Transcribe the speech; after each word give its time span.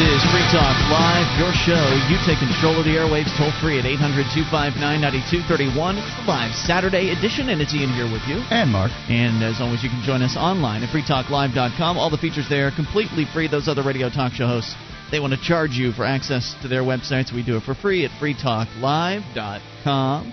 is 0.00 0.24
Free 0.32 0.48
Talk 0.48 0.72
Live, 0.88 1.28
your 1.36 1.52
show. 1.52 1.84
You 2.08 2.16
take 2.24 2.40
control 2.40 2.80
of 2.80 2.88
the 2.88 2.96
airwaves 2.96 3.28
toll 3.36 3.52
free 3.60 3.76
at 3.76 3.84
800 3.84 4.32
259 4.32 4.80
9231. 4.80 6.00
It's 6.00 6.08
the 6.16 6.24
live 6.24 6.56
Saturday 6.56 7.12
edition, 7.12 7.52
and 7.52 7.60
it's 7.60 7.76
Ian 7.76 7.92
here 7.92 8.08
with 8.08 8.24
you. 8.24 8.40
And 8.48 8.72
Mark. 8.72 8.88
And 9.12 9.44
as 9.44 9.60
always, 9.60 9.84
you 9.84 9.92
can 9.92 10.00
join 10.00 10.24
us 10.24 10.40
online 10.40 10.80
at 10.82 10.88
freetalklive.com. 10.88 12.00
All 12.00 12.08
the 12.08 12.16
features 12.16 12.48
there 12.48 12.72
completely 12.72 13.28
free. 13.28 13.44
Those 13.44 13.68
other 13.68 13.84
radio 13.84 14.08
talk 14.08 14.32
show 14.32 14.48
hosts, 14.48 14.72
they 15.12 15.20
want 15.20 15.36
to 15.36 15.42
charge 15.42 15.76
you 15.76 15.92
for 15.92 16.08
access 16.08 16.56
to 16.62 16.68
their 16.68 16.80
websites. 16.80 17.34
We 17.34 17.42
do 17.44 17.58
it 17.60 17.64
for 17.68 17.74
free 17.74 18.06
at 18.08 18.10
freetalklive.com. 18.16 20.32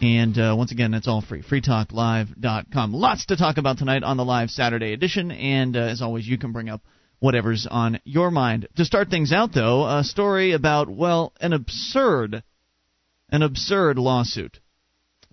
And 0.00 0.38
uh, 0.38 0.54
once 0.56 0.72
again, 0.72 0.92
that's 0.92 1.08
all 1.08 1.20
free. 1.20 1.42
freetalklive.com. 1.42 2.94
Lots 2.94 3.26
to 3.26 3.36
talk 3.36 3.58
about 3.58 3.76
tonight 3.76 4.02
on 4.02 4.16
the 4.16 4.24
live 4.24 4.48
Saturday 4.48 4.94
edition. 4.94 5.30
And 5.30 5.76
uh, 5.76 5.92
as 5.92 6.00
always, 6.00 6.26
you 6.26 6.38
can 6.38 6.52
bring 6.52 6.70
up 6.70 6.80
whatever's 7.22 7.68
on 7.70 8.00
your 8.02 8.32
mind. 8.32 8.66
To 8.76 8.84
start 8.84 9.08
things 9.08 9.32
out, 9.32 9.54
though, 9.54 9.86
a 9.86 10.02
story 10.02 10.52
about, 10.52 10.90
well, 10.90 11.32
an 11.40 11.52
absurd, 11.52 12.42
an 13.30 13.42
absurd 13.42 13.96
lawsuit 13.96 14.58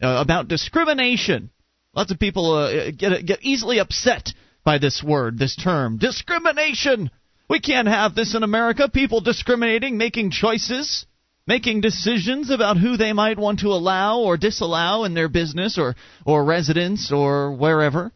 uh, 0.01 0.21
about 0.23 0.47
discrimination. 0.47 1.49
Lots 1.95 2.11
of 2.11 2.19
people 2.19 2.53
uh, 2.53 2.91
get 2.91 3.25
get 3.25 3.39
easily 3.41 3.79
upset 3.79 4.29
by 4.63 4.77
this 4.77 5.03
word, 5.03 5.39
this 5.39 5.55
term, 5.55 5.97
discrimination. 5.97 7.09
We 7.49 7.59
can't 7.59 7.87
have 7.87 8.13
this 8.13 8.35
in 8.35 8.43
America. 8.43 8.87
People 8.87 9.21
discriminating, 9.21 9.97
making 9.97 10.29
choices, 10.29 11.07
making 11.47 11.81
decisions 11.81 12.51
about 12.51 12.77
who 12.77 12.97
they 12.97 13.13
might 13.13 13.39
want 13.39 13.61
to 13.61 13.69
allow 13.69 14.19
or 14.19 14.37
disallow 14.37 15.05
in 15.05 15.15
their 15.15 15.27
business 15.27 15.79
or 15.79 15.95
or 16.23 16.45
residence 16.45 17.11
or 17.11 17.51
wherever 17.51 18.11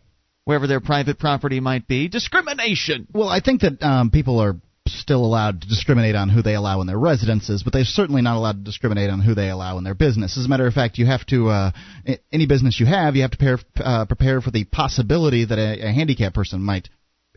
wherever 0.46 0.68
their 0.68 0.82
private 0.82 1.20
property 1.20 1.60
might 1.60 1.88
be. 1.88 2.08
Discrimination. 2.08 3.08
Well, 3.14 3.30
I 3.30 3.40
think 3.40 3.62
that 3.62 3.82
um, 3.82 4.12
people 4.12 4.40
are 4.40 4.56
still 4.88 5.26
allowed 5.26 5.62
to 5.62 5.68
discriminate 5.68 6.16
on 6.16 6.30
who 6.30 6.42
they 6.42 6.56
allow 6.56 6.82
in 6.82 6.88
their 6.88 7.00
residences, 7.00 7.64
but 7.64 7.72
they're 7.74 7.86
certainly 7.86 8.22
not 8.22 8.36
allowed 8.36 8.58
to 8.58 8.64
discriminate 8.64 9.10
on 9.10 9.22
who 9.22 9.34
they 9.34 9.50
allow 9.50 9.78
in 9.78 9.84
their 9.84 9.94
business. 9.94 10.38
As 10.38 10.46
a 10.46 10.50
matter 10.50 10.68
of 10.68 10.74
fact, 10.74 10.98
you 10.98 11.06
have 11.06 11.26
to 11.28 11.50
uh, 11.50 11.72
any 12.32 12.46
business 12.46 12.80
you 12.80 12.86
have, 12.86 13.16
you 13.16 13.22
have 13.22 13.32
to 13.32 13.38
prepare, 13.38 13.60
uh, 13.78 14.06
prepare 14.06 14.42
for 14.42 14.52
the 14.52 14.66
possibility 14.66 15.46
that 15.46 15.58
a, 15.58 15.88
a 15.88 15.92
handicapped 15.92 16.36
person 16.36 16.62
might 16.62 16.90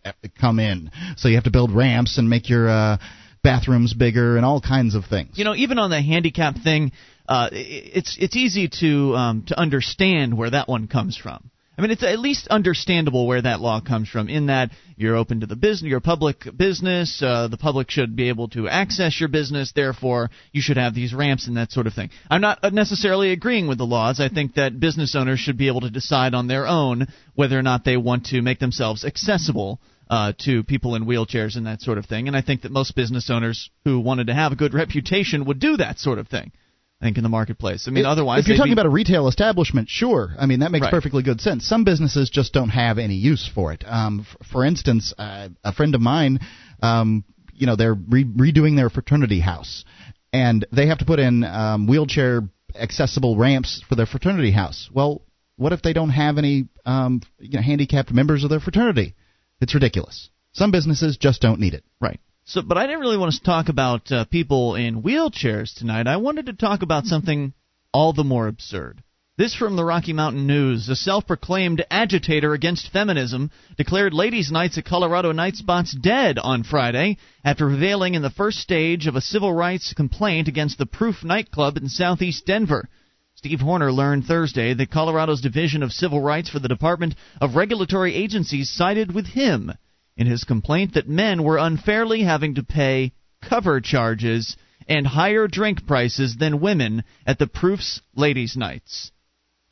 uh, 0.04 0.12
come 0.40 0.58
in. 0.58 0.90
So 1.16 1.28
you 1.28 1.36
have 1.36 1.44
to 1.44 1.50
build 1.50 1.72
ramps 1.72 2.18
and 2.18 2.28
make 2.28 2.48
your 2.48 2.68
uh, 2.68 2.98
bathrooms 3.42 3.94
bigger 3.94 4.36
and 4.36 4.44
all 4.44 4.60
kinds 4.60 4.96
of 4.96 5.04
things. 5.04 5.38
You 5.38 5.44
know, 5.44 5.54
even 5.54 5.78
on 5.78 5.90
the 5.90 6.02
handicap 6.02 6.56
thing, 6.62 6.90
uh, 7.28 7.48
it's 7.52 8.16
it's 8.20 8.36
easy 8.36 8.68
to 8.80 9.14
um, 9.14 9.44
to 9.48 9.58
understand 9.58 10.36
where 10.36 10.50
that 10.50 10.68
one 10.68 10.88
comes 10.88 11.16
from. 11.16 11.50
I 11.78 11.82
mean, 11.82 11.90
it's 11.90 12.02
at 12.02 12.18
least 12.18 12.48
understandable 12.48 13.26
where 13.26 13.42
that 13.42 13.60
law 13.60 13.80
comes 13.80 14.08
from. 14.08 14.30
In 14.30 14.46
that 14.46 14.70
you're 14.96 15.16
open 15.16 15.40
to 15.40 15.46
the 15.46 15.56
business, 15.56 15.90
you're 15.90 16.00
public 16.00 16.44
business. 16.56 17.22
Uh, 17.22 17.48
the 17.48 17.58
public 17.58 17.90
should 17.90 18.16
be 18.16 18.30
able 18.30 18.48
to 18.48 18.66
access 18.68 19.20
your 19.20 19.28
business. 19.28 19.72
Therefore, 19.72 20.30
you 20.52 20.62
should 20.62 20.78
have 20.78 20.94
these 20.94 21.12
ramps 21.12 21.46
and 21.46 21.58
that 21.58 21.72
sort 21.72 21.86
of 21.86 21.92
thing. 21.92 22.10
I'm 22.30 22.40
not 22.40 22.72
necessarily 22.72 23.32
agreeing 23.32 23.68
with 23.68 23.76
the 23.76 23.84
laws. 23.84 24.20
I 24.20 24.30
think 24.30 24.54
that 24.54 24.80
business 24.80 25.14
owners 25.14 25.38
should 25.38 25.58
be 25.58 25.68
able 25.68 25.82
to 25.82 25.90
decide 25.90 26.32
on 26.32 26.46
their 26.46 26.66
own 26.66 27.08
whether 27.34 27.58
or 27.58 27.62
not 27.62 27.84
they 27.84 27.98
want 27.98 28.26
to 28.26 28.40
make 28.40 28.58
themselves 28.58 29.04
accessible. 29.04 29.80
Uh, 30.08 30.32
to 30.38 30.62
people 30.62 30.94
in 30.94 31.04
wheelchairs 31.04 31.56
and 31.56 31.66
that 31.66 31.82
sort 31.82 31.98
of 31.98 32.06
thing. 32.06 32.28
And 32.28 32.36
I 32.36 32.40
think 32.40 32.62
that 32.62 32.70
most 32.70 32.94
business 32.94 33.28
owners 33.28 33.70
who 33.82 33.98
wanted 33.98 34.28
to 34.28 34.34
have 34.34 34.52
a 34.52 34.54
good 34.54 34.72
reputation 34.72 35.46
would 35.46 35.58
do 35.58 35.78
that 35.78 35.98
sort 35.98 36.20
of 36.20 36.28
thing. 36.28 36.52
I 37.00 37.04
think 37.04 37.18
in 37.18 37.22
the 37.22 37.28
marketplace. 37.28 37.86
I 37.86 37.90
mean, 37.90 38.04
if, 38.04 38.08
otherwise, 38.08 38.40
if 38.40 38.48
you're 38.48 38.56
talking 38.56 38.70
be... 38.70 38.74
about 38.74 38.86
a 38.86 38.90
retail 38.90 39.28
establishment, 39.28 39.88
sure. 39.90 40.34
I 40.38 40.46
mean, 40.46 40.60
that 40.60 40.70
makes 40.70 40.84
right. 40.84 40.90
perfectly 40.90 41.22
good 41.22 41.42
sense. 41.42 41.68
Some 41.68 41.84
businesses 41.84 42.30
just 42.30 42.54
don't 42.54 42.70
have 42.70 42.98
any 42.98 43.16
use 43.16 43.48
for 43.54 43.72
it. 43.72 43.84
Um, 43.86 44.26
f- 44.26 44.46
for 44.46 44.64
instance, 44.64 45.12
uh, 45.18 45.50
a 45.62 45.72
friend 45.74 45.94
of 45.94 46.00
mine, 46.00 46.40
um, 46.82 47.24
you 47.52 47.66
know, 47.66 47.76
they're 47.76 47.94
re- 47.94 48.24
redoing 48.24 48.76
their 48.76 48.88
fraternity 48.88 49.40
house, 49.40 49.84
and 50.32 50.66
they 50.72 50.86
have 50.86 50.98
to 50.98 51.04
put 51.04 51.18
in 51.18 51.44
um, 51.44 51.86
wheelchair 51.86 52.48
accessible 52.74 53.36
ramps 53.36 53.82
for 53.86 53.94
their 53.94 54.06
fraternity 54.06 54.50
house. 54.50 54.88
Well, 54.92 55.22
what 55.56 55.72
if 55.72 55.82
they 55.82 55.92
don't 55.92 56.10
have 56.10 56.38
any 56.38 56.68
um, 56.86 57.20
you 57.38 57.58
know, 57.58 57.62
handicapped 57.62 58.10
members 58.10 58.42
of 58.42 58.50
their 58.50 58.60
fraternity? 58.60 59.14
It's 59.60 59.74
ridiculous. 59.74 60.30
Some 60.52 60.70
businesses 60.70 61.18
just 61.18 61.42
don't 61.42 61.60
need 61.60 61.74
it. 61.74 61.84
Right. 62.00 62.20
So, 62.48 62.62
but 62.62 62.78
I 62.78 62.86
didn't 62.86 63.00
really 63.00 63.16
want 63.16 63.32
to 63.32 63.42
talk 63.42 63.68
about 63.68 64.12
uh, 64.12 64.24
people 64.24 64.76
in 64.76 65.02
wheelchairs 65.02 65.74
tonight. 65.74 66.06
I 66.06 66.18
wanted 66.18 66.46
to 66.46 66.52
talk 66.52 66.82
about 66.82 67.04
something 67.06 67.52
all 67.92 68.12
the 68.12 68.22
more 68.22 68.46
absurd. 68.46 69.02
This 69.36 69.52
from 69.52 69.74
the 69.74 69.84
Rocky 69.84 70.12
Mountain 70.12 70.46
News. 70.46 70.88
A 70.88 70.94
self 70.94 71.26
proclaimed 71.26 71.84
agitator 71.90 72.54
against 72.54 72.92
feminism 72.92 73.50
declared 73.76 74.14
ladies' 74.14 74.52
nights 74.52 74.78
at 74.78 74.84
Colorado 74.84 75.32
Night 75.32 75.56
Spots 75.56 75.92
dead 75.92 76.38
on 76.38 76.62
Friday 76.62 77.18
after 77.44 77.66
prevailing 77.66 78.14
in 78.14 78.22
the 78.22 78.30
first 78.30 78.60
stage 78.60 79.08
of 79.08 79.16
a 79.16 79.20
civil 79.20 79.52
rights 79.52 79.92
complaint 79.92 80.46
against 80.46 80.78
the 80.78 80.86
Proof 80.86 81.24
nightclub 81.24 81.76
in 81.76 81.88
southeast 81.88 82.46
Denver. 82.46 82.88
Steve 83.34 83.60
Horner 83.60 83.90
learned 83.90 84.24
Thursday 84.24 84.72
that 84.72 84.92
Colorado's 84.92 85.40
Division 85.40 85.82
of 85.82 85.90
Civil 85.90 86.20
Rights 86.20 86.48
for 86.48 86.60
the 86.60 86.68
Department 86.68 87.16
of 87.40 87.56
Regulatory 87.56 88.14
Agencies 88.14 88.70
sided 88.70 89.12
with 89.12 89.26
him 89.26 89.72
in 90.16 90.26
his 90.26 90.44
complaint 90.44 90.94
that 90.94 91.08
men 91.08 91.42
were 91.42 91.58
unfairly 91.58 92.22
having 92.22 92.54
to 92.54 92.62
pay 92.62 93.12
cover 93.42 93.80
charges 93.80 94.56
and 94.88 95.06
higher 95.06 95.48
drink 95.48 95.86
prices 95.86 96.36
than 96.36 96.60
women 96.60 97.04
at 97.26 97.38
the 97.38 97.46
Proof's 97.46 98.00
Ladies' 98.14 98.56
Nights. 98.56 99.10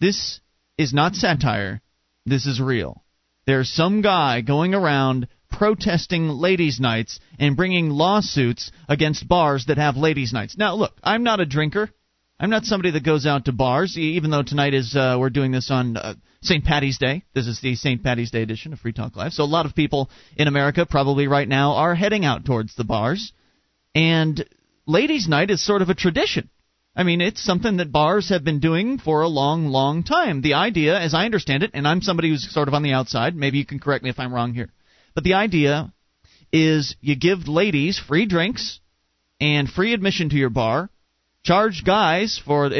This 0.00 0.40
is 0.76 0.92
not 0.92 1.14
satire. 1.14 1.80
This 2.26 2.46
is 2.46 2.60
real. 2.60 3.04
There's 3.46 3.68
some 3.68 4.00
guy 4.00 4.40
going 4.40 4.74
around 4.74 5.28
protesting 5.50 6.28
ladies' 6.28 6.80
nights 6.80 7.20
and 7.38 7.56
bringing 7.56 7.90
lawsuits 7.90 8.72
against 8.88 9.28
bars 9.28 9.66
that 9.66 9.78
have 9.78 9.96
ladies' 9.96 10.32
nights. 10.32 10.56
Now, 10.56 10.74
look, 10.74 10.94
I'm 11.02 11.22
not 11.22 11.40
a 11.40 11.46
drinker. 11.46 11.90
I'm 12.40 12.50
not 12.50 12.64
somebody 12.64 12.90
that 12.90 13.04
goes 13.04 13.26
out 13.26 13.44
to 13.44 13.52
bars, 13.52 13.96
even 13.96 14.30
though 14.30 14.42
tonight 14.42 14.74
is 14.74 14.96
uh, 14.96 15.16
we're 15.18 15.30
doing 15.30 15.52
this 15.52 15.70
on 15.70 15.96
uh, 15.96 16.14
St. 16.44 16.62
Patty's 16.62 16.98
Day. 16.98 17.24
This 17.34 17.46
is 17.46 17.60
the 17.60 17.74
St. 17.74 18.02
Patty's 18.02 18.30
Day 18.30 18.42
edition 18.42 18.74
of 18.74 18.78
Free 18.78 18.92
Talk 18.92 19.16
Live. 19.16 19.32
So 19.32 19.44
a 19.44 19.46
lot 19.46 19.64
of 19.64 19.74
people 19.74 20.10
in 20.36 20.46
America 20.46 20.84
probably 20.84 21.26
right 21.26 21.48
now 21.48 21.72
are 21.72 21.94
heading 21.94 22.26
out 22.26 22.44
towards 22.44 22.74
the 22.74 22.84
bars, 22.84 23.32
and 23.94 24.46
ladies' 24.86 25.26
night 25.26 25.50
is 25.50 25.64
sort 25.64 25.80
of 25.80 25.88
a 25.88 25.94
tradition. 25.94 26.50
I 26.94 27.02
mean, 27.02 27.22
it's 27.22 27.42
something 27.42 27.78
that 27.78 27.90
bars 27.90 28.28
have 28.28 28.44
been 28.44 28.60
doing 28.60 28.98
for 28.98 29.22
a 29.22 29.28
long, 29.28 29.68
long 29.68 30.04
time. 30.04 30.42
The 30.42 30.54
idea, 30.54 31.00
as 31.00 31.14
I 31.14 31.24
understand 31.24 31.62
it, 31.62 31.70
and 31.72 31.88
I'm 31.88 32.02
somebody 32.02 32.28
who's 32.28 32.52
sort 32.52 32.68
of 32.68 32.74
on 32.74 32.82
the 32.82 32.92
outside, 32.92 33.34
maybe 33.34 33.56
you 33.56 33.66
can 33.66 33.80
correct 33.80 34.04
me 34.04 34.10
if 34.10 34.20
I'm 34.20 34.32
wrong 34.32 34.52
here, 34.52 34.70
but 35.14 35.24
the 35.24 35.34
idea 35.34 35.92
is 36.52 36.94
you 37.00 37.16
give 37.16 37.48
ladies 37.48 37.98
free 37.98 38.26
drinks 38.26 38.80
and 39.40 39.68
free 39.68 39.94
admission 39.94 40.28
to 40.28 40.36
your 40.36 40.50
bar 40.50 40.90
charge 41.44 41.84
guys 41.84 42.40
for 42.44 42.70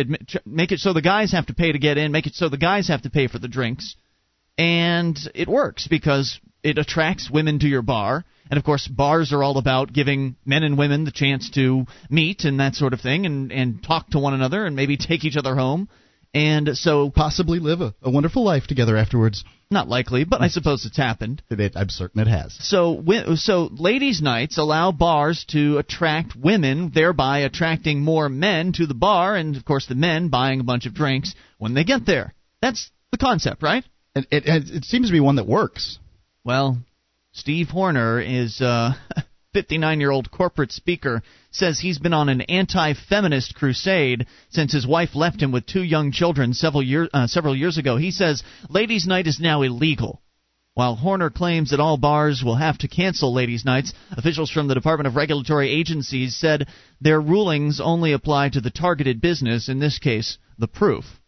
make 0.45 0.73
it 0.73 0.81
so 0.81 0.93
the 0.93 1.03
guys 1.03 1.33
have 1.33 1.47
to 1.47 1.55
pay 1.55 1.71
to 1.73 1.79
get 1.79 1.99
in, 1.99 2.13
make 2.13 2.27
it 2.27 2.35
so 2.35 2.49
the 2.49 2.57
guys 2.57 2.89
have 2.89 3.03
to 3.03 3.11
pay 3.11 3.29
for 3.29 3.39
the 3.39 3.49
drinks, 3.49 3.95
and 4.59 5.17
it 5.35 5.49
works 5.49 5.87
because 5.89 6.41
it 6.63 6.79
attracts 6.79 7.31
women 7.31 7.59
to 7.59 7.69
your 7.69 7.83
bar. 7.83 8.25
And 8.51 8.59
of 8.59 8.65
course, 8.65 8.87
bars 8.89 9.33
are 9.33 9.43
all 9.43 9.59
about 9.59 9.93
giving 9.93 10.37
men 10.45 10.65
and 10.65 10.77
women 10.77 11.05
the 11.05 11.11
chance 11.11 11.51
to 11.51 11.87
meet 12.11 12.45
and 12.45 12.61
that 12.61 12.75
sort 12.75 12.93
of 12.93 13.01
thing, 13.01 13.27
and 13.27 13.53
and 13.53 13.83
talk 13.83 14.11
to 14.11 14.19
one 14.19 14.35
another, 14.35 14.65
and 14.65 14.75
maybe 14.75 14.97
take 14.97 15.25
each 15.25 15.37
other 15.37 15.55
home. 15.55 15.89
And 16.34 16.77
so 16.77 17.11
possibly 17.11 17.61
live 17.61 17.81
a, 17.81 17.95
a 18.03 18.11
wonderful 18.11 18.45
life 18.45 18.67
together 18.67 18.97
afterwards. 18.97 19.45
Not 19.71 19.89
likely, 19.89 20.25
but 20.25 20.41
I 20.43 20.47
hmm. 20.47 20.50
suppose 20.50 20.84
it's 20.84 20.97
happened. 20.97 21.43
It, 21.49 21.61
it, 21.61 21.72
I'm 21.77 21.89
certain 21.89 22.21
it 22.21 22.27
has. 22.27 22.56
So, 22.61 23.03
so 23.37 23.71
ladies' 23.72 24.21
nights 24.21 24.59
allow 24.59 24.91
bars 24.91 25.45
to 25.50 25.78
attract 25.78 26.34
women, 26.37 26.91
thereby 26.93 27.41
attracting 27.41 28.00
more 28.00 28.28
men 28.28 28.72
to 28.75 28.87
the 28.87 28.95
bar, 28.95 29.37
and 29.37 29.56
of 29.56 29.65
course 29.65 29.87
the 29.87 29.95
men 29.95 30.28
buying 30.28 30.61
a 30.61 30.65
bunch 30.65 30.87
of 30.87 30.95
drinks 30.95 31.34
when 31.59 31.75
they 31.75 31.84
get 31.84 32.05
there. 32.05 32.34
That's 32.61 32.91
the 33.12 33.19
concept, 33.19 33.62
right? 33.62 33.84
It, 34.16 34.27
it, 34.31 34.45
it 34.47 34.84
seems 34.84 35.09
to 35.09 35.13
be 35.13 35.21
one 35.21 35.36
that 35.36 35.47
works. 35.47 35.98
Well, 36.45 36.78
Steve 37.33 37.69
Horner 37.69 38.21
is. 38.21 38.60
a 38.60 38.97
59 39.54 40.01
year 40.01 40.10
old 40.10 40.31
corporate 40.31 40.72
speaker 40.72 41.22
says 41.54 41.78
he's 41.78 41.98
been 41.98 42.12
on 42.12 42.28
an 42.28 42.42
anti 42.42 42.95
feminist 42.95 43.54
crusade 43.54 44.27
since 44.51 44.72
his 44.72 44.86
wife 44.86 45.15
left 45.15 45.41
him 45.41 45.53
with 45.53 45.66
two 45.66 45.83
young 45.83 46.12
children 46.12 46.53
several, 46.53 46.83
year, 46.83 47.09
uh, 47.15 47.27
several 47.27 47.56
years 47.56 47.78
ago. 47.78 47.97
He 47.97 48.10
says 48.10 48.42
ladies' 48.68 49.06
night 49.06 49.27
is 49.27 49.41
now 49.41 49.62
illegal. 49.62 50.21
While 50.74 50.97
Horner 50.97 51.30
claims 51.30 51.71
that 51.71 51.78
all 51.78 51.97
bars 51.97 52.42
will 52.42 52.56
have 52.56 52.78
to 52.78 52.89
cancel 52.89 53.33
ladies' 53.33 53.65
nights, 53.65 53.92
officials 54.10 54.51
from 54.51 54.66
the 54.66 54.74
Department 54.74 55.06
of 55.06 55.15
Regulatory 55.15 55.71
Agencies 55.71 56.36
said 56.36 56.66
their 57.01 57.21
rulings 57.21 57.80
only 57.80 58.10
apply 58.10 58.48
to 58.48 58.60
the 58.60 58.71
targeted 58.71 59.21
business, 59.21 59.68
in 59.68 59.78
this 59.78 60.00
case, 60.00 60.36
the 60.59 60.66
proof. 60.66 61.21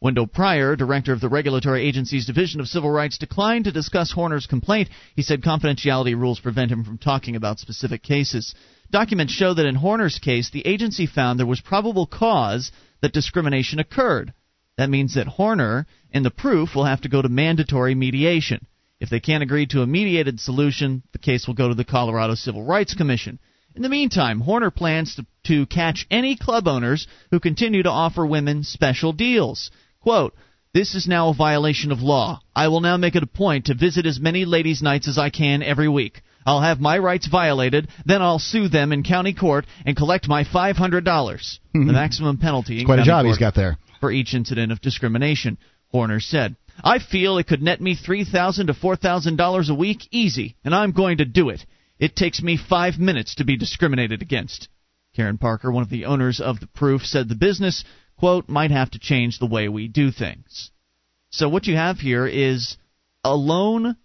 Wendell 0.00 0.26
Pryor, 0.26 0.76
director 0.76 1.12
of 1.12 1.20
the 1.20 1.30
regulatory 1.30 1.86
agency's 1.86 2.26
Division 2.26 2.60
of 2.60 2.68
Civil 2.68 2.90
Rights, 2.90 3.16
declined 3.16 3.64
to 3.64 3.72
discuss 3.72 4.12
Horner's 4.12 4.46
complaint. 4.46 4.90
He 5.16 5.22
said 5.22 5.42
confidentiality 5.42 6.14
rules 6.14 6.40
prevent 6.40 6.70
him 6.70 6.84
from 6.84 6.98
talking 6.98 7.36
about 7.36 7.58
specific 7.58 8.02
cases. 8.02 8.54
Documents 8.90 9.32
show 9.32 9.54
that 9.54 9.66
in 9.66 9.74
Horner's 9.74 10.18
case, 10.18 10.50
the 10.50 10.66
agency 10.66 11.06
found 11.06 11.38
there 11.38 11.46
was 11.46 11.60
probable 11.60 12.06
cause 12.06 12.70
that 13.00 13.12
discrimination 13.12 13.78
occurred. 13.78 14.32
That 14.76 14.90
means 14.90 15.14
that 15.14 15.26
Horner 15.26 15.86
and 16.12 16.24
the 16.24 16.30
proof 16.30 16.74
will 16.74 16.84
have 16.84 17.02
to 17.02 17.08
go 17.08 17.22
to 17.22 17.28
mandatory 17.28 17.94
mediation. 17.94 18.66
If 19.00 19.10
they 19.10 19.20
can't 19.20 19.42
agree 19.42 19.66
to 19.66 19.82
a 19.82 19.86
mediated 19.86 20.40
solution, 20.40 21.02
the 21.12 21.18
case 21.18 21.46
will 21.46 21.54
go 21.54 21.68
to 21.68 21.74
the 21.74 21.84
Colorado 21.84 22.34
Civil 22.34 22.62
Rights 22.62 22.94
Commission. 22.94 23.38
In 23.74 23.82
the 23.82 23.88
meantime, 23.88 24.40
Horner 24.40 24.70
plans 24.70 25.16
to, 25.16 25.26
to 25.44 25.66
catch 25.66 26.06
any 26.10 26.36
club 26.36 26.68
owners 26.68 27.06
who 27.30 27.40
continue 27.40 27.82
to 27.82 27.90
offer 27.90 28.24
women 28.24 28.62
special 28.62 29.12
deals. 29.12 29.70
Quote, 30.00 30.34
this 30.72 30.94
is 30.94 31.06
now 31.06 31.28
a 31.28 31.34
violation 31.34 31.92
of 31.92 32.00
law. 32.02 32.40
I 32.54 32.68
will 32.68 32.80
now 32.80 32.96
make 32.96 33.14
it 33.14 33.22
a 33.22 33.28
point 33.28 33.66
to 33.66 33.74
visit 33.74 34.06
as 34.06 34.18
many 34.18 34.44
ladies' 34.44 34.82
nights 34.82 35.06
as 35.06 35.18
I 35.18 35.30
can 35.30 35.62
every 35.62 35.88
week. 35.88 36.22
I'll 36.46 36.60
have 36.60 36.80
my 36.80 36.98
rights 36.98 37.26
violated, 37.26 37.88
then 38.04 38.22
I'll 38.22 38.38
sue 38.38 38.68
them 38.68 38.92
in 38.92 39.02
county 39.02 39.34
court 39.34 39.66
and 39.86 39.96
collect 39.96 40.28
my 40.28 40.44
$500, 40.44 41.04
dollars 41.04 41.60
the 41.72 41.78
mm-hmm. 41.78 41.92
maximum 41.92 42.38
penalty. 42.38 42.76
It's 42.76 42.86
quite 42.86 42.98
a 42.98 43.04
job 43.04 43.26
he's 43.26 43.38
got 43.38 43.54
there. 43.54 43.78
For 44.00 44.10
each 44.10 44.34
incident 44.34 44.70
of 44.72 44.80
discrimination, 44.80 45.58
Horner 45.88 46.20
said. 46.20 46.56
I 46.82 46.98
feel 46.98 47.38
it 47.38 47.46
could 47.46 47.62
net 47.62 47.80
me 47.80 47.96
$3,000 47.96 48.66
to 48.66 48.74
$4,000 48.74 49.70
a 49.70 49.74
week 49.74 50.08
easy, 50.10 50.56
and 50.64 50.74
I'm 50.74 50.92
going 50.92 51.18
to 51.18 51.24
do 51.24 51.48
it. 51.50 51.64
It 51.98 52.16
takes 52.16 52.42
me 52.42 52.56
five 52.58 52.98
minutes 52.98 53.36
to 53.36 53.44
be 53.44 53.56
discriminated 53.56 54.20
against. 54.20 54.68
Karen 55.14 55.38
Parker, 55.38 55.70
one 55.70 55.84
of 55.84 55.90
the 55.90 56.06
owners 56.06 56.40
of 56.40 56.58
The 56.58 56.66
Proof, 56.66 57.06
said 57.06 57.28
the 57.28 57.36
business, 57.36 57.84
quote, 58.18 58.48
might 58.48 58.72
have 58.72 58.90
to 58.90 58.98
change 58.98 59.38
the 59.38 59.46
way 59.46 59.68
we 59.68 59.86
do 59.86 60.10
things. 60.10 60.70
So 61.30 61.48
what 61.48 61.66
you 61.66 61.76
have 61.76 61.98
here 61.98 62.26
is 62.26 62.76
a 63.22 63.34
lone, 63.34 63.96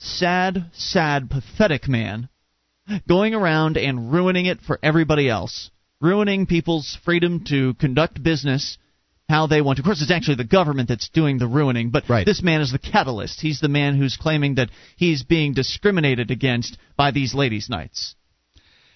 sad, 0.00 0.70
sad, 0.72 1.30
pathetic 1.30 1.88
man 1.88 2.28
going 3.06 3.34
around 3.34 3.76
and 3.76 4.12
ruining 4.12 4.46
it 4.46 4.60
for 4.60 4.78
everybody 4.82 5.28
else, 5.28 5.70
ruining 6.00 6.46
people's 6.46 6.98
freedom 7.04 7.44
to 7.44 7.74
conduct 7.74 8.22
business 8.22 8.78
how 9.28 9.46
they 9.46 9.60
want 9.60 9.76
to. 9.76 9.82
Of 9.82 9.84
course, 9.84 10.02
it's 10.02 10.10
actually 10.10 10.36
the 10.36 10.44
government 10.44 10.88
that's 10.88 11.08
doing 11.10 11.38
the 11.38 11.46
ruining, 11.46 11.90
but 11.90 12.08
right. 12.08 12.26
this 12.26 12.42
man 12.42 12.60
is 12.60 12.72
the 12.72 12.78
catalyst. 12.78 13.40
He's 13.40 13.60
the 13.60 13.68
man 13.68 13.96
who's 13.96 14.16
claiming 14.16 14.56
that 14.56 14.70
he's 14.96 15.22
being 15.22 15.54
discriminated 15.54 16.30
against 16.30 16.76
by 16.96 17.12
these 17.12 17.32
ladies' 17.32 17.68
nights. 17.70 18.16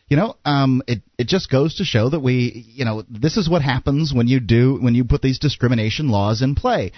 You 0.09 0.17
know, 0.17 0.37
um, 0.45 0.83
it 0.87 1.03
it 1.17 1.29
just 1.29 1.51
goes 1.51 1.77
to 1.77 1.85
show 1.85 2.11
that 2.11 2.21
we, 2.21 2.67
you 2.75 2.85
know, 2.85 3.05
this 3.09 3.37
is 3.37 3.49
what 3.49 3.63
happens 3.63 4.13
when 4.13 4.29
you 4.29 4.39
do 4.41 4.79
when 4.81 4.95
you 4.95 5.05
put 5.05 5.23
these 5.23 5.39
discrimination 5.39 6.09
laws 6.09 6.43
in 6.43 6.57
play. 6.57 6.93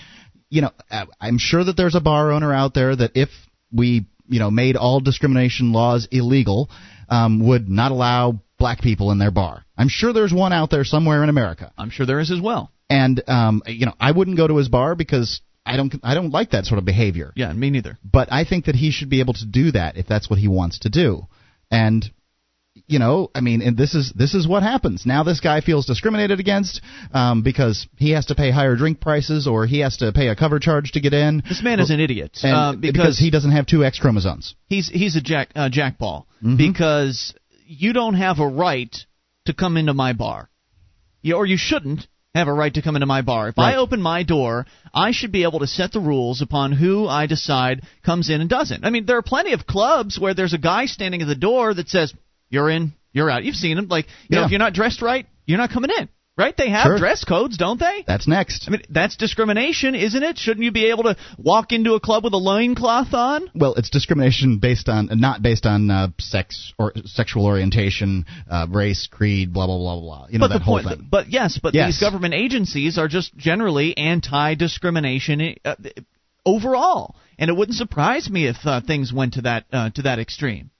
You 0.48 0.62
know, 0.62 0.70
uh, 0.90 1.06
I'm 1.20 1.38
sure 1.38 1.62
that 1.62 1.76
there's 1.76 1.94
a 1.94 2.00
bar 2.00 2.32
owner 2.32 2.52
out 2.52 2.74
there 2.74 2.96
that 2.96 3.12
if 3.14 3.28
we, 3.76 4.06
you 4.28 4.38
know, 4.38 4.50
made 4.50 4.76
all 4.76 5.00
discrimination 5.00 5.72
laws 5.72 6.08
illegal, 6.10 6.70
um, 7.08 7.46
would 7.46 7.68
not 7.68 7.92
allow 7.92 8.40
black 8.58 8.80
people 8.80 9.10
in 9.10 9.18
their 9.18 9.30
bar. 9.30 9.64
I'm 9.76 9.88
sure 9.88 10.12
there's 10.12 10.32
one 10.32 10.52
out 10.52 10.70
there 10.70 10.84
somewhere 10.84 11.22
in 11.22 11.28
America. 11.28 11.72
I'm 11.76 11.90
sure 11.90 12.06
there 12.06 12.20
is 12.20 12.30
as 12.30 12.40
well. 12.40 12.72
And 12.88 13.22
um, 13.28 13.62
you 13.66 13.86
know, 13.86 13.94
I 14.00 14.12
wouldn't 14.12 14.36
go 14.36 14.46
to 14.46 14.56
his 14.56 14.68
bar 14.68 14.94
because 14.94 15.40
I 15.64 15.76
don't 15.76 15.94
I 16.02 16.14
don't 16.14 16.30
like 16.30 16.50
that 16.50 16.64
sort 16.64 16.78
of 16.78 16.84
behavior. 16.84 17.32
Yeah, 17.34 17.52
me 17.52 17.70
neither. 17.70 17.98
But 18.04 18.32
I 18.32 18.44
think 18.44 18.66
that 18.66 18.76
he 18.76 18.90
should 18.92 19.10
be 19.10 19.20
able 19.20 19.34
to 19.34 19.46
do 19.46 19.72
that 19.72 19.96
if 19.96 20.06
that's 20.06 20.30
what 20.30 20.38
he 20.38 20.48
wants 20.48 20.80
to 20.80 20.88
do. 20.88 21.26
And 21.70 22.08
you 22.88 22.98
know, 22.98 23.30
I 23.34 23.40
mean, 23.40 23.62
and 23.62 23.76
this 23.76 23.94
is 23.94 24.12
this 24.14 24.34
is 24.34 24.46
what 24.46 24.62
happens. 24.62 25.04
Now 25.04 25.24
this 25.24 25.40
guy 25.40 25.60
feels 25.60 25.86
discriminated 25.86 26.38
against 26.38 26.80
um, 27.12 27.42
because 27.42 27.88
he 27.96 28.10
has 28.12 28.26
to 28.26 28.34
pay 28.34 28.50
higher 28.50 28.76
drink 28.76 29.00
prices 29.00 29.46
or 29.46 29.66
he 29.66 29.80
has 29.80 29.96
to 29.98 30.12
pay 30.12 30.28
a 30.28 30.36
cover 30.36 30.58
charge 30.60 30.92
to 30.92 31.00
get 31.00 31.12
in. 31.12 31.42
This 31.48 31.62
man 31.62 31.80
is 31.80 31.90
an 31.90 32.00
idiot 32.00 32.38
uh, 32.44 32.74
because, 32.74 32.92
because, 32.92 33.18
he 33.18 33.30
doesn't 33.30 33.52
have 33.52 33.66
two 33.66 33.84
X 33.84 33.98
chromosomes. 33.98 34.54
He's 34.68 34.88
he's 34.88 35.16
a 35.16 35.20
jack 35.20 35.50
uh, 35.56 35.68
jackball 35.68 36.26
mm-hmm. 36.42 36.56
because 36.56 37.34
you 37.66 37.92
don't 37.92 38.14
have 38.14 38.38
a 38.38 38.46
right 38.46 38.94
to 39.46 39.52
come 39.52 39.76
into 39.76 39.94
my 39.94 40.12
bar, 40.12 40.48
you, 41.22 41.34
or 41.34 41.44
you 41.44 41.56
shouldn't 41.58 42.06
have 42.36 42.48
a 42.48 42.52
right 42.52 42.74
to 42.74 42.82
come 42.82 42.94
into 42.94 43.06
my 43.06 43.22
bar. 43.22 43.48
If 43.48 43.58
right. 43.58 43.74
I 43.74 43.78
open 43.78 44.00
my 44.00 44.22
door, 44.22 44.66
I 44.94 45.10
should 45.10 45.32
be 45.32 45.42
able 45.44 45.60
to 45.60 45.66
set 45.66 45.92
the 45.92 46.00
rules 46.00 46.42
upon 46.42 46.72
who 46.72 47.08
I 47.08 47.26
decide 47.26 47.82
comes 48.04 48.30
in 48.30 48.40
and 48.40 48.50
doesn't. 48.50 48.84
I 48.84 48.90
mean, 48.90 49.06
there 49.06 49.16
are 49.16 49.22
plenty 49.22 49.54
of 49.54 49.66
clubs 49.66 50.20
where 50.20 50.34
there's 50.34 50.52
a 50.52 50.58
guy 50.58 50.86
standing 50.86 51.22
at 51.22 51.28
the 51.28 51.34
door 51.34 51.72
that 51.72 51.88
says, 51.88 52.12
"You're 52.50 52.70
in, 52.70 52.92
you're 53.12 53.30
out." 53.30 53.44
You've 53.44 53.56
seen 53.56 53.76
them. 53.76 53.88
Like, 53.88 54.06
you 54.06 54.12
yeah. 54.30 54.38
know, 54.40 54.44
if 54.46 54.50
you're 54.50 54.58
not 54.58 54.74
dressed 54.74 55.02
right, 55.02 55.26
you're 55.46 55.58
not 55.58 55.70
coming 55.70 55.90
in. 55.98 56.08
Right? 56.38 56.54
They 56.54 56.68
have 56.68 56.84
sure. 56.84 56.98
dress 56.98 57.24
codes, 57.24 57.56
don't 57.56 57.80
they? 57.80 58.04
That's 58.06 58.28
next. 58.28 58.66
I 58.68 58.72
mean, 58.72 58.82
that's 58.90 59.16
discrimination, 59.16 59.94
isn't 59.94 60.22
it? 60.22 60.36
Shouldn't 60.36 60.64
you 60.64 60.70
be 60.70 60.90
able 60.90 61.04
to 61.04 61.16
walk 61.38 61.72
into 61.72 61.94
a 61.94 62.00
club 62.00 62.24
with 62.24 62.34
a 62.34 62.36
loincloth 62.36 63.14
on? 63.14 63.50
Well, 63.54 63.72
it's 63.72 63.88
discrimination 63.88 64.58
based 64.58 64.90
on 64.90 65.08
not 65.12 65.40
based 65.40 65.64
on 65.64 65.90
uh, 65.90 66.08
sex 66.18 66.74
or 66.78 66.92
sexual 67.06 67.46
orientation, 67.46 68.26
uh, 68.50 68.66
race, 68.68 69.08
creed, 69.10 69.54
blah 69.54 69.64
blah 69.64 69.78
blah 69.78 69.98
blah. 69.98 70.26
You 70.28 70.38
know 70.38 70.42
but 70.42 70.48
that 70.48 70.58
the 70.58 70.64
whole 70.64 70.82
point, 70.82 70.98
thing. 70.98 71.08
But 71.10 71.30
yes, 71.30 71.58
but 71.62 71.72
yes. 71.72 71.88
these 71.88 72.00
government 72.00 72.34
agencies 72.34 72.98
are 72.98 73.08
just 73.08 73.34
generally 73.38 73.96
anti-discrimination 73.96 75.54
uh, 75.64 75.76
overall, 76.44 77.16
and 77.38 77.48
it 77.48 77.56
wouldn't 77.56 77.78
surprise 77.78 78.28
me 78.28 78.46
if 78.46 78.56
uh, 78.66 78.82
things 78.82 79.10
went 79.10 79.34
to 79.34 79.40
that 79.42 79.64
uh, 79.72 79.88
to 79.88 80.02
that 80.02 80.18
extreme. 80.18 80.70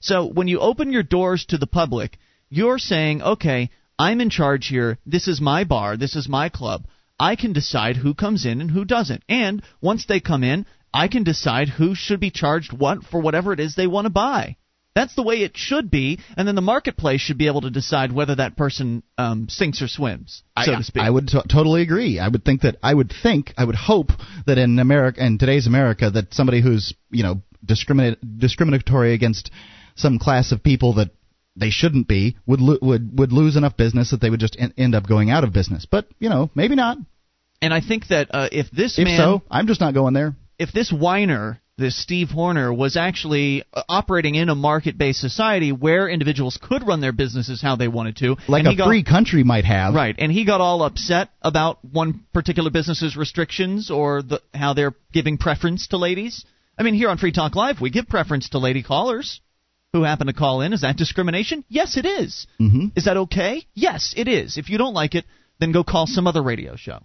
So 0.00 0.26
when 0.26 0.48
you 0.48 0.60
open 0.60 0.92
your 0.92 1.02
doors 1.02 1.44
to 1.46 1.58
the 1.58 1.66
public, 1.66 2.18
you're 2.48 2.78
saying, 2.78 3.22
okay, 3.22 3.70
I'm 3.98 4.20
in 4.20 4.30
charge 4.30 4.66
here. 4.68 4.98
This 5.06 5.28
is 5.28 5.40
my 5.40 5.64
bar. 5.64 5.96
This 5.96 6.16
is 6.16 6.28
my 6.28 6.48
club. 6.48 6.86
I 7.18 7.36
can 7.36 7.52
decide 7.52 7.96
who 7.96 8.14
comes 8.14 8.46
in 8.46 8.62
and 8.62 8.70
who 8.70 8.86
doesn't. 8.86 9.22
And 9.28 9.62
once 9.82 10.06
they 10.06 10.20
come 10.20 10.42
in, 10.42 10.64
I 10.92 11.08
can 11.08 11.22
decide 11.22 11.68
who 11.68 11.94
should 11.94 12.18
be 12.18 12.30
charged 12.30 12.72
what 12.72 13.04
for 13.04 13.20
whatever 13.20 13.52
it 13.52 13.60
is 13.60 13.74
they 13.74 13.86
want 13.86 14.06
to 14.06 14.10
buy. 14.10 14.56
That's 14.94 15.14
the 15.14 15.22
way 15.22 15.42
it 15.42 15.56
should 15.56 15.88
be, 15.88 16.18
and 16.36 16.48
then 16.48 16.56
the 16.56 16.60
marketplace 16.60 17.20
should 17.20 17.38
be 17.38 17.46
able 17.46 17.60
to 17.60 17.70
decide 17.70 18.10
whether 18.10 18.34
that 18.34 18.56
person 18.56 19.04
um, 19.16 19.48
sinks 19.48 19.80
or 19.82 19.86
swims, 19.86 20.42
so 20.60 20.72
I, 20.72 20.76
to 20.76 20.82
speak. 20.82 21.02
I 21.02 21.08
would 21.08 21.28
t- 21.28 21.40
totally 21.48 21.82
agree. 21.82 22.18
I 22.18 22.26
would 22.26 22.44
think 22.44 22.62
that 22.62 22.76
I 22.82 22.92
would 22.92 23.12
think 23.22 23.54
I 23.56 23.64
would 23.64 23.76
hope 23.76 24.10
that 24.46 24.58
in 24.58 24.80
America, 24.80 25.24
in 25.24 25.38
today's 25.38 25.68
America, 25.68 26.10
that 26.10 26.34
somebody 26.34 26.60
who's 26.60 26.92
you 27.08 27.22
know 27.22 27.40
discriminate 27.64 28.18
discriminatory 28.38 29.14
against 29.14 29.52
some 29.94 30.18
class 30.18 30.52
of 30.52 30.62
people 30.62 30.94
that 30.94 31.10
they 31.56 31.70
shouldn't 31.70 32.08
be 32.08 32.36
would 32.46 32.60
lo- 32.60 32.78
would 32.80 33.18
would 33.18 33.32
lose 33.32 33.56
enough 33.56 33.76
business 33.76 34.10
that 34.10 34.20
they 34.20 34.30
would 34.30 34.40
just 34.40 34.56
en- 34.58 34.74
end 34.76 34.94
up 34.94 35.06
going 35.06 35.30
out 35.30 35.44
of 35.44 35.52
business. 35.52 35.86
But 35.86 36.06
you 36.18 36.28
know, 36.28 36.50
maybe 36.54 36.74
not. 36.74 36.98
And 37.62 37.74
I 37.74 37.80
think 37.80 38.08
that 38.08 38.28
uh, 38.30 38.48
if 38.50 38.70
this 38.70 38.98
if 38.98 39.04
man, 39.04 39.18
so, 39.18 39.42
I'm 39.50 39.66
just 39.66 39.80
not 39.80 39.94
going 39.94 40.14
there. 40.14 40.34
If 40.58 40.72
this 40.72 40.90
whiner, 40.90 41.60
this 41.76 42.00
Steve 42.00 42.28
Horner, 42.30 42.72
was 42.72 42.96
actually 42.96 43.64
uh, 43.72 43.82
operating 43.88 44.34
in 44.34 44.48
a 44.48 44.54
market-based 44.54 45.20
society 45.20 45.72
where 45.72 46.08
individuals 46.08 46.58
could 46.60 46.86
run 46.86 47.00
their 47.00 47.12
businesses 47.12 47.60
how 47.60 47.76
they 47.76 47.88
wanted 47.88 48.16
to, 48.18 48.36
like 48.48 48.64
a 48.64 48.76
got, 48.76 48.86
free 48.86 49.02
country 49.02 49.44
might 49.44 49.64
have, 49.64 49.94
right? 49.94 50.14
And 50.18 50.32
he 50.32 50.46
got 50.46 50.60
all 50.60 50.82
upset 50.82 51.30
about 51.42 51.84
one 51.84 52.24
particular 52.32 52.70
business's 52.70 53.16
restrictions 53.16 53.90
or 53.90 54.22
the, 54.22 54.40
how 54.54 54.72
they're 54.72 54.94
giving 55.12 55.36
preference 55.36 55.88
to 55.88 55.98
ladies. 55.98 56.44
I 56.78 56.82
mean, 56.82 56.94
here 56.94 57.10
on 57.10 57.18
Free 57.18 57.32
Talk 57.32 57.54
Live, 57.56 57.80
we 57.80 57.90
give 57.90 58.08
preference 58.08 58.50
to 58.50 58.58
lady 58.58 58.82
callers 58.82 59.40
who 59.92 60.02
happen 60.02 60.28
to 60.28 60.32
call 60.32 60.60
in. 60.60 60.72
Is 60.72 60.82
that 60.82 60.96
discrimination? 60.96 61.64
Yes, 61.68 61.96
it 61.96 62.06
is. 62.06 62.46
Mm-hmm. 62.60 62.88
Is 62.96 63.04
that 63.06 63.16
okay? 63.16 63.66
Yes, 63.74 64.14
it 64.16 64.28
is. 64.28 64.56
If 64.56 64.70
you 64.70 64.78
don't 64.78 64.94
like 64.94 65.14
it, 65.14 65.24
then 65.58 65.72
go 65.72 65.84
call 65.84 66.06
some 66.06 66.26
other 66.26 66.42
radio 66.42 66.76
show. 66.76 67.00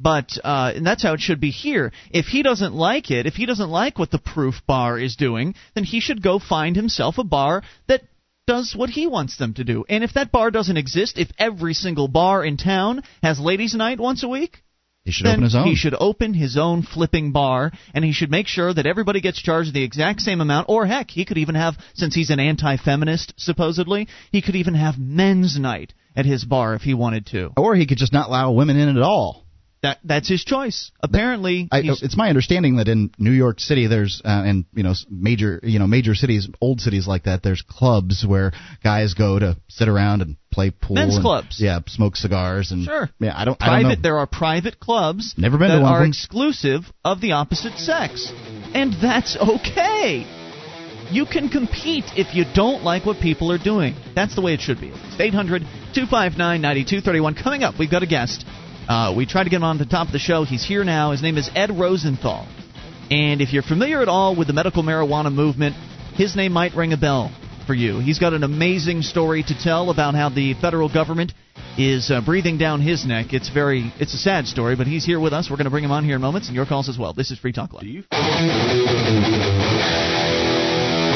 But 0.00 0.38
uh, 0.44 0.72
and 0.76 0.86
that's 0.86 1.02
how 1.02 1.14
it 1.14 1.20
should 1.20 1.40
be 1.40 1.50
here. 1.50 1.92
If 2.10 2.26
he 2.26 2.42
doesn't 2.42 2.72
like 2.72 3.10
it, 3.10 3.26
if 3.26 3.34
he 3.34 3.46
doesn't 3.46 3.68
like 3.68 3.98
what 3.98 4.12
the 4.12 4.18
Proof 4.18 4.64
Bar 4.66 4.98
is 4.98 5.16
doing, 5.16 5.54
then 5.74 5.84
he 5.84 6.00
should 6.00 6.22
go 6.22 6.38
find 6.38 6.76
himself 6.76 7.18
a 7.18 7.24
bar 7.24 7.62
that 7.88 8.02
does 8.46 8.74
what 8.76 8.90
he 8.90 9.06
wants 9.08 9.36
them 9.36 9.54
to 9.54 9.64
do. 9.64 9.84
And 9.88 10.04
if 10.04 10.14
that 10.14 10.30
bar 10.30 10.52
doesn't 10.52 10.76
exist, 10.76 11.18
if 11.18 11.30
every 11.36 11.74
single 11.74 12.06
bar 12.06 12.44
in 12.44 12.56
town 12.56 13.02
has 13.22 13.40
ladies' 13.40 13.74
night 13.74 13.98
once 13.98 14.22
a 14.22 14.28
week, 14.28 14.62
he 15.08 15.12
should 15.12 15.24
then 15.24 15.36
open 15.36 15.44
his 15.44 15.54
own. 15.54 15.66
He 15.66 15.74
should 15.74 15.94
open 15.98 16.34
his 16.34 16.58
own 16.58 16.82
flipping 16.82 17.32
bar, 17.32 17.72
and 17.94 18.04
he 18.04 18.12
should 18.12 18.30
make 18.30 18.46
sure 18.46 18.74
that 18.74 18.86
everybody 18.86 19.22
gets 19.22 19.40
charged 19.40 19.72
the 19.72 19.82
exact 19.82 20.20
same 20.20 20.42
amount. 20.42 20.66
Or 20.68 20.84
heck, 20.84 21.10
he 21.10 21.24
could 21.24 21.38
even 21.38 21.54
have, 21.54 21.78
since 21.94 22.14
he's 22.14 22.28
an 22.28 22.38
anti-feminist 22.38 23.32
supposedly, 23.38 24.06
he 24.30 24.42
could 24.42 24.54
even 24.54 24.74
have 24.74 24.98
men's 24.98 25.58
night 25.58 25.94
at 26.14 26.26
his 26.26 26.44
bar 26.44 26.74
if 26.74 26.82
he 26.82 26.92
wanted 26.92 27.24
to. 27.28 27.52
Or 27.56 27.74
he 27.74 27.86
could 27.86 27.96
just 27.96 28.12
not 28.12 28.28
allow 28.28 28.52
women 28.52 28.76
in 28.76 28.94
at 28.94 29.02
all. 29.02 29.46
That 29.82 29.98
that's 30.02 30.28
his 30.28 30.44
choice. 30.44 30.90
Apparently, 31.00 31.68
I, 31.70 31.82
it's 31.84 32.16
my 32.16 32.28
understanding 32.28 32.76
that 32.76 32.88
in 32.88 33.12
New 33.16 33.30
York 33.30 33.60
City, 33.60 33.86
there's 33.86 34.20
uh, 34.24 34.42
and 34.44 34.64
you 34.74 34.82
know 34.82 34.94
major 35.08 35.60
you 35.62 35.78
know 35.78 35.86
major 35.86 36.16
cities, 36.16 36.48
old 36.60 36.80
cities 36.80 37.06
like 37.06 37.24
that, 37.24 37.44
there's 37.44 37.62
clubs 37.62 38.24
where 38.26 38.52
guys 38.82 39.14
go 39.14 39.38
to 39.38 39.56
sit 39.68 39.88
around 39.88 40.22
and 40.22 40.36
play 40.50 40.70
pool. 40.70 40.96
Men's 40.96 41.16
and, 41.16 41.22
clubs. 41.22 41.60
Yeah, 41.60 41.80
smoke 41.86 42.16
cigars 42.16 42.72
and 42.72 42.84
sure. 42.84 43.08
Yeah, 43.20 43.34
I 43.36 43.44
don't. 43.44 43.58
Private. 43.58 43.72
I 43.72 43.82
don't 43.82 43.88
know. 43.90 44.02
There 44.02 44.18
are 44.18 44.26
private 44.26 44.80
clubs. 44.80 45.34
Never 45.36 45.58
been 45.58 45.68
that 45.68 45.76
to 45.76 45.82
one 45.82 45.92
are 45.92 46.00
them. 46.00 46.08
exclusive 46.08 46.82
of 47.04 47.20
the 47.20 47.32
opposite 47.32 47.78
sex, 47.78 48.32
and 48.74 48.94
that's 49.00 49.36
okay. 49.36 50.26
You 51.10 51.24
can 51.24 51.48
compete 51.48 52.04
if 52.16 52.34
you 52.34 52.44
don't 52.52 52.82
like 52.82 53.06
what 53.06 53.18
people 53.20 53.50
are 53.52 53.58
doing. 53.58 53.94
That's 54.14 54.34
the 54.34 54.42
way 54.42 54.54
it 54.54 54.60
should 54.60 54.80
be. 54.80 54.92
800 55.18 55.62
259 55.94 56.36
9231. 56.60 57.34
Coming 57.34 57.62
up, 57.62 57.78
we've 57.78 57.90
got 57.90 58.02
a 58.02 58.06
guest. 58.06 58.44
Uh, 58.88 59.12
we 59.14 59.26
tried 59.26 59.44
to 59.44 59.50
get 59.50 59.56
him 59.56 59.64
on 59.64 59.76
the 59.76 59.84
top 59.84 60.06
of 60.06 60.12
the 60.12 60.18
show. 60.18 60.44
He's 60.44 60.64
here 60.64 60.82
now. 60.82 61.12
His 61.12 61.22
name 61.22 61.36
is 61.36 61.50
Ed 61.54 61.78
Rosenthal. 61.78 62.48
And 63.10 63.42
if 63.42 63.52
you're 63.52 63.62
familiar 63.62 64.00
at 64.00 64.08
all 64.08 64.34
with 64.34 64.46
the 64.46 64.54
medical 64.54 64.82
marijuana 64.82 65.32
movement, 65.32 65.76
his 66.14 66.34
name 66.34 66.52
might 66.52 66.74
ring 66.74 66.94
a 66.94 66.96
bell 66.96 67.30
for 67.66 67.74
you. 67.74 68.00
He's 68.00 68.18
got 68.18 68.32
an 68.32 68.44
amazing 68.44 69.02
story 69.02 69.42
to 69.42 69.54
tell 69.62 69.90
about 69.90 70.14
how 70.14 70.30
the 70.30 70.54
federal 70.54 70.92
government 70.92 71.32
is 71.76 72.10
uh, 72.10 72.22
breathing 72.22 72.56
down 72.56 72.80
his 72.80 73.04
neck. 73.06 73.34
It's 73.34 73.50
very, 73.50 73.92
it's 74.00 74.14
a 74.14 74.18
sad 74.18 74.46
story, 74.46 74.74
but 74.74 74.86
he's 74.86 75.04
here 75.04 75.20
with 75.20 75.34
us. 75.34 75.50
We're 75.50 75.56
going 75.56 75.66
to 75.66 75.70
bring 75.70 75.84
him 75.84 75.92
on 75.92 76.04
here 76.04 76.16
in 76.16 76.22
moments, 76.22 76.48
and 76.48 76.56
your 76.56 76.66
calls 76.66 76.88
as 76.88 76.98
well. 76.98 77.12
This 77.12 77.30
is 77.30 77.38
Free 77.38 77.52
Talk 77.52 77.74
Live. 77.74 78.06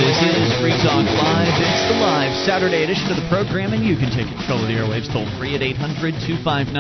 This 0.01 0.17
is 0.25 0.49
Free 0.59 0.73
Talk 0.81 1.05
Live. 1.05 1.53
It's 1.61 1.85
the 1.93 2.01
live 2.01 2.33
Saturday 2.47 2.83
edition 2.83 3.11
of 3.11 3.17
the 3.21 3.29
program, 3.29 3.75
and 3.75 3.85
you 3.85 3.97
can 3.97 4.09
take 4.09 4.25
control 4.25 4.65
of 4.65 4.69
the 4.69 4.73
airwaves 4.73 5.13
toll 5.13 5.29
free 5.37 5.55
at 5.55 5.61
800 5.61 6.17
259 6.17 6.73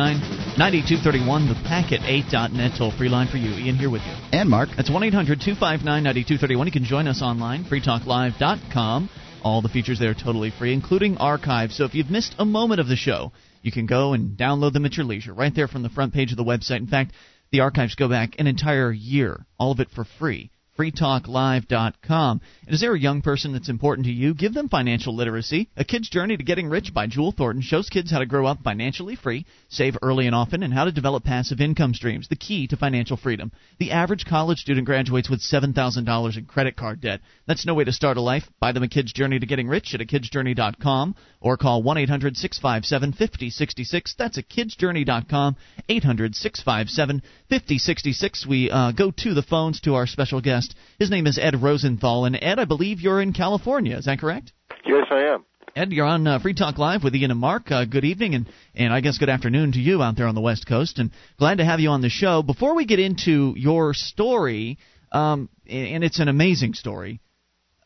9231, 0.57 1.49
the 1.49 1.59
packet8.net 1.69 2.73
toll 2.78 2.90
free 2.97 3.11
line 3.11 3.28
for 3.28 3.37
you. 3.37 3.50
Ian 3.50 3.76
here 3.76 3.90
with 3.90 4.00
you. 4.00 4.14
And 4.33 4.49
Mark. 4.49 4.71
That's 4.76 4.88
1 4.88 5.02
800 5.02 5.45
259 5.45 5.85
9231. 5.85 6.66
You 6.66 6.73
can 6.73 6.85
join 6.85 7.07
us 7.07 7.21
online, 7.21 7.64
freetalklive.com. 7.64 9.11
All 9.42 9.61
the 9.61 9.69
features 9.69 9.99
there 9.99 10.12
are 10.12 10.14
totally 10.14 10.50
free, 10.50 10.73
including 10.73 11.19
archives. 11.19 11.76
So 11.76 11.85
if 11.85 11.95
you've 11.95 12.11
missed 12.11 12.35
a 12.38 12.47
moment 12.47 12.81
of 12.81 12.88
the 12.88 12.97
show, 12.97 13.33
you 13.61 13.73
can 13.73 13.85
go 13.85 14.14
and 14.14 14.38
download 14.38 14.73
them 14.73 14.87
at 14.87 14.97
your 14.97 15.04
leisure, 15.04 15.35
right 15.35 15.54
there 15.54 15.69
from 15.69 15.83
the 15.83 15.90
front 15.90 16.14
page 16.14 16.31
of 16.31 16.38
the 16.38 16.45
website. 16.45 16.78
In 16.78 16.87
fact, 16.87 17.12
the 17.50 17.61
archives 17.61 17.95
go 17.95 18.09
back 18.09 18.37
an 18.38 18.47
entire 18.47 18.90
year, 18.90 19.45
all 19.59 19.73
of 19.73 19.81
it 19.81 19.90
for 19.90 20.07
free 20.19 20.51
freetalklive.com. 20.78 22.40
And 22.66 22.74
is 22.74 22.80
there 22.80 22.94
a 22.94 22.98
young 22.98 23.22
person 23.22 23.52
that's 23.52 23.68
important 23.68 24.06
to 24.06 24.12
you? 24.12 24.34
Give 24.34 24.54
them 24.54 24.68
financial 24.68 25.14
literacy. 25.14 25.68
A 25.76 25.84
Kid's 25.84 26.08
Journey 26.08 26.36
to 26.36 26.44
Getting 26.44 26.68
Rich 26.68 26.94
by 26.94 27.06
Jewel 27.06 27.32
Thornton 27.32 27.62
shows 27.62 27.88
kids 27.88 28.10
how 28.10 28.18
to 28.18 28.26
grow 28.26 28.46
up 28.46 28.62
financially 28.62 29.16
free, 29.16 29.46
save 29.68 29.96
early 30.02 30.26
and 30.26 30.34
often, 30.34 30.62
and 30.62 30.72
how 30.72 30.84
to 30.84 30.92
develop 30.92 31.24
passive 31.24 31.60
income 31.60 31.94
streams, 31.94 32.28
the 32.28 32.36
key 32.36 32.66
to 32.68 32.76
financial 32.76 33.16
freedom. 33.16 33.52
The 33.78 33.90
average 33.90 34.24
college 34.24 34.58
student 34.58 34.86
graduates 34.86 35.28
with 35.28 35.40
$7,000 35.40 36.36
in 36.36 36.44
credit 36.46 36.76
card 36.76 37.00
debt. 37.00 37.20
That's 37.46 37.66
no 37.66 37.74
way 37.74 37.84
to 37.84 37.92
start 37.92 38.16
a 38.16 38.22
life. 38.22 38.44
Buy 38.60 38.72
them 38.72 38.82
A 38.82 38.88
Kid's 38.88 39.12
Journey 39.12 39.38
to 39.38 39.46
Getting 39.46 39.68
Rich 39.68 39.94
at 39.94 40.00
a 40.00 40.06
kidsjourney.com 40.06 41.14
or 41.42 41.56
call 41.56 41.82
1 41.82 41.99
800 41.99 42.37
657 42.37 43.12
5066. 43.12 44.14
That's 44.16 44.38
a 44.38 44.42
kidsjourney.com, 44.42 45.56
800 45.88 46.34
657 46.34 47.20
5066. 47.50 48.46
We 48.46 48.70
uh, 48.70 48.92
go 48.92 49.11
to 49.11 49.34
the 49.34 49.42
phones 49.42 49.80
to 49.82 49.94
our 49.94 50.06
special 50.06 50.40
guest. 50.40 50.75
His 50.99 51.11
name 51.11 51.26
is 51.26 51.38
Ed 51.38 51.61
Rosenthal. 51.61 52.25
And 52.25 52.38
Ed, 52.40 52.58
I 52.58 52.64
believe 52.64 53.00
you're 53.00 53.20
in 53.20 53.32
California. 53.32 53.96
Is 53.96 54.06
that 54.06 54.20
correct? 54.20 54.52
Yes, 54.87 55.06
I 55.11 55.34
am. 55.34 55.44
Ed, 55.75 55.92
you're 55.92 56.06
on 56.06 56.26
uh, 56.26 56.38
Free 56.38 56.54
Talk 56.54 56.76
Live 56.76 57.02
with 57.02 57.14
Ian 57.14 57.30
and 57.30 57.40
Mark. 57.40 57.70
Uh, 57.70 57.87
good 57.87 58.04
evening, 58.04 58.34
and, 58.34 58.46
and 58.75 58.92
I 58.92 59.00
guess 59.00 59.16
good 59.16 59.30
afternoon 59.30 59.72
to 59.72 59.78
you 59.78 60.02
out 60.02 60.16
there 60.16 60.26
on 60.26 60.34
the 60.34 60.40
West 60.42 60.66
Coast. 60.66 60.99
And 60.99 61.11
glad 61.38 61.58
to 61.58 61.64
have 61.64 61.80
you 61.80 61.88
on 61.88 62.02
the 62.02 62.11
show. 62.11 62.42
Before 62.42 62.76
we 62.76 62.84
get 62.84 62.99
into 62.99 63.54
your 63.56 63.94
story, 63.94 64.78
um, 65.12 65.49
and 65.66 66.04
it's 66.04 66.20
an 66.20 66.28
amazing 66.28 66.75
story. 66.75 67.20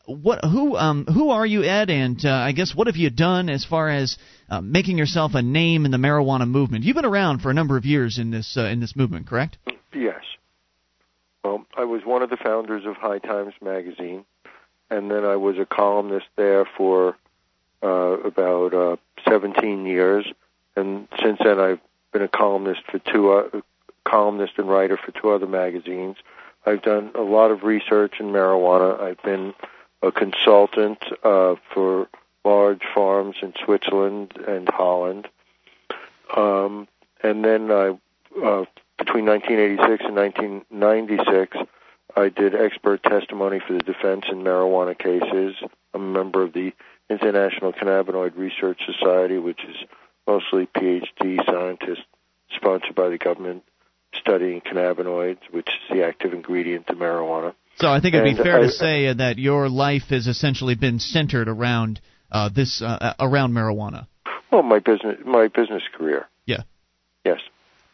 What 0.07 0.45
who 0.45 0.77
um 0.77 1.05
who 1.05 1.31
are 1.31 1.45
you, 1.45 1.63
Ed? 1.63 1.89
And 1.89 2.17
uh, 2.23 2.31
I 2.31 2.53
guess 2.53 2.73
what 2.73 2.87
have 2.87 2.95
you 2.95 3.09
done 3.09 3.49
as 3.49 3.65
far 3.65 3.89
as 3.89 4.17
uh, 4.49 4.61
making 4.61 4.97
yourself 4.97 5.33
a 5.35 5.41
name 5.41 5.83
in 5.83 5.91
the 5.91 5.97
marijuana 5.97 6.47
movement? 6.47 6.85
You've 6.85 6.95
been 6.95 7.03
around 7.03 7.41
for 7.41 7.49
a 7.49 7.53
number 7.53 7.75
of 7.75 7.83
years 7.83 8.17
in 8.17 8.31
this 8.31 8.55
uh, 8.55 8.67
in 8.67 8.79
this 8.79 8.95
movement, 8.95 9.27
correct? 9.27 9.57
Yes. 9.93 10.21
Well, 11.43 11.65
I 11.77 11.83
was 11.83 12.03
one 12.05 12.21
of 12.21 12.29
the 12.29 12.37
founders 12.37 12.85
of 12.85 12.95
High 12.95 13.19
Times 13.19 13.53
magazine, 13.61 14.23
and 14.89 15.11
then 15.11 15.25
I 15.25 15.35
was 15.35 15.57
a 15.57 15.65
columnist 15.65 16.27
there 16.37 16.65
for 16.77 17.17
uh, 17.83 17.87
about 17.87 18.73
uh, 18.73 18.95
17 19.29 19.85
years, 19.85 20.25
and 20.77 21.09
since 21.21 21.37
then 21.43 21.59
I've 21.59 21.81
been 22.13 22.21
a 22.21 22.29
columnist 22.29 22.81
for 22.89 22.99
two 22.99 23.31
uh, 23.31 23.61
columnist 24.07 24.53
and 24.57 24.69
writer 24.69 24.97
for 24.97 25.11
two 25.11 25.31
other 25.31 25.47
magazines. 25.47 26.15
I've 26.65 26.81
done 26.81 27.11
a 27.13 27.21
lot 27.21 27.51
of 27.51 27.63
research 27.63 28.15
in 28.21 28.27
marijuana. 28.27 28.99
I've 29.01 29.21
been 29.21 29.53
a 30.07 30.11
consultant 30.11 30.99
uh, 31.23 31.55
for 31.73 32.07
large 32.45 32.81
farms 32.95 33.35
in 33.41 33.53
Switzerland 33.63 34.33
and 34.47 34.69
Holland. 34.69 35.27
Um, 36.35 36.87
and 37.21 37.43
then 37.43 37.71
I, 37.71 37.89
uh, 38.41 38.65
between 38.97 39.25
1986 39.25 40.05
and 40.05 40.15
1996, 40.15 41.57
I 42.15 42.29
did 42.29 42.55
expert 42.55 43.03
testimony 43.03 43.59
for 43.59 43.73
the 43.73 43.79
defense 43.79 44.25
in 44.31 44.43
marijuana 44.43 44.97
cases. 44.97 45.55
I'm 45.93 46.01
a 46.01 46.13
member 46.19 46.41
of 46.41 46.53
the 46.53 46.73
International 47.09 47.73
Cannabinoid 47.73 48.37
Research 48.37 48.81
Society, 48.85 49.37
which 49.37 49.63
is 49.63 49.75
mostly 50.25 50.67
PhD 50.67 51.45
scientists 51.45 52.05
sponsored 52.55 52.95
by 52.95 53.09
the 53.09 53.17
government 53.17 53.63
studying 54.13 54.61
cannabinoids, 54.61 55.51
which 55.51 55.67
is 55.67 55.97
the 55.97 56.05
active 56.05 56.33
ingredient 56.33 56.89
in 56.89 56.95
marijuana. 56.95 57.53
So 57.77 57.87
I 57.87 57.99
think 57.99 58.15
it'd 58.15 58.37
be 58.37 58.41
fair 58.41 58.57
I, 58.57 58.61
to 58.61 58.71
say 58.71 59.13
that 59.13 59.37
your 59.37 59.69
life 59.69 60.05
has 60.09 60.25
essentially 60.25 60.75
been 60.75 60.99
centered 60.99 61.47
around 61.47 62.01
uh, 62.31 62.49
this 62.49 62.81
uh, 62.81 63.13
around 63.19 63.53
marijuana. 63.53 64.07
Well, 64.51 64.63
my 64.63 64.79
business 64.79 65.17
my 65.25 65.47
business 65.47 65.83
career. 65.95 66.27
Yeah. 66.45 66.63
Yes. 67.23 67.39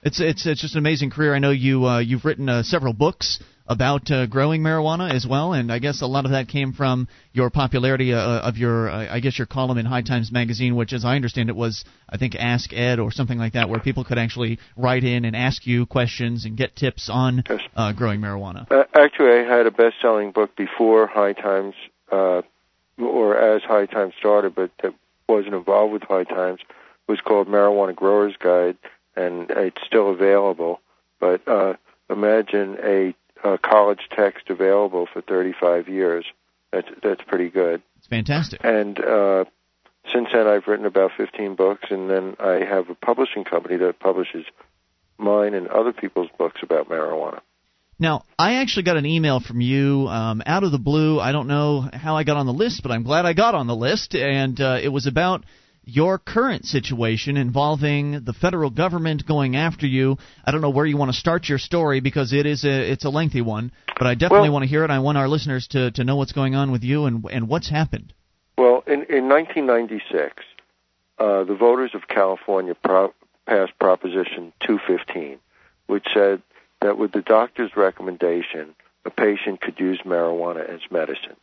It's 0.03 0.21
it's 0.21 0.45
it's 0.45 0.61
just 0.61 0.75
an 0.75 0.79
amazing 0.79 1.11
career. 1.11 1.35
I 1.35 1.39
know 1.39 1.51
you 1.51 1.85
uh, 1.85 1.99
you've 1.99 2.23
written 2.23 2.47
uh, 2.47 2.63
several 2.63 2.93
books 2.93 3.41
about 3.67 4.11
uh, 4.11 4.25
growing 4.25 4.61
marijuana 4.61 5.13
as 5.13 5.25
well, 5.25 5.53
and 5.53 5.71
I 5.71 5.79
guess 5.79 6.01
a 6.01 6.05
lot 6.05 6.25
of 6.25 6.31
that 6.31 6.47
came 6.47 6.73
from 6.73 7.07
your 7.31 7.49
popularity 7.49 8.13
uh, 8.13 8.19
of 8.19 8.57
your 8.57 8.89
uh, 8.89 9.13
I 9.13 9.19
guess 9.19 9.37
your 9.37 9.47
column 9.47 9.77
in 9.77 9.85
High 9.85 10.01
Times 10.01 10.31
magazine, 10.31 10.75
which, 10.75 10.93
as 10.93 11.05
I 11.05 11.15
understand 11.15 11.49
it, 11.49 11.55
was 11.55 11.85
I 12.09 12.17
think 12.17 12.35
Ask 12.35 12.73
Ed 12.73 12.99
or 12.99 13.11
something 13.11 13.37
like 13.37 13.53
that, 13.53 13.69
where 13.69 13.79
people 13.79 14.03
could 14.03 14.17
actually 14.17 14.59
write 14.75 15.03
in 15.03 15.25
and 15.25 15.35
ask 15.35 15.65
you 15.65 15.85
questions 15.85 16.45
and 16.45 16.57
get 16.57 16.75
tips 16.75 17.09
on 17.09 17.43
uh, 17.75 17.93
growing 17.93 18.19
marijuana. 18.19 18.69
Uh, 18.69 18.83
actually, 18.93 19.31
I 19.31 19.43
had 19.43 19.65
a 19.65 19.71
best-selling 19.71 20.31
book 20.31 20.55
before 20.55 21.07
High 21.07 21.33
Times, 21.33 21.75
uh, 22.11 22.41
or 22.97 23.37
as 23.37 23.63
High 23.63 23.85
Times 23.85 24.13
started, 24.19 24.55
but 24.55 24.71
that 24.81 24.93
wasn't 25.27 25.55
involved 25.55 25.93
with 25.93 26.03
High 26.03 26.25
Times. 26.25 26.59
It 26.61 27.11
was 27.11 27.21
called 27.21 27.47
Marijuana 27.47 27.95
Growers 27.95 28.35
Guide, 28.37 28.77
and 29.15 29.49
it's 29.49 29.81
still 29.85 30.11
available. 30.11 30.81
But 31.19 31.47
uh, 31.47 31.75
imagine 32.09 32.77
a 32.83 33.15
uh, 33.43 33.57
college 33.61 34.07
text 34.11 34.49
available 34.49 35.07
for 35.11 35.21
35 35.21 35.87
years. 35.87 36.25
That's 36.71 36.87
that's 37.03 37.21
pretty 37.27 37.49
good. 37.49 37.81
It's 37.97 38.07
fantastic. 38.07 38.61
And 38.63 38.99
uh, 38.99 39.45
since 40.11 40.29
then, 40.33 40.47
I've 40.47 40.67
written 40.67 40.85
about 40.85 41.11
15 41.15 41.55
books, 41.55 41.83
and 41.89 42.09
then 42.09 42.35
I 42.39 42.63
have 42.65 42.89
a 42.89 42.95
publishing 42.95 43.43
company 43.43 43.77
that 43.77 43.99
publishes 43.99 44.45
mine 45.17 45.53
and 45.53 45.67
other 45.67 45.93
people's 45.93 46.29
books 46.37 46.61
about 46.63 46.89
marijuana. 46.89 47.41
Now, 47.99 48.23
I 48.37 48.55
actually 48.55 48.83
got 48.83 48.97
an 48.97 49.05
email 49.05 49.39
from 49.39 49.61
you 49.61 50.07
um, 50.09 50.41
out 50.45 50.63
of 50.63 50.71
the 50.71 50.79
blue. 50.79 51.19
I 51.19 51.31
don't 51.31 51.47
know 51.47 51.87
how 51.93 52.17
I 52.17 52.23
got 52.23 52.37
on 52.37 52.47
the 52.47 52.53
list, 52.53 52.81
but 52.81 52.91
I'm 52.91 53.03
glad 53.03 53.25
I 53.25 53.33
got 53.33 53.55
on 53.55 53.67
the 53.67 53.75
list, 53.75 54.15
and 54.15 54.59
uh, 54.59 54.79
it 54.81 54.89
was 54.89 55.05
about 55.05 55.45
your 55.85 56.17
current 56.17 56.65
situation 56.65 57.37
involving 57.37 58.23
the 58.23 58.33
federal 58.33 58.69
government 58.69 59.25
going 59.27 59.55
after 59.55 59.85
you. 59.85 60.17
I 60.45 60.51
don't 60.51 60.61
know 60.61 60.69
where 60.69 60.85
you 60.85 60.97
want 60.97 61.11
to 61.11 61.17
start 61.17 61.49
your 61.49 61.57
story 61.57 61.99
because 61.99 62.33
it 62.33 62.45
is 62.45 62.63
a 62.63 62.91
it's 62.91 63.05
a 63.05 63.09
lengthy 63.09 63.41
one, 63.41 63.71
but 63.97 64.07
I 64.07 64.15
definitely 64.15 64.49
well, 64.49 64.53
want 64.53 64.63
to 64.63 64.69
hear 64.69 64.83
it. 64.83 64.91
I 64.91 64.99
want 64.99 65.17
our 65.17 65.27
listeners 65.27 65.67
to 65.71 65.91
to 65.91 66.03
know 66.03 66.15
what's 66.15 66.31
going 66.31 66.55
on 66.55 66.71
with 66.71 66.83
you 66.83 67.05
and 67.05 67.25
and 67.29 67.47
what's 67.47 67.69
happened. 67.69 68.13
Well, 68.57 68.83
in 68.87 69.03
in 69.03 69.27
1996, 69.29 70.43
uh, 71.19 71.43
the 71.43 71.55
voters 71.55 71.91
of 71.93 72.07
California 72.07 72.75
pro- 72.75 73.13
passed 73.45 73.77
Proposition 73.79 74.53
215, 74.61 75.39
which 75.87 76.07
said 76.13 76.41
that 76.81 76.97
with 76.97 77.11
the 77.11 77.21
doctor's 77.21 77.75
recommendation, 77.75 78.75
a 79.05 79.09
patient 79.09 79.61
could 79.61 79.79
use 79.79 80.01
marijuana 80.05 80.67
as 80.67 80.81
medicine. 80.91 81.35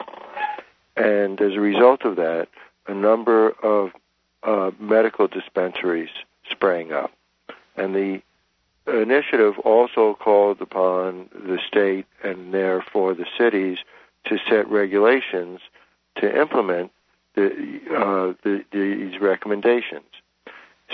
And 0.96 1.40
as 1.40 1.54
a 1.54 1.60
result 1.60 2.02
of 2.04 2.16
that, 2.16 2.48
a 2.86 2.94
number 2.94 3.50
of 3.50 3.92
uh, 4.42 4.70
medical 4.78 5.26
dispensaries 5.26 6.10
sprang 6.50 6.92
up. 6.92 7.12
And 7.76 7.94
the 7.94 8.22
initiative 8.86 9.58
also 9.60 10.14
called 10.14 10.60
upon 10.60 11.28
the 11.32 11.58
state 11.66 12.06
and 12.22 12.52
therefore 12.52 13.14
the 13.14 13.26
cities 13.38 13.78
to 14.24 14.38
set 14.48 14.68
regulations 14.68 15.60
to 16.16 16.40
implement 16.40 16.90
the, 17.34 17.80
uh, 17.90 18.34
the, 18.42 18.64
these 18.72 19.20
recommendations. 19.20 20.04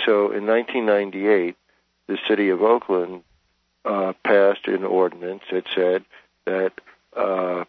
So 0.05 0.31
in 0.31 0.45
1998, 0.45 1.55
the 2.07 2.17
city 2.27 2.49
of 2.49 2.61
Oakland 2.61 3.23
uh, 3.83 4.13
passed 4.23 4.67
an 4.67 4.83
ordinance 4.83 5.43
that 5.51 5.65
said 5.73 6.05
that 6.45 6.73
uh, 7.15 7.65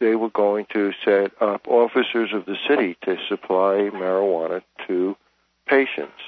they 0.00 0.14
were 0.14 0.30
going 0.30 0.66
to 0.72 0.92
set 1.04 1.30
up 1.40 1.66
officers 1.68 2.32
of 2.32 2.46
the 2.46 2.56
city 2.68 2.96
to 3.02 3.16
supply 3.28 3.90
marijuana 3.92 4.62
to 4.86 5.16
patients. 5.66 6.20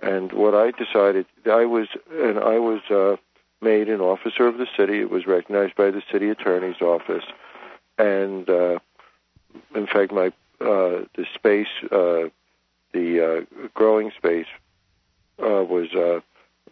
And 0.00 0.32
what 0.32 0.54
I 0.54 0.70
decided, 0.72 1.26
I 1.46 1.64
was, 1.64 1.88
and 2.12 2.38
I 2.38 2.58
was 2.58 2.82
uh, 2.90 3.16
made 3.60 3.88
an 3.88 4.00
officer 4.00 4.46
of 4.46 4.58
the 4.58 4.66
city. 4.76 5.00
It 5.00 5.10
was 5.10 5.26
recognized 5.26 5.74
by 5.74 5.90
the 5.90 6.02
city 6.12 6.28
attorney's 6.28 6.80
office, 6.82 7.24
and 7.98 8.48
uh, 8.48 8.78
in 9.74 9.86
fact, 9.86 10.12
my 10.12 10.26
uh, 10.60 11.04
the 11.16 11.26
space, 11.34 11.68
uh, 11.90 12.28
the 12.92 13.46
uh, 13.48 13.68
growing 13.74 14.10
space, 14.16 14.46
uh, 15.42 15.64
was 15.64 15.92
uh, 15.94 16.20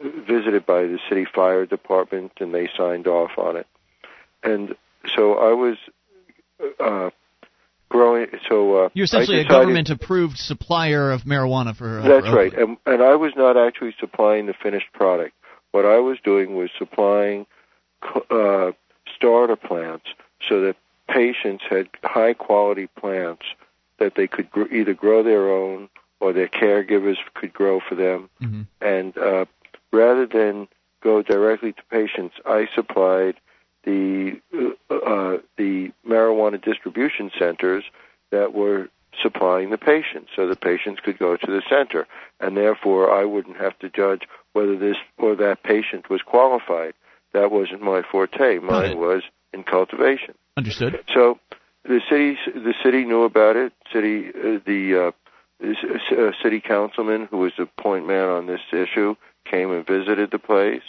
visited 0.03 0.67
by 0.67 0.83
the 0.83 0.99
city 1.09 1.25
fire 1.25 1.67
department, 1.67 2.33
and 2.41 2.55
they 2.55 2.69
signed 2.77 3.07
off 3.07 3.39
on 3.39 3.57
it. 3.57 3.67
And 4.43 4.75
so 5.15 5.35
I 5.39 5.53
was 5.53 5.77
uh, 6.81 7.11
growing. 7.89 8.27
So 8.49 8.85
uh, 8.85 8.89
you're 8.95 9.05
essentially 9.05 9.39
decided, 9.39 9.47
a 9.47 9.61
government-approved 9.61 10.39
supplier 10.39 11.11
of 11.11 11.23
marijuana 11.23 11.77
for. 11.77 12.01
Uh, 12.01 12.09
that's 12.09 12.27
for 12.27 12.37
right, 12.37 12.53
and, 12.53 12.77
and 12.87 13.03
I 13.03 13.17
was 13.17 13.33
not 13.37 13.57
actually 13.57 13.95
supplying 13.99 14.47
the 14.47 14.55
finished 14.55 14.93
product. 14.93 15.35
What 15.73 15.85
I 15.85 15.99
was 15.99 16.19
doing 16.23 16.55
was 16.55 16.71
supplying 16.79 17.47
uh, 18.31 18.73
starter 19.17 19.57
plants 19.57 20.07
so 20.49 20.61
that 20.61 20.77
patients 21.09 21.65
had 21.69 21.89
high 22.03 22.35
quality 22.35 22.87
plants 22.87 23.45
that 23.99 24.15
they 24.17 24.27
could 24.27 24.51
gr- 24.51 24.73
either 24.73 24.95
grow 24.95 25.23
their 25.23 25.51
own 25.51 25.89
or 26.21 26.33
their 26.33 26.49
caregivers 26.49 27.17
could 27.35 27.53
grow 27.53 27.81
for 27.81 27.95
them. 27.95 28.31
Mm-hmm. 28.43 28.63
And 28.81 29.19
uh, 29.19 29.45
rather 29.93 30.27
than 30.27 30.69
go 31.03 31.23
directly 31.23 31.73
to 31.73 31.83
patients, 31.91 32.37
I 32.47 32.69
supplied 32.75 33.35
the 33.85 34.41
uh, 34.91 34.95
uh, 34.95 35.39
the 35.57 35.93
marijuana 36.09 36.63
distribution 36.63 37.31
centers 37.39 37.85
that 38.31 38.53
were 38.55 38.89
supplying 39.23 39.71
the 39.71 39.79
patients, 39.79 40.31
so 40.35 40.47
the 40.47 40.57
patients 40.57 41.01
could 41.05 41.19
go 41.19 41.37
to 41.37 41.47
the 41.47 41.63
center, 41.69 42.07
and 42.41 42.57
therefore 42.57 43.13
I 43.13 43.25
wouldn't 43.25 43.57
have 43.59 43.79
to 43.81 43.89
judge 43.89 44.23
whether 44.53 44.77
this 44.77 44.97
or 45.19 45.37
that 45.37 45.63
patient 45.63 46.11
was 46.11 46.23
qualified. 46.23 46.95
That 47.33 47.51
wasn't 47.51 47.83
my 47.83 48.03
forte. 48.03 48.59
Mine 48.59 48.99
was 48.99 49.23
in 49.53 49.65
cultivation. 49.65 50.35
Understood. 50.57 51.03
So 51.13 51.39
the 51.85 52.01
city 52.09 52.37
the 52.47 52.75
city 52.83 53.05
knew 53.05 53.23
about 53.23 53.57
it. 53.57 53.73
City 53.93 54.29
uh, 54.29 54.59
the 54.65 55.13
uh, 55.13 55.67
uh, 55.67 56.33
city 56.43 56.61
councilman 56.61 57.27
who 57.31 57.39
was 57.39 57.53
the 57.59 57.67
point 57.81 58.07
man 58.07 58.29
on 58.29 58.47
this 58.47 58.61
issue 58.73 59.15
came 59.51 59.71
and 59.71 59.87
visited 59.87 60.31
the 60.31 60.39
place, 60.39 60.83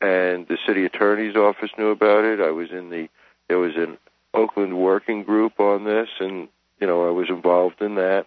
and 0.00 0.46
the 0.48 0.58
city 0.66 0.84
attorney's 0.84 1.36
office 1.36 1.70
knew 1.78 1.90
about 1.90 2.24
it. 2.24 2.40
I 2.40 2.50
was 2.50 2.70
in 2.70 2.90
the 2.90 3.08
there 3.48 3.58
was 3.58 3.76
an 3.76 3.98
Oakland 4.34 4.76
working 4.78 5.22
group 5.22 5.58
on 5.60 5.84
this, 5.84 6.08
and 6.20 6.48
you 6.80 6.86
know 6.86 7.06
I 7.06 7.10
was 7.10 7.28
involved 7.28 7.80
in 7.80 7.94
that, 7.96 8.26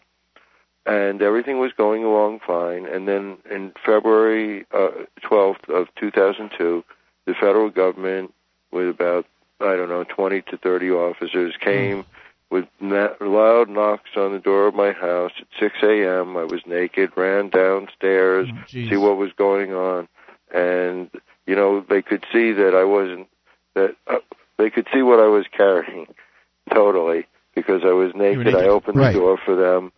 and 0.85 1.21
everything 1.21 1.59
was 1.59 1.71
going 1.73 2.03
along 2.03 2.39
fine. 2.45 2.85
And 2.85 3.07
then 3.07 3.37
in 3.49 3.73
February 3.85 4.65
uh, 4.73 4.89
12th 5.23 5.69
of 5.69 5.87
2002, 5.95 6.83
the 7.25 7.33
federal 7.33 7.69
government 7.69 8.33
with 8.71 8.89
about 8.89 9.25
I 9.59 9.75
don't 9.75 9.89
know 9.89 10.03
20 10.05 10.41
to 10.43 10.57
30 10.57 10.91
officers 10.91 11.53
came 11.59 12.05
with 12.49 12.65
na- 12.79 13.13
loud 13.21 13.69
knocks 13.69 14.09
on 14.15 14.31
the 14.31 14.39
door 14.39 14.67
of 14.67 14.73
my 14.73 14.91
house 14.93 15.33
at 15.39 15.47
6 15.59 15.75
a.m. 15.83 16.35
I 16.37 16.45
was 16.45 16.61
naked, 16.65 17.11
ran 17.15 17.49
downstairs, 17.49 18.47
Oh, 18.51 18.63
see 18.89 18.97
what 18.97 19.17
was 19.17 19.31
going 19.33 19.73
on, 19.73 20.07
and 20.51 21.09
you 21.49 21.55
know 21.55 21.83
they 21.89 22.03
could 22.03 22.23
see 22.31 22.51
that 22.53 22.75
I 22.75 22.83
wasn't 22.83 23.27
that 23.73 23.95
uh, 24.05 24.19
they 24.59 24.69
could 24.69 24.87
see 24.93 25.01
what 25.01 25.19
I 25.19 25.27
was 25.27 25.45
carrying 25.51 26.05
totally 26.73 27.25
because 27.55 27.81
I 27.83 27.93
was 27.93 28.13
naked. 28.13 28.45
naked. 28.45 28.55
I 28.55 28.67
opened 28.67 28.97
Right. 28.97 29.13
the 29.13 29.19
door 29.19 29.39
for 29.43 29.55
them, 29.55 29.91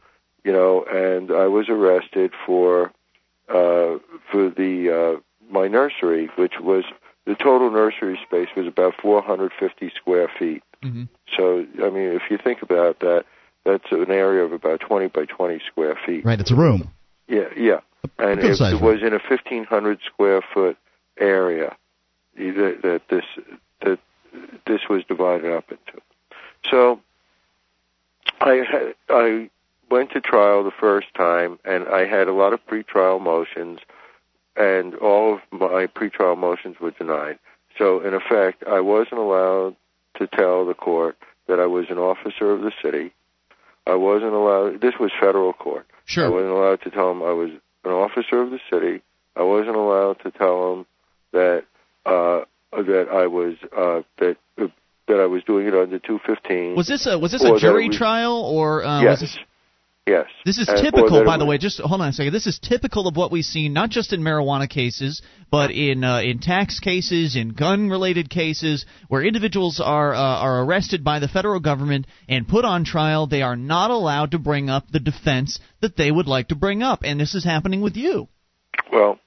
you 0.45 0.53
know, 0.53 0.85
and 0.85 1.29
I 1.29 1.47
was 1.47 1.67
arrested 1.67 2.31
for 2.45 2.91
uh 3.49 3.99
for 4.31 4.49
the 4.49 4.73
uh 5.17 5.19
my 5.51 5.67
nursery, 5.67 6.29
which 6.37 6.53
was 6.61 6.85
the 7.25 7.35
total 7.35 7.69
nursery 7.69 8.17
space 8.25 8.47
was 8.55 8.65
about 8.65 8.93
450 9.01 9.91
square 9.95 10.31
feet. 10.39 10.63
Mm-hmm. 10.81 11.03
So, 11.35 11.65
I 11.83 11.89
mean, 11.89 12.13
if 12.13 12.23
you 12.31 12.37
think 12.37 12.61
about 12.61 13.01
that, 13.01 13.25
that's 13.65 13.91
an 13.91 14.09
area 14.09 14.43
of 14.43 14.53
about 14.53 14.79
20 14.79 15.07
by 15.07 15.25
20 15.25 15.61
square 15.67 15.97
feet. 16.05 16.25
Right, 16.25 16.39
it's 16.39 16.49
a 16.49 16.55
room. 16.55 16.89
Yeah, 17.27 17.49
yeah. 17.55 17.81
And 18.17 18.39
it, 18.39 18.59
it 18.59 18.81
was 18.81 19.01
in 19.01 19.13
a 19.13 19.19
1,500 19.19 19.99
square 20.07 20.41
foot 20.53 20.77
area 21.21 21.75
that, 22.35 22.79
that 22.83 23.01
this 23.09 23.25
that 23.81 23.99
this 24.65 24.81
was 24.89 25.03
divided 25.07 25.51
up 25.51 25.65
into. 25.71 26.01
So, 26.69 27.01
I 28.39 28.63
had, 28.69 28.95
I 29.09 29.49
went 29.89 30.11
to 30.11 30.21
trial 30.21 30.63
the 30.63 30.71
first 30.71 31.07
time, 31.15 31.59
and 31.65 31.87
I 31.87 32.05
had 32.05 32.27
a 32.27 32.33
lot 32.33 32.53
of 32.53 32.65
pretrial 32.65 33.21
motions, 33.21 33.79
and 34.55 34.95
all 34.95 35.35
of 35.35 35.39
my 35.51 35.87
pretrial 35.87 36.37
motions 36.37 36.79
were 36.79 36.91
denied. 36.91 37.39
So, 37.77 38.01
in 38.01 38.13
effect, 38.13 38.63
I 38.67 38.79
wasn't 38.79 39.19
allowed 39.19 39.75
to 40.17 40.27
tell 40.27 40.65
the 40.65 40.73
court 40.73 41.17
that 41.47 41.59
I 41.59 41.65
was 41.65 41.85
an 41.89 41.97
officer 41.97 42.51
of 42.51 42.61
the 42.61 42.71
city. 42.81 43.13
I 43.87 43.95
wasn't 43.95 44.33
allowed. 44.33 44.81
This 44.81 44.93
was 44.99 45.11
federal 45.19 45.53
court. 45.53 45.87
Sure. 46.05 46.25
I 46.25 46.29
wasn't 46.29 46.51
allowed 46.51 46.81
to 46.83 46.91
tell 46.91 47.09
them 47.09 47.23
I 47.23 47.33
was 47.33 47.49
an 47.83 47.91
officer 47.91 48.41
of 48.41 48.51
the 48.51 48.59
city. 48.71 49.01
I 49.35 49.43
wasn't 49.43 49.75
allowed 49.75 50.19
to 50.23 50.31
tell 50.31 50.75
them 50.75 50.85
that 51.31 51.63
uh, 52.05 52.41
that 52.71 53.07
I 53.11 53.27
was 53.27 53.55
uh, 53.75 54.01
that 54.19 54.37
uh, 54.57 54.67
that 55.07 55.19
I 55.19 55.25
was 55.25 55.43
doing 55.43 55.67
it 55.67 55.73
under 55.73 55.99
215. 55.99 56.75
Was 56.75 56.87
this 56.87 57.07
a 57.07 57.17
was 57.17 57.31
this 57.31 57.43
a 57.43 57.57
jury 57.59 57.87
was- 57.89 57.97
trial 57.97 58.41
or 58.43 58.83
uh, 58.83 59.01
yes, 59.01 59.21
was 59.21 59.31
this 59.31 59.39
yes. 60.07 60.25
This 60.45 60.57
is 60.57 60.67
And- 60.67 60.77
typical, 60.79 61.23
by 61.25 61.37
the 61.37 61.45
way. 61.45 61.57
Just 61.57 61.79
hold 61.79 62.01
on 62.01 62.09
a 62.09 62.13
second. 62.13 62.33
This 62.33 62.47
is 62.47 62.59
typical 62.59 63.07
of 63.07 63.15
what 63.15 63.31
we 63.31 63.41
see, 63.41 63.69
not 63.69 63.89
just 63.89 64.13
in 64.13 64.21
marijuana 64.21 64.69
cases, 64.69 65.21
but 65.51 65.71
in 65.71 66.03
uh, 66.03 66.21
in 66.21 66.39
tax 66.39 66.79
cases, 66.79 67.35
in 67.35 67.49
gun-related 67.49 68.29
cases, 68.29 68.85
where 69.09 69.23
individuals 69.23 69.79
are 69.83 70.13
uh, 70.13 70.19
are 70.19 70.63
arrested 70.63 71.03
by 71.03 71.19
the 71.19 71.27
federal 71.27 71.59
government 71.59 72.07
and 72.27 72.47
put 72.47 72.65
on 72.65 72.83
trial. 72.83 73.27
They 73.27 73.41
are 73.41 73.55
not 73.55 73.91
allowed 73.91 74.31
to 74.31 74.39
bring 74.39 74.69
up 74.69 74.85
the 74.91 74.99
defense 74.99 75.59
that 75.81 75.97
they 75.97 76.11
would 76.11 76.27
like 76.27 76.49
to 76.49 76.55
bring 76.55 76.81
up, 76.83 77.01
and 77.03 77.19
this 77.19 77.35
is 77.35 77.43
happening 77.43 77.81
with 77.81 77.95
you. 77.95 78.27
Well, 78.91 79.19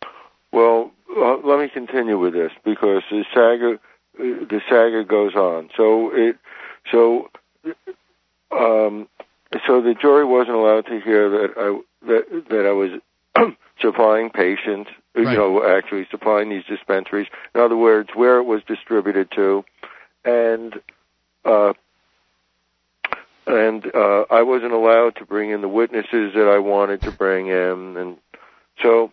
well, 0.52 0.92
uh, 1.16 1.36
let 1.44 1.58
me 1.58 1.68
continue 1.68 2.18
with 2.18 2.32
this 2.32 2.52
because 2.64 3.02
the 3.10 3.24
saga, 3.32 3.78
the 4.18 4.60
saga 4.68 5.04
goes 5.04 5.34
on. 5.34 5.70
So 5.76 6.10
it, 6.14 6.36
so, 6.90 7.30
um, 8.50 9.08
so 9.66 9.80
the 9.80 9.94
jury 9.94 10.24
wasn't 10.24 10.56
allowed 10.56 10.86
to 10.86 11.00
hear 11.00 11.30
that 11.30 11.50
I 11.56 12.06
that 12.06 12.44
that 12.50 12.66
I 12.66 12.72
was 12.72 12.90
supplying 13.80 14.30
patients. 14.30 14.90
Right. 15.14 15.30
You 15.30 15.36
know, 15.36 15.64
actually 15.64 16.08
supplying 16.10 16.50
these 16.50 16.64
dispensaries. 16.64 17.28
In 17.54 17.60
other 17.60 17.76
words, 17.76 18.10
where 18.14 18.38
it 18.38 18.44
was 18.44 18.62
distributed 18.66 19.30
to, 19.32 19.64
and. 20.24 20.80
Uh, 21.44 21.74
and 23.46 23.94
uh, 23.94 24.24
I 24.30 24.40
wasn't 24.40 24.72
allowed 24.72 25.16
to 25.16 25.26
bring 25.26 25.50
in 25.50 25.60
the 25.60 25.68
witnesses 25.68 26.32
that 26.34 26.48
I 26.48 26.58
wanted 26.58 27.02
to 27.02 27.10
bring 27.10 27.48
in, 27.48 27.94
and 27.98 28.16
so 28.82 29.12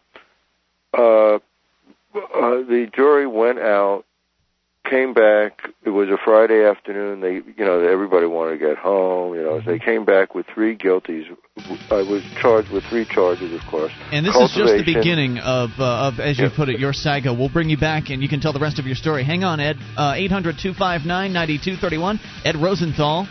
uh, 0.94 1.40
uh, 2.16 2.64
the 2.68 2.90
jury 2.94 3.28
went 3.28 3.60
out, 3.60 4.04
came 4.90 5.14
back. 5.14 5.62
It 5.84 5.90
was 5.92 6.10
a 6.10 6.18
Friday 6.18 6.66
afternoon. 6.66 7.22
They, 7.22 7.36
you 7.36 7.66
know, 7.66 7.80
everybody 7.80 8.26
wanted 8.26 8.60
to 8.60 8.66
get 8.66 8.78
home. 8.78 9.36
You 9.36 9.44
know, 9.44 9.62
they 9.62 9.80
came 9.80 10.04
back 10.06 10.34
with 10.36 10.46
three 10.54 10.76
guilties. 10.76 11.26
I 11.90 12.02
was 12.02 12.24
charged 12.42 12.72
with 12.72 12.84
three 12.86 13.06
charges, 13.06 13.54
of 13.54 13.62
course. 13.70 13.92
And 14.12 14.26
this 14.26 14.36
is 14.36 14.52
just 14.54 14.74
the 14.74 14.84
beginning 14.84 15.38
of, 15.38 15.72
uh, 15.80 16.08
of 16.08 16.20
as 16.20 16.38
you 16.40 16.46
Yeah. 16.46 16.52
put 16.56 16.70
it, 16.70 16.80
your 16.80 16.94
saga. 16.94 17.34
We'll 17.34 17.50
bring 17.50 17.70
you 17.70 17.78
back, 17.78 18.10
and 18.10 18.22
you 18.22 18.30
can 18.30 18.40
tell 18.40 18.54
the 18.54 18.60
rest 18.60 18.80
of 18.80 18.86
your 18.86 18.96
story. 18.96 19.24
Hang 19.24 19.44
on, 19.44 19.60
Ed. 19.60 19.78
Uh, 19.96 20.14
800-259-9231. 20.16 22.20
Ed 22.44 22.56
Rosenthal, 22.58 23.28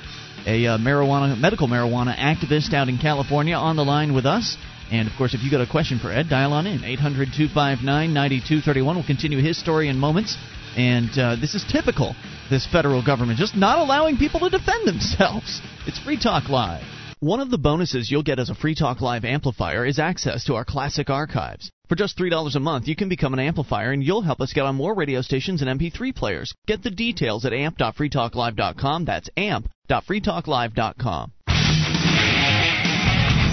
a 0.46 0.66
uh, 0.66 0.78
marijuana 0.78 1.38
medical 1.38 1.68
marijuana 1.68 2.16
activist 2.16 2.72
out 2.72 2.88
in 2.88 2.98
California, 2.98 3.56
on 3.56 3.76
the 3.76 3.84
line 3.84 4.14
with 4.14 4.26
us. 4.26 4.56
And 4.90 5.08
of 5.08 5.14
course, 5.16 5.34
if 5.34 5.42
you 5.42 5.50
got 5.50 5.60
a 5.60 5.70
question 5.70 5.98
for 5.98 6.10
Ed, 6.10 6.28
dial 6.28 6.52
on 6.52 6.66
in 6.66 6.80
800-259-9231. 6.80 8.74
We'll 8.84 9.04
continue 9.04 9.40
his 9.42 9.58
story 9.58 9.88
in 9.88 9.96
moments. 9.98 10.36
And 10.76 11.10
uh, 11.18 11.36
this 11.36 11.54
is 11.54 11.64
typical. 11.70 12.14
This 12.50 12.66
federal 12.66 13.04
government 13.04 13.38
just 13.38 13.56
not 13.56 13.78
allowing 13.78 14.16
people 14.16 14.40
to 14.40 14.50
defend 14.50 14.86
themselves. 14.86 15.60
It's 15.86 15.98
Free 15.98 16.18
Talk 16.20 16.50
Live. 16.50 16.84
One 17.20 17.40
of 17.40 17.50
the 17.50 17.58
bonuses 17.58 18.10
you'll 18.10 18.22
get 18.22 18.38
as 18.38 18.50
a 18.50 18.54
Free 18.54 18.74
Talk 18.74 19.00
Live 19.00 19.24
amplifier 19.24 19.86
is 19.86 19.98
access 19.98 20.44
to 20.44 20.54
our 20.54 20.64
classic 20.64 21.08
archives. 21.10 21.70
For 21.88 21.96
just 21.96 22.16
$3 22.18 22.54
a 22.54 22.60
month, 22.60 22.86
you 22.86 22.94
can 22.94 23.08
become 23.08 23.32
an 23.32 23.40
amplifier 23.40 23.92
and 23.92 24.04
you'll 24.04 24.22
help 24.22 24.40
us 24.40 24.52
get 24.52 24.64
on 24.64 24.76
more 24.76 24.94
radio 24.94 25.20
stations 25.20 25.62
and 25.62 25.80
MP3 25.80 26.14
players. 26.14 26.54
Get 26.66 26.82
the 26.82 26.90
details 26.90 27.44
at 27.44 27.52
amp.freetalklive.com. 27.52 29.04
That's 29.04 29.28
amp.freetalklive.com. 29.36 31.32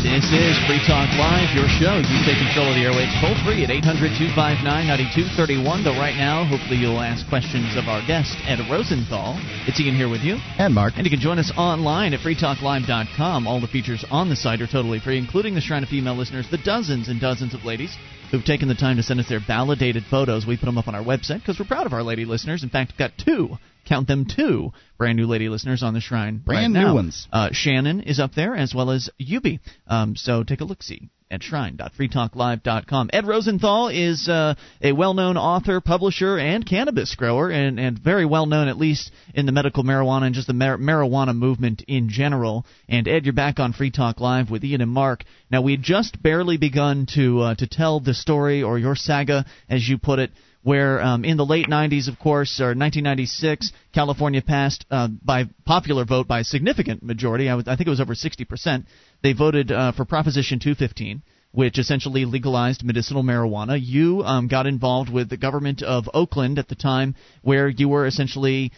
This 0.08 0.32
is 0.32 0.56
Free 0.66 0.80
Talk 0.88 1.12
Live, 1.20 1.52
your 1.54 1.68
show. 1.68 2.00
You 2.00 2.20
take 2.24 2.40
control 2.40 2.72
of 2.72 2.80
the 2.80 2.88
airwaves 2.88 3.12
toll 3.20 3.36
free 3.44 3.68
at 3.68 3.70
800 3.70 4.16
259 4.16 4.64
9231. 4.64 5.84
Though 5.84 6.00
right 6.00 6.16
now, 6.16 6.48
hopefully 6.48 6.80
you'll 6.80 7.04
ask 7.04 7.28
questions 7.28 7.76
of 7.76 7.92
our 7.92 8.00
guest, 8.08 8.32
Ed 8.48 8.64
Rosenthal. 8.72 9.36
It's 9.68 9.76
Ian 9.84 10.00
here 10.00 10.08
with 10.08 10.24
you. 10.24 10.40
And 10.58 10.74
Mark. 10.74 10.94
And 10.96 11.04
you 11.04 11.12
can 11.12 11.20
join 11.20 11.40
us 11.40 11.52
online 11.60 12.16
at 12.16 12.24
freetalklive.com. 12.24 13.48
All 13.48 13.60
the 13.60 13.68
features 13.68 14.06
on 14.10 14.30
the 14.30 14.40
site 14.40 14.62
are 14.64 14.72
totally 14.72 15.04
free, 15.04 15.20
including 15.20 15.56
the 15.56 15.62
Shrine 15.62 15.84
of 15.84 15.90
Female 15.90 16.16
listeners, 16.16 16.48
the 16.50 16.58
dozens 16.58 17.10
and 17.10 17.20
dozens 17.20 17.54
of 17.54 17.66
ladies 17.66 17.92
who've 18.32 18.48
taken 18.48 18.70
the 18.70 18.76
time 18.76 18.96
to 18.96 19.04
send 19.04 19.20
us 19.20 19.28
their 19.28 19.44
validated 19.44 20.04
photos. 20.10 20.48
We 20.48 20.56
put 20.56 20.68
them 20.68 20.78
up 20.78 20.88
on 20.88 20.96
our 20.96 21.04
website 21.04 21.40
because 21.44 21.60
we're 21.60 21.68
proud 21.68 21.86
of 21.86 21.92
our 21.92 22.04
lady 22.04 22.24
listeners. 22.24 22.64
In 22.64 22.70
fact, 22.70 22.94
we've 22.94 23.00
got 23.00 23.18
two, 23.18 23.58
count 23.88 24.08
them 24.08 24.26
two, 24.26 24.72
brand 24.98 25.18
new 25.18 25.26
lady 25.26 25.50
listeners 25.50 25.84
on 25.84 25.94
the 25.94 26.02
Shrine. 26.02 26.38
Brand 26.38 26.74
right 26.74 26.82
new 26.82 26.88
now. 26.88 26.96
ones. 26.96 27.28
Uh, 27.32 27.50
Shannon 27.52 28.02
is 28.02 28.20
up 28.20 28.34
there 28.34 28.56
as 28.56 28.76
well 28.76 28.92
as 28.92 29.10
Yubi. 29.20 29.60
Um, 29.88 30.16
so 30.16 30.44
take 30.44 30.62
a 30.62 30.66
look 30.66 30.84
see 30.84 31.10
at 31.30 31.44
shrine.freetalklive.com. 31.44 33.10
Ed 33.12 33.28
Rosenthal 33.28 33.90
is 33.90 34.30
uh, 34.30 34.56
a 34.82 34.94
well-known 34.94 35.38
author, 35.38 35.82
publisher, 35.82 36.38
and 36.38 36.66
cannabis 36.66 37.16
grower, 37.16 37.50
and, 37.50 37.80
and 37.80 38.00
very 38.00 38.26
well 38.26 38.46
known 38.46 38.68
at 38.68 38.78
least 38.78 39.12
in 39.34 39.46
the 39.46 39.52
medical 39.52 39.84
marijuana 39.84 40.28
and 40.28 40.36
just 40.36 40.48
the 40.48 40.54
mar- 40.54 40.78
marijuana 40.78 41.36
movement 41.36 41.84
in 41.88 42.10
general. 42.10 42.66
And 42.88 43.08
Ed, 43.08 43.26
you're 43.26 43.34
back 43.34 43.60
on 43.60 43.74
Free 43.74 43.92
Talk 43.92 44.20
Live 44.20 44.50
with 44.50 44.64
Ian 44.64 44.82
and 44.82 44.92
Mark. 44.92 45.24
Now 45.52 45.62
we 45.62 45.74
had 45.74 45.84
just 45.84 46.22
barely 46.22 46.58
begun 46.58 47.08
to 47.16 47.42
uh, 47.42 47.56
to 47.56 47.68
tell 47.68 48.00
the 48.00 48.14
story 48.14 48.64
or 48.64 48.80
your 48.80 48.96
saga, 48.96 49.46
as 49.70 49.88
you 49.88 49.98
put 49.98 50.20
it, 50.20 50.32
where 50.64 51.02
um, 51.02 51.24
in 51.24 51.38
the 51.38 51.46
late 51.46 51.68
90s, 51.68 52.08
of 52.08 52.20
course, 52.20 52.60
or 52.60 52.76
1996, 52.76 53.72
California 53.94 54.42
passed 54.42 54.86
uh, 54.92 55.08
by 55.08 55.46
popular 55.66 56.06
vote 56.06 56.28
by 56.28 56.40
a 56.40 56.44
significant 56.44 57.04
majority. 57.04 57.50
I, 57.50 57.58
I 57.58 57.64
think 57.76 57.88
it 57.88 57.90
was 57.90 58.02
over 58.02 58.16
60%. 58.16 58.86
They 59.24 59.34
voted 59.34 59.72
uh, 59.72 59.92
for 59.94 60.06
Proposition 60.06 60.60
215 60.60 61.22
which 61.58 61.80
essentially 61.80 62.24
legalized 62.24 62.84
medicinal 62.84 63.24
marijuana. 63.24 63.80
You 63.82 64.22
um, 64.22 64.48
got 64.48 64.68
involved 64.68 65.12
with 65.12 65.28
the 65.28 65.38
government 65.38 65.82
of 65.82 66.08
Oakland 66.14 66.60
at 66.60 66.68
the 66.68 66.76
time, 66.76 67.16
where 67.42 67.68
you 67.68 67.90
were 67.90 68.06
essentially 68.06 68.72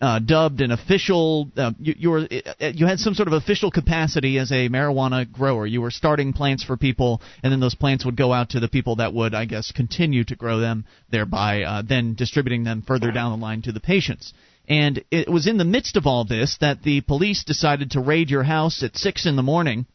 uh, 0.00 0.20
dubbed 0.20 0.60
an 0.60 0.70
official. 0.70 1.50
Uh, 1.56 1.72
you, 1.80 1.94
you, 1.98 2.10
were 2.10 2.28
uh, 2.60 2.70
you 2.72 2.86
had 2.86 3.00
some 3.00 3.14
sort 3.14 3.26
of 3.26 3.34
official 3.34 3.72
capacity 3.72 4.38
as 4.38 4.52
a 4.52 4.68
marijuana 4.68 5.28
grower. 5.28 5.66
You 5.66 5.80
were 5.80 5.90
starting 5.90 6.32
plants 6.32 6.62
for 6.62 6.76
people, 6.76 7.20
and 7.42 7.52
then 7.52 7.58
those 7.58 7.74
plants 7.74 8.04
would 8.04 8.16
go 8.16 8.32
out 8.32 8.50
to 8.50 8.60
the 8.60 8.68
people 8.68 8.94
that 8.96 9.12
would, 9.12 9.34
I 9.34 9.46
guess, 9.46 9.72
continue 9.72 10.22
to 10.22 10.36
grow 10.36 10.60
them, 10.60 10.84
thereby 11.10 11.62
uh, 11.62 11.82
then 11.82 12.14
distributing 12.14 12.62
them 12.62 12.82
further 12.82 13.10
down 13.10 13.32
the 13.32 13.44
line 13.44 13.62
to 13.62 13.72
the 13.72 13.80
patients. 13.80 14.32
And 14.68 15.02
it 15.10 15.28
was 15.28 15.48
in 15.48 15.58
the 15.58 15.64
midst 15.64 15.96
of 15.96 16.06
all 16.06 16.24
this 16.24 16.58
that 16.60 16.84
the 16.84 17.00
police 17.00 17.42
decided 17.42 17.90
to 17.90 18.00
raid 18.00 18.30
your 18.30 18.44
house 18.44 18.84
at 18.84 18.96
six 18.96 19.26
in 19.26 19.34
the 19.34 19.42
morning 19.42 19.86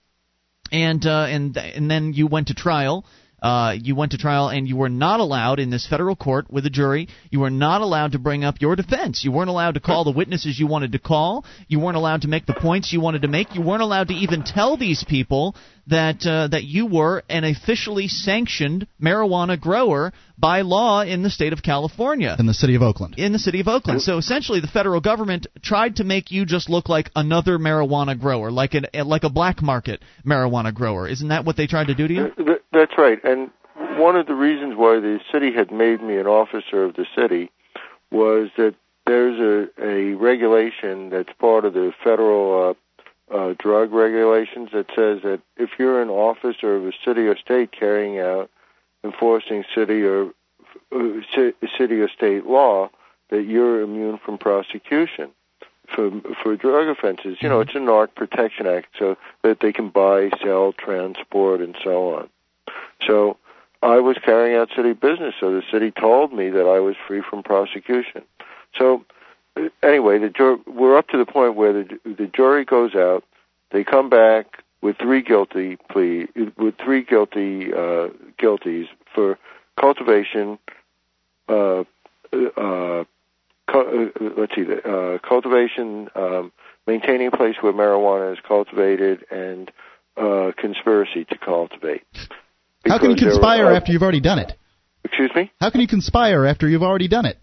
and 0.72 1.06
uh, 1.06 1.26
and 1.30 1.56
and 1.58 1.90
then 1.90 2.14
you 2.14 2.28
went 2.28 2.48
to 2.48 2.54
trial. 2.54 3.06
Uh, 3.42 3.76
you 3.80 3.96
went 3.96 4.12
to 4.12 4.18
trial 4.18 4.50
and 4.50 4.68
you 4.68 4.76
were 4.76 4.90
not 4.90 5.20
allowed 5.20 5.60
in 5.60 5.70
this 5.70 5.86
federal 5.86 6.16
court 6.16 6.50
with 6.50 6.66
a 6.66 6.70
jury. 6.70 7.08
You 7.30 7.42
were 7.42 7.52
not 7.52 7.82
allowed 7.82 8.14
to 8.14 8.20
bring 8.20 8.44
up 8.44 8.60
your 8.60 8.76
defense. 8.76 9.24
You 9.24 9.32
weren't 9.32 9.52
allowed 9.52 9.76
to 9.76 9.80
call 9.80 10.04
the 10.04 10.10
witnesses 10.10 10.60
you 10.60 10.66
wanted 10.66 10.94
to 10.94 11.00
call. 11.00 11.46
You 11.68 11.80
weren't 11.80 11.98
allowed 11.98 12.24
to 12.24 12.28
make 12.28 12.48
the 12.48 12.56
points 12.56 12.92
you 12.92 13.02
wanted 13.02 13.22
to 13.22 13.28
make. 13.28 13.54
You 13.54 13.62
weren't 13.62 13.84
allowed 13.84 14.08
to 14.08 14.16
even 14.16 14.44
tell 14.44 14.78
these 14.78 15.04
people 15.08 15.56
that 15.88 16.26
uh, 16.26 16.48
that 16.48 16.64
you 16.64 16.88
were 16.88 17.24
an 17.30 17.44
officially 17.44 18.08
sanctioned 18.08 18.88
marijuana 19.02 19.60
grower 19.60 20.14
by 20.38 20.62
law 20.62 21.02
in 21.02 21.24
the 21.24 21.30
state 21.30 21.54
of 21.54 21.62
California. 21.62 22.36
In 22.40 22.46
the 22.46 22.54
city 22.54 22.76
of 22.76 22.82
Oakland. 22.82 23.16
In 23.18 23.32
the 23.32 23.40
city 23.40 23.60
of 23.60 23.68
Oakland. 23.68 24.02
So 24.02 24.18
essentially, 24.18 24.60
the 24.60 24.68
federal 24.68 25.02
government 25.02 25.48
tried 25.62 25.98
to 25.98 26.04
make 26.04 26.32
you 26.32 26.46
just 26.46 26.70
look 26.70 26.90
like 26.90 27.12
another 27.16 27.58
marijuana 27.58 28.20
grower, 28.20 28.52
like 28.52 28.74
an 28.74 28.88
like 29.06 29.24
a 29.24 29.30
black 29.30 29.62
market 29.62 30.02
marijuana 30.26 30.74
grower. 30.74 31.08
Isn't 31.08 31.30
that 31.30 31.46
what 31.46 31.58
they 31.58 31.68
tried 31.68 31.88
to 31.88 31.96
do 31.96 32.08
to 32.08 32.14
you? 32.14 32.32
That's 32.72 32.94
right. 32.98 33.20
And 33.24 33.52
one 33.98 34.16
of 34.16 34.26
the 34.28 34.36
reasons 34.36 34.76
why 34.76 35.00
the 35.00 35.20
city 35.32 35.54
had 35.54 35.72
made 35.72 36.02
me 36.02 36.18
an 36.18 36.28
officer 36.28 36.84
of 36.84 36.96
the 36.96 37.06
city 37.16 37.52
was 38.12 38.50
that 38.58 38.76
there's 39.06 39.40
a, 39.40 39.84
a 39.84 40.14
regulation 40.16 41.10
that's 41.10 41.30
part 41.40 41.66
of 41.66 41.74
the 41.74 41.92
federal 42.04 42.76
uh, 43.32 43.54
drug 43.58 43.92
regulations 43.92 44.70
that 44.74 44.88
says 44.96 45.22
that 45.24 45.42
if 45.58 45.72
you're 45.80 46.02
an 46.02 46.10
officer 46.10 46.76
of 46.76 46.86
a 46.86 46.92
city 47.04 47.22
or 47.22 47.38
state 47.38 47.72
carrying 47.72 48.20
out 48.20 48.50
enforcing 49.04 49.64
city 49.74 50.04
or 50.04 50.32
uh, 50.92 51.22
city 51.34 52.00
or 52.00 52.10
state 52.10 52.46
law, 52.46 52.90
that 53.30 53.44
you're 53.44 53.82
immune 53.82 54.18
from 54.18 54.38
prosecution 54.38 55.32
for 55.88 56.12
for 56.42 56.56
drug 56.56 56.88
offenses. 56.88 57.38
You 57.42 57.50
know, 57.50 57.60
it's 57.60 57.76
a 57.76 57.80
Narc 57.80 58.16
Protection 58.16 58.68
Act, 58.68 58.90
so 58.98 59.18
that 59.44 59.60
they 59.60 59.72
can 59.72 59.90
buy, 59.90 60.30
sell, 60.42 60.74
transport, 60.74 61.62
and 61.62 61.76
so 61.84 62.16
on. 62.16 62.30
So 63.06 63.38
I 63.82 64.00
was 64.00 64.18
carrying 64.24 64.56
out 64.56 64.70
city 64.76 64.94
business, 64.94 65.36
so 65.40 65.52
the 65.52 65.64
city 65.72 65.92
told 65.92 66.34
me 66.34 66.50
that 66.50 66.68
I 66.68 66.80
was 66.80 66.96
free 67.08 67.22
from 67.22 67.44
prosecution. 67.44 68.24
So 68.78 69.04
anyway, 69.84 70.20
the 70.20 70.30
jur- 70.30 70.60
we're 70.68 70.98
up 70.98 71.08
to 71.10 71.18
the 71.18 71.26
point 71.26 71.56
where 71.56 71.74
the 71.74 72.00
the 72.06 72.28
jury 72.28 72.66
goes 72.66 72.96
out. 72.96 73.24
They 73.72 73.84
come 73.84 74.10
back 74.10 74.64
with 74.82 74.98
three 74.98 75.22
guilty 75.22 75.78
plea 75.92 76.28
with 76.58 76.76
three 76.84 77.04
guilty 77.04 77.74
uh, 77.74 78.10
guilties 78.40 78.86
for 79.14 79.38
cultivation. 79.80 80.60
Uh, 81.48 81.84
uh, 82.34 83.04
cu- 83.68 84.12
uh, 84.20 84.30
let's 84.38 84.56
see, 84.56 84.66
uh, 84.84 85.18
cultivation, 85.20 86.10
um, 86.16 86.52
maintaining 86.88 87.28
a 87.28 87.32
place 87.32 87.56
where 87.62 87.74
marijuana 87.74 88.34
is 88.34 88.40
cultivated, 88.46 89.26
and 89.32 89.72
uh, 90.18 90.52
conspiracy 90.58 91.26
to 91.26 91.38
cultivate. 91.38 92.04
How 92.86 93.00
can 93.00 93.12
you 93.12 93.16
conspire 93.16 93.66
were- 93.66 93.74
after 93.74 93.92
you've 93.92 94.04
already 94.04 94.22
done 94.22 94.40
it? 94.40 94.54
Excuse 95.04 95.32
me. 95.36 95.52
How 95.62 95.70
can 95.70 95.82
you 95.82 95.88
conspire 95.88 96.46
after 96.46 96.68
you've 96.68 96.84
already 96.84 97.08
done 97.08 97.26
it? 97.26 97.38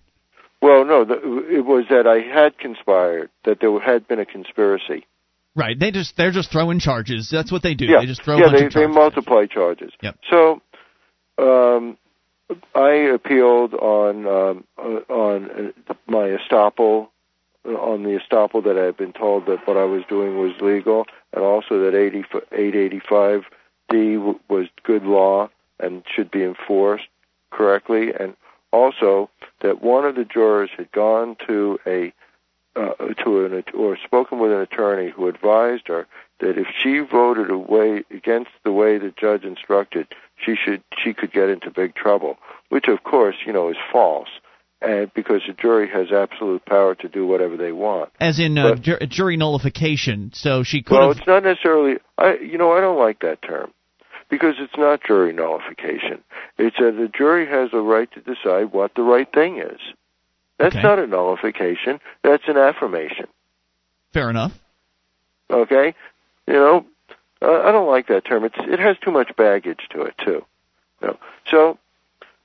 Well, 0.62 0.84
no, 0.84 1.04
the, 1.04 1.14
it 1.50 1.66
was 1.66 1.86
that 1.90 2.06
I 2.06 2.20
had 2.20 2.56
conspired, 2.56 3.30
that 3.44 3.58
there 3.60 3.78
had 3.80 4.06
been 4.06 4.20
a 4.20 4.24
conspiracy. 4.24 5.04
Right. 5.56 5.78
They 5.78 5.90
just 5.90 6.16
they're 6.16 6.30
just 6.30 6.50
throwing 6.50 6.78
charges. 6.78 7.28
That's 7.30 7.52
what 7.52 7.62
they 7.62 7.74
do. 7.74 7.84
Yeah, 7.84 8.00
They 8.00 8.06
just 8.06 8.22
throw 8.22 8.38
yeah, 8.38 8.50
they, 8.50 8.68
they 8.68 8.86
multiply 8.86 9.46
charges. 9.46 9.92
Yep. 10.00 10.16
So, 10.30 10.62
um, 11.36 11.98
I 12.74 12.90
appealed 13.14 13.74
on 13.74 14.26
um, 14.26 14.64
uh, 14.78 15.12
on 15.12 15.72
uh, 15.88 15.94
my 16.06 16.36
estoppel, 16.38 17.08
uh, 17.66 17.70
on 17.72 18.04
the 18.04 18.18
estoppel 18.18 18.64
that 18.64 18.78
I 18.78 18.84
had 18.84 18.96
been 18.96 19.12
told 19.12 19.46
that 19.46 19.66
what 19.66 19.76
I 19.76 19.84
was 19.84 20.04
doing 20.08 20.38
was 20.38 20.52
legal, 20.60 21.06
and 21.34 21.44
also 21.44 21.80
that 21.80 21.94
80, 21.94 22.24
885D 23.92 24.38
was 24.48 24.68
good 24.84 25.02
law 25.02 25.50
and 25.80 26.02
should 26.14 26.30
be 26.30 26.44
enforced 26.44 27.08
correctly, 27.50 28.12
and 28.18 28.36
also 28.72 29.30
that 29.60 29.82
one 29.82 30.04
of 30.04 30.16
the 30.16 30.24
jurors 30.24 30.70
had 30.76 30.90
gone 30.92 31.36
to 31.46 31.78
a 31.86 32.12
uh, 32.74 32.94
to 33.22 33.44
an 33.44 33.62
or 33.74 33.98
spoken 34.04 34.38
with 34.38 34.50
an 34.50 34.60
attorney 34.60 35.10
who 35.10 35.28
advised 35.28 35.88
her 35.88 36.06
that 36.40 36.58
if 36.58 36.66
she 36.82 36.98
voted 37.00 37.50
away 37.50 38.02
against 38.10 38.50
the 38.64 38.72
way 38.72 38.98
the 38.98 39.12
judge 39.20 39.44
instructed, 39.44 40.06
she 40.44 40.56
should 40.56 40.82
she 41.02 41.12
could 41.12 41.32
get 41.32 41.50
into 41.50 41.70
big 41.70 41.94
trouble, 41.94 42.38
which 42.70 42.88
of 42.88 43.02
course 43.04 43.36
you 43.46 43.52
know 43.52 43.68
is 43.68 43.76
false, 43.92 44.30
and 44.80 45.12
because 45.12 45.42
the 45.46 45.52
jury 45.52 45.88
has 45.88 46.10
absolute 46.10 46.64
power 46.64 46.94
to 46.94 47.08
do 47.08 47.26
whatever 47.26 47.58
they 47.58 47.72
want. 47.72 48.10
As 48.18 48.38
in 48.38 48.56
uh, 48.56 48.70
But- 48.70 48.82
jur- 48.82 49.06
jury 49.06 49.36
nullification. 49.36 50.30
So 50.34 50.62
she 50.62 50.82
could 50.82 50.96
Well, 50.96 51.10
it's 51.10 51.26
not 51.26 51.44
necessarily. 51.44 51.98
I 52.16 52.36
you 52.36 52.56
know 52.56 52.72
I 52.72 52.80
don't 52.80 52.98
like 52.98 53.20
that 53.20 53.42
term 53.42 53.70
because 54.32 54.54
it's 54.58 54.78
not 54.78 55.04
jury 55.04 55.30
nullification. 55.30 56.24
It's 56.56 56.78
that 56.78 56.96
the 56.96 57.06
jury 57.06 57.46
has 57.46 57.68
a 57.74 57.80
right 57.82 58.10
to 58.12 58.20
decide 58.20 58.72
what 58.72 58.94
the 58.94 59.02
right 59.02 59.30
thing 59.30 59.58
is. 59.58 59.78
That's 60.58 60.74
Okay. 60.74 60.82
not 60.82 60.98
a 60.98 61.06
nullification. 61.06 62.00
That's 62.22 62.48
an 62.48 62.56
affirmation. 62.56 63.26
Fair 64.14 64.30
enough. 64.30 64.58
Okay, 65.50 65.94
you 66.46 66.54
know, 66.54 66.86
uh, 67.42 67.60
I 67.60 67.72
don't 67.72 67.86
like 67.88 68.06
that 68.06 68.24
term. 68.24 68.44
It's 68.44 68.56
it 68.58 68.78
has 68.78 68.96
too 68.98 69.10
much 69.10 69.36
baggage 69.36 69.86
to 69.90 70.00
it 70.00 70.16
too. 70.16 70.42
You 71.02 71.08
know? 71.08 71.18
So, 71.50 71.78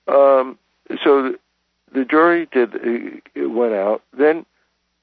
um, 0.10 0.60
so 1.02 1.24
the, 1.24 1.40
the 1.94 2.04
jury 2.04 2.50
did 2.52 2.76
uh, 2.76 3.22
it 3.34 3.46
went 3.50 3.74
out. 3.76 4.04
Then 4.12 4.46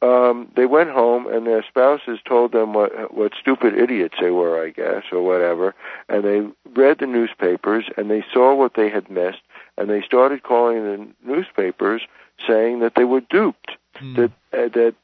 um, 0.02 0.50
they 0.56 0.66
went 0.66 0.90
home, 0.90 1.26
and 1.26 1.46
their 1.46 1.64
spouses 1.66 2.18
told 2.26 2.52
them 2.52 2.74
what 2.74 3.14
what 3.14 3.32
stupid 3.40 3.78
idiots 3.78 4.16
they 4.20 4.30
were, 4.30 4.62
I 4.62 4.70
guess, 4.70 5.04
or 5.12 5.22
whatever. 5.22 5.74
And 6.08 6.24
they 6.24 6.40
read 6.74 6.98
the 6.98 7.06
newspapers, 7.06 7.86
and 7.96 8.10
they 8.10 8.24
saw 8.32 8.54
what 8.54 8.74
they 8.74 8.90
had 8.90 9.10
missed, 9.10 9.42
and 9.78 9.88
they 9.88 10.02
started 10.02 10.42
calling 10.42 10.82
the 10.84 11.08
newspapers 11.24 12.02
saying 12.46 12.80
that 12.80 12.94
they 12.96 13.04
were 13.04 13.20
duped, 13.20 13.72
Hmm. 13.96 14.14
that 14.14 14.30
uh, 14.52 14.68
that 14.68 14.94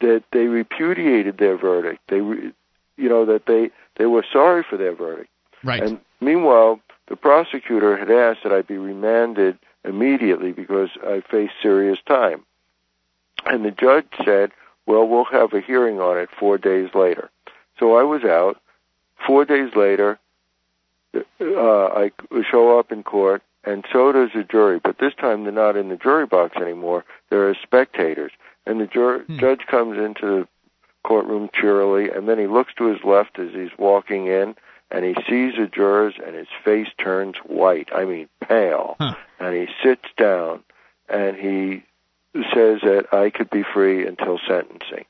that 0.00 0.24
they 0.32 0.46
repudiated 0.46 1.38
their 1.38 1.56
verdict. 1.56 2.00
They, 2.08 2.20
re, 2.20 2.52
you 2.96 3.08
know, 3.08 3.24
that 3.26 3.46
they 3.46 3.70
they 3.96 4.06
were 4.06 4.24
sorry 4.32 4.64
for 4.68 4.76
their 4.76 4.94
verdict. 4.94 5.30
Right. 5.62 5.82
And 5.82 6.00
meanwhile, 6.20 6.80
the 7.08 7.16
prosecutor 7.16 7.96
had 7.96 8.10
asked 8.10 8.42
that 8.42 8.52
I 8.52 8.62
be 8.62 8.78
remanded 8.78 9.58
immediately 9.84 10.52
because 10.52 10.90
I 11.02 11.22
faced 11.30 11.54
serious 11.62 11.98
time. 12.06 12.44
And 13.46 13.64
the 13.64 13.70
judge 13.70 14.06
said, 14.24 14.52
"Well, 14.86 15.06
we'll 15.08 15.24
have 15.24 15.52
a 15.52 15.60
hearing 15.60 16.00
on 16.00 16.18
it 16.18 16.30
four 16.38 16.58
days 16.58 16.94
later." 16.94 17.30
So 17.78 17.96
I 17.96 18.02
was 18.02 18.24
out. 18.24 18.60
Four 19.26 19.44
days 19.44 19.74
later, 19.76 20.18
uh, 21.14 21.86
I 21.86 22.12
show 22.50 22.78
up 22.78 22.92
in 22.92 23.02
court, 23.02 23.42
and 23.64 23.84
so 23.92 24.12
does 24.12 24.30
the 24.34 24.44
jury. 24.44 24.80
But 24.82 24.98
this 24.98 25.14
time, 25.14 25.44
they're 25.44 25.52
not 25.52 25.76
in 25.76 25.88
the 25.88 25.96
jury 25.96 26.26
box 26.26 26.56
anymore. 26.56 27.04
They're 27.28 27.50
as 27.50 27.56
spectators. 27.62 28.32
And 28.66 28.80
the 28.80 28.86
jur- 28.86 29.20
Hmm. 29.20 29.38
judge 29.38 29.66
comes 29.66 29.98
into 29.98 30.26
the 30.26 30.48
courtroom 31.02 31.50
cheerily, 31.52 32.10
and 32.10 32.28
then 32.28 32.38
he 32.38 32.46
looks 32.46 32.74
to 32.74 32.84
his 32.84 33.02
left 33.04 33.38
as 33.38 33.52
he's 33.52 33.76
walking 33.78 34.26
in, 34.26 34.54
and 34.90 35.04
he 35.04 35.14
sees 35.28 35.56
the 35.56 35.66
jurors, 35.66 36.14
and 36.24 36.34
his 36.34 36.48
face 36.64 36.88
turns 36.98 37.36
white. 37.38 37.88
I 37.94 38.04
mean, 38.04 38.28
pale. 38.40 38.96
Huh. 39.00 39.14
And 39.38 39.54
he 39.54 39.68
sits 39.82 40.08
down, 40.16 40.62
and 41.08 41.36
he 41.36 41.82
says 42.34 42.80
that 42.82 43.06
I 43.12 43.30
could 43.30 43.50
be 43.50 43.62
free 43.62 44.06
until 44.06 44.38
sentencing, 44.46 45.04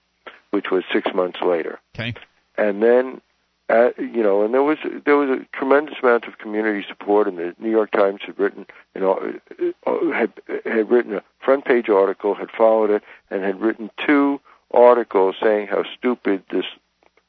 which 0.50 0.70
was 0.70 0.84
six 0.92 1.12
months 1.14 1.40
later 1.42 1.78
Okay. 1.94 2.14
and 2.56 2.82
then 2.82 3.20
uh, 3.68 3.90
you 3.98 4.20
know, 4.22 4.44
and 4.44 4.52
there 4.52 4.64
was 4.64 4.78
there 5.04 5.16
was 5.16 5.30
a 5.30 5.46
tremendous 5.56 5.94
amount 6.02 6.24
of 6.24 6.38
community 6.38 6.84
support, 6.88 7.28
and 7.28 7.38
the 7.38 7.54
New 7.60 7.70
York 7.70 7.92
Times 7.92 8.20
had 8.26 8.36
written, 8.36 8.66
you 8.96 9.00
know, 9.00 9.32
uh, 9.86 10.10
had 10.12 10.32
had 10.64 10.90
written 10.90 11.14
a 11.14 11.22
front 11.38 11.64
page 11.64 11.88
article, 11.88 12.34
had 12.34 12.50
followed 12.50 12.90
it, 12.90 13.04
and 13.30 13.44
had 13.44 13.60
written 13.60 13.88
two 14.04 14.40
articles 14.74 15.36
saying 15.40 15.68
how 15.68 15.84
stupid 15.96 16.42
this 16.50 16.64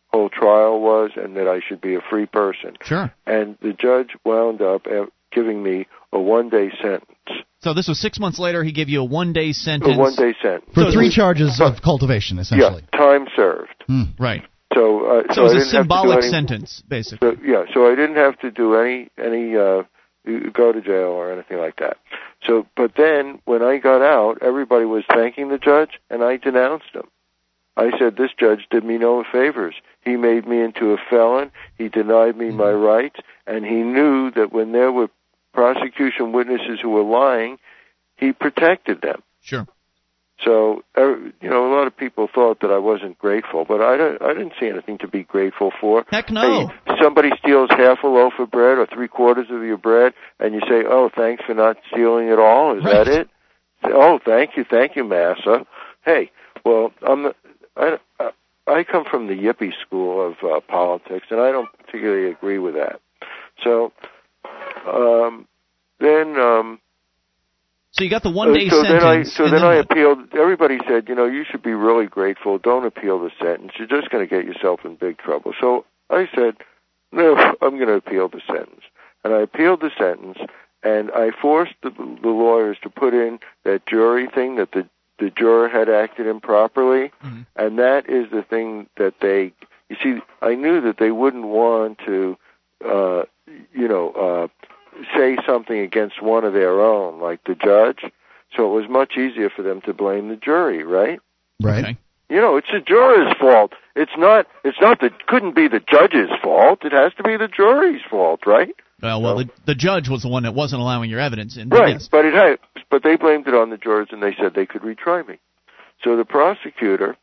whole 0.07 0.29
trial 0.29 0.81
was, 0.81 1.11
and 1.15 1.37
that 1.37 1.47
I 1.47 1.59
should 1.59 1.79
be 1.79 1.93
a 1.93 2.01
free 2.01 2.25
person. 2.25 2.75
Sure. 2.81 3.13
And 3.27 3.55
the 3.61 3.73
judge 3.73 4.15
wound 4.23 4.63
up 4.63 4.87
uh, 4.87 5.05
giving 5.31 5.61
me 5.63 5.87
a 6.13 6.19
one 6.19 6.49
day 6.49 6.71
sentence 6.81 7.05
So 7.61 7.73
this 7.73 7.87
was 7.87 7.99
six 7.99 8.19
months 8.19 8.39
later. 8.39 8.63
He 8.63 8.71
gave 8.71 8.89
you 8.89 9.01
a 9.01 9.05
one-day 9.05 9.53
sentence. 9.53 9.95
A 9.95 9.99
one 9.99 10.15
day 10.15 10.33
sentence. 10.41 10.65
For 10.73 10.83
So 10.85 10.91
three 10.91 11.07
it- 11.07 11.13
charges 11.13 11.61
of 11.61 11.81
cultivation, 11.81 12.39
essentially. 12.39 12.83
Yeah, 12.91 12.97
time 12.97 13.27
served. 13.35 13.75
Hmm. 13.87 14.03
Right. 14.19 14.43
So, 14.73 15.05
uh, 15.05 15.23
So, 15.29 15.33
so, 15.33 15.41
it 15.41 15.43
was 15.43 15.53
a 15.53 15.55
didn't 15.55 15.55
have 15.55 15.61
to 15.61 15.65
do 15.65 15.71
symbolic 15.71 16.17
any- 16.19 16.29
sentence, 16.29 16.83
basically. 16.87 17.35
So, 17.35 17.37
yeah, 17.43 17.63
so 17.73 17.91
I 17.91 17.95
didn't 17.95 18.15
have 18.15 18.39
to 18.39 18.51
do 18.51 18.75
any 18.75 19.09
any 19.17 19.55
uh, 19.55 19.83
go 20.53 20.71
to 20.71 20.81
jail 20.81 21.09
or 21.09 21.31
anything 21.31 21.57
like 21.59 21.77
that. 21.77 21.97
So, 22.47 22.65
but 22.75 22.93
then 22.95 23.39
when 23.45 23.61
I 23.61 23.77
got 23.77 24.01
out, 24.01 24.39
everybody 24.41 24.85
was 24.85 25.03
thanking 25.13 25.49
the 25.49 25.57
judge, 25.57 25.99
and 26.09 26.23
I 26.23 26.37
denounced 26.37 26.93
him. 26.93 27.07
I 27.77 27.91
said 27.97 28.15
this 28.17 28.31
judge 28.37 28.65
did 28.69 28.83
me 28.83 28.97
no 28.97 29.23
favors. 29.31 29.75
He 30.03 30.15
made 30.17 30.47
me 30.47 30.61
into 30.61 30.91
a 30.93 30.97
felon. 31.09 31.51
He 31.77 31.87
denied 31.89 32.35
me 32.37 32.49
my 32.49 32.71
rights, 32.71 33.19
and 33.47 33.65
he 33.65 33.81
knew 33.83 34.31
that 34.31 34.51
when 34.51 34.71
there 34.71 34.91
were 34.91 35.09
prosecution 35.53 36.31
witnesses 36.31 36.79
who 36.81 36.89
were 36.89 37.03
lying, 37.03 37.57
he 38.17 38.31
protected 38.31 39.01
them. 39.01 39.21
Sure. 39.41 39.67
So, 40.43 40.83
uh, 40.97 41.15
you 41.41 41.49
know, 41.49 41.71
a 41.71 41.73
lot 41.75 41.85
of 41.85 41.95
people 41.95 42.27
thought 42.33 42.61
that 42.61 42.71
I 42.71 42.79
wasn't 42.79 43.17
grateful, 43.19 43.63
but 43.63 43.81
I 43.81 43.95
don't, 43.95 44.21
I 44.21 44.33
didn't 44.33 44.53
see 44.59 44.67
anything 44.67 44.97
to 44.99 45.07
be 45.07 45.23
grateful 45.23 45.71
for. 45.79 46.03
Heck 46.09 46.31
no. 46.31 46.67
Hey, 46.87 46.95
somebody 47.01 47.29
steals 47.37 47.69
half 47.69 47.99
a 48.03 48.07
loaf 48.07 48.33
of 48.39 48.49
bread 48.49 48.79
or 48.79 48.87
three 48.87 49.07
quarters 49.07 49.47
of 49.51 49.63
your 49.63 49.77
bread, 49.77 50.13
and 50.39 50.55
you 50.55 50.61
say, 50.61 50.83
"Oh, 50.87 51.11
thanks 51.15 51.43
for 51.45 51.53
not 51.53 51.77
stealing 51.91 52.27
it 52.29 52.39
all." 52.39 52.75
Is 52.75 52.83
Right. 52.83 53.05
that 53.05 53.07
it? 53.07 53.29
Oh, 53.83 54.19
thank 54.25 54.57
you, 54.57 54.63
thank 54.63 54.95
you, 54.95 55.03
massa. 55.03 55.65
Hey, 56.05 56.31
well, 56.65 56.91
I'm. 57.03 57.23
the- 57.23 57.35
I, 57.77 57.97
I 58.19 58.31
I 58.67 58.83
come 58.83 59.05
from 59.09 59.27
the 59.27 59.33
yippie 59.33 59.73
school 59.81 60.25
of 60.25 60.35
uh, 60.43 60.59
politics, 60.61 61.27
and 61.29 61.39
I 61.39 61.51
don't 61.51 61.69
particularly 61.77 62.29
agree 62.29 62.57
with 62.59 62.75
that. 62.75 62.99
So, 63.63 63.91
um, 64.87 65.47
then. 65.99 66.37
Um, 66.37 66.79
So 67.91 68.03
you 68.03 68.09
got 68.09 68.23
the 68.23 68.31
one-day 68.31 68.67
uh, 68.67 68.69
so 68.69 68.83
sentence. 68.83 69.01
then 69.01 69.05
I 69.05 69.23
so 69.23 69.43
and 69.45 69.53
then 69.53 69.63
I 69.63 69.75
appealed. 69.75 70.33
Everybody 70.33 70.79
said, 70.87 71.09
you 71.09 71.15
know, 71.15 71.25
you 71.25 71.43
should 71.49 71.61
be 71.63 71.73
really 71.73 72.05
grateful. 72.07 72.57
Don't 72.57 72.85
appeal 72.85 73.19
the 73.19 73.31
sentence. 73.39 73.73
You're 73.77 73.87
just 73.87 74.09
going 74.09 74.27
to 74.27 74.29
get 74.35 74.45
yourself 74.45 74.81
in 74.85 74.95
big 74.95 75.17
trouble. 75.17 75.53
So 75.59 75.85
I 76.09 76.27
said, 76.35 76.55
no, 77.11 77.35
I'm 77.61 77.75
going 77.77 77.87
to 77.87 77.93
appeal 77.95 78.29
the 78.29 78.41
sentence. 78.47 78.81
And 79.23 79.33
I 79.33 79.41
appealed 79.41 79.81
the 79.81 79.91
sentence, 79.99 80.39
and 80.81 81.11
I 81.11 81.29
forced 81.41 81.75
the, 81.83 81.91
the 81.91 82.29
lawyers 82.29 82.77
to 82.81 82.89
put 82.89 83.13
in 83.13 83.39
that 83.65 83.85
jury 83.85 84.27
thing 84.33 84.55
that 84.55 84.71
the 84.71 84.87
the 85.19 85.29
juror 85.29 85.69
had 85.69 85.87
acted 85.87 86.25
improperly, 86.25 87.11
Mhm. 87.23 87.45
and 87.55 87.77
that 87.77 88.09
is 88.09 88.31
the 88.31 88.41
thing 88.41 88.87
that 88.97 89.19
they. 89.19 89.53
You 89.89 89.95
see, 90.01 90.21
I 90.41 90.55
knew 90.55 90.81
that 90.81 90.97
they 90.97 91.11
wouldn't 91.11 91.45
want 91.45 91.99
to, 92.07 92.35
uh, 92.83 93.23
you 93.71 93.87
know, 93.87 94.09
uh, 94.11 94.47
say 95.15 95.37
something 95.45 95.79
against 95.79 96.21
one 96.21 96.43
of 96.43 96.53
their 96.53 96.79
own, 96.81 97.19
like 97.19 97.43
the 97.45 97.55
judge. 97.55 98.03
So 98.55 98.65
it 98.65 98.81
was 98.81 98.89
much 98.89 99.13
easier 99.17 99.49
for 99.49 99.61
them 99.61 99.81
to 99.81 99.93
blame 99.93 100.27
the 100.29 100.35
jury, 100.35 100.83
right? 100.83 101.19
Right. 101.61 101.83
Okay. 101.83 101.97
You 102.29 102.39
know, 102.41 102.57
it's 102.57 102.67
the 102.71 102.79
juror's 102.79 103.33
fault. 103.39 103.73
It's 103.95 104.11
not. 104.17 104.47
It's 104.63 104.79
not 104.81 104.99
the. 105.01 105.09
Couldn't 105.27 105.53
be 105.55 105.67
the 105.67 105.81
judge's 105.81 106.29
fault. 106.41 106.83
It 106.85 106.93
has 106.93 107.13
to 107.15 107.23
be 107.23 107.35
the 107.37 107.47
jury's 107.49 108.01
fault, 108.09 108.41
right? 108.45 108.73
Well, 109.01 109.21
well, 109.21 109.35
No. 109.35 109.43
the, 109.43 109.49
the 109.67 109.75
judge 109.75 110.07
was 110.09 110.21
the 110.21 110.29
one 110.29 110.43
that 110.43 110.53
wasn't 110.53 110.81
allowing 110.81 111.09
your 111.09 111.19
evidence 111.19 111.57
in. 111.57 111.67
but 111.69 111.79
Right. 111.79 111.93
Yes. 111.93 112.07
But 112.09 112.25
it 112.25 112.33
had. 112.33 112.59
But 112.89 113.03
they 113.03 113.15
blamed 113.17 113.47
it 113.47 113.53
on 113.53 113.69
the 113.69 113.77
jurors, 113.77 114.09
and 114.11 114.21
they 114.23 114.33
said 114.39 114.53
they 114.53 114.65
could 114.65 114.81
retry 114.81 115.27
me. 115.27 115.39
So 116.03 116.15
the 116.15 116.25
prosecutor 116.25 117.15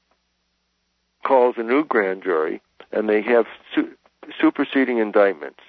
calls 1.25 1.55
a 1.59 1.63
new 1.63 1.85
grand 1.85 2.23
jury, 2.23 2.61
and 2.93 3.09
they 3.09 3.23
have 3.23 3.47
su- 3.75 3.93
superseding 4.41 4.99
indictments. 4.99 5.61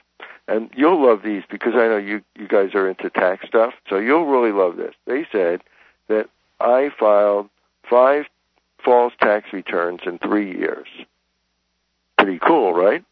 And 0.50 0.70
you'll 0.76 1.06
love 1.06 1.22
these 1.24 1.44
because 1.50 1.74
I 1.76 1.88
know 1.88 1.98
you 1.98 2.22
you 2.36 2.48
guys 2.48 2.74
are 2.74 2.90
into 2.90 3.10
tax 3.10 3.48
stuff, 3.48 3.74
so 3.88 3.98
you'll 3.98 4.26
really 4.26 4.52
love 4.52 4.78
this. 4.78 4.94
They 5.06 5.26
said 5.32 5.62
that 6.08 6.28
I 6.60 6.90
filed 7.00 7.50
five 7.90 8.26
false 8.84 9.14
tax 9.22 9.54
returns 9.54 10.02
in 10.06 10.18
three 10.18 10.58
years. 10.58 10.88
Pretty 12.18 12.40
cool, 12.40 12.74
right? 12.74 13.04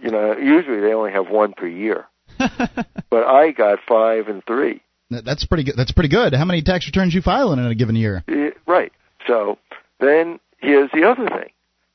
You 0.00 0.10
know, 0.10 0.36
usually 0.36 0.80
they 0.80 0.92
only 0.92 1.12
have 1.12 1.28
one 1.28 1.54
per 1.54 1.66
year, 1.66 2.06
but 2.38 3.24
I 3.26 3.52
got 3.52 3.78
five 3.88 4.28
and 4.28 4.44
three. 4.44 4.82
That's 5.10 5.46
pretty 5.46 5.64
good. 5.64 5.76
That's 5.76 5.92
pretty 5.92 6.10
good. 6.10 6.34
How 6.34 6.44
many 6.44 6.62
tax 6.62 6.86
returns 6.86 7.14
you 7.14 7.22
file 7.22 7.52
in 7.52 7.58
a 7.58 7.74
given 7.74 7.96
year? 7.96 8.24
Right. 8.66 8.92
So 9.26 9.58
then 10.00 10.40
here's 10.58 10.90
the 10.92 11.04
other 11.04 11.28
thing. 11.28 11.50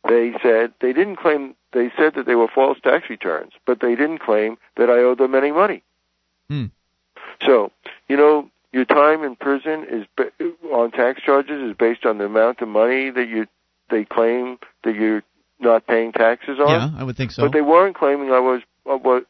They 0.08 0.34
said 0.41 0.74
they 0.82 0.94
didn't 0.94 1.17
claim. 1.17 1.56
They 1.74 1.92
said 1.98 2.16
that 2.16 2.26
they 2.26 2.36
were 2.36 2.48
false 2.54 2.78
tax 2.84 3.10
returns, 3.10 3.54
but 3.66 3.80
they 3.80 3.96
didn't 3.96 4.20
claim 4.20 4.58
that 4.76 4.90
I 4.90 5.00
owed 5.00 5.20
them 5.20 5.36
any 5.36 5.52
money. 5.52 5.84
Hmm. 6.50 6.66
So 7.46 7.72
you 8.10 8.18
know, 8.18 8.50
your 8.72 8.86
time 8.86 9.24
in 9.24 9.36
prison 9.36 9.86
is 9.90 10.06
ba- 10.16 10.32
on 10.74 10.92
tax 10.92 11.22
charges 11.22 11.62
is 11.62 11.76
based 11.78 12.06
on 12.06 12.18
the 12.18 12.26
amount 12.26 12.62
of 12.62 12.68
money 12.68 13.10
that 13.10 13.28
you 13.28 13.48
they 13.90 14.06
claim 14.06 14.58
that 14.84 14.96
you're 14.96 15.24
not 15.60 15.86
paying 15.88 16.12
taxes 16.12 16.60
on. 16.60 16.70
Yeah, 16.70 16.90
I 16.98 17.04
would 17.04 17.18
think 17.18 17.32
so. 17.32 17.44
But 17.44 17.54
they 17.54 17.62
weren't 17.62 17.96
claiming 17.96 18.32
I 18.32 18.40
was 18.40 18.62
uh, 18.90 18.98
wa- 18.98 19.22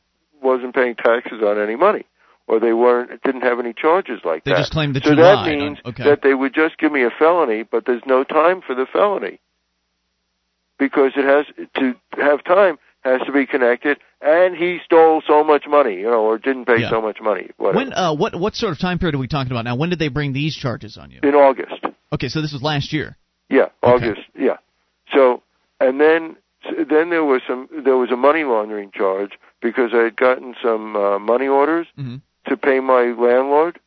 wasn't 0.41 0.73
paying 0.75 0.95
taxes 0.95 1.41
on 1.43 1.60
any 1.60 1.75
money, 1.75 2.06
or 2.47 2.60
they 2.60 2.73
weren't 2.73 3.21
didn't 3.23 3.41
have 3.41 3.60
any 3.60 3.73
charges 3.73 4.21
like 4.23 4.43
They 4.43 4.51
that. 4.51 4.56
They 4.56 4.62
just 4.62 4.71
claimed 4.71 4.95
that 4.95 5.04
so 5.04 5.12
you 5.12 5.15
that 5.17 5.36
lied 5.36 5.58
means 5.58 5.77
okay. 5.86 6.04
that 6.04 6.21
they 6.23 6.34
would 6.34 6.54
just 6.54 6.77
give 6.77 6.91
me 6.91 7.04
a 7.04 7.12
felony, 7.12 7.63
but 7.63 7.86
there's 7.86 8.04
no 8.06 8.23
time 8.23 8.62
for 8.62 8.73
the 8.75 8.86
felony 8.91 9.39
because 10.81 11.11
it 11.15 11.23
has 11.25 11.45
to 11.75 11.93
have 12.19 12.43
time 12.43 12.79
has 13.03 13.21
to 13.27 13.31
be 13.31 13.45
connected, 13.45 13.99
and 14.21 14.55
he 14.55 14.79
stole 14.85 15.21
so 15.27 15.43
much 15.43 15.65
money, 15.67 15.95
you 15.95 16.03
know, 16.03 16.21
or 16.23 16.37
didn't 16.39 16.65
pay 16.65 16.79
Yeah. 16.81 16.89
so 16.89 17.01
much 17.01 17.19
money. 17.21 17.49
Whatever. 17.57 17.77
when 17.77 17.93
uh, 17.93 18.13
what 18.15 18.35
what 18.35 18.55
sort 18.55 18.71
of 18.73 18.79
time 18.79 18.97
period 18.99 19.13
are 19.15 19.19
we 19.19 19.27
talking 19.27 19.51
about 19.51 19.63
now? 19.65 19.75
When 19.75 19.89
did 19.91 19.99
they 19.99 20.07
bring 20.09 20.33
these 20.33 20.55
charges 20.55 20.97
on 20.97 21.11
you? 21.11 21.19
in 21.23 21.35
August. 21.35 21.85
Okay, 22.11 22.27
so 22.29 22.41
this 22.41 22.51
was 22.51 22.61
last 22.63 22.91
year. 22.93 23.15
Yeah, 23.49 23.67
Okay. 23.83 24.07
August. 24.09 24.21
Yeah. 24.37 24.57
So, 25.13 25.43
and 25.79 25.99
then 26.01 26.35
then 26.89 27.09
there 27.11 27.23
was 27.23 27.41
some 27.47 27.69
there 27.85 27.97
was 27.97 28.11
a 28.11 28.15
money 28.17 28.43
laundering 28.43 28.91
charge 28.91 29.31
because 29.61 29.91
I 29.93 30.03
had 30.03 30.15
gotten 30.15 30.55
some 30.63 30.95
uh, 30.95 31.19
money 31.19 31.47
orders 31.47 31.87
hmm 31.95 32.17
to 32.47 32.57
pay 32.57 32.79
my 32.79 33.03
landlord. 33.25 33.79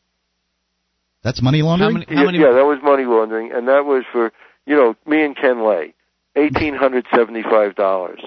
That's 1.23 1.41
money 1.43 1.61
How 1.61 1.67
laundering. 1.67 1.95
many? 1.95 2.07
How 2.07 2.13
yeah, 2.21 2.27
many? 2.27 2.39
yeah, 2.39 2.53
that 2.53 2.67
was 2.67 2.79
money 2.83 3.05
laundering, 3.05 3.51
and 3.53 3.67
that 3.69 3.85
was 3.85 4.05
for 4.13 4.33
you 4.67 4.75
know 4.77 4.95
me 5.07 5.23
and 5.25 5.37
Ken 5.37 5.65
Lay, 5.67 5.94
eighteen 6.37 6.75
hundred 6.75 7.07
seventy-five 7.15 7.75
dollars. 7.75 8.21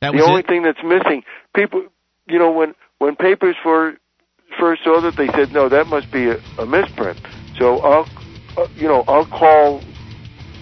The 0.00 0.22
only 0.22 0.40
it. 0.40 0.46
thing 0.46 0.62
that's 0.62 0.78
missing, 0.84 1.24
people, 1.54 1.86
you 2.26 2.38
know, 2.38 2.52
when 2.52 2.74
when 2.98 3.16
papers 3.16 3.56
for 3.62 3.96
first 4.58 4.84
saw 4.84 5.00
that, 5.00 5.16
they 5.16 5.26
said 5.28 5.52
no, 5.52 5.68
that 5.68 5.86
must 5.86 6.10
be 6.12 6.28
a, 6.28 6.36
a 6.58 6.66
misprint. 6.66 7.18
So 7.58 7.80
I'll, 7.80 8.06
uh, 8.56 8.66
you 8.76 8.88
know, 8.88 9.04
I'll 9.08 9.26
call, 9.26 9.82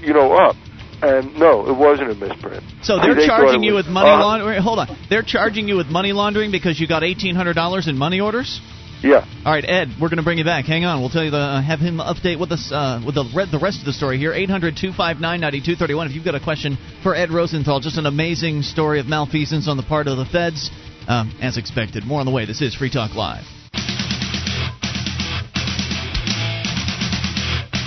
you 0.00 0.12
know, 0.12 0.32
up, 0.34 0.56
and 1.02 1.36
no, 1.36 1.68
it 1.68 1.76
wasn't 1.76 2.10
a 2.10 2.14
misprint. 2.14 2.62
So 2.82 2.98
they're 3.00 3.14
they 3.14 3.26
charging 3.26 3.62
you 3.62 3.74
was- 3.74 3.86
with 3.86 3.92
money 3.92 4.10
uh, 4.10 4.20
laundering. 4.20 4.62
Hold 4.62 4.78
on, 4.78 4.96
they're 5.10 5.22
charging 5.22 5.68
you 5.68 5.76
with 5.76 5.88
money 5.88 6.12
laundering 6.12 6.50
because 6.50 6.78
you 6.78 6.86
got 6.86 7.02
eighteen 7.02 7.34
hundred 7.34 7.54
dollars 7.54 7.88
in 7.88 7.98
money 7.98 8.20
orders. 8.20 8.60
Yeah. 9.04 9.26
All 9.44 9.52
right, 9.52 9.64
Ed, 9.68 9.88
we're 10.00 10.08
going 10.08 10.16
to 10.16 10.22
bring 10.22 10.38
you 10.38 10.44
back. 10.44 10.64
Hang 10.64 10.86
on, 10.86 11.00
we'll 11.00 11.10
tell 11.10 11.22
you 11.22 11.30
the 11.30 11.36
uh, 11.36 11.60
have 11.60 11.78
him 11.78 11.98
update 11.98 12.40
with 12.40 12.50
us 12.52 12.72
uh, 12.72 13.02
with 13.04 13.16
the 13.16 13.24
the 13.52 13.58
rest 13.58 13.80
of 13.80 13.84
the 13.84 13.92
story 13.92 14.16
here. 14.16 14.32
800-259-9231. 14.32 16.06
If 16.06 16.12
you've 16.12 16.24
got 16.24 16.34
a 16.34 16.40
question 16.40 16.78
for 17.02 17.14
Ed 17.14 17.30
Rosenthal, 17.30 17.80
just 17.80 17.98
an 17.98 18.06
amazing 18.06 18.62
story 18.62 19.00
of 19.00 19.06
malfeasance 19.06 19.68
on 19.68 19.76
the 19.76 19.82
part 19.82 20.06
of 20.06 20.16
the 20.16 20.24
feds, 20.24 20.70
um, 21.06 21.36
as 21.42 21.58
expected. 21.58 22.06
More 22.06 22.20
on 22.20 22.26
the 22.26 22.32
way. 22.32 22.46
This 22.46 22.62
is 22.62 22.74
Free 22.74 22.90
Talk 22.90 23.14
Live. 23.14 23.63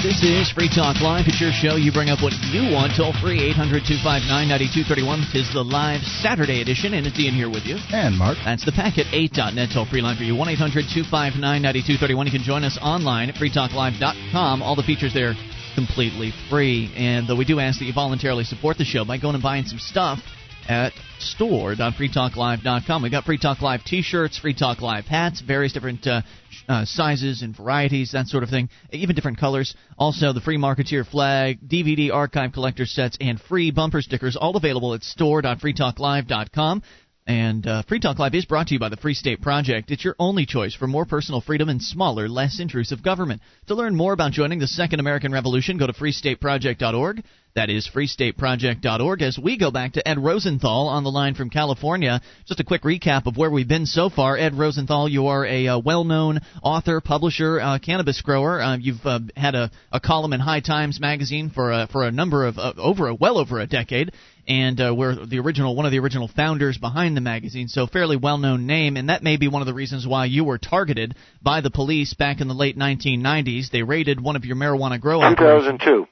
This 0.03 0.21
is 0.21 0.51
Free 0.53 0.69
Talk 0.69 1.01
Live. 1.01 1.25
It's 1.25 1.41
your 1.41 1.49
show. 1.49 1.73
You 1.73 1.91
bring 1.91 2.13
up 2.13 2.21
what 2.21 2.29
you 2.53 2.69
want. 2.69 2.93
Toll 2.93 3.17
free 3.17 3.41
800 3.49 3.81
259 3.81 4.29
9231. 4.29 5.25
Tis 5.33 5.49
the 5.49 5.65
live 5.65 6.05
Saturday 6.21 6.61
edition, 6.61 6.93
and 6.93 7.09
it's 7.09 7.17
Ian 7.17 7.33
here 7.33 7.49
with 7.49 7.65
you. 7.65 7.81
And 7.89 8.13
Mark. 8.13 8.37
That's 8.45 8.61
the 8.61 8.77
packet 8.77 9.09
8.net 9.09 9.73
toll 9.73 9.89
free 9.89 10.05
line 10.05 10.13
for 10.13 10.21
you. 10.21 10.37
1 10.37 10.53
800 10.53 10.85
259 10.85 11.41
9231. 11.41 12.13
You 12.29 12.31
can 12.31 12.45
join 12.45 12.61
us 12.61 12.77
online 12.77 13.33
at 13.33 13.41
freetalklive.com. 13.41 14.61
All 14.61 14.77
the 14.77 14.85
features 14.85 15.17
there 15.17 15.33
completely 15.73 16.29
free. 16.45 16.93
And 16.93 17.25
though 17.25 17.35
we 17.35 17.49
do 17.49 17.57
ask 17.57 17.81
that 17.81 17.89
you 17.89 17.93
voluntarily 17.93 18.45
support 18.45 18.77
the 18.77 18.85
show 18.85 19.01
by 19.01 19.17
going 19.17 19.33
and 19.33 19.41
buying 19.41 19.65
some 19.65 19.81
stuff 19.81 20.21
at 20.67 20.93
store.freetalklive.com. 21.19 23.01
We've 23.03 23.11
got 23.11 23.25
Free 23.25 23.37
Talk 23.37 23.61
Live 23.61 23.83
t 23.83 24.01
shirts, 24.01 24.37
Free 24.37 24.53
Talk 24.53 24.81
Live 24.81 25.05
hats, 25.05 25.41
various 25.41 25.73
different 25.73 26.05
uh, 26.05 26.21
uh, 26.67 26.85
sizes 26.85 27.41
and 27.41 27.55
varieties, 27.55 28.11
that 28.11 28.27
sort 28.27 28.43
of 28.43 28.49
thing, 28.49 28.69
even 28.91 29.15
different 29.15 29.39
colors. 29.39 29.75
Also, 29.97 30.33
the 30.33 30.41
free 30.41 30.57
Marketeer 30.57 31.05
flag, 31.05 31.59
DVD 31.67 32.11
archive 32.11 32.53
collector 32.53 32.85
sets, 32.85 33.17
and 33.19 33.39
free 33.39 33.71
bumper 33.71 34.01
stickers, 34.01 34.35
all 34.35 34.55
available 34.55 34.93
at 34.93 35.03
store.freetalklive.com. 35.03 36.83
And 37.27 37.67
uh, 37.67 37.81
Free 37.83 37.99
Talk 37.99 38.19
Live 38.19 38.33
is 38.35 38.45
brought 38.45 38.67
to 38.67 38.73
you 38.73 38.79
by 38.79 38.87
the 38.87 38.95
Free 38.95 39.13
State 39.13 39.41
Project. 39.41 39.91
It's 39.91 40.05
your 40.05 40.15
only 40.17 40.45
choice 40.45 40.73
for 40.73 40.87
more 40.87 41.05
personal 41.05 41.41
freedom 41.41 41.67
and 41.67 41.81
smaller, 41.81 42.29
less 42.29 42.61
intrusive 42.61 43.03
government. 43.03 43.41
To 43.67 43.75
learn 43.75 43.97
more 43.97 44.13
about 44.13 44.31
joining 44.31 44.59
the 44.59 44.67
Second 44.67 45.01
American 45.01 45.33
Revolution, 45.33 45.77
go 45.77 45.87
to 45.87 45.93
freestateproject.org. 45.93 47.23
That 47.57 47.71
is 47.71 47.89
freestateproject.org. 47.91 49.23
As 49.23 49.39
we 49.39 49.57
go 49.57 49.71
back 49.71 49.93
to 49.93 50.07
Ed 50.07 50.19
Rosenthal 50.23 50.89
on 50.89 51.03
the 51.03 51.09
line 51.09 51.33
from 51.33 51.49
California, 51.49 52.21
just 52.45 52.59
a 52.59 52.63
quick 52.63 52.83
recap 52.83 53.25
of 53.25 53.35
where 53.35 53.49
we've 53.49 53.67
been 53.67 53.87
so 53.87 54.11
far. 54.11 54.37
Ed 54.37 54.53
Rosenthal, 54.53 55.09
you 55.09 55.25
are 55.25 55.43
a 55.43 55.67
uh, 55.67 55.79
well 55.79 56.03
known 56.03 56.41
author, 56.61 57.01
publisher, 57.01 57.59
uh, 57.59 57.79
cannabis 57.79 58.21
grower. 58.21 58.61
Uh, 58.61 58.77
you've 58.77 59.03
uh, 59.03 59.21
had 59.35 59.55
a, 59.55 59.71
a, 59.91 59.99
column 59.99 60.33
in 60.33 60.39
High 60.39 60.59
Times 60.59 60.99
magazine 60.99 61.49
for, 61.49 61.73
uh, 61.73 61.87
for 61.87 62.03
a 62.03 62.11
number 62.11 62.45
of, 62.45 62.59
over 62.59 63.07
a, 63.07 63.15
well 63.15 63.39
over 63.39 63.59
a 63.59 63.65
decade 63.65 64.11
and 64.47 64.79
uh, 64.79 64.93
we're 64.95 65.25
the 65.25 65.39
original 65.39 65.75
one 65.75 65.87
of 65.87 65.91
the 65.91 65.99
original 65.99 66.27
founders 66.27 66.77
behind 66.77 67.17
the 67.17 67.21
magazine, 67.21 67.67
so 67.67 67.85
fairly 67.85 68.15
well-known 68.15 68.65
name, 68.65 68.95
and 68.95 69.09
that 69.09 69.21
may 69.21 69.35
be 69.35 69.49
one 69.49 69.61
of 69.61 69.65
the 69.65 69.73
reasons 69.73 70.07
why 70.07 70.23
you 70.23 70.45
were 70.45 70.57
targeted 70.57 71.15
by 71.41 71.59
the 71.59 71.69
police 71.69 72.13
back 72.13 72.39
in 72.39 72.47
the 72.47 72.53
late 72.53 72.77
1990s. 72.77 73.71
They 73.71 73.83
raided 73.83 74.21
one 74.21 74.37
of 74.37 74.45
your 74.45 74.55
marijuana 74.55 75.01
grow 75.01 75.21
2002. 75.35 76.07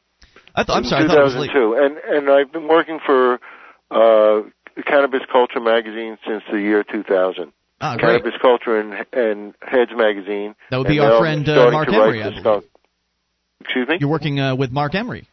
I 0.56 0.64
th- 0.64 0.76
I'm 0.76 0.84
sorry, 0.86 1.08
2002, 1.08 1.76
and 1.76 1.98
and 1.98 2.30
I've 2.30 2.52
been 2.52 2.68
working 2.68 3.00
for 3.06 3.40
uh, 3.92 4.42
Cannabis 4.86 5.22
Culture 5.32 5.60
magazine 5.60 6.18
since 6.26 6.44
the 6.52 6.60
year 6.60 6.84
2000. 6.84 7.52
Ah, 7.82 7.98
Cannabis 7.98 8.32
great. 8.32 8.42
Culture 8.42 8.80
and, 8.80 9.06
and 9.12 9.54
Heads 9.62 9.92
magazine. 9.96 10.56
That 10.72 10.78
would 10.78 10.88
be 10.88 11.00
our 11.00 11.20
friend 11.20 11.48
uh, 11.48 11.72
Marc 11.72 11.90
Emery. 11.90 12.22
Excuse 13.62 13.88
me. 13.88 13.98
You're 14.00 14.10
working 14.10 14.40
uh, 14.40 14.56
with 14.56 14.72
Marc 14.72 14.96
Emery. 14.96 15.28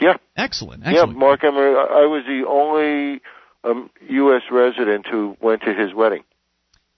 Yeah. 0.00 0.14
Excellent. 0.36 0.82
Excellent. 0.84 1.12
Yeah, 1.12 1.18
Marc 1.18 1.42
Emery. 1.44 1.74
I 1.74 2.06
was 2.06 2.24
the 2.26 2.46
only 2.46 3.20
um, 3.64 3.90
U.S. 4.08 4.42
resident 4.50 5.06
who 5.06 5.36
went 5.40 5.62
to 5.62 5.74
his 5.74 5.94
wedding. 5.94 6.24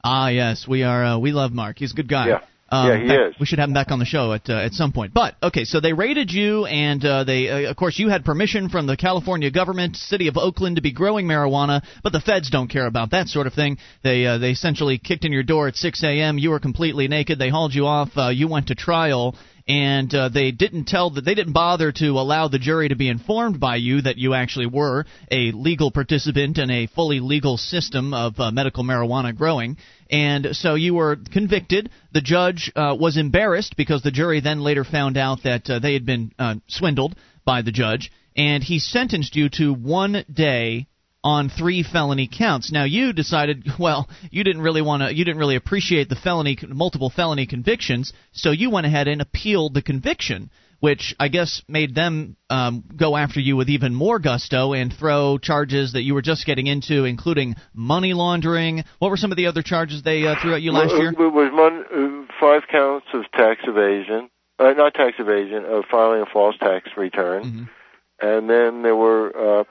Ah, 0.03 0.29
yes, 0.29 0.67
we 0.67 0.83
are. 0.83 1.05
Uh, 1.05 1.19
we 1.19 1.33
love 1.33 1.53
Mark. 1.53 1.79
He's 1.79 1.93
a 1.93 1.95
good 1.95 2.09
guy. 2.09 2.29
Yeah. 2.29 2.41
Um, 2.71 2.89
yeah, 2.89 3.01
he 3.01 3.09
fact, 3.09 3.21
is. 3.35 3.41
We 3.41 3.47
should 3.47 3.59
have 3.59 3.69
him 3.69 3.75
back 3.75 3.91
on 3.91 3.99
the 3.99 4.05
show 4.05 4.33
at 4.33 4.49
uh, 4.49 4.55
at 4.55 4.73
some 4.75 4.93
point. 4.93 5.13
But 5.13 5.35
okay, 5.43 5.65
so 5.65 5.81
they 5.81 5.93
raided 5.93 6.31
you, 6.31 6.67
and 6.67 7.05
uh, 7.05 7.25
they, 7.25 7.49
uh, 7.49 7.71
of 7.71 7.77
course, 7.77 7.99
you 7.99 8.09
had 8.09 8.25
permission 8.25 8.69
from 8.69 8.87
the 8.87 8.97
California 8.97 9.51
government, 9.51 9.97
city 9.97 10.29
of 10.29 10.37
Oakland, 10.37 10.77
to 10.77 10.83
be 10.83 10.93
growing 10.93 11.27
marijuana, 11.27 11.83
but 12.05 12.13
the 12.13 12.21
feds 12.21 12.49
don't 12.49 12.69
care 12.69 12.87
about 12.87 13.11
that 13.11 13.27
sort 13.27 13.49
of 13.49 13.55
thing. 13.55 13.79
They 14.05 14.25
uh, 14.25 14.39
they 14.39 14.51
essentially 14.51 14.99
kicked 14.99 15.25
in 15.25 15.33
your 15.33 15.43
door 15.43 15.67
at 15.67 15.77
6 15.77 16.05
a.m. 16.05 16.39
You 16.39 16.51
were 16.51 16.61
completely 16.61 17.09
naked. 17.09 17.39
They 17.39 17.49
hauled 17.49 17.75
you 17.75 17.87
off. 17.87 18.11
Uh, 18.17 18.29
you 18.29 18.47
went 18.47 18.69
to 18.69 18.77
trial, 18.77 19.35
and 19.67 20.15
uh, 20.15 20.29
they 20.29 20.53
didn't 20.53 20.87
tell 20.87 21.11
that 21.11 21.25
they 21.25 21.35
didn't 21.35 21.53
bother 21.53 21.93
to 21.93 22.11
allow 22.11 22.49
the 22.49 22.59
jury 22.59 22.89
to 22.89 22.97
be 22.97 23.09
informed 23.09 23.59
by 23.59 23.77
you 23.77 24.03
that 24.03 24.17
you 24.17 24.35
actually 24.35 24.67
were 24.67 25.07
a 25.31 25.53
legal 25.53 25.91
participant 25.91 26.59
in 26.59 26.71
a 26.71 26.87
fully 26.89 27.21
legal 27.21 27.57
system 27.57 28.15
of 28.15 28.39
uh, 28.39 28.51
medical 28.51 28.85
marijuana 28.85 29.37
growing 29.37 29.77
and 30.11 30.49
so 30.53 30.75
you 30.75 30.95
were 30.95 31.17
convicted. 31.17 31.91
The 32.13 32.21
judge 32.21 32.73
uh, 32.75 32.97
was 32.99 33.17
embarrassed 33.17 33.77
because 33.77 34.03
the 34.03 34.11
jury 34.11 34.41
then 34.41 34.61
later 34.61 34.85
found 34.85 35.17
out 35.17 35.45
that 35.45 35.71
uh, 35.71 35.79
they 35.79 35.93
had 35.93 36.05
been 36.05 36.33
uh, 36.39 36.57
swindled 36.67 37.15
by 37.45 37.63
the 37.63 37.71
judge. 37.71 38.11
And 38.37 38.63
he 38.63 38.81
sentenced 38.81 39.37
you 39.37 39.49
to 39.51 39.73
one 39.73 40.25
day 40.33 40.89
on 41.23 41.49
three 41.49 41.83
felony 41.83 42.29
counts. 42.33 42.73
Now 42.73 42.85
you 42.85 43.13
decided, 43.13 43.65
well, 43.79 44.09
you 44.31 44.43
didn't 44.43 44.63
really 44.63 44.83
want 44.83 45.03
to, 45.03 45.15
you 45.15 45.25
didn't 45.25 45.39
really 45.39 45.57
appreciate 45.57 46.09
the 46.09 46.17
felony, 46.17 46.59
multiple 46.69 47.11
felony 47.11 47.47
convictions, 47.47 48.13
so 48.33 48.51
you 48.51 48.71
went 48.71 48.87
ahead 48.87 49.07
and 49.07 49.21
appealed 49.21 49.75
the 49.75 49.83
conviction, 49.83 50.51
which 50.81 51.15
I 51.21 51.29
guess 51.29 51.63
made 51.69 51.95
them 51.95 52.37
um, 52.49 52.85
go 52.97 53.17
after 53.17 53.41
you 53.41 53.57
with 53.57 53.69
even 53.69 53.95
more 53.95 54.19
gusto 54.19 54.73
and 54.73 54.93
throw 54.93 55.39
charges 55.39 55.93
that 55.93 56.03
you 56.03 56.15
were 56.15 56.23
just 56.23 56.47
getting 56.47 56.67
into, 56.67 57.05
including 57.05 57.57
money 57.73 58.13
laundering. 58.13 58.85
What 58.99 59.11
were 59.11 59.17
some 59.17 59.31
of 59.31 59.37
the 59.37 59.47
other 59.47 59.63
charges 59.63 60.03
they 60.03 60.27
uh, 60.27 60.35
threw 60.41 60.55
at 60.55 60.63
you 60.63 60.73
last 60.73 60.95
year? 60.95 61.11
It 61.11 61.19
was 61.19 61.51
one, 61.53 61.85
uh, 62.29 62.33
five 62.41 62.63
counts 62.71 63.07
of 63.15 63.31
tax 63.33 63.61
evasion, 63.65 64.31
uh, 64.59 64.73
not 64.73 64.95
tax 64.95 65.17
evasion, 65.19 65.65
of 65.65 65.85
filing 65.91 66.23
a 66.23 66.27
false 66.27 66.57
tax 66.59 66.89
return, 66.97 67.45
mm-hmm. 67.45 68.27
and 68.27 68.51
then 68.51 68.83
there 68.83 68.97
were. 68.97 69.61
Uh, 69.61 69.65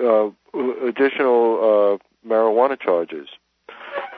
uh, 0.00 0.30
additional 0.86 1.98
uh, 2.02 2.28
marijuana 2.28 2.80
charges. 2.80 3.28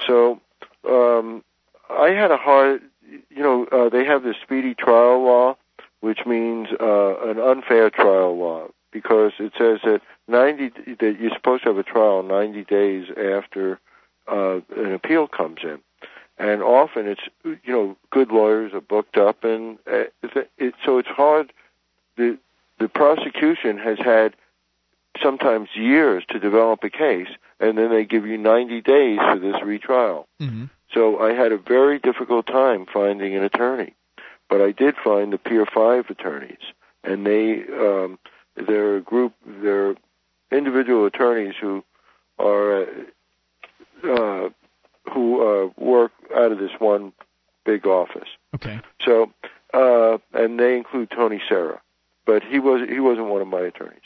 So 0.07 0.40
um, 0.88 1.42
I 1.90 2.11
had 2.11 2.30
a 2.30 2.37
hard, 2.37 2.83
you 3.30 3.42
know, 3.42 3.66
uh, 3.66 3.88
they 3.88 4.04
have 4.04 4.22
this 4.22 4.37
speedy 4.42 4.74
trial 4.74 5.24
law, 5.24 5.57
which 6.04 6.26
means 6.26 6.68
uh, 6.78 7.16
an 7.30 7.38
unfair 7.38 7.88
trial 7.88 8.36
law 8.36 8.68
because 8.92 9.32
it 9.38 9.54
says 9.56 9.80
that 9.84 10.02
90 10.28 10.68
that 11.00 11.16
you're 11.18 11.32
supposed 11.34 11.62
to 11.62 11.70
have 11.70 11.78
a 11.78 11.82
trial 11.82 12.22
90 12.22 12.62
days 12.64 13.06
after 13.10 13.80
uh, 14.30 14.60
an 14.76 14.92
appeal 14.92 15.26
comes 15.26 15.60
in. 15.62 15.78
And 16.36 16.62
often 16.62 17.06
it's 17.06 17.22
you 17.42 17.72
know 17.72 17.96
good 18.10 18.30
lawyers 18.30 18.74
are 18.74 18.82
booked 18.82 19.16
up 19.16 19.44
and 19.44 19.78
uh, 19.90 20.04
it, 20.22 20.50
it, 20.58 20.74
so 20.84 20.98
it's 20.98 21.08
hard 21.08 21.54
the 22.18 22.36
the 22.78 22.88
prosecution 22.88 23.78
has 23.78 23.98
had 23.98 24.36
sometimes 25.22 25.70
years 25.74 26.22
to 26.28 26.38
develop 26.38 26.84
a 26.84 26.90
case, 26.90 27.28
and 27.60 27.78
then 27.78 27.88
they 27.88 28.04
give 28.04 28.26
you 28.26 28.36
90 28.36 28.82
days 28.82 29.18
for 29.20 29.38
this 29.38 29.62
retrial. 29.62 30.26
Mm-hmm. 30.42 30.64
So 30.92 31.20
I 31.20 31.32
had 31.32 31.52
a 31.52 31.56
very 31.56 31.98
difficult 31.98 32.46
time 32.46 32.84
finding 32.92 33.34
an 33.36 33.42
attorney, 33.42 33.94
but 34.48 34.61
I 34.61 34.72
did 34.72 34.94
find 35.02 35.33
the 35.33 35.38
Pier 35.38 35.66
Five 35.66 36.11
attorneys, 36.11 36.72
and 37.02 37.26
they 37.26 37.64
um, 37.72 38.18
they're 38.57 38.96
a 38.96 39.00
group, 39.00 39.33
they're 39.46 39.94
individual 40.50 41.07
attorneys 41.07 41.54
who 41.61 41.85
are 42.38 42.83
uh, 42.83 42.87
uh, 44.04 44.48
who 45.12 45.42
uh, 45.42 45.70
work 45.76 46.12
out 46.35 46.52
of 46.52 46.59
this 46.59 46.72
one 46.78 47.12
big 47.64 47.87
office. 47.87 48.28
Okay. 48.54 48.80
So, 49.04 49.33
uh, 49.72 50.18
and 50.33 50.59
they 50.59 50.76
include 50.76 51.11
Tony 51.11 51.40
Serra, 51.48 51.80
but 52.26 52.42
he 52.42 52.59
was 52.59 52.88
he 52.88 53.00
wasn't 53.00 53.26
one 53.26 53.42
of 53.42 53.48
my 53.48 53.61
attorneys. 53.61 54.00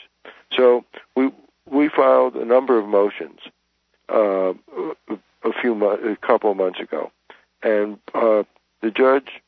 So 0.55 0.85
we 1.15 1.31
we 1.65 1.89
filed 1.89 2.35
a 2.35 2.45
number 2.45 2.77
of 2.79 2.87
motions 2.87 3.39
uh, 4.09 4.53
a 5.43 5.53
few 5.61 5.75
mo- 5.75 5.99
a 6.03 6.15
couple 6.15 6.51
of 6.51 6.57
months 6.57 6.79
ago, 6.79 7.11
and 7.61 7.97
uh, 8.13 8.43
the 8.81 8.91
judge 8.91 9.41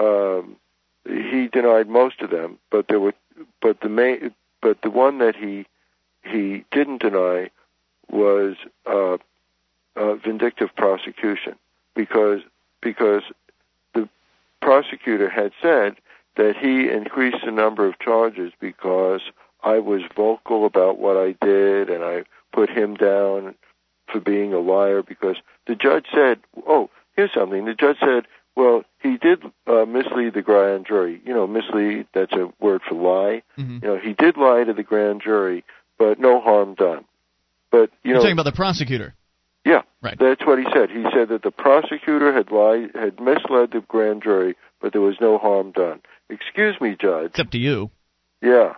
um, 0.00 0.56
he 1.04 1.48
denied 1.48 1.88
most 1.88 2.20
of 2.20 2.30
them, 2.30 2.58
but 2.70 2.88
there 2.88 3.00
were 3.00 3.14
but 3.60 3.80
the 3.80 3.88
main 3.88 4.34
but 4.60 4.82
the 4.82 4.90
one 4.90 5.18
that 5.18 5.36
he 5.36 5.66
he 6.24 6.64
didn't 6.70 7.02
deny 7.02 7.50
was 8.10 8.56
uh, 8.86 9.16
uh, 9.96 10.14
vindictive 10.14 10.74
prosecution 10.76 11.54
because 11.94 12.40
because 12.80 13.22
the 13.94 14.08
prosecutor 14.60 15.28
had 15.28 15.52
said 15.60 15.96
that 16.36 16.56
he 16.56 16.88
increased 16.88 17.44
the 17.44 17.50
number 17.50 17.86
of 17.86 17.98
charges 17.98 18.52
because 18.60 19.20
I 19.62 19.78
was 19.78 20.02
vocal 20.16 20.64
about 20.64 20.98
what 20.98 21.16
I 21.16 21.32
did, 21.44 21.90
and 21.90 22.02
I 22.02 22.24
put 22.52 22.70
him 22.70 22.94
down 22.94 23.54
for 24.10 24.20
being 24.20 24.52
a 24.52 24.58
liar 24.58 25.02
because 25.02 25.36
the 25.66 25.74
judge 25.74 26.06
said, 26.12 26.40
"Oh, 26.66 26.90
here's 27.16 27.32
something." 27.32 27.64
The 27.64 27.74
judge 27.74 27.98
said, 28.00 28.26
"Well, 28.60 28.84
he 29.00 29.16
did 29.16 29.42
uh, 29.66 29.84
mislead 29.86 30.34
the 30.34 30.42
grand 30.42 30.86
jury. 30.86 31.20
You 31.24 31.32
know, 31.34 31.46
mislead—that's 31.46 32.32
a 32.32 32.52
word 32.60 32.82
for 32.88 32.94
lie. 32.94 33.42
Mm-hmm. 33.58 33.78
You 33.82 33.88
know, 33.88 33.98
he 33.98 34.12
did 34.12 34.36
lie 34.36 34.64
to 34.64 34.72
the 34.74 34.82
grand 34.82 35.22
jury, 35.22 35.64
but 35.98 36.18
no 36.18 36.40
harm 36.40 36.74
done. 36.74 37.04
But 37.70 37.90
you 38.02 38.10
You're 38.10 38.14
know, 38.16 38.20
talking 38.20 38.32
about 38.40 38.44
the 38.52 38.52
prosecutor. 38.64 39.14
yeah, 39.64 39.82
Right. 40.02 40.18
that's 40.18 40.44
what 40.44 40.58
he 40.58 40.66
said. 40.74 40.90
He 40.90 41.04
said 41.14 41.28
that 41.28 41.42
the 41.42 41.50
prosecutor 41.52 42.32
had 42.32 42.50
lied, 42.50 42.90
had 42.94 43.20
misled 43.20 43.70
the 43.72 43.82
grand 43.86 44.22
jury, 44.22 44.56
but 44.80 44.92
there 44.92 45.00
was 45.00 45.16
no 45.20 45.38
harm 45.38 45.70
done. 45.72 46.00
Excuse 46.28 46.80
me, 46.80 46.96
judge. 47.00 47.26
It's 47.30 47.40
up 47.40 47.50
to 47.50 47.58
you. 47.58 47.90
Yeah. 48.42 48.74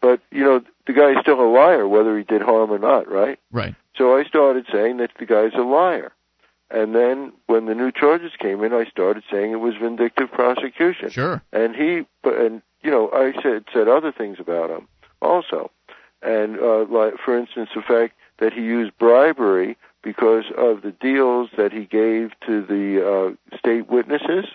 But, 0.00 0.20
you 0.30 0.44
know, 0.44 0.60
the 0.86 0.92
guy's 0.92 1.16
still 1.22 1.40
a 1.40 1.50
liar 1.50 1.88
whether 1.88 2.16
he 2.16 2.22
did 2.24 2.42
harm 2.42 2.70
or 2.70 2.78
not, 2.78 3.10
right? 3.10 3.38
Right. 3.50 3.74
So 3.96 4.16
I 4.16 4.24
started 4.24 4.66
saying 4.72 4.98
that 4.98 5.10
the 5.18 5.26
guy's 5.26 5.54
a 5.54 5.62
liar. 5.62 6.12
And 6.70 6.94
then 6.94 7.32
when 7.46 7.66
the 7.66 7.74
new 7.74 7.92
charges 7.92 8.32
came 8.38 8.62
in, 8.64 8.72
I 8.72 8.84
started 8.86 9.22
saying 9.30 9.52
it 9.52 9.60
was 9.60 9.74
vindictive 9.76 10.30
prosecution. 10.32 11.10
Sure. 11.10 11.42
And 11.52 11.76
he, 11.76 12.06
and 12.24 12.60
you 12.82 12.90
know, 12.90 13.10
I 13.12 13.32
said 13.42 13.64
said 13.72 13.88
other 13.88 14.10
things 14.12 14.38
about 14.40 14.70
him 14.70 14.88
also, 15.22 15.70
and 16.22 16.58
uh, 16.58 16.84
like 16.86 17.14
for 17.24 17.36
instance, 17.38 17.70
the 17.74 17.82
fact 17.82 18.14
that 18.38 18.52
he 18.52 18.62
used 18.62 18.96
bribery 18.98 19.76
because 20.02 20.44
of 20.56 20.82
the 20.82 20.92
deals 20.92 21.50
that 21.56 21.72
he 21.72 21.84
gave 21.84 22.30
to 22.46 22.62
the 22.62 23.36
uh, 23.44 23.56
state 23.58 23.88
witnesses. 23.88 24.46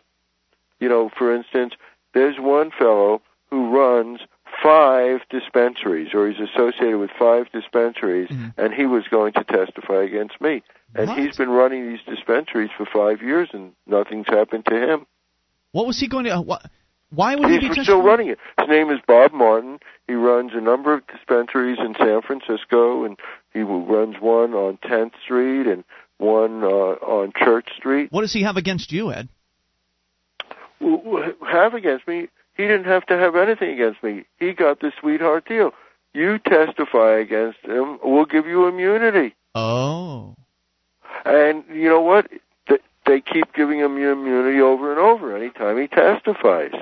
You 0.79 0.89
know, 0.89 1.09
for 1.17 1.33
instance, 1.33 1.73
there's 2.13 2.39
one 2.39 2.71
fellow 2.71 3.21
who 3.49 3.69
runs 3.69 4.21
five 4.61 5.21
dispensaries, 5.29 6.13
or 6.13 6.29
he's 6.29 6.39
associated 6.39 6.97
with 6.97 7.09
five 7.17 7.49
dispensaries, 7.51 8.29
Mhm. 8.29 8.53
and 8.57 8.73
he 8.73 8.85
was 8.85 9.07
going 9.07 9.33
to 9.33 9.43
testify 9.43 10.03
against 10.03 10.39
me. 10.41 10.61
And 10.95 11.07
What? 11.07 11.17
he's 11.17 11.37
been 11.37 11.49
running 11.49 11.87
these 11.89 12.01
dispensaries 12.05 12.69
for 12.77 12.85
five 12.85 13.21
years, 13.21 13.49
and 13.53 13.71
nothing's 13.87 14.27
happened 14.27 14.65
to 14.65 14.75
him. 14.75 15.05
What 15.71 15.87
was 15.87 15.99
he 15.99 16.07
going 16.07 16.25
to? 16.25 16.31
Uh, 16.31 16.43
wh- 16.43 16.65
why 17.13 17.35
would 17.35 17.49
he 17.49 17.59
be 17.59 17.67
He's 17.73 17.83
still 17.83 18.01
running 18.01 18.27
it. 18.29 18.39
His 18.59 18.67
name 18.69 18.89
is 18.89 18.99
Bob 19.07 19.31
Martin. 19.33 19.79
He 20.07 20.13
runs 20.13 20.51
a 20.53 20.61
number 20.61 20.93
of 20.93 21.05
dispensaries 21.07 21.77
in 21.79 21.95
San 21.97 22.21
Francisco, 22.21 23.05
and 23.05 23.17
he 23.53 23.61
runs 23.61 24.15
one 24.19 24.53
on 24.53 24.77
10th 24.77 25.11
Street 25.23 25.67
and 25.67 25.83
one 26.17 26.63
uh, 26.63 26.67
on 26.67 27.31
Church 27.37 27.69
Street. 27.77 28.11
What 28.11 28.21
does 28.21 28.33
he 28.33 28.43
have 28.43 28.57
against 28.57 28.91
you, 28.91 29.11
Ed? 29.13 29.29
Have 31.51 31.73
against 31.73 32.07
me? 32.07 32.27
He 32.55 32.63
didn't 32.63 32.85
have 32.85 33.05
to 33.07 33.17
have 33.17 33.35
anything 33.35 33.69
against 33.71 34.03
me. 34.03 34.25
He 34.39 34.53
got 34.53 34.79
the 34.79 34.91
sweetheart 34.99 35.45
deal. 35.47 35.71
you 36.13 36.37
testify 36.39 37.19
against 37.19 37.59
him, 37.63 37.99
we'll 38.03 38.25
give 38.25 38.45
you 38.45 38.67
immunity. 38.67 39.35
Oh. 39.55 40.35
And 41.25 41.63
you 41.73 41.89
know 41.89 42.01
what? 42.01 42.27
They 43.05 43.19
keep 43.19 43.53
giving 43.53 43.79
him 43.79 43.97
immunity 43.97 44.61
over 44.61 44.91
and 44.91 44.99
over 44.99 45.35
anytime 45.35 45.77
he 45.79 45.87
testifies. 45.87 46.73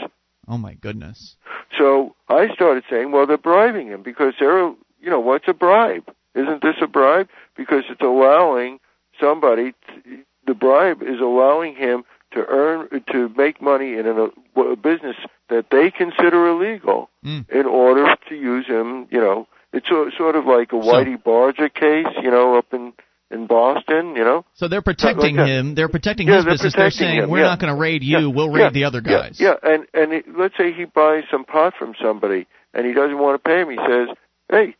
Oh 0.47 0.57
my 0.57 0.73
goodness. 0.73 1.35
So 1.77 2.15
I 2.27 2.53
started 2.53 2.83
saying, 2.89 3.11
well, 3.11 3.25
they're 3.25 3.37
bribing 3.37 3.87
him 3.87 4.03
because 4.03 4.33
they're, 4.39 4.73
you 4.99 5.09
know, 5.09 5.19
what's 5.19 5.47
a 5.47 5.53
bribe? 5.53 6.03
Isn't 6.35 6.61
this 6.61 6.75
a 6.81 6.87
bribe? 6.87 7.29
Because 7.55 7.83
it's 7.89 8.01
allowing 8.01 8.79
somebody, 9.19 9.71
to, 9.71 10.19
the 10.45 10.53
bribe 10.53 11.01
is 11.01 11.19
allowing 11.21 11.75
him 11.75 12.03
to 12.31 12.45
earn, 12.47 12.89
to 13.11 13.29
make 13.37 13.61
money 13.61 13.93
in 13.93 14.07
a, 14.07 14.61
a 14.61 14.75
business 14.75 15.15
that 15.49 15.67
they 15.71 15.89
consider 15.89 16.47
illegal 16.47 17.09
mm. 17.25 17.49
in 17.49 17.65
order 17.65 18.15
to 18.27 18.35
use 18.35 18.67
him, 18.67 19.07
you 19.09 19.19
know, 19.19 19.47
it's 19.73 19.89
a, 19.89 20.11
sort 20.17 20.35
of 20.35 20.45
like 20.45 20.71
a 20.71 20.75
Whitey 20.75 21.15
so, 21.15 21.21
Bulger 21.23 21.69
case, 21.69 22.07
you 22.21 22.31
know, 22.31 22.57
up 22.57 22.73
in 22.73 22.93
in 23.31 23.47
Boston, 23.47 24.15
you 24.15 24.23
know. 24.23 24.45
So 24.55 24.67
they're 24.67 24.81
protecting 24.81 25.35
like 25.35 25.47
him. 25.47 25.75
They're 25.75 25.89
protecting 25.89 26.27
yeah, 26.27 26.37
his 26.37 26.45
they're 26.45 26.53
business. 26.53 26.73
Protecting 26.73 27.07
they're 27.07 27.09
saying 27.09 27.23
him. 27.23 27.29
we're 27.29 27.39
yeah. 27.39 27.49
not 27.49 27.59
going 27.59 27.73
to 27.73 27.79
raid 27.79 28.03
you. 28.03 28.17
Yeah. 28.19 28.27
We'll 28.27 28.49
raid 28.49 28.73
the 28.73 28.85
other 28.85 29.01
guys. 29.01 29.37
Yeah, 29.39 29.55
and 29.61 29.85
and 29.93 30.13
it, 30.13 30.25
let's 30.37 30.55
say 30.57 30.73
he 30.73 30.85
buys 30.85 31.23
some 31.31 31.45
pot 31.45 31.73
from 31.77 31.93
somebody 32.01 32.47
and 32.73 32.85
he 32.85 32.93
doesn't 32.93 33.17
want 33.17 33.41
to 33.41 33.49
pay 33.49 33.61
him. 33.61 33.69
He 33.69 33.77
says, 33.77 34.15
"Hey, 34.49 34.75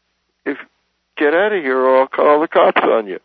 if 0.45 0.57
get 1.17 1.33
out 1.33 1.53
of 1.53 1.61
here, 1.61 1.77
or 1.77 2.01
I'll 2.01 2.07
call 2.07 2.41
the 2.41 2.47
cops 2.47 2.81
on 2.83 3.07
you." 3.07 3.19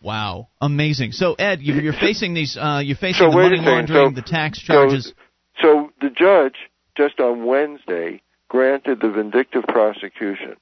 Wow, 0.00 0.48
amazing. 0.60 1.12
So 1.12 1.34
Ed, 1.34 1.60
you're 1.62 1.92
facing 2.00 2.34
these. 2.34 2.56
Uh, 2.56 2.80
you're 2.84 2.96
facing 2.96 3.30
so 3.30 3.30
the 3.30 3.36
money 3.36 3.58
laundering, 3.58 4.10
so, 4.10 4.14
the 4.14 4.22
tax 4.22 4.58
charges. 4.60 5.12
So, 5.60 5.90
so 5.90 5.90
the 6.00 6.10
judge 6.10 6.56
just 6.96 7.20
on 7.20 7.46
Wednesday 7.46 8.22
granted 8.48 9.00
the 9.00 9.08
vindictive 9.08 9.64
prosecution 9.64 10.56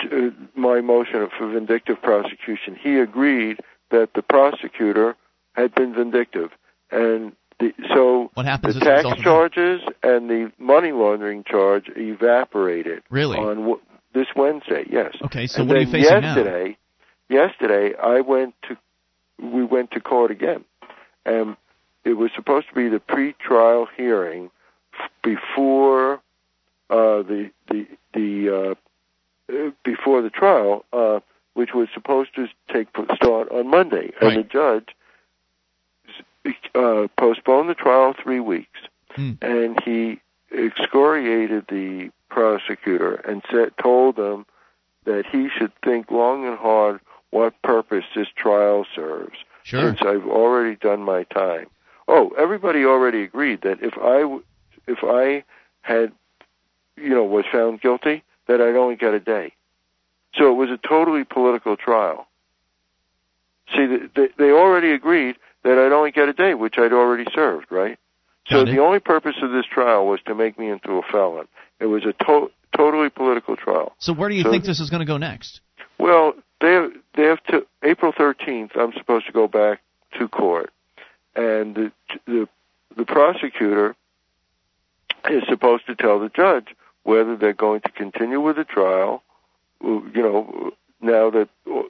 to, 0.00 0.32
my 0.54 0.80
motion 0.80 1.28
for 1.36 1.50
vindictive 1.50 2.00
prosecution. 2.02 2.76
He 2.80 2.98
agreed 2.98 3.58
that 3.90 4.10
the 4.14 4.22
prosecutor 4.22 5.16
had 5.52 5.74
been 5.74 5.94
vindictive, 5.94 6.50
and 6.90 7.32
the, 7.60 7.72
so 7.94 8.30
what 8.34 8.46
happens 8.46 8.74
the 8.74 8.80
tax 8.80 9.04
charges 9.22 9.80
and 10.02 10.28
the 10.28 10.52
money 10.58 10.92
laundering 10.92 11.44
charge 11.44 11.84
evaporated. 11.96 13.02
Really? 13.10 13.38
On 13.38 13.56
w- 13.56 13.80
this 14.12 14.26
Wednesday, 14.34 14.84
yes. 14.90 15.14
Okay, 15.22 15.46
so 15.46 15.60
and 15.60 15.68
what 15.68 15.76
are 15.76 15.80
you 15.80 15.86
facing 15.86 16.22
yesterday, 16.22 16.76
now? 17.30 17.36
Yesterday, 17.42 17.94
I 17.96 18.20
went 18.20 18.54
to 18.68 18.76
we 19.40 19.64
went 19.64 19.90
to 19.92 20.00
court 20.00 20.30
again, 20.30 20.64
and 21.24 21.56
it 22.04 22.14
was 22.14 22.30
supposed 22.34 22.68
to 22.68 22.74
be 22.74 22.88
the 22.88 23.00
pre-trial 23.00 23.88
hearing 23.96 24.50
before 25.22 26.14
uh, 26.90 27.22
the 27.22 27.50
the 27.68 27.86
the 28.12 28.70
uh, 28.70 28.74
before 29.84 30.22
the 30.22 30.30
trial, 30.30 30.84
uh, 30.92 31.20
which 31.54 31.74
was 31.74 31.88
supposed 31.92 32.34
to 32.34 32.48
take 32.72 32.88
start 33.14 33.50
on 33.50 33.68
Monday, 33.68 34.12
right. 34.20 34.36
and 34.36 34.44
the 34.44 34.48
judge 34.48 34.88
uh, 36.74 37.06
postponed 37.18 37.68
the 37.68 37.74
trial 37.74 38.14
three 38.22 38.40
weeks, 38.40 38.80
hmm. 39.14 39.32
and 39.40 39.80
he 39.84 40.20
excoriated 40.52 41.66
the 41.68 42.10
prosecutor 42.28 43.14
and 43.14 43.42
said 43.50 43.72
told 43.82 44.16
them 44.16 44.46
that 45.04 45.24
he 45.26 45.48
should 45.56 45.72
think 45.84 46.10
long 46.10 46.46
and 46.46 46.58
hard 46.58 47.00
what 47.30 47.60
purpose 47.62 48.04
this 48.14 48.28
trial 48.36 48.86
serves. 48.94 49.36
Sure. 49.62 49.80
Since 49.80 50.02
I've 50.02 50.26
already 50.26 50.76
done 50.76 51.00
my 51.00 51.24
time. 51.24 51.66
Oh, 52.06 52.30
everybody 52.38 52.84
already 52.84 53.22
agreed 53.22 53.62
that 53.62 53.82
if 53.82 53.94
I 53.96 54.40
if 54.86 54.98
I 55.02 55.44
had 55.80 56.12
you 56.96 57.08
know 57.08 57.24
was 57.24 57.44
found 57.50 57.80
guilty, 57.80 58.22
that 58.46 58.60
I'd 58.60 58.76
only 58.76 58.96
get 58.96 59.14
a 59.14 59.20
day. 59.20 59.52
So 60.34 60.50
it 60.50 60.54
was 60.54 60.70
a 60.70 60.78
totally 60.88 61.24
political 61.24 61.76
trial. 61.76 62.26
See, 63.74 63.86
they, 64.14 64.28
they 64.36 64.50
already 64.50 64.92
agreed 64.92 65.36
that 65.62 65.78
I'd 65.78 65.92
only 65.92 66.10
get 66.10 66.28
a 66.28 66.32
day, 66.32 66.54
which 66.54 66.74
I'd 66.78 66.92
already 66.92 67.24
served, 67.34 67.66
right? 67.70 67.98
Got 68.50 68.56
so 68.56 68.60
it. 68.62 68.74
the 68.74 68.80
only 68.80 68.98
purpose 69.00 69.36
of 69.42 69.50
this 69.52 69.64
trial 69.64 70.06
was 70.06 70.20
to 70.26 70.34
make 70.34 70.58
me 70.58 70.68
into 70.68 70.92
a 70.92 71.02
felon. 71.10 71.46
It 71.80 71.86
was 71.86 72.04
a 72.04 72.12
to- 72.24 72.50
totally 72.76 73.08
political 73.08 73.56
trial. 73.56 73.94
So 73.98 74.12
where 74.12 74.28
do 74.28 74.34
you 74.34 74.42
So- 74.42 74.50
think 74.50 74.64
this 74.64 74.80
is 74.80 74.90
going 74.90 75.00
to 75.00 75.06
go 75.06 75.16
next? 75.16 75.60
Well, 75.98 76.34
they 76.60 76.72
have, 76.72 76.92
they 77.14 77.22
have 77.22 77.42
to 77.44 77.66
April 77.82 78.12
13th. 78.12 78.76
I'm 78.76 78.92
supposed 78.94 79.26
to 79.26 79.32
go 79.32 79.46
back 79.48 79.80
to 80.18 80.28
court, 80.28 80.70
and 81.34 81.74
the 81.74 81.92
the 82.26 82.48
the 82.96 83.04
prosecutor 83.04 83.94
is 85.30 85.42
supposed 85.48 85.86
to 85.86 85.94
tell 85.94 86.20
the 86.20 86.28
judge 86.28 86.68
whether 87.04 87.36
they're 87.36 87.52
going 87.52 87.80
to 87.82 87.90
continue 87.90 88.40
with 88.40 88.56
the 88.56 88.64
trial. 88.64 89.22
You 89.82 90.10
know, 90.14 90.72
now 91.00 91.30
that 91.30 91.48
you 91.68 91.88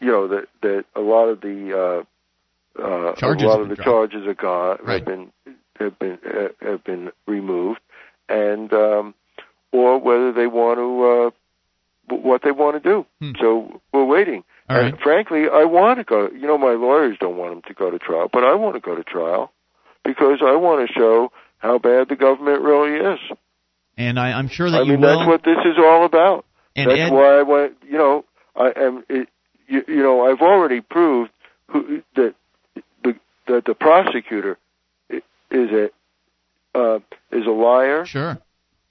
know 0.00 0.28
that 0.28 0.46
that 0.62 0.84
a 0.94 1.00
lot 1.00 1.26
of 1.28 1.40
the 1.40 2.04
uh, 2.78 2.82
uh, 2.82 3.14
Charges 3.16 3.42
a 3.42 3.46
lot 3.46 3.60
of 3.60 3.68
the 3.68 3.74
dropped. 3.74 4.12
charges 4.12 4.26
are 4.26 4.34
gone 4.34 4.78
Right. 4.82 4.98
have 5.00 5.04
been 5.06 5.32
have 5.80 5.98
been 5.98 6.18
uh, 6.24 6.48
have 6.60 6.84
been 6.84 7.10
removed, 7.26 7.80
and 8.28 8.72
um, 8.72 9.14
or 9.72 9.98
whether 9.98 10.32
they 10.32 10.46
want 10.46 10.78
to 10.78 12.14
uh, 12.14 12.16
what 12.16 12.42
they 12.42 12.52
want 12.52 12.82
to 12.82 12.88
do. 12.88 13.06
Hmm. 13.20 13.32
So 13.40 13.80
we're 13.92 14.04
waiting. 14.04 14.44
All 14.68 14.76
and 14.76 14.92
right. 14.92 15.02
frankly, 15.02 15.44
I 15.50 15.64
want 15.64 15.98
to 15.98 16.04
go. 16.04 16.28
You 16.30 16.46
know, 16.46 16.58
my 16.58 16.72
lawyers 16.74 17.16
don't 17.18 17.36
want 17.36 17.54
them 17.54 17.62
to 17.68 17.74
go 17.74 17.90
to 17.90 17.98
trial, 17.98 18.28
but 18.32 18.44
I 18.44 18.54
want 18.54 18.74
to 18.74 18.80
go 18.80 18.94
to 18.94 19.02
trial 19.02 19.50
because 20.04 20.38
I 20.42 20.56
want 20.56 20.86
to 20.86 20.92
show 20.92 21.32
how 21.58 21.78
bad 21.78 22.08
the 22.08 22.16
government 22.16 22.62
really 22.62 22.96
is. 23.14 23.18
And 23.98 24.18
I, 24.18 24.32
I'm 24.32 24.48
sure 24.48 24.70
that 24.70 24.78
I 24.78 24.82
you 24.84 24.92
mean, 24.92 25.00
will. 25.02 25.18
that's 25.18 25.28
what 25.28 25.42
this 25.42 25.58
is 25.66 25.76
all 25.78 26.04
about. 26.06 26.46
and 26.76 26.88
that's 26.90 27.00
Ed, 27.00 27.12
why 27.12 27.40
I 27.40 27.42
went. 27.42 27.74
You 27.86 27.98
know, 27.98 28.24
I 28.56 28.72
am. 28.76 29.04
It, 29.10 29.28
you, 29.66 29.82
you 29.88 30.02
know, 30.02 30.24
I've 30.30 30.40
already 30.40 30.80
proved 30.80 31.30
who, 31.70 32.02
that 32.16 32.34
the 33.04 33.14
that 33.48 33.64
the 33.66 33.74
prosecutor 33.74 34.56
is 35.10 35.20
a 35.50 35.90
uh, 36.78 36.98
is 37.32 37.44
a 37.46 37.50
liar, 37.50 38.06
sure. 38.06 38.38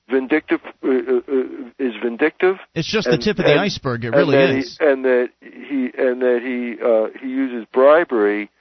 vindictive 0.10 0.60
uh, 0.84 0.88
uh, 0.88 0.91
uh, 0.91 1.70
is 1.80 1.93
vindictive, 2.03 2.58
It's 2.76 2.88
just 2.91 3.05
the 3.08 3.14
and- 3.14 3.22
tip 3.24 3.39
of 3.39 3.45
the 3.45 3.51
and- 3.51 3.62
iceberg. 3.62 4.03
It 4.03 4.08
and 4.08 4.16
really 4.18 4.38
that 4.38 4.49
is. 4.58 4.78
He, 4.78 4.86
and 4.86 5.05
that 5.05 5.30
he 5.41 5.89
and 5.97 6.22
that 6.22 6.39
he 6.43 6.84
uh, 6.84 7.18
he 7.22 7.28
uses 7.30 7.66
bribery 7.72 8.51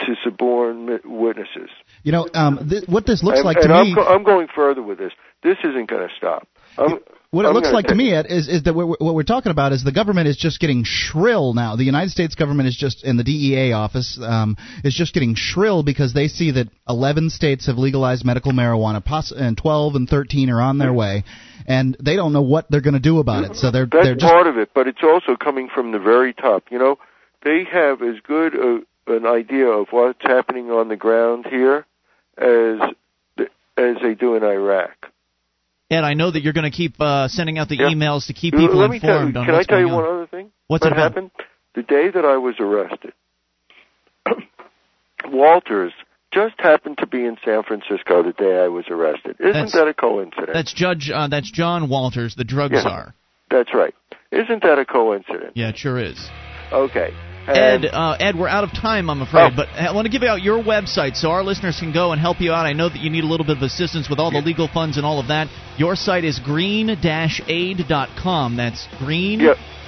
to 0.00 0.14
suborn 0.24 1.00
witnesses. 1.04 1.70
You 2.02 2.12
know, 2.12 2.28
um, 2.34 2.68
th- 2.68 2.84
what 2.88 3.06
this 3.06 3.22
looks 3.22 3.38
and, 3.38 3.46
like 3.46 3.56
and 3.58 3.68
to 3.68 3.74
I'm, 3.74 3.86
me. 3.88 3.94
go- 3.94 4.06
I'm 4.06 4.22
going 4.24 4.48
further 4.54 4.82
with 4.82 4.98
this. 4.98 5.12
This 5.42 5.58
isn't 5.62 5.88
going 5.88 6.08
to 6.08 6.14
stop. 6.16 6.48
I'm, 6.76 6.98
What 7.30 7.44
it 7.44 7.48
I'm 7.48 7.54
looks 7.54 7.70
like 7.70 7.86
to 7.88 7.94
me 7.94 8.14
Ed, 8.14 8.26
is, 8.28 8.48
is 8.48 8.62
that 8.64 8.74
what 8.74 8.88
we're, 8.88 8.96
what 8.98 9.14
we're 9.14 9.22
talking 9.22 9.52
about 9.52 9.72
is 9.72 9.84
the 9.84 9.92
government 9.92 10.28
is 10.28 10.36
just 10.36 10.60
getting 10.60 10.82
shrill 10.84 11.52
now. 11.52 11.76
The 11.76 11.84
United 11.84 12.10
States 12.10 12.34
government 12.34 12.68
is 12.68 12.76
just, 12.76 13.04
in 13.04 13.16
the 13.16 13.24
DEA 13.24 13.72
office, 13.72 14.18
um, 14.22 14.56
is 14.82 14.94
just 14.94 15.14
getting 15.14 15.34
shrill 15.34 15.82
because 15.82 16.14
they 16.14 16.28
see 16.28 16.52
that 16.52 16.68
11 16.88 17.30
states 17.30 17.66
have 17.66 17.76
legalized 17.76 18.24
medical 18.24 18.52
marijuana, 18.52 19.04
poss- 19.04 19.32
and 19.32 19.56
12 19.56 19.94
and 19.94 20.08
13 20.08 20.50
are 20.50 20.60
on 20.60 20.78
their 20.78 20.92
way, 20.92 21.24
and 21.66 21.96
they 22.00 22.16
don't 22.16 22.32
know 22.32 22.42
what 22.42 22.66
they're 22.70 22.80
going 22.80 22.94
to 22.94 23.00
do 23.00 23.18
about 23.18 23.44
it. 23.44 23.56
So 23.56 23.70
they're 23.70 23.86
That's 23.86 24.04
they're 24.04 24.14
just 24.14 24.32
part 24.32 24.46
of 24.46 24.56
it, 24.56 24.70
but 24.74 24.88
it's 24.88 25.02
also 25.02 25.36
coming 25.36 25.68
from 25.72 25.92
the 25.92 25.98
very 25.98 26.32
top. 26.32 26.64
You 26.70 26.78
know, 26.78 26.98
they 27.44 27.64
have 27.70 28.02
as 28.02 28.16
good 28.26 28.54
a, 28.54 28.80
an 29.06 29.26
idea 29.26 29.66
of 29.66 29.88
what's 29.90 30.22
happening 30.22 30.70
on 30.70 30.88
the 30.88 30.96
ground 30.96 31.46
here 31.46 31.84
as 32.38 32.80
as 33.76 33.96
they 34.02 34.14
do 34.14 34.34
in 34.34 34.42
Iraq. 34.42 35.07
Ed, 35.90 36.04
I 36.04 36.14
know 36.14 36.30
that 36.30 36.42
you're 36.42 36.52
going 36.52 36.70
to 36.70 36.76
keep 36.76 37.00
uh, 37.00 37.28
sending 37.28 37.58
out 37.58 37.68
the 37.68 37.76
Yeah. 37.76 37.88
emails 37.88 38.26
to 38.26 38.34
keep 38.34 38.52
Let 38.54 38.60
people 38.60 38.88
me 38.88 38.98
tell 39.00 39.08
you, 39.10 39.16
informed 39.28 39.36
on 39.38 39.46
can 39.46 39.54
I 39.54 39.62
tell 39.62 39.80
you 39.80 39.88
on. 39.88 39.94
one 39.94 40.04
other 40.04 40.26
thing? 40.26 40.50
What's 40.66 40.84
what 40.84 40.92
happened? 40.94 41.30
The 41.74 41.82
day 41.82 42.10
that 42.10 42.24
I 42.26 42.36
was 42.36 42.56
arrested, 42.60 43.12
Walters 45.26 45.92
just 46.32 46.54
happened 46.58 46.98
to 46.98 47.06
be 47.06 47.24
in 47.24 47.36
San 47.44 47.62
Francisco 47.62 48.22
the 48.22 48.32
day 48.32 48.60
I 48.62 48.68
was 48.68 48.84
arrested. 48.90 49.36
Isn't 49.40 49.52
That's- 49.52 49.72
that 49.72 49.88
a 49.88 49.94
coincidence? 49.94 50.50
That's 50.52 50.72
Judge. 50.74 51.10
Uh, 51.12 51.28
that's 51.28 51.50
John 51.50 51.88
Walters, 51.88 52.34
the 52.34 52.44
drug 52.44 52.72
Yeah. 52.72 52.82
czar. 52.82 53.14
That's 53.50 53.72
right. 53.72 53.94
Isn't 54.30 54.62
that 54.62 54.78
a 54.78 54.84
coincidence? 54.84 55.52
Yeah, 55.54 55.70
it 55.70 55.78
sure 55.78 55.98
is. 55.98 56.28
Okay. 56.70 57.14
Ed, 57.56 57.86
uh, 57.86 58.16
Ed, 58.20 58.36
we're 58.36 58.48
out 58.48 58.64
of 58.64 58.72
time, 58.72 59.08
I'm 59.10 59.22
afraid, 59.22 59.52
Oh. 59.52 59.56
but 59.56 59.68
I 59.70 59.92
want 59.92 60.06
to 60.06 60.10
give 60.10 60.22
out 60.22 60.42
your 60.42 60.62
website 60.62 61.16
so 61.16 61.30
our 61.30 61.42
listeners 61.42 61.78
can 61.78 61.92
go 61.92 62.12
and 62.12 62.20
help 62.20 62.40
you 62.40 62.52
out. 62.52 62.66
I 62.66 62.72
know 62.74 62.88
that 62.88 63.00
you 63.00 63.10
need 63.10 63.24
a 63.24 63.26
little 63.26 63.46
bit 63.46 63.56
of 63.56 63.62
assistance 63.62 64.08
with 64.08 64.18
all 64.18 64.30
the 64.30 64.40
legal 64.40 64.68
funds 64.68 64.96
and 64.96 65.06
all 65.06 65.18
of 65.18 65.28
that. 65.28 65.48
Your 65.76 65.96
site 65.96 66.24
is 66.24 66.38
green-aid.com. 66.38 66.96
That's 68.56 68.86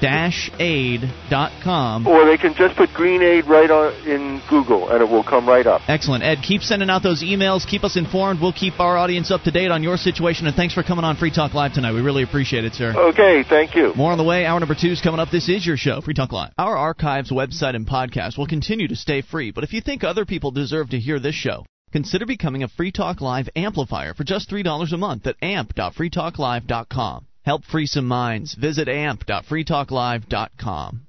green-aid.com. 0.00 2.06
or 2.06 2.24
they 2.24 2.36
can 2.36 2.54
just 2.54 2.76
put 2.76 2.92
Green 2.92 3.22
Aid 3.22 3.46
right 3.46 3.70
on 3.70 3.92
in 4.06 4.42
Google, 4.48 4.88
and 4.88 5.02
it 5.02 5.08
will 5.08 5.22
come 5.22 5.48
right 5.48 5.66
up. 5.66 5.82
Excellent. 5.88 6.24
Ed, 6.24 6.38
keep 6.42 6.62
sending 6.62 6.90
out 6.90 7.02
those 7.02 7.22
emails. 7.22 7.66
Keep 7.66 7.84
us 7.84 7.96
informed. 7.96 8.40
We'll 8.40 8.52
keep 8.52 8.80
our 8.80 8.96
audience 8.96 9.30
up 9.30 9.42
to 9.42 9.50
date 9.50 9.70
on 9.70 9.82
your 9.82 9.96
situation, 9.96 10.46
and 10.46 10.56
thanks 10.56 10.74
for 10.74 10.82
coming 10.82 11.04
on 11.04 11.16
Free 11.16 11.30
Talk 11.30 11.54
Live 11.54 11.72
tonight. 11.72 11.92
We 11.92 12.00
really 12.00 12.22
appreciate 12.22 12.64
it, 12.64 12.74
sir. 12.74 12.94
Okay, 12.96 13.44
thank 13.48 13.74
you. 13.74 13.92
More 13.94 14.12
on 14.12 14.18
the 14.18 14.24
way. 14.24 14.46
Hour 14.46 14.60
number 14.60 14.76
two 14.78 14.88
is 14.88 15.00
coming 15.00 15.20
up. 15.20 15.30
This 15.30 15.48
is 15.48 15.66
your 15.66 15.76
show, 15.76 16.00
Free 16.00 16.14
Talk 16.14 16.32
Live. 16.32 16.52
Our 16.58 16.76
archives, 16.76 17.30
website, 17.30 17.76
and 17.76 17.86
podcast 17.86 18.38
will 18.38 18.46
continue 18.46 18.88
to 18.88 18.96
stay 18.96 19.22
free, 19.22 19.50
but 19.50 19.64
if 19.64 19.72
you 19.72 19.80
think 19.80 20.04
other 20.04 20.24
people 20.24 20.50
deserve 20.50 20.90
to 20.90 20.98
hear 20.98 21.18
this 21.18 21.34
show, 21.34 21.64
consider 21.92 22.26
becoming 22.26 22.62
a 22.62 22.68
Free 22.68 22.92
Talk 22.92 23.20
Live 23.20 23.48
amplifier 23.56 24.14
for 24.14 24.24
just 24.24 24.50
$3 24.50 24.92
a 24.92 24.96
month 24.96 25.26
at 25.26 25.36
amp.freetalklive.com. 25.42 27.26
Help 27.42 27.64
free 27.64 27.86
some 27.86 28.06
minds. 28.06 28.54
Visit 28.54 28.88
amp.freetalklive.com. 28.88 31.06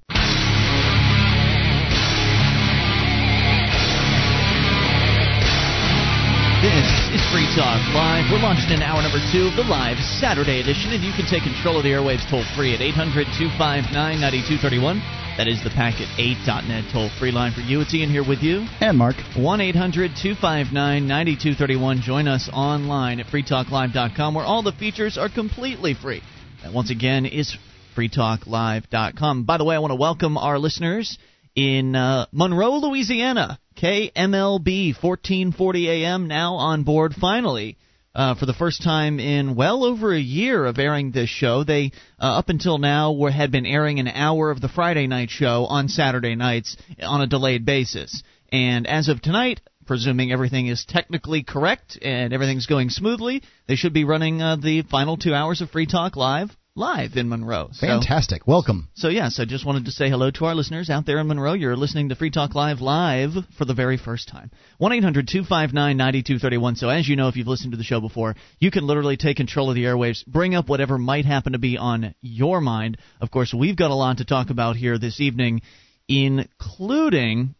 This 6.62 6.86
is 7.10 7.26
Free 7.34 7.50
Talk 7.58 7.82
Live. 7.90 8.30
We're 8.30 8.38
launching 8.38 8.70
in 8.70 8.86
hour 8.86 9.02
number 9.02 9.18
two 9.34 9.50
of 9.50 9.58
the 9.58 9.66
live 9.66 9.98
Saturday 9.98 10.62
edition, 10.62 10.94
and 10.94 11.02
you 11.02 11.10
can 11.18 11.26
take 11.26 11.42
control 11.42 11.78
of 11.78 11.84
the 11.84 11.90
airwaves 11.90 12.22
toll 12.30 12.46
free 12.54 12.78
at 12.78 12.86
800 12.86 13.26
259 13.34 13.90
9231. 13.90 15.02
That 15.42 15.48
is 15.48 15.64
the 15.64 15.72
Packet 15.72 16.08
8.net 16.20 16.94
toll 16.94 17.10
free 17.18 17.32
line 17.32 17.52
for 17.52 17.62
you. 17.62 17.82
It's 17.82 17.96
Ian 17.96 18.12
here 18.12 18.24
with 18.24 18.44
you. 18.44 18.68
And 18.80 18.96
Mark. 18.96 19.16
1 19.36 19.60
800 19.60 20.12
259 20.16 21.08
9231. 21.08 22.02
Join 22.02 22.28
us 22.28 22.48
online 22.54 23.20
at 23.20 23.26
freetalklive.com 23.26 24.36
where 24.36 24.46
all 24.46 24.62
the 24.62 24.72
features 24.72 25.18
are 25.18 25.30
completely 25.30 25.96
free. 25.96 26.22
That 26.62 26.74
once 26.74 26.92
again 26.92 27.26
is 27.26 27.58
freetalklive.com. 27.98 29.46
By 29.46 29.58
the 29.58 29.66
way, 29.66 29.76
I 29.76 29.80
want 29.80 29.90
to 29.90 29.96
welcome 29.96 30.38
our 30.38 30.60
listeners 30.60 31.18
in 31.56 31.96
uh, 31.96 32.28
Monroe, 32.32 32.78
Louisiana. 32.78 33.58
KMLB 33.78 34.94
1440 35.02 35.90
AM 35.90 36.28
now 36.28 36.54
on 36.54 36.84
board 36.84 37.16
finally. 37.16 37.80
Uh, 38.14 38.36
for 38.36 38.46
the 38.46 38.54
first 38.54 38.84
time 38.84 39.22
in 39.22 39.56
well 39.56 39.86
over 39.86 40.14
a 40.14 40.20
year 40.20 40.66
of 40.66 40.78
airing 40.78 41.12
this 41.12 41.30
show. 41.30 41.64
They, 41.64 41.94
uh, 42.20 42.40
up 42.40 42.50
until 42.50 42.78
now, 42.78 43.14
were, 43.14 43.32
had 43.32 43.52
been 43.52 43.66
airing 43.66 44.00
an 44.00 44.10
hour 44.10 44.52
of 44.52 44.60
the 44.60 44.68
Friday 44.68 45.08
night 45.08 45.30
show 45.30 45.66
on 45.66 45.88
Saturday 45.88 46.36
nights 46.36 46.76
on 47.02 47.22
a 47.22 47.28
delayed 47.28 47.66
basis. 47.66 48.22
And 48.52 48.86
as 48.86 49.08
of 49.08 49.22
tonight, 49.22 49.62
presuming 49.86 50.32
everything 50.32 50.68
is 50.68 50.84
technically 50.84 51.44
correct 51.44 51.98
and 52.02 52.34
everything's 52.34 52.66
going 52.66 52.90
smoothly, 52.90 53.44
they 53.68 53.76
should 53.76 53.94
be 53.94 54.04
running 54.04 54.42
uh, 54.42 54.58
the 54.58 54.82
final 54.84 55.16
two 55.16 55.34
hours 55.34 55.62
of 55.62 55.70
Free 55.70 55.86
Talk 55.86 56.18
Live 56.18 56.50
live 56.76 57.18
in 57.18 57.28
Monroe. 57.28 57.70
So, 57.74 57.86
Fantastic. 57.86 58.48
Welcome. 58.48 58.90
So, 58.94 59.10
yes, 59.10 59.40
I 59.40 59.46
just 59.46 59.66
wanted 59.66 59.86
to 59.86 59.92
say 59.92 60.10
hello 60.10 60.32
to 60.32 60.46
our 60.46 60.56
listeners 60.56 60.90
out 60.90 61.06
there 61.06 61.20
in 61.20 61.28
Monroe. 61.28 61.54
You're 61.54 61.76
listening 61.76 62.10
to 62.10 62.16
Free 62.16 62.32
Talk 62.32 62.56
Live 62.56 62.80
live 62.80 63.32
for 63.58 63.66
the 63.66 63.74
very 63.74 63.98
first 63.98 64.30
time. 64.30 64.52
1 64.78 64.94
800 64.94 65.28
259 65.28 65.98
9231. 65.98 66.76
So, 66.78 66.90
as 66.90 67.08
you 67.08 67.16
know, 67.16 67.28
if 67.28 67.36
you've 67.36 67.48
listened 67.48 67.72
to 67.72 67.78
the 67.78 67.84
show 67.84 68.00
before, 68.00 68.36
you 68.60 68.72
can 68.72 68.88
literally 68.88 69.18
take 69.18 69.38
control 69.38 69.70
of 69.70 69.76
the 69.76 69.84
airwaves, 69.84 70.26
bring 70.26 70.56
up 70.56 70.70
whatever 70.70 70.98
might 70.98 71.26
happen 71.26 71.54
to 71.54 71.60
be 71.60 71.78
on 71.78 72.16
your 72.22 72.62
mind. 72.62 72.98
Of 73.20 73.32
course, 73.32 73.54
we've 73.54 73.76
got 73.76 73.92
a 73.92 73.96
lot 73.96 74.18
to 74.18 74.26
talk 74.26 74.50
about 74.50 74.78
here 74.78 74.98
this 74.98 75.20
evening, 75.20 75.62
including 76.08 77.56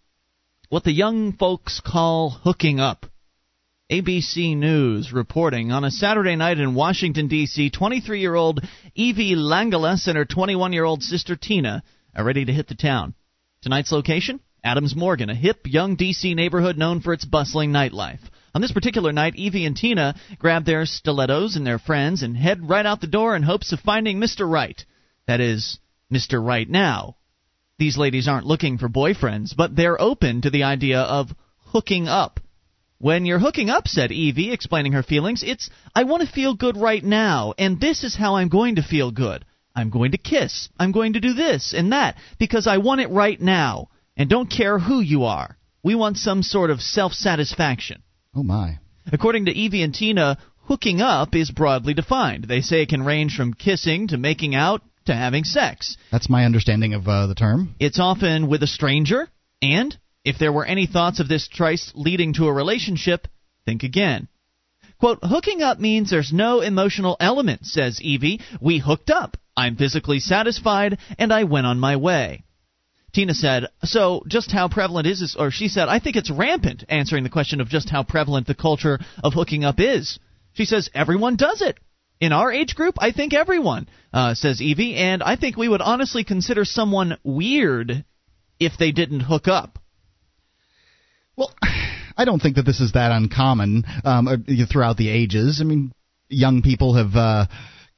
what 0.70 0.86
the 0.86 0.94
young 0.94 1.34
folks 1.34 1.82
call 1.86 2.30
hooking 2.30 2.80
up. 2.80 3.06
ABC 3.92 4.56
News 4.56 5.12
reporting 5.12 5.74
on 5.74 5.84
a 5.84 5.92
Saturday 5.92 6.38
night 6.38 6.58
in 6.58 6.76
Washington, 6.76 7.28
D.C., 7.28 7.72
23 7.72 8.22
year 8.22 8.36
old 8.36 8.66
Evie 8.96 9.36
Langeles 9.36 10.08
and 10.08 10.18
her 10.18 10.24
21 10.24 10.72
year 10.72 10.86
old 10.86 11.04
sister 11.04 11.36
Tina 11.36 11.84
are 12.16 12.24
ready 12.24 12.46
to 12.46 12.54
hit 12.54 12.70
the 12.70 12.76
town. 12.76 13.16
Tonight's 13.62 13.92
location? 13.92 14.40
Adams 14.64 14.96
Morgan, 14.96 15.30
a 15.30 15.36
hip, 15.36 15.64
young 15.66 15.98
D.C. 15.98 16.36
neighborhood 16.36 16.78
known 16.78 17.02
for 17.02 17.12
its 17.12 17.26
bustling 17.26 17.72
nightlife. 17.72 18.22
On 18.56 18.62
this 18.62 18.72
particular 18.72 19.12
night, 19.12 19.36
Evie 19.36 19.66
and 19.66 19.76
Tina 19.76 20.16
grab 20.40 20.64
their 20.64 20.86
stilettos 20.86 21.58
and 21.58 21.68
their 21.68 21.80
friends 21.80 22.24
and 22.24 22.38
head 22.38 22.70
right 22.70 22.86
out 22.86 23.02
the 23.02 23.08
door 23.08 23.36
in 23.36 23.44
hopes 23.44 23.74
of 23.74 23.82
finding 23.82 24.22
Mr. 24.22 24.50
Right. 24.50 24.82
That 25.28 25.42
is, 25.42 25.80
Mr. 26.10 26.42
Right 26.42 26.70
now. 26.70 27.18
These 27.78 27.98
ladies 27.98 28.30
aren't 28.30 28.46
looking 28.46 28.78
for 28.78 28.88
boyfriends, 28.88 29.54
but 29.54 29.76
they're 29.76 30.00
open 30.00 30.44
to 30.44 30.50
the 30.50 30.64
idea 30.64 31.02
of 31.02 31.36
hooking 31.58 32.08
up. 32.08 32.40
When 33.02 33.26
you're 33.26 33.40
hooking 33.40 33.72
up, 33.72 33.88
said 33.88 34.12
Evie, 34.12 34.52
explaining 34.52 34.92
her 34.92 35.02
feelings, 35.02 35.42
it's, 35.42 35.72
I 35.96 36.04
want 36.04 36.22
to 36.22 36.32
feel 36.32 36.54
good 36.54 36.78
right 36.78 37.04
now, 37.04 37.56
and 37.58 37.82
this 37.82 38.04
is 38.04 38.16
how 38.16 38.36
I'm 38.36 38.48
going 38.48 38.76
to 38.76 38.84
feel 38.84 39.10
good. 39.10 39.44
I'm 39.76 39.90
going 39.90 40.12
to 40.12 40.20
kiss. 40.20 40.70
I'm 40.78 40.92
going 40.92 41.14
to 41.14 41.20
do 41.20 41.34
this 41.34 41.74
and 41.76 41.94
that, 41.94 42.18
because 42.38 42.68
I 42.68 42.78
want 42.78 43.02
it 43.02 43.10
right 43.10 43.42
now, 43.42 43.90
and 44.16 44.30
don't 44.30 44.52
care 44.52 44.78
who 44.78 45.00
you 45.00 45.24
are. 45.24 45.58
We 45.82 45.96
want 45.96 46.18
some 46.18 46.44
sort 46.44 46.70
of 46.70 46.80
self 46.80 47.14
satisfaction. 47.14 48.04
Oh, 48.36 48.44
my. 48.44 48.78
According 49.12 49.46
to 49.46 49.52
Evie 49.52 49.82
and 49.82 49.96
Tina, 49.96 50.38
hooking 50.66 51.02
up 51.02 51.34
is 51.34 51.50
broadly 51.50 51.96
defined. 51.96 52.44
They 52.44 52.62
say 52.62 52.84
it 52.84 52.90
can 52.90 53.02
range 53.02 53.36
from 53.36 53.56
kissing 53.56 54.10
to 54.10 54.18
making 54.20 54.54
out 54.54 54.84
to 55.06 55.16
having 55.16 55.44
sex. 55.44 55.98
That's 56.12 56.30
my 56.30 56.46
understanding 56.46 56.94
of 56.94 57.08
uh, 57.08 57.26
the 57.26 57.34
term. 57.34 57.74
It's 57.80 58.00
often 58.00 58.48
with 58.48 58.62
a 58.62 58.68
stranger 58.68 59.28
and 59.60 59.98
if 60.24 60.38
there 60.38 60.52
were 60.52 60.66
any 60.66 60.86
thoughts 60.86 61.20
of 61.20 61.28
this 61.28 61.48
trice 61.48 61.92
leading 61.96 62.34
to 62.34 62.48
a 62.48 62.54
relationship, 62.54 63.28
think 63.66 63.84
again. 63.84 64.28
Quote, 65.00 65.20
hooking 65.24 65.64
up 65.64 65.80
means 65.80 66.10
there's 66.10 66.32
no 66.32 66.62
emotional 66.62 67.18
element, 67.20 67.66
says 67.66 68.00
Evie. 68.02 68.40
We 68.60 68.78
hooked 68.78 69.10
up. 69.10 69.38
I'm 69.58 69.76
physically 69.76 70.20
satisfied, 70.20 71.00
and 71.18 71.34
I 71.34 71.44
went 71.46 71.66
on 71.66 71.80
my 71.80 71.96
way. 71.96 72.44
Tina 73.14 73.34
said, 73.34 73.68
So, 73.84 74.24
just 74.28 74.52
how 74.52 74.70
prevalent 74.70 75.08
is 75.08 75.20
this? 75.20 75.36
Or 75.36 75.52
she 75.52 75.68
said, 75.68 75.90
I 75.90 76.00
think 76.00 76.16
it's 76.16 76.30
rampant, 76.30 76.86
answering 76.88 77.24
the 77.24 77.30
question 77.30 77.60
of 77.60 77.68
just 77.68 77.90
how 77.90 78.04
prevalent 78.04 78.48
the 78.48 78.56
culture 78.56 79.00
of 79.24 79.34
hooking 79.34 79.66
up 79.66 79.80
is. 79.80 80.20
She 80.54 80.66
says, 80.66 80.90
Everyone 80.94 81.36
does 81.36 81.62
it. 81.62 81.78
In 82.20 82.32
our 82.32 82.52
age 82.52 82.76
group, 82.76 82.96
I 83.00 83.12
think 83.12 83.34
everyone, 83.34 83.90
uh, 84.14 84.36
says 84.36 84.62
Evie, 84.62 84.96
and 84.96 85.24
I 85.24 85.36
think 85.36 85.58
we 85.58 85.68
would 85.68 85.82
honestly 85.82 86.24
consider 86.24 86.64
someone 86.64 87.18
weird 87.24 88.06
if 88.60 88.78
they 88.78 88.92
didn't 88.92 89.22
hook 89.22 89.48
up. 89.48 89.80
Well, 91.42 91.54
I 92.18 92.26
don't 92.26 92.40
think 92.40 92.58
that 92.58 92.66
this 92.66 92.80
is 92.80 92.92
that 92.92 93.12
uncommon 93.12 93.84
um, 94.06 94.28
uh, 94.28 94.38
throughout 94.72 94.98
the 94.98 95.10
ages. 95.10 95.60
I 95.60 95.64
mean, 95.64 95.92
young 96.30 96.62
people 96.62 96.94
have 96.96 97.16
uh, 97.16 97.46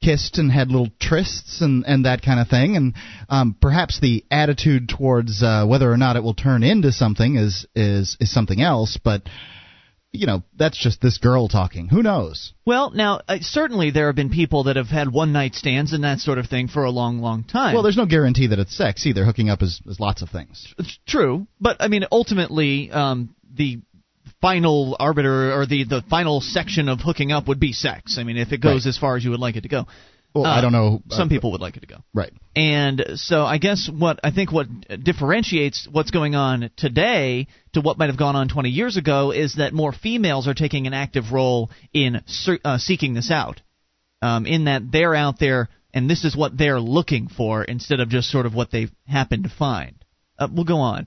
kissed 0.02 0.38
and 0.38 0.50
had 0.50 0.68
little 0.68 0.88
trysts 1.00 1.60
and 1.60 1.84
and 1.86 2.06
that 2.06 2.22
kind 2.22 2.40
of 2.40 2.48
thing, 2.48 2.76
and 2.76 2.94
um, 3.28 3.56
perhaps 3.60 4.00
the 4.00 4.24
attitude 4.30 4.88
towards 4.88 5.42
uh, 5.42 5.66
whether 5.66 5.90
or 5.90 5.98
not 5.98 6.16
it 6.16 6.22
will 6.22 6.34
turn 6.34 6.62
into 6.62 6.90
something 6.90 7.36
is 7.36 7.66
is 7.74 8.16
is 8.18 8.32
something 8.32 8.60
else, 8.60 8.98
but. 9.02 9.22
You 10.14 10.26
know, 10.28 10.44
that's 10.56 10.78
just 10.78 11.00
this 11.00 11.18
girl 11.18 11.48
talking. 11.48 11.88
Who 11.88 12.00
knows? 12.00 12.52
Well, 12.64 12.92
now, 12.92 13.20
uh, 13.26 13.38
certainly 13.40 13.90
there 13.90 14.06
have 14.06 14.14
been 14.14 14.30
people 14.30 14.64
that 14.64 14.76
have 14.76 14.86
had 14.86 15.12
one 15.12 15.32
night 15.32 15.54
stands 15.56 15.92
and 15.92 16.04
that 16.04 16.20
sort 16.20 16.38
of 16.38 16.46
thing 16.46 16.68
for 16.68 16.84
a 16.84 16.90
long, 16.90 17.18
long 17.18 17.42
time. 17.42 17.74
Well, 17.74 17.82
there's 17.82 17.96
no 17.96 18.06
guarantee 18.06 18.46
that 18.46 18.60
it's 18.60 18.76
sex 18.76 19.06
either. 19.06 19.24
Hooking 19.24 19.50
up 19.50 19.60
is, 19.60 19.80
is 19.86 19.98
lots 19.98 20.22
of 20.22 20.30
things. 20.30 20.72
It's 20.78 20.96
true, 21.06 21.48
but 21.60 21.78
I 21.80 21.88
mean, 21.88 22.04
ultimately, 22.12 22.92
um, 22.92 23.34
the 23.52 23.80
final 24.40 24.96
arbiter 25.00 25.52
or 25.52 25.66
the 25.66 25.84
the 25.84 26.02
final 26.08 26.40
section 26.40 26.88
of 26.88 27.00
hooking 27.00 27.32
up 27.32 27.48
would 27.48 27.58
be 27.58 27.72
sex. 27.72 28.16
I 28.18 28.22
mean, 28.22 28.36
if 28.36 28.52
it 28.52 28.60
goes 28.60 28.84
Right. 28.86 28.90
as 28.90 28.98
far 28.98 29.16
as 29.16 29.24
you 29.24 29.30
would 29.32 29.40
like 29.40 29.56
it 29.56 29.62
to 29.62 29.68
go. 29.68 29.86
Well, 30.34 30.46
Uh, 30.46 30.56
I 30.56 30.60
don't 30.60 30.72
know. 30.72 31.00
uh, 31.10 31.14
Some 31.14 31.28
people 31.28 31.52
would 31.52 31.60
like 31.60 31.76
it 31.76 31.80
to 31.80 31.86
go. 31.86 32.02
Right. 32.12 32.32
And 32.56 33.04
so 33.14 33.44
I 33.44 33.58
guess 33.58 33.88
what 33.88 34.18
I 34.24 34.30
think 34.32 34.50
what 34.50 34.66
differentiates 35.02 35.86
what's 35.90 36.10
going 36.10 36.34
on 36.34 36.70
today 36.76 37.46
to 37.74 37.80
what 37.80 37.98
might 37.98 38.08
have 38.08 38.16
gone 38.18 38.34
on 38.36 38.48
20 38.48 38.70
years 38.70 38.96
ago 38.96 39.30
is 39.30 39.54
that 39.56 39.72
more 39.72 39.92
females 39.92 40.48
are 40.48 40.54
taking 40.54 40.86
an 40.86 40.94
active 40.94 41.32
role 41.32 41.70
in 41.92 42.22
ser- 42.26 42.58
uh, 42.64 42.78
seeking 42.78 43.14
this 43.14 43.30
out. 43.30 43.60
Um, 44.22 44.46
in 44.46 44.64
that 44.64 44.90
they're 44.90 45.14
out 45.14 45.38
there 45.38 45.68
and 45.92 46.08
this 46.10 46.24
is 46.24 46.34
what 46.34 46.56
they're 46.56 46.80
looking 46.80 47.28
for 47.28 47.62
instead 47.62 48.00
of 48.00 48.08
just 48.08 48.30
sort 48.30 48.46
of 48.46 48.54
what 48.54 48.70
they 48.72 48.88
happen 49.06 49.42
to 49.44 49.48
find. 49.48 49.94
Uh, 50.38 50.48
we'll 50.52 50.64
go 50.64 50.78
on. 50.78 51.06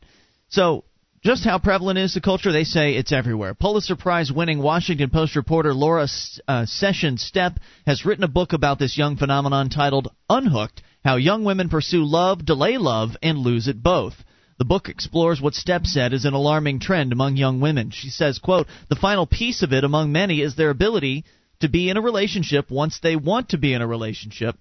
So 0.50 0.86
just 1.24 1.44
how 1.44 1.60
prevalent 1.60 2.00
is 2.00 2.14
the 2.14 2.22
culture? 2.22 2.52
They 2.52 2.64
say 2.64 2.94
it's 2.94 3.12
everywhere. 3.12 3.54
Pulitzer 3.54 3.96
Prize 3.96 4.32
winning 4.32 4.62
Washington 4.62 5.10
Post 5.10 5.36
reporter 5.36 5.74
Laura 5.74 6.08
uh, 6.48 6.66
Sessions 6.66 7.30
Stepp 7.30 7.58
has 7.86 8.06
written 8.06 8.24
a 8.24 8.30
book 8.30 8.54
about 8.54 8.80
this 8.80 8.98
young 8.98 9.18
phenomenon 9.18 9.70
titled 9.70 10.10
Unhooked 10.30 10.82
How 11.04 11.16
Young 11.16 11.44
Women 11.44 11.70
Pursue 11.70 12.04
Love, 12.04 12.46
Delay 12.46 12.78
Love, 12.78 13.18
and 13.22 13.40
Lose 13.40 13.68
It 13.68 13.82
Both. 13.82 14.14
The 14.60 14.66
book 14.66 14.90
explores 14.90 15.42
what 15.42 15.54
Stepp 15.54 15.86
said 15.86 16.14
is 16.14 16.26
an 16.26 16.34
alarming 16.34 16.80
trend 16.80 17.12
among 17.12 17.36
young 17.36 17.60
women. 17.60 17.92
She 17.92 18.10
says, 18.10 18.40
quote, 18.40 18.68
The 18.90 18.96
final 18.96 19.28
piece 19.28 19.62
of 19.62 19.74
it 19.74 19.84
among 19.84 20.12
many 20.12 20.42
is 20.42 20.56
their 20.56 20.72
ability 20.72 21.26
to 21.60 21.70
be 21.70 21.90
in 21.90 21.98
a 21.98 22.02
relationship 22.02 22.72
once 22.72 23.00
they 23.00 23.16
want 23.16 23.50
to 23.50 23.58
be 23.58 23.74
in 23.74 23.82
a 23.82 23.88
relationship. 23.88 24.56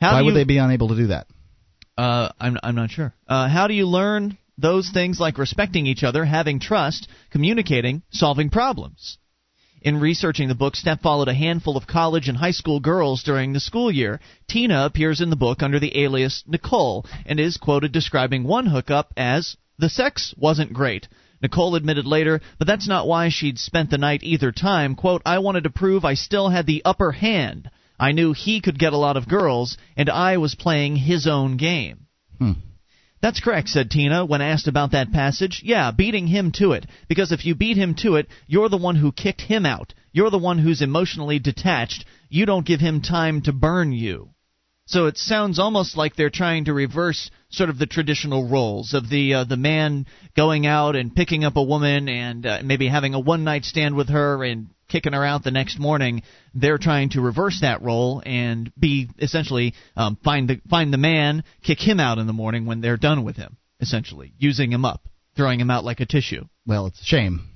How 0.00 0.14
Why 0.14 0.20
do 0.20 0.26
would 0.26 0.34
they 0.34 0.44
be 0.44 0.58
unable 0.58 0.88
to 0.88 0.96
do 0.96 1.06
that? 1.08 1.26
uh, 2.00 2.32
I'm 2.40 2.56
I'm 2.62 2.74
not 2.74 2.90
sure. 2.90 3.12
Uh, 3.28 3.48
how 3.48 3.66
do 3.66 3.74
you 3.74 3.86
learn 3.86 4.38
those 4.60 4.90
things 4.90 5.18
like 5.18 5.38
respecting 5.38 5.86
each 5.86 6.04
other, 6.04 6.24
having 6.24 6.60
trust, 6.60 7.08
communicating, 7.30 8.02
solving 8.10 8.50
problems? 8.50 9.18
In 9.82 9.98
researching 9.98 10.48
the 10.48 10.54
book, 10.54 10.74
Stepp 10.74 11.00
followed 11.00 11.28
a 11.28 11.34
handful 11.34 11.76
of 11.78 11.86
college 11.86 12.28
and 12.28 12.36
high 12.36 12.50
school 12.50 12.80
girls 12.80 13.22
during 13.22 13.52
the 13.52 13.60
school 13.60 13.90
year. 13.90 14.20
Tina 14.46 14.84
appears 14.84 15.22
in 15.22 15.30
the 15.30 15.36
book 15.36 15.62
under 15.62 15.78
the 15.78 16.02
alias 16.02 16.44
Nicole 16.46 17.06
and 17.24 17.40
is 17.40 17.56
quoted 17.56 17.90
describing 17.90 18.44
one 18.44 18.66
hookup 18.66 19.14
as 19.16 19.56
the 19.78 19.88
sex 19.88 20.34
wasn't 20.36 20.74
great. 20.74 21.08
Nicole 21.40 21.74
admitted 21.74 22.06
later, 22.06 22.42
but 22.58 22.66
that's 22.66 22.86
not 22.86 23.06
why 23.06 23.30
she'd 23.30 23.58
spent 23.58 23.88
the 23.88 23.96
night 23.96 24.22
either 24.22 24.52
time. 24.52 24.94
Quote, 24.94 25.22
I 25.24 25.38
wanted 25.38 25.64
to 25.64 25.70
prove 25.70 26.04
I 26.04 26.12
still 26.12 26.50
had 26.50 26.66
the 26.66 26.82
upper 26.84 27.12
hand. 27.12 27.70
I 27.98 28.12
knew 28.12 28.34
he 28.34 28.60
could 28.60 28.78
get 28.78 28.92
a 28.92 28.98
lot 28.98 29.16
of 29.16 29.28
girls, 29.28 29.78
and 29.96 30.10
I 30.10 30.36
was 30.36 30.54
playing 30.54 30.96
his 30.96 31.26
own 31.26 31.56
game. 31.56 32.06
Hmm. 32.38 32.52
That's 33.22 33.40
correct, 33.40 33.68
said 33.68 33.90
Tina 33.90 34.24
when 34.24 34.40
asked 34.40 34.66
about 34.66 34.92
that 34.92 35.12
passage. 35.12 35.60
Yeah, 35.64 35.90
beating 35.90 36.26
him 36.26 36.52
to 36.52 36.72
it. 36.72 36.86
Because 37.08 37.32
if 37.32 37.44
you 37.44 37.54
beat 37.54 37.76
him 37.76 37.94
to 37.96 38.16
it, 38.16 38.28
you're 38.46 38.70
the 38.70 38.78
one 38.78 38.96
who 38.96 39.12
kicked 39.12 39.42
him 39.42 39.66
out. 39.66 39.92
You're 40.12 40.30
the 40.30 40.38
one 40.38 40.58
who's 40.58 40.80
emotionally 40.80 41.38
detached. 41.38 42.06
You 42.30 42.46
don't 42.46 42.66
give 42.66 42.80
him 42.80 43.02
time 43.02 43.42
to 43.42 43.52
burn 43.52 43.92
you. 43.92 44.30
So 44.86 45.06
it 45.06 45.18
sounds 45.18 45.60
almost 45.60 45.96
like 45.96 46.16
they're 46.16 46.30
trying 46.30 46.64
to 46.64 46.74
reverse 46.74 47.30
sort 47.50 47.70
of 47.70 47.78
the 47.78 47.86
traditional 47.86 48.48
roles 48.48 48.92
of 48.92 49.08
the 49.08 49.34
uh, 49.34 49.44
the 49.44 49.56
man 49.56 50.06
going 50.34 50.66
out 50.66 50.96
and 50.96 51.14
picking 51.14 51.44
up 51.44 51.56
a 51.56 51.62
woman 51.62 52.08
and 52.08 52.44
uh, 52.44 52.60
maybe 52.64 52.88
having 52.88 53.14
a 53.14 53.20
one 53.20 53.44
night 53.44 53.64
stand 53.64 53.94
with 53.94 54.08
her 54.08 54.42
and 54.42 54.66
kicking 54.90 55.14
her 55.14 55.24
out 55.24 55.42
the 55.42 55.50
next 55.50 55.78
morning. 55.78 56.22
They're 56.54 56.78
trying 56.78 57.10
to 57.10 57.20
reverse 57.20 57.60
that 57.62 57.82
role 57.82 58.22
and 58.24 58.70
be 58.78 59.08
essentially 59.18 59.74
um, 59.96 60.18
find 60.22 60.48
the 60.48 60.60
find 60.68 60.92
the 60.92 60.98
man, 60.98 61.44
kick 61.62 61.78
him 61.80 62.00
out 62.00 62.18
in 62.18 62.26
the 62.26 62.32
morning 62.32 62.66
when 62.66 62.80
they're 62.80 62.96
done 62.98 63.24
with 63.24 63.36
him. 63.36 63.56
Essentially, 63.80 64.34
using 64.38 64.70
him 64.70 64.84
up, 64.84 65.08
throwing 65.36 65.58
him 65.58 65.70
out 65.70 65.84
like 65.84 66.00
a 66.00 66.06
tissue. 66.06 66.44
Well, 66.66 66.86
it's 66.86 67.00
a 67.00 67.04
shame. 67.04 67.48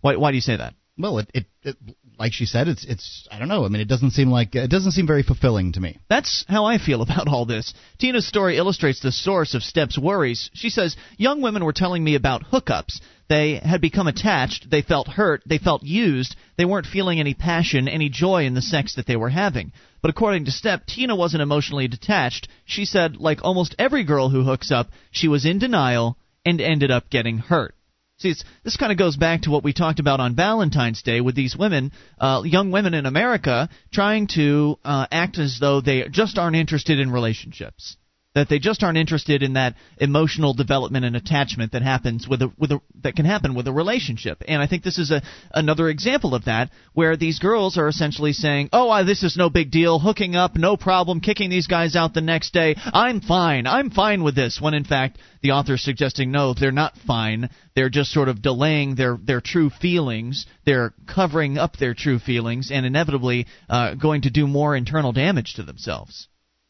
Why 0.00 0.16
why 0.16 0.32
do 0.32 0.36
you 0.36 0.40
say 0.40 0.56
that? 0.56 0.74
Well, 0.98 1.18
it, 1.18 1.30
it, 1.32 1.46
it 1.62 1.76
like 2.18 2.32
she 2.32 2.46
said, 2.46 2.68
it's 2.68 2.84
it's 2.84 3.28
I 3.30 3.38
don't 3.38 3.48
know. 3.48 3.64
I 3.64 3.68
mean, 3.68 3.80
it 3.80 3.88
doesn't 3.88 4.10
seem 4.10 4.30
like 4.30 4.54
it 4.54 4.70
doesn't 4.70 4.92
seem 4.92 5.06
very 5.06 5.22
fulfilling 5.22 5.72
to 5.72 5.80
me. 5.80 5.98
That's 6.08 6.44
how 6.48 6.64
I 6.64 6.78
feel 6.78 7.02
about 7.02 7.28
all 7.28 7.46
this. 7.46 7.74
Tina's 7.98 8.26
story 8.26 8.56
illustrates 8.56 9.00
the 9.00 9.12
source 9.12 9.54
of 9.54 9.62
Stepp's 9.62 9.98
worries. 9.98 10.50
She 10.54 10.70
says, 10.70 10.96
Young 11.16 11.40
women 11.42 11.64
were 11.64 11.72
telling 11.72 12.02
me 12.02 12.16
about 12.16 12.50
hookups. 12.50 13.00
They 13.28 13.56
had 13.56 13.82
become 13.82 14.08
attached, 14.08 14.70
they 14.70 14.80
felt 14.80 15.06
hurt, 15.06 15.42
they 15.44 15.58
felt 15.58 15.82
used, 15.82 16.34
they 16.56 16.64
weren't 16.64 16.86
feeling 16.86 17.20
any 17.20 17.34
passion, 17.34 17.86
any 17.86 18.08
joy 18.08 18.46
in 18.46 18.54
the 18.54 18.62
sex 18.62 18.94
that 18.94 19.06
they 19.06 19.16
were 19.16 19.28
having. 19.28 19.72
But 20.00 20.10
according 20.10 20.46
to 20.46 20.50
Step, 20.50 20.86
Tina 20.86 21.14
wasn't 21.14 21.42
emotionally 21.42 21.88
detached. 21.88 22.48
She 22.64 22.86
said, 22.86 23.18
like 23.18 23.44
almost 23.44 23.74
every 23.78 24.04
girl 24.04 24.30
who 24.30 24.44
hooks 24.44 24.70
up, 24.70 24.88
she 25.10 25.28
was 25.28 25.44
in 25.44 25.58
denial 25.58 26.16
and 26.46 26.60
ended 26.60 26.90
up 26.90 27.10
getting 27.10 27.36
hurt. 27.36 27.74
See, 28.18 28.34
this 28.64 28.76
kind 28.76 28.90
of 28.90 28.98
goes 28.98 29.16
back 29.16 29.42
to 29.42 29.50
what 29.50 29.62
we 29.62 29.72
talked 29.72 30.00
about 30.00 30.18
on 30.18 30.34
Valentine's 30.34 31.02
Day 31.02 31.20
with 31.20 31.36
these 31.36 31.56
women, 31.56 31.92
uh, 32.18 32.42
young 32.44 32.72
women 32.72 32.92
in 32.92 33.06
America, 33.06 33.68
trying 33.92 34.26
to 34.34 34.76
uh, 34.84 35.06
act 35.12 35.38
as 35.38 35.58
though 35.60 35.80
they 35.80 36.08
just 36.10 36.36
aren't 36.36 36.56
interested 36.56 36.98
in 36.98 37.12
relationships 37.12 37.96
that 38.38 38.48
they 38.48 38.60
just 38.60 38.84
aren't 38.84 38.98
interested 38.98 39.42
in 39.42 39.54
that 39.54 39.74
emotional 39.98 40.54
development 40.54 41.04
and 41.04 41.16
attachment 41.16 41.72
that 41.72 41.82
happens 41.82 42.28
with 42.28 42.40
a 42.40 42.52
with 42.56 42.70
a 42.70 42.80
that 43.02 43.16
can 43.16 43.24
happen 43.24 43.52
with 43.52 43.66
a 43.66 43.72
relationship. 43.72 44.44
And 44.46 44.62
I 44.62 44.68
think 44.68 44.84
this 44.84 44.98
is 44.98 45.10
a 45.10 45.22
another 45.52 45.88
example 45.88 46.36
of 46.36 46.44
that 46.44 46.70
where 46.92 47.16
these 47.16 47.40
girls 47.40 47.76
are 47.76 47.88
essentially 47.88 48.32
saying, 48.32 48.68
"Oh, 48.72 48.90
I, 48.90 49.02
this 49.02 49.24
is 49.24 49.36
no 49.36 49.50
big 49.50 49.72
deal, 49.72 49.98
hooking 49.98 50.36
up, 50.36 50.56
no 50.56 50.76
problem, 50.76 51.20
kicking 51.20 51.50
these 51.50 51.66
guys 51.66 51.96
out 51.96 52.14
the 52.14 52.20
next 52.20 52.52
day. 52.52 52.76
I'm 52.78 53.20
fine. 53.20 53.66
I'm 53.66 53.90
fine 53.90 54.22
with 54.22 54.36
this." 54.36 54.60
When 54.60 54.74
in 54.74 54.84
fact, 54.84 55.18
the 55.42 55.50
author's 55.50 55.82
suggesting 55.82 56.30
no, 56.30 56.54
they're 56.54 56.70
not 56.70 56.96
fine. 56.96 57.50
They're 57.74 57.90
just 57.90 58.12
sort 58.12 58.28
of 58.28 58.40
delaying 58.40 58.94
their 58.94 59.18
their 59.20 59.40
true 59.40 59.68
feelings. 59.68 60.46
They're 60.64 60.94
covering 61.08 61.58
up 61.58 61.76
their 61.76 61.94
true 61.94 62.20
feelings 62.20 62.70
and 62.70 62.86
inevitably 62.86 63.48
uh, 63.68 63.94
going 63.94 64.22
to 64.22 64.30
do 64.30 64.46
more 64.46 64.76
internal 64.76 65.12
damage 65.12 65.54
to 65.54 65.64
themselves 65.64 66.28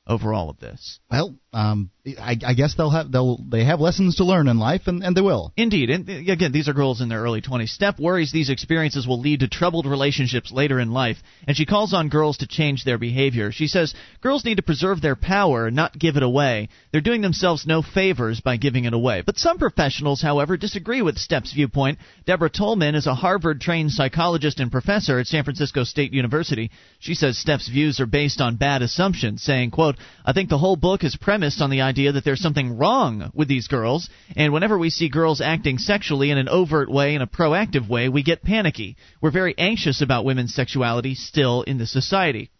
over 0.08 0.32
all 0.32 0.50
of 0.50 0.58
this. 0.58 1.00
Well, 1.10 1.34
um, 1.52 1.90
I, 2.18 2.36
I, 2.46 2.54
guess 2.54 2.74
they'll 2.74 2.90
have 2.90 3.10
they'll 3.10 3.38
they 3.48 3.64
have 3.64 3.80
lessons 3.80 4.16
to 4.16 4.24
learn 4.24 4.48
in 4.48 4.58
life, 4.58 4.82
and, 4.86 5.02
and 5.02 5.16
they 5.16 5.20
will. 5.20 5.52
Indeed, 5.56 5.90
and 5.90 6.08
uh, 6.08 6.32
again, 6.32 6.52
these 6.52 6.68
are 6.68 6.72
girls 6.72 7.00
in 7.00 7.08
their 7.08 7.20
early 7.20 7.42
20s. 7.42 7.76
Stepp 7.76 7.98
worries 8.00 8.32
these 8.32 8.50
experiences 8.50 9.06
will 9.06 9.20
lead 9.20 9.40
to 9.40 9.48
troubled 9.48 9.86
relationships 9.86 10.52
later 10.52 10.80
in 10.80 10.92
life, 10.92 11.18
and 11.46 11.56
she 11.56 11.66
calls 11.66 11.92
on 11.92 12.08
girls 12.08 12.38
to 12.38 12.46
change 12.46 12.84
their 12.84 12.98
behavior. 12.98 13.52
She 13.52 13.66
says 13.66 13.94
girls 14.20 14.44
need 14.44 14.56
to 14.56 14.62
preserve 14.62 15.00
their 15.00 15.16
power, 15.16 15.70
not 15.70 15.98
give 15.98 16.16
it 16.16 16.22
away. 16.22 16.68
They're 16.92 17.00
doing 17.00 17.20
themselves 17.20 17.66
no 17.66 17.82
favors 17.82 18.40
by 18.40 18.56
giving 18.56 18.84
it 18.84 18.94
away. 18.94 19.22
But 19.24 19.38
some 19.38 19.58
professionals, 19.58 20.22
however, 20.22 20.56
disagree 20.56 21.02
with 21.02 21.18
Stepp's 21.18 21.52
viewpoint. 21.52 21.98
Deborah 22.26 22.50
Tolman 22.50 22.94
is 22.94 23.06
a 23.06 23.14
Harvard-trained 23.14 23.90
psychologist 23.90 24.60
and 24.60 24.70
professor 24.70 25.18
at 25.18 25.26
San 25.26 25.44
Francisco 25.44 25.84
State 25.84 26.12
University. 26.12 26.70
She 26.98 27.14
says 27.14 27.36
Stepp's 27.36 27.68
views 27.68 28.00
are 28.00 28.06
based 28.06 28.40
on 28.40 28.56
bad 28.56 28.82
assumptions, 28.82 29.42
saying, 29.42 29.70
"quote 29.70 29.96
I 30.24 30.32
think 30.32 30.48
the 30.48 30.58
whole 30.58 30.76
book 30.76 31.04
is 31.04 31.16
premised 31.16 31.60
on 31.60 31.70
the 31.70 31.80
idea 31.80 31.97
that 32.06 32.24
there's 32.24 32.40
something 32.40 32.78
wrong 32.78 33.30
with 33.34 33.48
these 33.48 33.68
girls, 33.68 34.08
and 34.36 34.52
whenever 34.52 34.78
we 34.78 34.90
see 34.90 35.08
girls 35.08 35.40
acting 35.40 35.78
sexually 35.78 36.30
in 36.30 36.38
an 36.38 36.48
overt 36.48 36.90
way, 36.90 37.14
in 37.14 37.22
a 37.22 37.26
proactive 37.26 37.88
way, 37.88 38.08
we 38.08 38.22
get 38.22 38.42
panicky. 38.42 38.96
We're 39.20 39.30
very 39.30 39.54
anxious 39.58 40.00
about 40.00 40.24
women's 40.24 40.54
sexuality 40.54 41.14
still 41.14 41.62
in 41.62 41.78
the 41.78 41.86
society. 41.86 42.50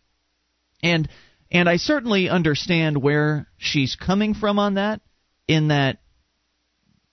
And 0.83 1.09
and 1.51 1.69
I 1.69 1.77
certainly 1.77 2.29
understand 2.29 3.03
where 3.03 3.49
she's 3.57 3.97
coming 3.97 4.35
from 4.35 4.59
on 4.59 4.75
that, 4.75 5.01
in 5.47 5.69
that 5.69 5.99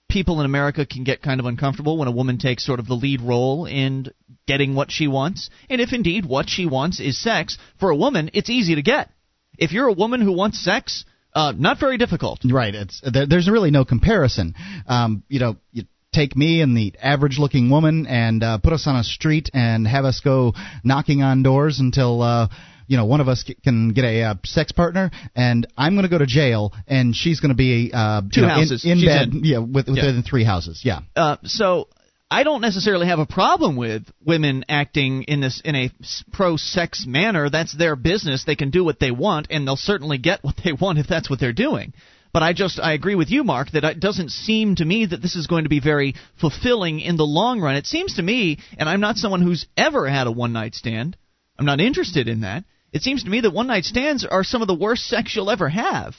people 0.08 0.40
in 0.40 0.46
America 0.46 0.86
can 0.86 1.04
get 1.04 1.22
kind 1.22 1.40
of 1.40 1.46
uncomfortable 1.46 1.98
when 1.98 2.08
a 2.08 2.12
woman 2.12 2.38
takes 2.38 2.64
sort 2.64 2.78
of 2.78 2.86
the 2.86 2.94
lead 2.94 3.20
role 3.20 3.66
in 3.66 4.06
getting 4.46 4.74
what 4.74 4.90
she 4.90 5.08
wants. 5.08 5.50
And 5.68 5.80
if 5.80 5.92
indeed 5.92 6.26
what 6.26 6.48
she 6.48 6.66
wants 6.66 7.00
is 7.00 7.20
sex, 7.20 7.58
for 7.80 7.90
a 7.90 7.96
woman, 7.96 8.30
it's 8.34 8.50
easy 8.50 8.74
to 8.74 8.82
get. 8.82 9.10
If 9.58 9.72
you're 9.72 9.88
a 9.88 9.92
woman 9.92 10.20
who 10.20 10.32
wants 10.32 10.62
sex, 10.62 11.04
uh, 11.36 11.52
not 11.56 11.78
very 11.78 11.98
difficult. 11.98 12.40
Right. 12.44 12.74
It's 12.74 13.00
there, 13.00 13.26
there's 13.26 13.48
really 13.48 13.70
no 13.70 13.84
comparison. 13.84 14.54
Um, 14.88 15.22
you 15.28 15.38
know, 15.38 15.56
you 15.70 15.84
take 16.12 16.34
me 16.34 16.62
and 16.62 16.76
the 16.76 16.94
average-looking 17.00 17.68
woman 17.68 18.06
and 18.06 18.42
uh, 18.42 18.58
put 18.58 18.72
us 18.72 18.86
on 18.86 18.96
a 18.96 19.04
street 19.04 19.50
and 19.52 19.86
have 19.86 20.06
us 20.06 20.20
go 20.20 20.54
knocking 20.82 21.22
on 21.22 21.42
doors 21.42 21.78
until. 21.78 22.22
Uh, 22.22 22.48
you 22.88 22.96
know, 22.96 23.04
one 23.04 23.20
of 23.20 23.26
us 23.26 23.44
can 23.64 23.92
get 23.92 24.04
a 24.04 24.22
uh, 24.22 24.34
sex 24.44 24.70
partner, 24.70 25.10
and 25.34 25.66
I'm 25.76 25.94
going 25.94 26.04
to 26.04 26.08
go 26.08 26.18
to 26.18 26.26
jail, 26.26 26.72
and 26.86 27.16
she's 27.16 27.40
going 27.40 27.48
to 27.48 27.56
be 27.56 27.90
uh, 27.92 28.22
two 28.32 28.42
know, 28.42 28.48
houses 28.48 28.84
in, 28.84 28.98
in 28.98 29.04
bed, 29.04 29.28
in. 29.34 29.44
yeah, 29.44 29.58
with, 29.58 29.88
within 29.88 30.14
yeah. 30.14 30.22
three 30.22 30.44
houses, 30.44 30.82
yeah. 30.84 31.00
Uh, 31.16 31.36
so 31.42 31.88
I 32.30 32.42
don't 32.42 32.60
necessarily 32.60 33.06
have 33.06 33.20
a 33.20 33.26
problem 33.26 33.76
with 33.76 34.02
women 34.24 34.64
acting 34.68 35.22
in 35.24 35.40
this 35.40 35.62
in 35.64 35.76
a 35.76 35.90
pro-sex 36.32 37.04
manner. 37.06 37.50
That's 37.50 37.76
their 37.76 37.94
business. 37.94 38.44
They 38.44 38.56
can 38.56 38.70
do 38.70 38.84
what 38.84 38.98
they 38.98 39.12
want, 39.12 39.46
and 39.50 39.66
they'll 39.66 39.76
certainly 39.76 40.18
get 40.18 40.42
what 40.42 40.56
they 40.64 40.72
want 40.72 40.98
if 40.98 41.06
that's 41.06 41.30
what 41.30 41.38
they're 41.38 41.52
doing. 41.52 41.92
But 42.32 42.42
I 42.42 42.52
just 42.52 42.80
I 42.80 42.94
agree 42.94 43.14
with 43.14 43.30
you, 43.30 43.44
Mark, 43.44 43.70
that 43.70 43.84
it 43.84 44.00
doesn't 44.00 44.30
seem 44.30 44.74
to 44.74 44.84
me 44.84 45.06
that 45.06 45.22
this 45.22 45.36
is 45.36 45.46
going 45.46 45.64
to 45.64 45.70
be 45.70 45.80
very 45.80 46.16
fulfilling 46.40 47.00
in 47.00 47.16
the 47.16 47.24
long 47.24 47.60
run. 47.60 47.76
It 47.76 47.86
seems 47.86 48.16
to 48.16 48.22
me, 48.22 48.58
and 48.76 48.88
I'm 48.88 49.00
not 49.00 49.16
someone 49.16 49.40
who's 49.40 49.66
ever 49.76 50.08
had 50.08 50.26
a 50.26 50.32
one-night 50.32 50.74
stand. 50.74 51.16
I'm 51.58 51.64
not 51.64 51.80
interested 51.80 52.26
in 52.28 52.40
that. 52.40 52.64
It 52.92 53.02
seems 53.02 53.22
to 53.22 53.30
me 53.30 53.40
that 53.40 53.52
one-night 53.52 53.84
stands 53.84 54.26
are 54.26 54.44
some 54.44 54.62
of 54.62 54.68
the 54.68 54.74
worst 54.74 55.06
sex 55.08 55.34
you'll 55.36 55.50
ever 55.50 55.68
have, 55.68 56.14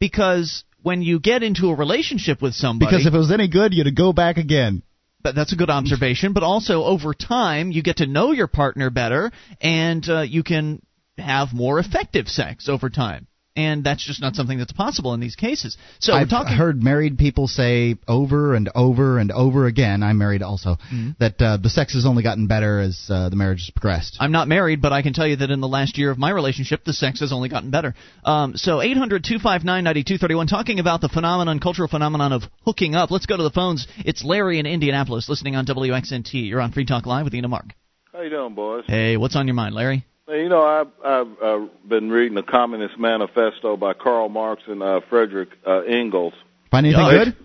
because 0.00 0.64
when 0.82 1.02
you 1.02 1.20
get 1.20 1.42
into 1.42 1.68
a 1.68 1.76
relationship 1.76 2.40
with 2.40 2.54
somebody, 2.54 2.90
because 2.90 3.06
if 3.06 3.14
it 3.14 3.18
was 3.18 3.30
any 3.30 3.48
good, 3.48 3.74
you'd 3.74 3.94
go 3.94 4.14
back 4.14 4.38
again. 4.38 4.82
But 5.22 5.34
that's 5.34 5.52
a 5.52 5.56
good 5.56 5.70
observation. 5.70 6.32
But 6.32 6.42
also, 6.42 6.84
over 6.84 7.14
time, 7.14 7.70
you 7.70 7.82
get 7.82 7.98
to 7.98 8.06
know 8.06 8.32
your 8.32 8.48
partner 8.48 8.90
better, 8.90 9.30
and 9.60 10.08
uh, 10.08 10.22
you 10.22 10.42
can 10.42 10.82
have 11.18 11.52
more 11.52 11.78
effective 11.78 12.28
sex 12.28 12.68
over 12.68 12.90
time 12.90 13.26
and 13.54 13.84
that's 13.84 14.04
just 14.04 14.20
not 14.20 14.34
something 14.34 14.58
that's 14.58 14.72
possible 14.72 15.12
in 15.14 15.20
these 15.20 15.36
cases. 15.36 15.76
So 15.98 16.14
I've 16.14 16.30
talking. 16.30 16.56
heard 16.56 16.82
married 16.82 17.18
people 17.18 17.48
say 17.48 17.96
over 18.08 18.54
and 18.54 18.70
over 18.74 19.18
and 19.18 19.30
over 19.30 19.66
again. 19.66 20.02
I'm 20.02 20.18
married 20.18 20.42
also. 20.42 20.76
Mm-hmm. 20.92 21.10
That 21.20 21.40
uh, 21.40 21.56
the 21.58 21.68
sex 21.68 21.94
has 21.94 22.06
only 22.06 22.22
gotten 22.22 22.46
better 22.46 22.80
as 22.80 23.06
uh, 23.10 23.28
the 23.28 23.36
marriage 23.36 23.64
has 23.66 23.70
progressed. 23.70 24.16
I'm 24.20 24.32
not 24.32 24.48
married, 24.48 24.80
but 24.80 24.92
I 24.92 25.02
can 25.02 25.12
tell 25.12 25.26
you 25.26 25.36
that 25.36 25.50
in 25.50 25.60
the 25.60 25.68
last 25.68 25.98
year 25.98 26.10
of 26.10 26.18
my 26.18 26.30
relationship, 26.30 26.84
the 26.84 26.94
sex 26.94 27.20
has 27.20 27.32
only 27.32 27.48
gotten 27.48 27.70
better. 27.70 27.94
Um, 28.24 28.56
so 28.56 28.80
800 28.80 29.24
259 29.24 29.84
9231, 29.84 30.46
talking 30.46 30.78
about 30.78 31.00
the 31.00 31.08
phenomenon, 31.08 31.60
cultural 31.60 31.88
phenomenon 31.88 32.32
of 32.32 32.42
hooking 32.64 32.94
up. 32.94 33.10
Let's 33.10 33.26
go 33.26 33.36
to 33.36 33.42
the 33.42 33.50
phones. 33.50 33.86
It's 33.98 34.24
Larry 34.24 34.58
in 34.60 34.66
Indianapolis, 34.66 35.28
listening 35.28 35.56
on 35.56 35.66
WXNT. 35.66 36.48
You're 36.48 36.60
on 36.60 36.72
Free 36.72 36.86
Talk 36.86 37.04
Live 37.04 37.24
with 37.24 37.34
Ina 37.34 37.48
Mark. 37.48 37.66
How 38.12 38.22
you 38.22 38.30
doing, 38.30 38.54
boys? 38.54 38.84
Hey, 38.86 39.16
what's 39.16 39.36
on 39.36 39.46
your 39.46 39.54
mind, 39.54 39.74
Larry? 39.74 40.06
You 40.52 40.58
know, 40.58 40.64
I've, 40.66 40.88
I've 41.02 41.42
uh, 41.42 41.66
been 41.88 42.10
reading 42.10 42.34
the 42.34 42.42
Communist 42.42 42.98
Manifesto 42.98 43.78
by 43.78 43.94
Karl 43.94 44.28
Marx 44.28 44.62
and 44.66 44.82
uh, 44.82 45.00
Frederick 45.08 45.48
uh, 45.66 45.80
Engels. 45.80 46.34
Find 46.70 46.84
anything 46.84 47.08
good? 47.08 47.36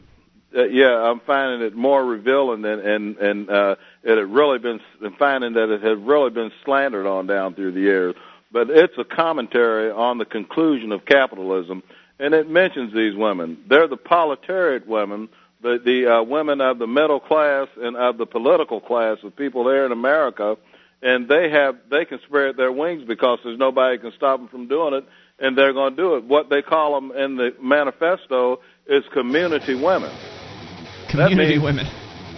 Uh, 0.53 0.65
yeah, 0.65 1.09
I'm 1.09 1.21
finding 1.21 1.65
it 1.65 1.73
more 1.73 2.03
revealing 2.03 2.63
than 2.63 2.79
and 2.79 3.15
and 3.15 3.49
uh, 3.49 3.75
it 4.03 4.17
had 4.17 4.27
really 4.29 4.59
been 4.59 4.81
finding 5.17 5.53
that 5.53 5.73
it 5.73 5.81
had 5.81 6.05
really 6.05 6.31
been 6.31 6.51
slandered 6.65 7.05
on 7.05 7.27
down 7.27 7.55
through 7.55 7.71
the 7.71 7.79
years. 7.79 8.13
But 8.51 8.69
it's 8.69 8.97
a 8.97 9.05
commentary 9.05 9.89
on 9.89 10.17
the 10.17 10.25
conclusion 10.25 10.91
of 10.91 11.05
capitalism, 11.05 11.83
and 12.19 12.33
it 12.33 12.49
mentions 12.49 12.93
these 12.93 13.15
women. 13.15 13.63
They're 13.69 13.87
the 13.87 13.95
proletariat 13.95 14.85
women, 14.85 15.29
the 15.61 15.79
the 15.81 16.07
uh, 16.07 16.23
women 16.23 16.59
of 16.59 16.77
the 16.77 16.87
middle 16.87 17.21
class 17.21 17.69
and 17.77 17.95
of 17.95 18.17
the 18.17 18.25
political 18.25 18.81
class 18.81 19.19
of 19.23 19.33
people 19.33 19.63
there 19.63 19.85
in 19.85 19.93
America 19.93 20.57
and 21.01 21.27
they 21.27 21.49
have 21.51 21.75
they 21.89 22.05
can 22.05 22.19
spread 22.25 22.57
their 22.57 22.71
wings 22.71 23.03
because 23.07 23.39
there's 23.43 23.59
nobody 23.59 23.97
can 23.97 24.11
stop 24.15 24.39
them 24.39 24.47
from 24.47 24.67
doing 24.67 24.93
it, 24.93 25.05
and 25.39 25.57
they're 25.57 25.73
going 25.73 25.95
to 25.95 26.01
do 26.01 26.15
it. 26.15 26.23
What 26.25 26.49
they 26.49 26.61
call 26.61 26.99
them 26.99 27.11
in 27.11 27.35
the 27.35 27.51
manifesto 27.61 28.59
is 28.87 29.03
community 29.13 29.75
women. 29.75 30.11
Community 31.09 31.59
women. 31.59 31.85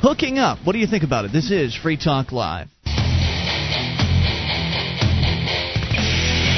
Hooking 0.00 0.38
up. 0.38 0.58
What 0.64 0.72
do 0.72 0.78
you 0.78 0.86
think 0.86 1.02
about 1.04 1.26
it? 1.26 1.32
This 1.32 1.50
is 1.50 1.76
Free 1.76 1.98
Talk 1.98 2.32
Live. 2.32 2.68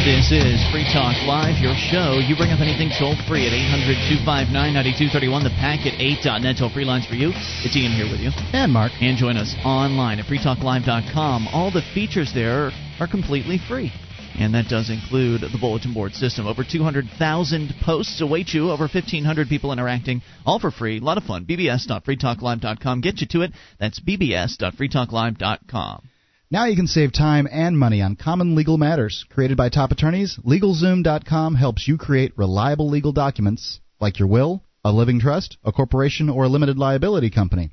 This 0.01 0.33
is 0.33 0.65
Free 0.73 0.89
Talk 0.89 1.13
Live, 1.29 1.61
your 1.61 1.77
show. 1.77 2.25
You 2.25 2.37
bring 2.37 2.53
up 2.53 2.61
anything 2.61 2.89
toll 2.97 3.17
free 3.29 3.47
at 3.47 3.53
800 3.53 4.01
259 4.25 4.49
9231, 4.49 5.45
the 5.45 5.51
packet 5.61 5.93
8.net 6.01 6.57
toll 6.57 6.71
free 6.71 6.87
lines 6.87 7.05
for 7.05 7.17
you. 7.17 7.33
It's 7.67 7.77
Ian 7.77 7.93
here 7.93 8.09
with 8.09 8.21
you. 8.21 8.31
And 8.55 8.73
Mark. 8.73 8.93
And 9.03 9.19
join 9.19 9.37
us 9.37 9.55
online 9.65 10.19
at 10.19 10.25
freetalklive.com. 10.25 11.49
All 11.53 11.71
the 11.71 11.83
features 11.93 12.33
there 12.33 12.73
are 12.99 13.09
completely 13.09 13.59
free. 13.59 13.93
And 14.39 14.55
that 14.55 14.68
does 14.68 14.91
include 14.91 15.41
the 15.41 15.59
bulletin 15.59 15.93
board 15.93 16.14
system. 16.14 16.47
Over 16.47 16.64
200,000 16.64 17.74
posts 17.83 18.20
await 18.20 18.55
you, 18.55 18.70
over 18.70 18.85
1,500 18.85 19.49
people 19.49 19.72
interacting, 19.72 20.22
all 20.47 20.59
for 20.59 20.70
free. 20.70 20.99
A 20.99 21.03
lot 21.03 21.18
of 21.18 21.24
fun. 21.24 21.45
bbs.freetalklive.com. 21.45 23.01
Get 23.01 23.20
you 23.20 23.26
to 23.28 23.43
it. 23.43 23.53
That's 23.78 24.01
bbs.freetalklive.com. 24.01 26.09
Now 26.53 26.64
you 26.64 26.74
can 26.74 26.89
save 26.89 27.12
time 27.12 27.47
and 27.51 27.78
money 27.78 28.03
on 28.03 28.16
common 28.16 28.57
legal 28.57 28.76
matters. 28.76 29.24
Created 29.31 29.57
by 29.57 29.68
top 29.68 29.93
attorneys, 29.93 30.37
LegalZoom.com 30.45 31.55
helps 31.55 31.87
you 31.87 31.97
create 31.97 32.37
reliable 32.37 32.91
legal 32.91 33.12
documents 33.12 33.78
like 34.01 34.18
your 34.18 34.26
will, 34.26 34.64
a 34.85 34.91
living 34.91 35.20
trust, 35.20 35.59
a 35.64 35.70
corporation, 35.70 36.28
or 36.28 36.45
a 36.45 36.49
limited 36.49 36.76
liability 36.76 37.31
company. 37.31 37.70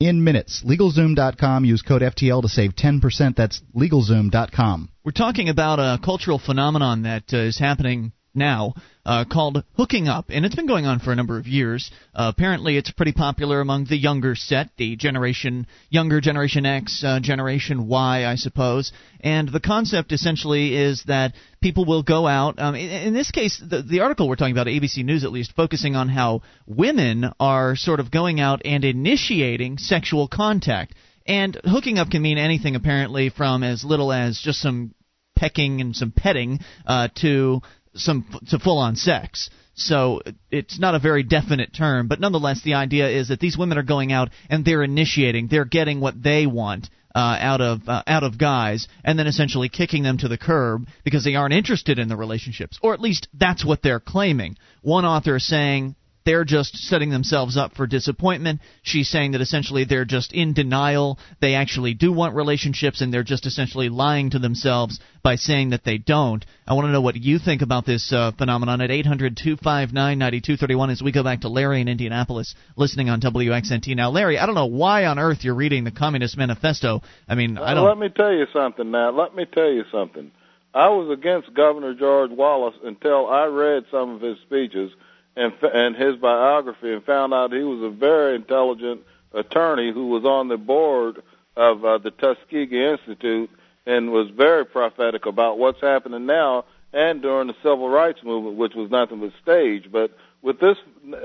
In 0.00 0.24
minutes, 0.24 0.64
LegalZoom.com. 0.66 1.64
Use 1.64 1.82
code 1.82 2.02
FTL 2.02 2.42
to 2.42 2.48
save 2.48 2.74
10%. 2.74 3.36
That's 3.36 3.62
LegalZoom.com. 3.74 4.88
We're 5.06 5.12
talking 5.12 5.48
about 5.48 5.78
a 5.78 6.00
cultural 6.04 6.40
phenomenon 6.40 7.02
that 7.02 7.32
uh, 7.32 7.36
is 7.36 7.60
happening 7.60 8.10
now 8.34 8.74
uh, 9.04 9.24
called 9.24 9.62
hooking 9.76 10.08
up, 10.08 10.30
and 10.30 10.44
it's 10.44 10.56
been 10.56 10.66
going 10.66 10.84
on 10.84 10.98
for 10.98 11.12
a 11.12 11.14
number 11.14 11.38
of 11.38 11.46
years. 11.46 11.92
Uh, 12.12 12.32
apparently, 12.34 12.76
it's 12.76 12.90
pretty 12.90 13.12
popular 13.12 13.60
among 13.60 13.84
the 13.84 13.96
younger 13.96 14.34
set, 14.34 14.70
the 14.78 14.96
generation, 14.96 15.68
younger 15.90 16.20
Generation 16.20 16.66
X, 16.66 17.04
uh, 17.06 17.20
Generation 17.20 17.86
Y, 17.86 18.26
I 18.26 18.34
suppose. 18.34 18.92
And 19.20 19.48
the 19.48 19.60
concept 19.60 20.10
essentially 20.10 20.74
is 20.74 21.04
that 21.06 21.34
people 21.62 21.84
will 21.84 22.02
go 22.02 22.26
out. 22.26 22.58
Um, 22.58 22.74
in, 22.74 22.90
in 22.90 23.14
this 23.14 23.30
case, 23.30 23.62
the, 23.64 23.82
the 23.82 24.00
article 24.00 24.28
we're 24.28 24.34
talking 24.34 24.56
about, 24.56 24.66
ABC 24.66 25.04
News 25.04 25.22
at 25.22 25.30
least, 25.30 25.52
focusing 25.54 25.94
on 25.94 26.08
how 26.08 26.42
women 26.66 27.30
are 27.38 27.76
sort 27.76 28.00
of 28.00 28.10
going 28.10 28.40
out 28.40 28.62
and 28.64 28.84
initiating 28.84 29.78
sexual 29.78 30.26
contact. 30.26 30.94
And 31.28 31.60
hooking 31.64 31.98
up 31.98 32.10
can 32.10 32.22
mean 32.22 32.38
anything 32.38 32.76
apparently 32.76 33.30
from 33.30 33.64
as 33.64 33.84
little 33.84 34.12
as 34.12 34.40
just 34.40 34.60
some 34.60 34.94
pecking 35.36 35.80
and 35.80 35.94
some 35.94 36.10
petting 36.10 36.60
uh, 36.86 37.08
to 37.20 37.60
some 37.94 38.26
to 38.48 38.58
full 38.58 38.78
on 38.78 38.96
sex. 38.96 39.50
So 39.74 40.22
it's 40.50 40.78
not 40.78 40.94
a 40.94 40.98
very 40.98 41.22
definite 41.22 41.74
term, 41.74 42.08
but 42.08 42.18
nonetheless, 42.18 42.62
the 42.62 42.74
idea 42.74 43.08
is 43.08 43.28
that 43.28 43.40
these 43.40 43.58
women 43.58 43.76
are 43.76 43.82
going 43.82 44.10
out 44.10 44.30
and 44.48 44.64
they're 44.64 44.82
initiating, 44.82 45.48
they're 45.48 45.66
getting 45.66 46.00
what 46.00 46.20
they 46.20 46.46
want. 46.46 46.88
Uh, 47.14 47.38
out 47.40 47.62
of 47.62 47.88
uh, 47.88 48.02
out 48.06 48.24
of 48.24 48.36
guys, 48.36 48.88
and 49.02 49.18
then 49.18 49.26
essentially 49.26 49.70
kicking 49.70 50.02
them 50.02 50.18
to 50.18 50.28
the 50.28 50.36
curb 50.36 50.86
because 51.02 51.24
they 51.24 51.34
aren't 51.34 51.54
interested 51.54 51.98
in 51.98 52.10
the 52.10 52.16
relationships, 52.16 52.78
or 52.82 52.92
at 52.92 53.00
least 53.00 53.26
that's 53.32 53.64
what 53.64 53.80
they're 53.80 54.00
claiming. 54.00 54.54
One 54.82 55.06
author 55.06 55.36
is 55.36 55.48
saying 55.48 55.96
they're 56.26 56.44
just 56.44 56.76
setting 56.76 57.08
themselves 57.08 57.56
up 57.56 57.74
for 57.74 57.86
disappointment. 57.86 58.60
She's 58.82 59.08
saying 59.08 59.32
that 59.32 59.40
essentially 59.40 59.84
they're 59.84 60.04
just 60.04 60.32
in 60.32 60.52
denial. 60.52 61.18
They 61.40 61.54
actually 61.54 61.94
do 61.94 62.12
want 62.12 62.34
relationships, 62.34 63.00
and 63.00 63.14
they're 63.14 63.22
just 63.22 63.46
essentially 63.46 63.88
lying 63.88 64.30
to 64.30 64.40
themselves 64.40 64.98
by 65.22 65.36
saying 65.36 65.70
that 65.70 65.84
they 65.84 65.98
don't. 65.98 66.44
I 66.66 66.74
want 66.74 66.86
to 66.86 66.92
know 66.92 67.00
what 67.00 67.14
you 67.14 67.38
think 67.38 67.62
about 67.62 67.86
this 67.86 68.12
uh, 68.12 68.32
phenomenon 68.36 68.80
at 68.80 68.90
800 68.90 69.36
259 69.36 70.18
9231 70.18 70.90
as 70.90 71.00
we 71.00 71.12
go 71.12 71.22
back 71.22 71.42
to 71.42 71.48
Larry 71.48 71.80
in 71.80 71.86
Indianapolis 71.86 72.56
listening 72.74 73.08
on 73.08 73.20
WXNT. 73.20 73.94
Now, 73.94 74.10
Larry, 74.10 74.36
I 74.36 74.46
don't 74.46 74.56
know 74.56 74.66
why 74.66 75.06
on 75.06 75.20
earth 75.20 75.44
you're 75.44 75.54
reading 75.54 75.84
the 75.84 75.92
Communist 75.92 76.36
Manifesto. 76.36 77.02
I 77.28 77.36
mean, 77.36 77.56
I 77.56 77.72
don't. 77.72 77.86
Let 77.86 77.98
me 77.98 78.08
tell 78.08 78.32
you 78.32 78.46
something 78.52 78.90
now. 78.90 79.10
Let 79.12 79.36
me 79.36 79.44
tell 79.46 79.70
you 79.70 79.84
something. 79.92 80.32
I 80.74 80.88
was 80.88 81.16
against 81.16 81.54
Governor 81.54 81.94
George 81.94 82.32
Wallace 82.32 82.74
until 82.82 83.28
I 83.28 83.44
read 83.44 83.84
some 83.92 84.10
of 84.10 84.20
his 84.20 84.36
speeches 84.44 84.90
and 85.36 85.52
and 85.62 85.94
his 85.94 86.16
biography 86.16 86.92
and 86.92 87.04
found 87.04 87.32
out 87.34 87.52
he 87.52 87.62
was 87.62 87.82
a 87.82 87.94
very 87.94 88.34
intelligent 88.34 89.02
attorney 89.32 89.92
who 89.92 90.08
was 90.08 90.24
on 90.24 90.48
the 90.48 90.56
board 90.56 91.22
of 91.56 91.84
uh, 91.84 91.98
the 91.98 92.10
Tuskegee 92.10 92.84
Institute 92.84 93.50
and 93.84 94.10
was 94.10 94.28
very 94.30 94.64
prophetic 94.64 95.26
about 95.26 95.58
what's 95.58 95.80
happening 95.80 96.26
now 96.26 96.64
and 96.92 97.20
during 97.22 97.48
the 97.48 97.54
civil 97.62 97.88
rights 97.88 98.22
movement, 98.24 98.56
which 98.56 98.74
was 98.74 98.90
nothing 98.90 99.20
but 99.20 99.32
stage. 99.42 99.90
But 99.92 100.16
with 100.42 100.58
this 100.60 100.78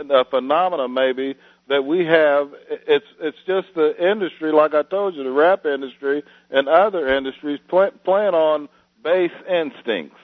uh, 0.09 0.23
phenomena, 0.25 0.87
maybe 0.87 1.35
that 1.69 1.85
we 1.85 2.05
have, 2.05 2.53
it's 2.69 3.05
it's 3.19 3.37
just 3.47 3.67
the 3.75 3.95
industry, 4.11 4.51
like 4.51 4.73
I 4.73 4.83
told 4.83 5.15
you, 5.15 5.23
the 5.23 5.31
rap 5.31 5.65
industry 5.65 6.23
and 6.49 6.67
other 6.67 7.07
industries 7.07 7.59
play, 7.69 7.89
playing 8.03 8.33
on 8.33 8.67
base 9.03 9.31
instincts 9.49 10.19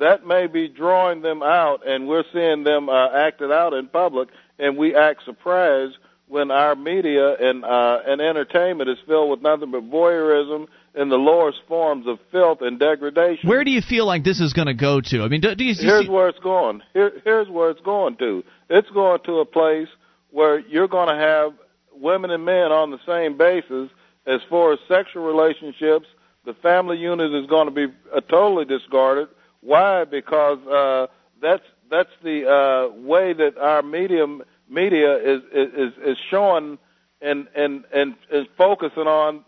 that 0.00 0.26
may 0.26 0.46
be 0.46 0.68
drawing 0.68 1.22
them 1.22 1.42
out, 1.42 1.86
and 1.86 2.08
we're 2.08 2.24
seeing 2.32 2.64
them 2.64 2.88
uh, 2.88 3.10
acted 3.10 3.52
out 3.52 3.74
in 3.74 3.88
public, 3.88 4.28
and 4.58 4.76
we 4.76 4.94
act 4.94 5.24
surprised 5.24 5.96
when 6.26 6.50
our 6.50 6.74
media 6.74 7.34
and 7.34 7.64
uh, 7.64 8.00
and 8.06 8.20
entertainment 8.20 8.88
is 8.88 8.98
filled 9.06 9.30
with 9.30 9.42
nothing 9.42 9.70
but 9.70 9.82
voyeurism 9.82 10.66
and 10.94 11.10
the 11.10 11.16
lowest 11.16 11.58
forms 11.68 12.06
of 12.06 12.18
filth 12.30 12.58
and 12.60 12.78
degradation. 12.78 13.48
Where 13.48 13.64
do 13.64 13.70
you 13.70 13.82
feel 13.82 14.06
like 14.06 14.24
this 14.24 14.40
is 14.40 14.52
going 14.52 14.68
to 14.68 14.74
go 14.74 15.00
to? 15.00 15.22
I 15.22 15.28
mean, 15.28 15.40
do, 15.40 15.54
do 15.54 15.64
you, 15.64 15.74
do 15.74 15.82
you 15.82 15.88
here's 15.88 16.04
see... 16.04 16.10
where 16.10 16.28
it's 16.28 16.38
going. 16.38 16.82
Here, 16.92 17.12
here's 17.24 17.48
where 17.48 17.70
it's 17.70 17.80
going 17.80 18.16
to. 18.16 18.44
It's 18.70 18.88
going 18.90 19.20
to 19.24 19.40
a 19.40 19.44
place 19.44 19.88
where 20.30 20.60
you're 20.60 20.88
going 20.88 21.08
to 21.08 21.16
have 21.16 21.52
women 21.94 22.30
and 22.30 22.44
men 22.44 22.72
on 22.72 22.90
the 22.90 22.98
same 23.06 23.36
basis 23.36 23.90
as 24.26 24.40
far 24.48 24.72
as 24.72 24.78
sexual 24.88 25.24
relationships. 25.24 26.06
The 26.44 26.54
family 26.54 26.98
unit 26.98 27.32
is 27.34 27.46
going 27.48 27.66
to 27.66 27.74
be 27.74 27.92
uh, 28.14 28.20
totally 28.22 28.64
discarded 28.64 29.28
why? 29.64 30.04
Because 30.04 30.58
uh, 30.66 31.06
that's 31.40 31.64
that's 31.90 32.10
the 32.22 32.46
uh, 32.46 33.00
way 33.00 33.32
that 33.32 33.56
our 33.58 33.82
medium 33.82 34.42
media 34.68 35.16
is 35.16 35.42
is 35.52 35.92
is 36.04 36.18
showing 36.30 36.78
and 37.22 37.48
and 37.56 37.84
and 37.92 38.14
is 38.30 38.46
focusing 38.58 39.06
on 39.06 39.44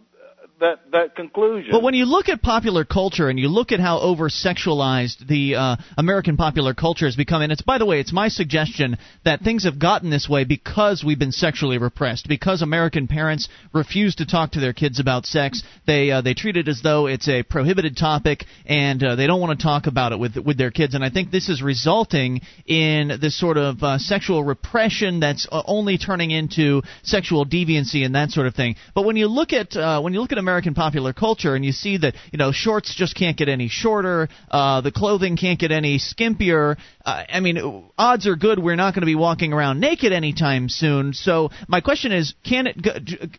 that 0.60 0.90
that 0.92 1.14
conclusion. 1.14 1.70
But 1.70 1.82
when 1.82 1.94
you 1.94 2.06
look 2.06 2.28
at 2.28 2.42
popular 2.42 2.84
culture 2.84 3.28
and 3.28 3.38
you 3.38 3.48
look 3.48 3.72
at 3.72 3.80
how 3.80 4.00
over 4.00 4.28
sexualized 4.28 5.26
the 5.26 5.54
uh, 5.54 5.76
American 5.98 6.36
popular 6.36 6.74
culture 6.74 7.04
has 7.06 7.16
become, 7.16 7.42
and 7.42 7.52
it's 7.52 7.62
by 7.62 7.78
the 7.78 7.86
way, 7.86 8.00
it's 8.00 8.12
my 8.12 8.28
suggestion 8.28 8.96
that 9.24 9.40
things 9.40 9.64
have 9.64 9.78
gotten 9.78 10.10
this 10.10 10.28
way 10.28 10.44
because 10.44 11.04
we've 11.04 11.18
been 11.18 11.32
sexually 11.32 11.78
repressed, 11.78 12.28
because 12.28 12.62
American 12.62 13.06
parents 13.06 13.48
refuse 13.74 14.16
to 14.16 14.26
talk 14.26 14.52
to 14.52 14.60
their 14.60 14.72
kids 14.72 14.98
about 14.98 15.26
sex. 15.26 15.62
They 15.86 16.10
uh, 16.10 16.22
they 16.22 16.34
treat 16.34 16.56
it 16.56 16.68
as 16.68 16.80
though 16.82 17.06
it's 17.06 17.28
a 17.28 17.42
prohibited 17.42 17.96
topic, 17.96 18.44
and 18.64 19.02
uh, 19.02 19.16
they 19.16 19.26
don't 19.26 19.40
want 19.40 19.58
to 19.58 19.62
talk 19.62 19.86
about 19.86 20.12
it 20.12 20.18
with 20.18 20.36
with 20.36 20.56
their 20.56 20.70
kids. 20.70 20.94
And 20.94 21.04
I 21.04 21.10
think 21.10 21.30
this 21.30 21.48
is 21.48 21.62
resulting 21.62 22.40
in 22.66 23.18
this 23.20 23.38
sort 23.38 23.58
of 23.58 23.82
uh, 23.82 23.98
sexual 23.98 24.42
repression 24.42 25.20
that's 25.20 25.46
uh, 25.52 25.62
only 25.66 25.98
turning 25.98 26.30
into 26.30 26.82
sexual 27.02 27.44
deviancy 27.44 28.04
and 28.04 28.14
that 28.14 28.30
sort 28.30 28.46
of 28.46 28.54
thing. 28.54 28.76
But 28.94 29.04
when 29.04 29.16
you 29.16 29.26
look 29.26 29.52
at 29.52 29.76
uh, 29.76 30.00
when 30.00 30.14
you 30.14 30.20
look 30.20 30.32
at 30.32 30.38
American 30.46 30.74
popular 30.74 31.12
culture, 31.12 31.56
and 31.56 31.64
you 31.64 31.72
see 31.72 31.96
that 31.98 32.14
you 32.30 32.38
know 32.38 32.52
shorts 32.52 32.94
just 32.94 33.16
can't 33.16 33.36
get 33.36 33.48
any 33.48 33.68
shorter, 33.68 34.28
uh, 34.48 34.80
the 34.80 34.92
clothing 34.92 35.36
can't 35.36 35.58
get 35.58 35.72
any 35.72 35.98
skimpier. 35.98 36.76
Uh, 37.04 37.24
I 37.28 37.40
mean, 37.40 37.90
odds 37.98 38.28
are 38.28 38.36
good 38.36 38.60
we're 38.60 38.76
not 38.76 38.94
going 38.94 39.02
to 39.02 39.06
be 39.06 39.16
walking 39.16 39.52
around 39.52 39.80
naked 39.80 40.12
anytime 40.12 40.68
soon. 40.68 41.12
So 41.14 41.50
my 41.66 41.80
question 41.80 42.12
is, 42.12 42.34
can 42.44 42.68
it 42.68 42.80
go, 42.80 42.92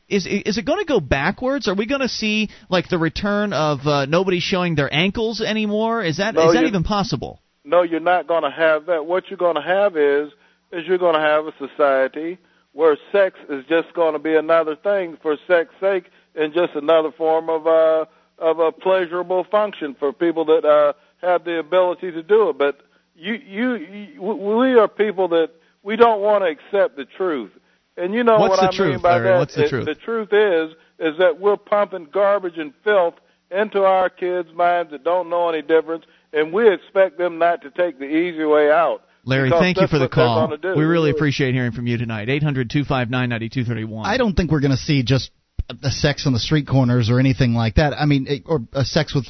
is 0.10 0.28
is 0.28 0.58
it 0.58 0.66
going 0.66 0.80
to 0.80 0.86
go 0.86 0.99
backwards? 0.99 1.70
Are 1.70 1.76
we 1.76 1.86
going 1.86 2.01
to 2.01 2.10
see 2.10 2.49
like 2.70 2.89
the 2.89 2.97
return 2.97 3.53
of 3.53 3.88
uh, 3.88 4.05
nobody 4.05 4.41
showing 4.41 4.76
their 4.76 4.93
ankles 4.93 5.39
anymore? 5.39 6.03
Is 6.03 6.18
that 6.18 6.36
no, 6.36 6.49
is 6.49 6.55
that 6.55 6.66
even 6.66 6.84
possible? 6.84 7.41
No, 7.64 7.84
you're 7.84 7.99
not 7.99 8.28
going 8.28 8.43
to 8.43 8.51
have 8.51 8.88
that. 8.88 9.05
What 9.05 9.30
you're 9.30 9.38
going 9.38 9.55
to 9.55 9.62
have 9.62 9.95
is 9.95 10.30
is 10.74 10.86
you're 10.86 10.97
going 10.97 11.16
to 11.16 11.22
have 11.22 11.45
a 11.45 11.53
society 11.58 12.38
where 12.74 12.95
sex 13.12 13.39
is 13.49 13.64
just 13.68 13.93
going 13.95 14.14
to 14.14 14.20
be 14.20 14.36
another 14.36 14.76
thing 14.76 15.18
for 15.22 15.36
sex 15.47 15.74
sake 15.82 16.05
and 16.38 16.54
just 16.54 16.76
another 16.76 17.12
form 17.12 17.50
of 17.50 17.68
uh, 17.68 18.06
of 18.38 18.60
a 18.60 18.72
pleasurable 18.72 19.44
function 19.50 19.96
for 19.98 20.14
people 20.14 20.46
that 20.46 20.64
uh, 20.64 20.94
have 21.26 21.44
the 21.44 21.60
ability 21.60 22.12
to 22.12 22.24
do 22.24 22.50
it. 22.50 22.58
But 22.58 22.80
you, 23.16 23.34
you, 23.34 23.76
you, 23.76 24.22
we 24.22 24.78
are 24.78 24.88
people 24.88 25.28
that 25.30 25.50
we 25.84 25.96
don't 25.96 26.22
want 26.22 26.44
to 26.44 26.50
accept 26.50 26.96
the 26.96 27.06
truth. 27.06 27.52
And 27.98 28.14
you 28.14 28.24
know 28.24 28.38
What's 28.38 28.52
what 28.52 28.62
the 28.62 28.68
I 28.68 28.78
truth, 28.78 28.92
mean 28.92 29.02
by 29.02 29.14
Larry? 29.16 29.28
that? 29.30 29.38
What's 29.40 29.56
the 29.56 29.64
It- 29.64 29.70
truth? 29.70 29.86
The 29.86 29.96
truth 29.96 30.30
is 30.32 30.76
is 31.00 31.18
that 31.20 31.40
we're 31.40 31.58
pumping 31.58 32.08
garbage 32.12 32.58
and 32.58 32.74
filth 32.84 33.16
into 33.52 33.84
our 33.84 34.10
kids' 34.10 34.50
minds 34.54 34.92
that 34.92 35.04
don't 35.04 35.30
know 35.30 35.48
any 35.50 35.62
difference, 35.62 36.06
and 36.34 36.52
we 36.52 36.72
expect 36.72 37.18
them 37.18 37.38
not 37.38 37.62
to 37.62 37.70
take 37.72 38.00
the 38.00 38.06
easy 38.06 38.44
way 38.44 38.72
out. 38.72 39.02
Larry, 39.24 39.50
thank 39.50 39.80
you 39.80 39.88
for 39.88 40.00
the 40.00 40.08
call. 40.08 40.50
We 40.64 40.86
really 40.86 41.12
appreciate 41.12 41.54
hearing 41.54 41.72
from 41.74 41.86
you 41.86 41.98
tonight. 41.98 42.30
800 42.30 42.70
259 42.70 43.30
9231. 43.30 44.06
I 44.06 44.18
don't 44.18 44.34
think 44.36 44.52
we're 44.52 44.62
going 44.62 44.72
to 44.72 44.78
see 44.78 45.04
just 45.04 45.32
a 45.84 45.91
sex 45.91 46.26
on 46.26 46.34
the 46.34 46.39
street 46.39 46.68
corners 46.68 47.09
or 47.09 47.20
anything 47.20 47.53
like 47.53 47.76
that. 47.76 47.93
I 47.93 48.05
mean, 48.05 48.43
or 48.45 48.61
a 48.74 48.86
sex 48.86 49.13
with 49.13 49.26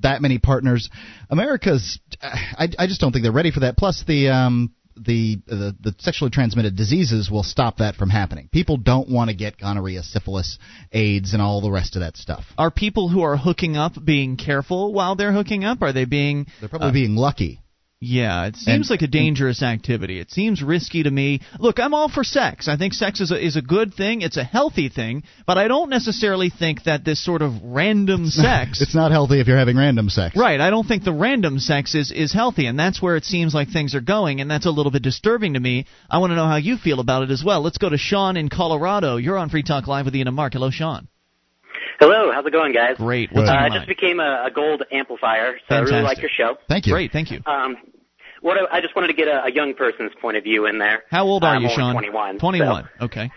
that 0.00 0.22
many 0.22 0.38
partners. 0.38 0.90
America's, 1.30 1.98
I, 2.22 2.68
I 2.78 2.86
just 2.86 3.00
don't 3.00 3.12
think 3.12 3.22
they're 3.24 3.32
ready 3.32 3.50
for 3.50 3.60
that. 3.60 3.76
Plus, 3.76 4.02
the 4.06 4.28
um, 4.28 4.72
the, 4.96 5.38
the 5.46 5.76
the 5.80 5.94
sexually 5.98 6.30
transmitted 6.30 6.76
diseases 6.76 7.30
will 7.30 7.42
stop 7.42 7.78
that 7.78 7.96
from 7.96 8.10
happening. 8.10 8.48
People 8.52 8.76
don't 8.76 9.08
want 9.08 9.30
to 9.30 9.36
get 9.36 9.58
gonorrhea, 9.58 10.02
syphilis, 10.02 10.58
AIDS, 10.92 11.32
and 11.32 11.42
all 11.42 11.60
the 11.60 11.70
rest 11.70 11.96
of 11.96 12.00
that 12.00 12.16
stuff. 12.16 12.44
Are 12.58 12.70
people 12.70 13.08
who 13.08 13.22
are 13.22 13.36
hooking 13.36 13.76
up 13.76 13.92
being 14.02 14.36
careful 14.36 14.92
while 14.92 15.16
they're 15.16 15.32
hooking 15.32 15.64
up? 15.64 15.82
Are 15.82 15.92
they 15.92 16.04
being? 16.04 16.46
They're 16.60 16.68
probably 16.68 16.88
uh, 16.88 16.92
being 16.92 17.16
lucky. 17.16 17.60
Yeah, 18.04 18.46
it 18.46 18.56
seems 18.56 18.90
and, 18.90 18.90
like 18.90 19.02
a 19.02 19.06
dangerous 19.06 19.62
activity. 19.62 20.18
It 20.18 20.32
seems 20.32 20.60
risky 20.60 21.04
to 21.04 21.10
me. 21.10 21.40
Look, 21.60 21.78
I'm 21.78 21.94
all 21.94 22.08
for 22.08 22.24
sex. 22.24 22.66
I 22.66 22.76
think 22.76 22.94
sex 22.94 23.20
is 23.20 23.30
a, 23.30 23.38
is 23.38 23.54
a 23.54 23.62
good 23.62 23.94
thing. 23.94 24.22
It's 24.22 24.36
a 24.36 24.42
healthy 24.42 24.88
thing, 24.88 25.22
but 25.46 25.56
I 25.56 25.68
don't 25.68 25.88
necessarily 25.88 26.50
think 26.50 26.82
that 26.82 27.04
this 27.04 27.24
sort 27.24 27.42
of 27.42 27.52
random 27.62 28.26
sex. 28.30 28.82
it's 28.82 28.96
not 28.96 29.12
healthy 29.12 29.38
if 29.38 29.46
you're 29.46 29.56
having 29.56 29.76
random 29.76 30.08
sex. 30.08 30.36
Right. 30.36 30.60
I 30.60 30.68
don't 30.70 30.84
think 30.84 31.04
the 31.04 31.12
random 31.12 31.60
sex 31.60 31.94
is 31.94 32.10
is 32.10 32.32
healthy, 32.32 32.66
and 32.66 32.76
that's 32.76 33.00
where 33.00 33.14
it 33.14 33.24
seems 33.24 33.54
like 33.54 33.68
things 33.68 33.94
are 33.94 34.00
going, 34.00 34.40
and 34.40 34.50
that's 34.50 34.66
a 34.66 34.72
little 34.72 34.90
bit 34.90 35.02
disturbing 35.02 35.54
to 35.54 35.60
me. 35.60 35.86
I 36.10 36.18
want 36.18 36.32
to 36.32 36.34
know 36.34 36.48
how 36.48 36.56
you 36.56 36.78
feel 36.78 36.98
about 36.98 37.22
it 37.22 37.30
as 37.30 37.44
well. 37.44 37.62
Let's 37.62 37.78
go 37.78 37.88
to 37.88 37.98
Sean 37.98 38.36
in 38.36 38.48
Colorado. 38.48 39.16
You're 39.16 39.38
on 39.38 39.48
Free 39.48 39.62
Talk 39.62 39.86
Live 39.86 40.06
with 40.06 40.16
Ian 40.16 40.26
and 40.26 40.34
Mark. 40.34 40.54
Hello, 40.54 40.70
Sean. 40.70 41.06
Hello, 42.00 42.32
how's 42.32 42.44
it 42.44 42.52
going, 42.52 42.72
guys? 42.72 42.96
Great. 42.96 43.30
What's 43.30 43.48
uh, 43.48 43.52
I 43.52 43.68
just 43.68 43.86
became 43.86 44.18
a, 44.18 44.46
a 44.46 44.50
gold 44.52 44.82
amplifier, 44.90 45.58
so 45.58 45.66
Fantastic. 45.68 45.92
I 45.92 45.96
really 45.98 46.02
like 46.04 46.18
your 46.20 46.30
show. 46.36 46.56
Thank 46.68 46.88
you. 46.88 46.94
Great, 46.94 47.12
thank 47.12 47.30
you. 47.30 47.38
Um, 47.46 47.76
what 48.42 48.58
I 48.70 48.80
just 48.80 48.94
wanted 48.94 49.06
to 49.06 49.14
get 49.14 49.28
a, 49.28 49.44
a 49.44 49.52
young 49.52 49.72
person's 49.72 50.12
point 50.20 50.36
of 50.36 50.44
view 50.44 50.66
in 50.66 50.78
there. 50.78 51.04
How 51.10 51.24
old 51.24 51.44
are 51.44 51.58
you, 51.58 51.70
Sean? 51.70 51.94
21. 51.94 52.38
21. 52.38 52.88
So. 52.98 53.04
Okay. 53.06 53.30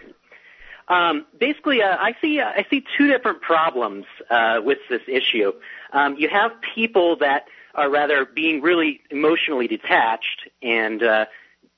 Um, 0.88 1.26
basically, 1.40 1.82
uh, 1.82 1.96
I 1.98 2.16
see 2.22 2.40
uh, 2.40 2.46
I 2.46 2.66
see 2.70 2.84
two 2.98 3.08
different 3.08 3.42
problems 3.42 4.06
uh, 4.30 4.60
with 4.64 4.80
this 4.90 5.02
issue. 5.08 5.52
Um, 5.94 6.16
you 6.18 6.30
have 6.30 6.52
people 6.76 7.16
that 7.18 7.46
are 7.74 7.90
rather 7.90 8.26
being 8.26 8.62
really 8.62 9.02
emotionally 9.10 9.68
detached 9.68 10.48
and 10.62 11.02
uh, 11.02 11.26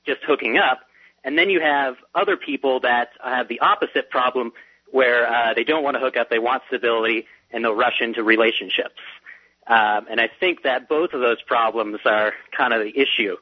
just 0.05 0.21
hooking 0.25 0.57
up, 0.57 0.79
and 1.23 1.37
then 1.37 1.49
you 1.49 1.61
have 1.61 1.95
other 2.15 2.35
people 2.35 2.81
that 2.81 3.09
have 3.23 3.47
the 3.47 3.59
opposite 3.61 4.09
problem, 4.09 4.51
where 4.91 5.27
uh, 5.27 5.53
they 5.53 5.63
don't 5.63 5.83
want 5.83 5.95
to 5.95 6.01
hook 6.01 6.17
up, 6.17 6.29
they 6.29 6.39
want 6.39 6.63
stability, 6.67 7.25
and 7.51 7.63
they'll 7.63 7.75
rush 7.75 8.01
into 8.01 8.23
relationships. 8.23 8.99
Um, 9.67 10.07
and 10.09 10.21
I 10.21 10.29
think 10.39 10.63
that 10.63 10.87
both 10.87 11.13
of 11.13 11.19
those 11.19 11.41
problems 11.41 11.99
are 12.05 12.33
kind 12.55 12.73
of 12.73 12.81
the 12.81 12.97
issue. 12.97 13.35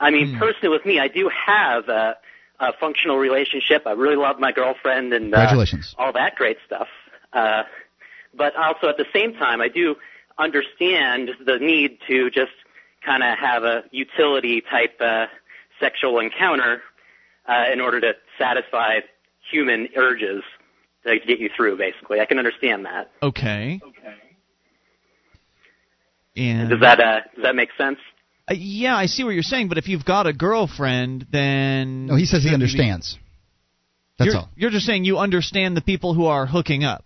I 0.00 0.10
mean, 0.10 0.34
mm. 0.34 0.38
personally, 0.38 0.70
with 0.76 0.86
me, 0.86 0.98
I 0.98 1.08
do 1.08 1.30
have 1.46 1.88
a, 1.88 2.16
a 2.60 2.72
functional 2.78 3.18
relationship. 3.18 3.86
I 3.86 3.92
really 3.92 4.16
love 4.16 4.38
my 4.38 4.52
girlfriend 4.52 5.12
and 5.12 5.34
uh, 5.34 5.64
all 5.98 6.12
that 6.12 6.36
great 6.36 6.58
stuff. 6.66 6.88
Uh, 7.32 7.64
but 8.34 8.56
also 8.56 8.88
at 8.88 8.96
the 8.96 9.06
same 9.12 9.34
time, 9.34 9.60
I 9.60 9.68
do 9.68 9.96
understand 10.38 11.30
the 11.44 11.58
need 11.58 11.98
to 12.08 12.30
just 12.30 12.52
kind 13.04 13.22
of 13.22 13.38
have 13.38 13.64
a 13.64 13.84
utility 13.90 14.62
type 14.62 15.00
uh, 15.00 15.26
sexual 15.80 16.18
encounter 16.18 16.82
uh, 17.48 17.64
in 17.72 17.80
order 17.80 18.00
to 18.00 18.14
satisfy 18.38 19.00
human 19.50 19.88
urges 19.96 20.42
to 21.06 21.18
get 21.26 21.38
you 21.38 21.48
through. 21.54 21.76
Basically, 21.78 22.20
I 22.20 22.26
can 22.26 22.38
understand 22.38 22.84
that. 22.86 23.10
Okay. 23.22 23.80
Okay. 23.82 24.14
And 26.36 26.68
does 26.68 26.80
that 26.80 27.00
uh, 27.00 27.20
does 27.34 27.42
that 27.42 27.56
make 27.56 27.70
sense? 27.78 27.98
Uh, 28.48 28.54
yeah, 28.56 28.96
I 28.96 29.06
see 29.06 29.24
what 29.24 29.30
you're 29.30 29.42
saying, 29.42 29.68
but 29.68 29.78
if 29.78 29.88
you've 29.88 30.04
got 30.04 30.26
a 30.26 30.32
girlfriend, 30.32 31.26
then 31.32 32.06
no, 32.06 32.16
he 32.16 32.26
says 32.26 32.44
he 32.44 32.52
understands. 32.52 33.18
That's 34.18 34.32
you're, 34.32 34.36
all. 34.36 34.50
You're 34.54 34.70
just 34.70 34.86
saying 34.86 35.04
you 35.04 35.18
understand 35.18 35.76
the 35.76 35.80
people 35.80 36.14
who 36.14 36.26
are 36.26 36.46
hooking 36.46 36.84
up. 36.84 37.04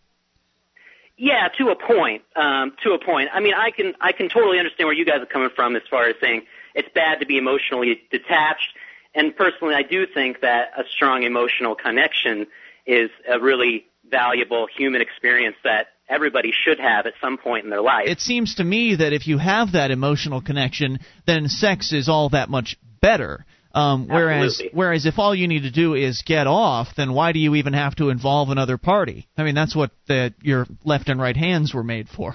Yeah, 1.16 1.49
to 1.59 1.68
a 1.68 1.76
point. 1.76 2.22
Um, 2.37 2.72
to 2.83 2.93
a 2.93 2.99
point. 3.05 3.31
I 3.33 3.41
mean, 3.41 3.55
I 3.55 3.70
can 3.70 3.95
I 4.01 4.12
can 4.12 4.28
totally 4.28 4.59
understand 4.59 4.87
where 4.87 4.97
you 4.97 5.05
guys 5.05 5.20
are 5.20 5.26
coming 5.26 5.51
from 5.55 5.76
as 5.76 5.83
far 5.89 6.09
as 6.09 6.16
saying 6.20 6.43
it's 6.74 6.89
bad 6.95 7.20
to 7.20 7.26
be 7.26 7.39
emotionally 7.39 8.01
detached. 8.11 8.74
And 9.14 9.35
personally, 9.35 9.74
I 9.74 9.83
do 9.83 10.07
think 10.07 10.41
that 10.41 10.70
a 10.76 10.85
strong 10.95 11.24
emotional 11.24 11.74
connection 11.74 12.47
is 12.87 13.11
a 13.28 13.41
really 13.41 13.87
valuable 14.09 14.66
human 14.66 15.01
experience 15.01 15.57
that 15.64 15.89
everybody 16.11 16.53
should 16.65 16.81
have 16.81 17.07
at 17.07 17.15
some 17.21 17.39
point 17.39 17.65
in 17.65 17.71
their 17.71 17.81
life. 17.81 18.07
It 18.07 18.21
seems 18.21 18.57
to 18.57 18.65
me 18.65 18.97
that 18.97 19.13
if 19.13 19.27
you 19.27 19.39
have 19.39 19.73
that 19.73 19.91
emotional 19.91 20.43
connection, 20.43 20.99
then 21.27 21.49
sex 21.49 21.93
is 21.93 22.09
all 22.09 22.31
that 22.31 22.51
much 22.51 22.77
better. 23.01 23.47
Um, 23.73 24.09
whereas, 24.09 24.61
whereas 24.73 25.07
if 25.07 25.19
all 25.19 25.33
you 25.33 25.47
need 25.47 25.63
to 25.63 25.71
do 25.71 25.95
is 25.95 26.23
get 26.27 26.49
off, 26.49 26.89
then 26.97 27.13
why 27.13 27.31
do 27.31 27.39
you 27.39 27.55
even 27.55 27.73
have 27.73 27.95
to 27.97 28.11
involve 28.11 28.51
another 28.51 28.79
party? 28.79 29.29
I 29.37 29.45
mean, 29.45 29.55
that's 29.55 29.77
what 29.77 29.93
the, 30.09 30.35
your 30.43 30.67
left 30.85 31.09
and 31.09 31.21
right 31.21 31.37
hands 31.37 31.73
were 31.73 31.85
made 31.85 32.09
for. 32.09 32.35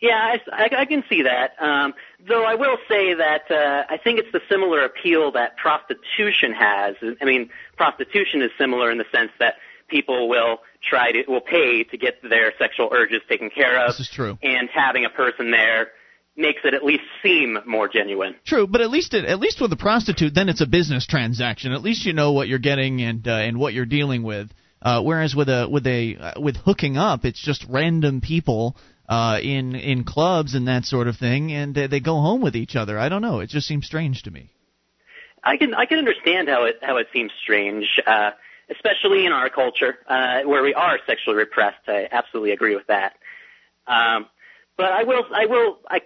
Yeah, 0.00 0.14
I, 0.14 0.40
I, 0.52 0.80
I 0.82 0.84
can 0.84 1.02
see 1.08 1.22
that. 1.22 1.60
Um, 1.60 1.94
though 2.28 2.44
I 2.44 2.54
will 2.54 2.76
say 2.88 3.14
that 3.14 3.50
uh, 3.50 3.84
I 3.88 3.96
think 3.96 4.18
it's 4.20 4.30
the 4.30 4.42
similar 4.48 4.84
appeal 4.84 5.32
that 5.32 5.56
prostitution 5.56 6.52
has. 6.52 6.94
I 7.20 7.24
mean, 7.24 7.50
prostitution 7.76 8.42
is 8.42 8.50
similar 8.58 8.90
in 8.90 8.98
the 8.98 9.06
sense 9.10 9.30
that 9.40 9.54
people 9.88 10.28
will 10.28 10.58
try 10.88 11.12
to 11.12 11.24
will 11.28 11.40
pay 11.40 11.84
to 11.84 11.96
get 11.96 12.22
their 12.22 12.52
sexual 12.58 12.88
urges 12.92 13.20
taken 13.28 13.50
care 13.50 13.78
of. 13.84 13.88
This 13.88 14.00
is 14.00 14.10
true. 14.10 14.38
And 14.42 14.68
having 14.72 15.04
a 15.04 15.10
person 15.10 15.50
there 15.50 15.88
makes 16.36 16.60
it 16.64 16.74
at 16.74 16.84
least 16.84 17.02
seem 17.22 17.58
more 17.66 17.88
genuine. 17.88 18.36
True, 18.44 18.66
but 18.66 18.80
at 18.80 18.90
least 18.90 19.14
it, 19.14 19.24
at 19.24 19.40
least 19.40 19.60
with 19.60 19.72
a 19.72 19.76
prostitute, 19.76 20.34
then 20.34 20.48
it's 20.48 20.60
a 20.60 20.66
business 20.66 21.06
transaction. 21.06 21.72
At 21.72 21.82
least 21.82 22.04
you 22.04 22.12
know 22.12 22.32
what 22.32 22.48
you're 22.48 22.58
getting 22.58 23.00
and 23.02 23.26
uh, 23.26 23.32
and 23.32 23.58
what 23.58 23.72
you're 23.74 23.86
dealing 23.86 24.22
with. 24.22 24.50
Uh, 24.82 25.02
whereas 25.02 25.34
with 25.34 25.48
a 25.48 25.68
with 25.68 25.86
a 25.86 26.16
uh, 26.16 26.40
with 26.40 26.56
hooking 26.56 26.96
up, 26.96 27.24
it's 27.24 27.42
just 27.42 27.64
random 27.68 28.20
people 28.20 28.76
uh, 29.08 29.38
in 29.42 29.74
in 29.74 30.04
clubs 30.04 30.54
and 30.54 30.68
that 30.68 30.84
sort 30.84 31.08
of 31.08 31.16
thing, 31.16 31.52
and 31.52 31.74
they, 31.74 31.86
they 31.86 32.00
go 32.00 32.20
home 32.20 32.42
with 32.42 32.54
each 32.54 32.76
other. 32.76 32.98
I 32.98 33.08
don't 33.08 33.22
know. 33.22 33.40
It 33.40 33.48
just 33.48 33.66
seems 33.66 33.86
strange 33.86 34.22
to 34.24 34.30
me. 34.30 34.52
I 35.42 35.56
can 35.56 35.74
I 35.74 35.86
can 35.86 35.98
understand 35.98 36.48
how 36.48 36.64
it 36.64 36.76
how 36.82 36.98
it 36.98 37.06
seems 37.12 37.30
strange. 37.42 38.00
Uh, 38.06 38.30
especially 38.70 39.26
in 39.26 39.32
our 39.32 39.48
culture 39.48 39.98
uh, 40.08 40.42
where 40.42 40.62
we 40.62 40.74
are 40.74 40.98
sexually 41.06 41.36
repressed. 41.36 41.88
I 41.88 42.08
absolutely 42.10 42.52
agree 42.52 42.74
with 42.74 42.86
that. 42.88 43.14
Um, 43.86 44.26
but 44.76 44.92
I 44.92 45.04
will, 45.04 45.24
I 45.34 45.46
will, 45.46 45.78
I 45.88 46.00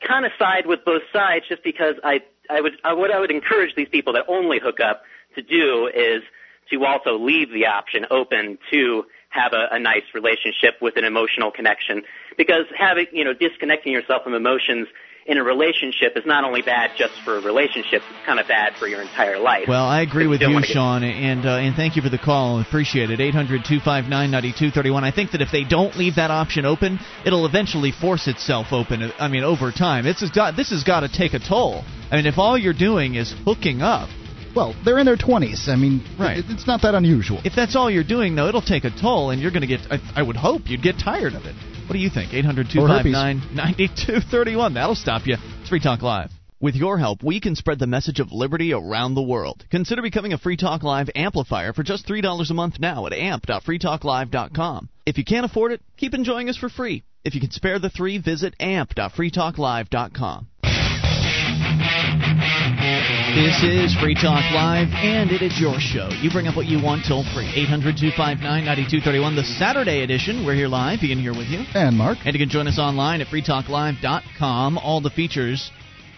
kind 0.00 0.24
of 0.24 0.32
side 0.38 0.66
with 0.66 0.84
both 0.84 1.02
sides 1.12 1.44
just 1.48 1.62
because 1.62 1.96
I, 2.02 2.22
I 2.48 2.60
would, 2.60 2.72
I, 2.84 2.94
what 2.94 3.10
I 3.10 3.20
would 3.20 3.30
encourage 3.30 3.74
these 3.74 3.88
people 3.88 4.12
that 4.14 4.24
only 4.28 4.58
hook 4.58 4.80
up 4.80 5.02
to 5.34 5.42
do 5.42 5.90
is 5.94 6.22
to 6.70 6.84
also 6.84 7.18
leave 7.18 7.50
the 7.52 7.66
option 7.66 8.06
open 8.10 8.58
to 8.70 9.04
have 9.30 9.52
a, 9.52 9.68
a 9.72 9.78
nice 9.78 10.04
relationship 10.14 10.80
with 10.80 10.96
an 10.96 11.04
emotional 11.04 11.50
connection 11.50 12.02
because 12.36 12.64
having, 12.76 13.06
you 13.12 13.24
know, 13.24 13.34
disconnecting 13.34 13.92
yourself 13.92 14.24
from 14.24 14.34
emotions 14.34 14.88
in 15.28 15.36
a 15.36 15.44
relationship 15.44 16.16
is 16.16 16.24
not 16.24 16.42
only 16.42 16.62
bad 16.62 16.92
just 16.96 17.12
for 17.22 17.36
a 17.36 17.40
relationship, 17.40 18.00
it's 18.08 18.26
kind 18.26 18.40
of 18.40 18.48
bad 18.48 18.74
for 18.78 18.88
your 18.88 19.02
entire 19.02 19.38
life. 19.38 19.64
Well, 19.68 19.84
I 19.84 20.00
agree 20.00 20.26
with 20.26 20.40
you, 20.40 20.58
Sean, 20.64 21.04
and 21.04 21.44
uh, 21.44 21.58
and 21.58 21.76
thank 21.76 21.96
you 21.96 22.02
for 22.02 22.08
the 22.08 22.18
call. 22.18 22.60
Appreciate 22.60 23.10
it. 23.10 23.20
800-259-9231. 23.20 25.02
I 25.02 25.10
think 25.10 25.32
that 25.32 25.42
if 25.42 25.52
they 25.52 25.64
don't 25.64 25.94
leave 25.96 26.16
that 26.16 26.30
option 26.30 26.64
open, 26.64 26.98
it'll 27.26 27.44
eventually 27.44 27.92
force 27.92 28.26
itself 28.26 28.68
open. 28.72 29.12
I 29.18 29.28
mean, 29.28 29.44
over 29.44 29.70
time, 29.70 30.06
it's 30.06 30.28
got 30.30 30.56
this 30.56 30.70
has 30.70 30.82
got 30.82 31.00
to 31.00 31.08
take 31.08 31.34
a 31.34 31.38
toll. 31.38 31.84
I 32.10 32.16
mean, 32.16 32.26
if 32.26 32.38
all 32.38 32.56
you're 32.56 32.72
doing 32.72 33.14
is 33.14 33.34
hooking 33.44 33.82
up, 33.82 34.08
well, 34.58 34.74
they're 34.84 34.98
in 34.98 35.06
their 35.06 35.16
20s. 35.16 35.68
I 35.68 35.76
mean, 35.76 36.04
right. 36.18 36.42
it's 36.48 36.66
not 36.66 36.82
that 36.82 36.96
unusual. 36.96 37.40
If 37.44 37.52
that's 37.54 37.76
all 37.76 37.88
you're 37.88 38.02
doing, 38.02 38.34
though, 38.34 38.48
it'll 38.48 38.60
take 38.60 38.82
a 38.82 38.90
toll, 38.90 39.30
and 39.30 39.40
you're 39.40 39.52
going 39.52 39.60
to 39.60 39.68
get. 39.68 39.80
I, 39.88 40.00
I 40.16 40.22
would 40.22 40.34
hope 40.34 40.62
you'd 40.66 40.82
get 40.82 40.98
tired 40.98 41.34
of 41.34 41.44
it. 41.44 41.54
What 41.86 41.92
do 41.92 42.00
you 42.00 42.10
think? 42.10 42.34
800 42.34 42.66
259 42.68 43.54
9231. 43.54 44.74
That'll 44.74 44.96
stop 44.96 45.26
you. 45.26 45.36
It's 45.60 45.68
Free 45.68 45.78
Talk 45.78 46.02
Live. 46.02 46.30
With 46.60 46.74
your 46.74 46.98
help, 46.98 47.22
we 47.22 47.38
can 47.38 47.54
spread 47.54 47.78
the 47.78 47.86
message 47.86 48.18
of 48.18 48.32
liberty 48.32 48.72
around 48.72 49.14
the 49.14 49.22
world. 49.22 49.64
Consider 49.70 50.02
becoming 50.02 50.32
a 50.32 50.38
Free 50.38 50.56
Talk 50.56 50.82
Live 50.82 51.08
amplifier 51.14 51.72
for 51.72 51.84
just 51.84 52.08
$3 52.08 52.50
a 52.50 52.54
month 52.54 52.80
now 52.80 53.06
at 53.06 53.12
amp.freetalklive.com. 53.12 54.88
If 55.06 55.18
you 55.18 55.24
can't 55.24 55.46
afford 55.46 55.70
it, 55.70 55.82
keep 55.96 56.14
enjoying 56.14 56.48
us 56.48 56.56
for 56.56 56.68
free. 56.68 57.04
If 57.24 57.36
you 57.36 57.40
can 57.40 57.52
spare 57.52 57.78
the 57.78 57.90
three, 57.90 58.18
visit 58.18 58.54
amp.freetalklive.com. 58.58 60.48
This 63.34 63.62
is 63.62 63.94
Free 64.00 64.14
Talk 64.14 64.40
Live, 64.54 64.88
and 64.94 65.30
it 65.30 65.42
is 65.42 65.60
your 65.60 65.78
show. 65.78 66.08
You 66.22 66.30
bring 66.30 66.46
up 66.46 66.56
what 66.56 66.64
you 66.64 66.82
want 66.82 67.04
toll 67.06 67.24
free. 67.34 67.44
800 67.44 68.00
259 68.00 68.40
9231, 68.40 69.36
the 69.36 69.44
Saturday 69.44 70.02
edition. 70.02 70.46
We're 70.46 70.54
here 70.54 70.66
live. 70.66 71.02
Ian 71.02 71.18
here 71.18 71.36
with 71.36 71.48
you. 71.48 71.60
And 71.74 71.98
Mark. 71.98 72.16
And 72.24 72.32
you 72.32 72.40
can 72.40 72.48
join 72.48 72.66
us 72.66 72.78
online 72.78 73.20
at 73.20 73.26
freetalklive.com. 73.26 74.78
All 74.78 75.02
the 75.02 75.10
features 75.10 75.70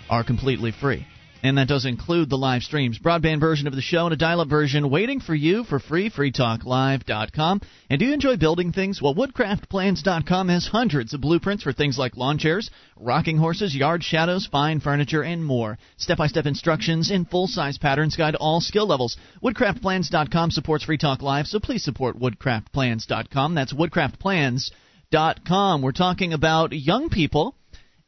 are 0.08 0.22
completely 0.22 0.70
free. 0.70 1.04
And 1.42 1.58
that 1.58 1.68
does 1.68 1.86
include 1.86 2.28
the 2.28 2.36
live 2.36 2.62
streams, 2.62 2.98
broadband 2.98 3.40
version 3.40 3.66
of 3.66 3.74
the 3.74 3.80
show, 3.80 4.04
and 4.04 4.12
a 4.12 4.16
dial 4.16 4.40
up 4.40 4.48
version 4.48 4.90
waiting 4.90 5.20
for 5.20 5.34
you 5.34 5.64
for 5.64 5.78
free, 5.78 6.10
freetalklive.com. 6.10 7.60
And 7.88 7.98
do 7.98 8.04
you 8.04 8.12
enjoy 8.12 8.36
building 8.36 8.72
things? 8.72 9.00
Well, 9.00 9.14
woodcraftplans.com 9.14 10.48
has 10.48 10.66
hundreds 10.66 11.14
of 11.14 11.20
blueprints 11.20 11.62
for 11.62 11.72
things 11.72 11.98
like 11.98 12.16
lawn 12.16 12.38
chairs, 12.38 12.70
rocking 12.96 13.38
horses, 13.38 13.74
yard 13.74 14.04
shadows, 14.04 14.46
fine 14.46 14.80
furniture, 14.80 15.22
and 15.22 15.44
more. 15.44 15.78
Step 15.96 16.18
by 16.18 16.26
step 16.26 16.46
instructions 16.46 17.10
in 17.10 17.24
full 17.24 17.46
size 17.46 17.78
patterns 17.78 18.16
guide 18.16 18.34
all 18.34 18.60
skill 18.60 18.86
levels. 18.86 19.16
Woodcraftplans.com 19.42 20.50
supports 20.50 20.84
Free 20.84 20.98
Talk 20.98 21.22
Live, 21.22 21.46
so 21.46 21.58
please 21.58 21.84
support 21.84 22.20
woodcraftplans.com. 22.20 23.54
That's 23.54 23.72
woodcraftplans.com. 23.72 25.82
We're 25.82 25.92
talking 25.92 26.32
about 26.32 26.72
young 26.72 27.08
people 27.08 27.56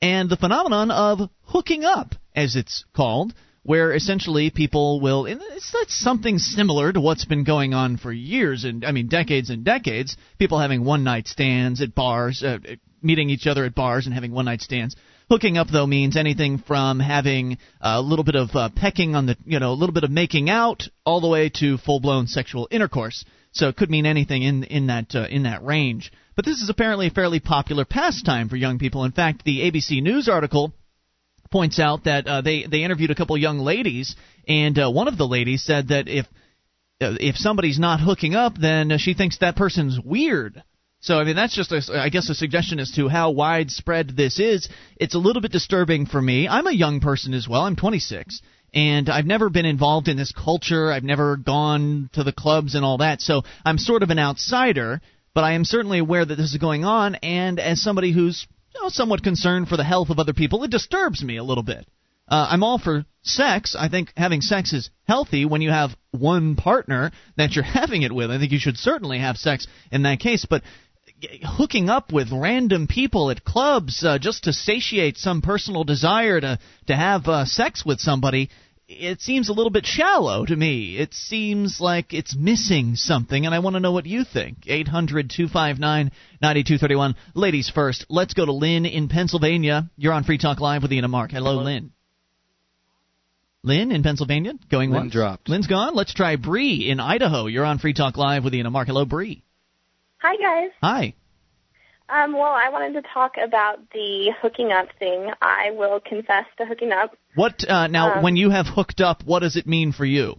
and 0.02 0.28
the 0.28 0.36
phenomenon 0.36 0.90
of 0.90 1.30
hooking 1.44 1.84
up, 1.84 2.14
as 2.34 2.56
it's 2.56 2.84
called, 2.94 3.34
where 3.62 3.92
essentially 3.92 4.50
people 4.50 5.00
will. 5.00 5.26
It's 5.26 5.70
that's 5.72 5.94
something 5.94 6.38
similar 6.38 6.92
to 6.92 7.00
what's 7.00 7.24
been 7.24 7.44
going 7.44 7.74
on 7.74 7.96
for 7.96 8.12
years 8.12 8.64
and 8.64 8.84
I 8.84 8.92
mean 8.92 9.08
decades 9.08 9.50
and 9.50 9.64
decades. 9.64 10.16
People 10.38 10.58
having 10.58 10.84
one 10.84 11.04
night 11.04 11.28
stands 11.28 11.80
at 11.80 11.94
bars, 11.94 12.42
uh, 12.42 12.58
meeting 13.02 13.30
each 13.30 13.46
other 13.46 13.64
at 13.64 13.74
bars 13.74 14.06
and 14.06 14.14
having 14.14 14.32
one 14.32 14.46
night 14.46 14.62
stands. 14.62 14.96
Hooking 15.30 15.56
up 15.56 15.68
though 15.68 15.86
means 15.86 16.16
anything 16.16 16.58
from 16.58 17.00
having 17.00 17.58
a 17.80 18.02
little 18.02 18.24
bit 18.24 18.34
of 18.34 18.54
uh, 18.54 18.68
pecking 18.74 19.14
on 19.14 19.26
the, 19.26 19.36
you 19.46 19.60
know, 19.60 19.72
a 19.72 19.74
little 19.74 19.94
bit 19.94 20.04
of 20.04 20.10
making 20.10 20.50
out, 20.50 20.88
all 21.06 21.20
the 21.20 21.28
way 21.28 21.48
to 21.48 21.78
full 21.78 22.00
blown 22.00 22.26
sexual 22.26 22.68
intercourse. 22.70 23.24
So 23.52 23.68
it 23.68 23.76
could 23.76 23.90
mean 23.90 24.06
anything 24.06 24.42
in 24.42 24.64
in 24.64 24.86
that 24.88 25.14
uh, 25.14 25.26
in 25.30 25.44
that 25.44 25.64
range. 25.64 26.12
But 26.34 26.44
this 26.44 26.62
is 26.62 26.70
apparently 26.70 27.08
a 27.08 27.10
fairly 27.10 27.40
popular 27.40 27.84
pastime 27.84 28.48
for 28.48 28.56
young 28.56 28.78
people. 28.78 29.04
In 29.04 29.12
fact, 29.12 29.44
the 29.44 29.60
ABC 29.70 30.02
News 30.02 30.28
article 30.28 30.72
points 31.52 31.78
out 31.78 32.04
that 32.04 32.26
uh, 32.26 32.40
they 32.40 32.64
they 32.64 32.82
interviewed 32.82 33.10
a 33.10 33.14
couple 33.14 33.36
young 33.36 33.58
ladies, 33.58 34.16
and 34.48 34.78
uh, 34.78 34.90
one 34.90 35.08
of 35.08 35.16
the 35.16 35.26
ladies 35.26 35.62
said 35.62 35.88
that 35.88 36.08
if 36.08 36.26
uh, 37.00 37.14
if 37.20 37.36
somebody's 37.36 37.78
not 37.78 38.00
hooking 38.00 38.34
up, 38.34 38.54
then 38.58 38.92
uh, 38.92 38.98
she 38.98 39.14
thinks 39.14 39.38
that 39.38 39.54
person's 39.54 40.00
weird. 40.00 40.62
So 41.00 41.18
I 41.18 41.24
mean 41.24 41.36
that's 41.36 41.54
just 41.54 41.72
a, 41.72 41.82
I 42.00 42.08
guess 42.08 42.28
a 42.30 42.34
suggestion 42.34 42.80
as 42.80 42.92
to 42.92 43.08
how 43.08 43.30
widespread 43.30 44.16
this 44.16 44.40
is. 44.40 44.68
It's 44.96 45.14
a 45.14 45.18
little 45.18 45.42
bit 45.42 45.52
disturbing 45.52 46.06
for 46.06 46.20
me. 46.20 46.48
I'm 46.48 46.66
a 46.66 46.72
young 46.72 47.00
person 47.00 47.34
as 47.34 47.48
well. 47.48 47.62
I'm 47.62 47.76
26 47.76 48.40
and 48.74 49.10
I've 49.10 49.26
never 49.26 49.50
been 49.50 49.66
involved 49.66 50.08
in 50.08 50.16
this 50.16 50.32
culture. 50.32 50.90
I've 50.90 51.04
never 51.04 51.36
gone 51.36 52.08
to 52.14 52.24
the 52.24 52.32
clubs 52.32 52.74
and 52.74 52.84
all 52.84 52.98
that. 52.98 53.20
So 53.20 53.42
I'm 53.64 53.78
sort 53.78 54.02
of 54.02 54.10
an 54.10 54.18
outsider 54.18 55.02
but 55.34 55.44
I 55.44 55.52
am 55.52 55.64
certainly 55.64 55.98
aware 55.98 56.24
that 56.24 56.36
this 56.36 56.52
is 56.52 56.58
going 56.58 56.84
on, 56.84 57.14
and 57.16 57.58
as 57.58 57.80
somebody 57.80 58.12
who's 58.12 58.46
you 58.74 58.82
know, 58.82 58.88
somewhat 58.88 59.22
concerned 59.22 59.68
for 59.68 59.76
the 59.76 59.84
health 59.84 60.10
of 60.10 60.18
other 60.18 60.32
people, 60.32 60.64
it 60.64 60.70
disturbs 60.70 61.22
me 61.22 61.36
a 61.36 61.44
little 61.44 61.62
bit. 61.62 61.86
Uh, 62.28 62.48
I'm 62.50 62.62
all 62.62 62.78
for 62.78 63.04
sex. 63.22 63.76
I 63.78 63.88
think 63.88 64.12
having 64.16 64.40
sex 64.40 64.72
is 64.72 64.90
healthy 65.06 65.44
when 65.44 65.60
you 65.60 65.70
have 65.70 65.90
one 66.12 66.56
partner 66.56 67.10
that 67.36 67.54
you're 67.54 67.64
having 67.80 68.02
it 68.02 68.12
with. 68.12 68.30
I 68.30 68.38
think 68.38 68.52
you 68.52 68.58
should 68.58 68.78
certainly 68.78 69.18
have 69.18 69.36
sex 69.36 69.66
in 69.90 70.02
that 70.04 70.20
case, 70.20 70.46
but 70.48 70.62
hooking 71.42 71.88
up 71.88 72.12
with 72.12 72.32
random 72.32 72.86
people 72.86 73.30
at 73.30 73.44
clubs 73.44 74.02
uh, 74.04 74.18
just 74.18 74.44
to 74.44 74.52
satiate 74.52 75.18
some 75.18 75.42
personal 75.42 75.84
desire 75.84 76.40
to 76.40 76.58
to 76.86 76.96
have 76.96 77.28
uh, 77.28 77.44
sex 77.44 77.84
with 77.84 78.00
somebody 78.00 78.50
it 79.00 79.20
seems 79.20 79.48
a 79.48 79.52
little 79.52 79.70
bit 79.70 79.86
shallow 79.86 80.44
to 80.44 80.54
me. 80.56 80.96
It 80.98 81.14
seems 81.14 81.80
like 81.80 82.12
it's 82.12 82.36
missing 82.36 82.96
something, 82.96 83.46
and 83.46 83.54
I 83.54 83.58
want 83.60 83.74
to 83.74 83.80
know 83.80 83.92
what 83.92 84.06
you 84.06 84.24
think. 84.24 84.58
800 84.66 85.30
259 85.30 86.10
9231. 86.40 87.14
Ladies 87.34 87.70
first, 87.70 88.06
let's 88.08 88.34
go 88.34 88.44
to 88.46 88.52
Lynn 88.52 88.86
in 88.86 89.08
Pennsylvania. 89.08 89.90
You're 89.96 90.12
on 90.12 90.24
Free 90.24 90.38
Talk 90.38 90.60
Live 90.60 90.82
with 90.82 90.92
Ian 90.92 91.04
and 91.04 91.12
Mark. 91.12 91.30
Hello, 91.30 91.52
Hello. 91.52 91.64
Lynn. 91.64 91.92
Lynn 93.64 93.92
in 93.92 94.02
Pennsylvania, 94.02 94.54
going 94.70 94.90
Lynn 94.90 95.02
once. 95.02 95.12
dropped. 95.12 95.48
Lynn's 95.48 95.68
gone. 95.68 95.94
Let's 95.94 96.12
try 96.14 96.34
Bree 96.36 96.88
in 96.90 96.98
Idaho. 96.98 97.46
You're 97.46 97.64
on 97.64 97.78
Free 97.78 97.92
Talk 97.94 98.16
Live 98.16 98.42
with 98.44 98.54
Ian 98.54 98.66
and 98.66 98.72
Mark. 98.72 98.88
Hello, 98.88 99.04
Bree. 99.04 99.44
Hi, 100.20 100.36
guys. 100.36 100.70
Hi. 100.82 101.14
Um, 102.12 102.34
well, 102.34 102.52
I 102.52 102.68
wanted 102.68 102.92
to 103.00 103.08
talk 103.08 103.36
about 103.42 103.78
the 103.92 104.32
hooking 104.42 104.70
up 104.70 104.88
thing. 104.98 105.30
I 105.40 105.70
will 105.70 105.98
confess 105.98 106.44
to 106.58 106.66
hooking 106.66 106.92
up. 106.92 107.16
What 107.34 107.66
uh, 107.68 107.86
now? 107.86 108.16
Um, 108.16 108.22
when 108.22 108.36
you 108.36 108.50
have 108.50 108.66
hooked 108.66 109.00
up, 109.00 109.22
what 109.24 109.40
does 109.40 109.56
it 109.56 109.66
mean 109.66 109.92
for 109.92 110.04
you? 110.04 110.38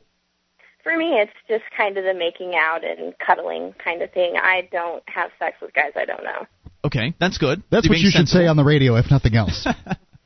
For 0.83 0.95
me, 0.95 1.13
it's 1.13 1.31
just 1.47 1.63
kind 1.75 1.97
of 1.97 2.03
the 2.03 2.13
making 2.13 2.53
out 2.55 2.83
and 2.83 3.15
cuddling 3.17 3.73
kind 3.83 4.03
of 4.03 4.11
thing. 4.11 4.35
I 4.35 4.69
don't 4.71 5.03
have 5.07 5.31
sex 5.39 5.57
with 5.61 5.73
guys 5.73 5.93
I 5.95 6.05
don't 6.05 6.23
know. 6.23 6.45
Okay, 6.85 7.15
that's 7.19 7.39
good. 7.39 7.63
That's 7.71 7.85
You're 7.85 7.93
what 7.93 7.99
you 7.99 8.11
sensible. 8.11 8.39
should 8.39 8.43
say 8.43 8.47
on 8.47 8.57
the 8.57 8.63
radio, 8.63 8.95
if 8.97 9.09
nothing 9.09 9.35
else. 9.35 9.65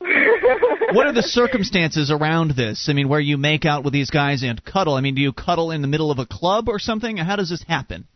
what 0.92 1.06
are 1.06 1.12
the 1.12 1.22
circumstances 1.22 2.10
around 2.10 2.56
this? 2.56 2.88
I 2.90 2.92
mean, 2.92 3.08
where 3.08 3.20
you 3.20 3.38
make 3.38 3.64
out 3.64 3.84
with 3.84 3.92
these 3.92 4.10
guys 4.10 4.42
and 4.42 4.62
cuddle? 4.62 4.94
I 4.94 5.00
mean, 5.00 5.14
do 5.14 5.22
you 5.22 5.32
cuddle 5.32 5.70
in 5.70 5.80
the 5.80 5.88
middle 5.88 6.10
of 6.10 6.18
a 6.18 6.26
club 6.26 6.68
or 6.68 6.78
something? 6.78 7.16
How 7.16 7.36
does 7.36 7.48
this 7.48 7.62
happen? 7.62 8.06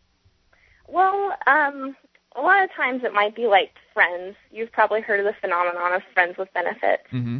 Well, 0.86 1.32
um, 1.46 1.96
a 2.36 2.40
lot 2.40 2.62
of 2.62 2.70
times 2.74 3.02
it 3.04 3.12
might 3.12 3.34
be 3.34 3.46
like 3.46 3.70
friends. 3.92 4.36
You've 4.50 4.72
probably 4.72 5.00
heard 5.00 5.20
of 5.20 5.26
the 5.26 5.34
phenomenon 5.40 5.92
of 5.92 6.02
friends 6.14 6.36
with 6.38 6.52
benefits. 6.54 7.04
Mm-hmm. 7.12 7.38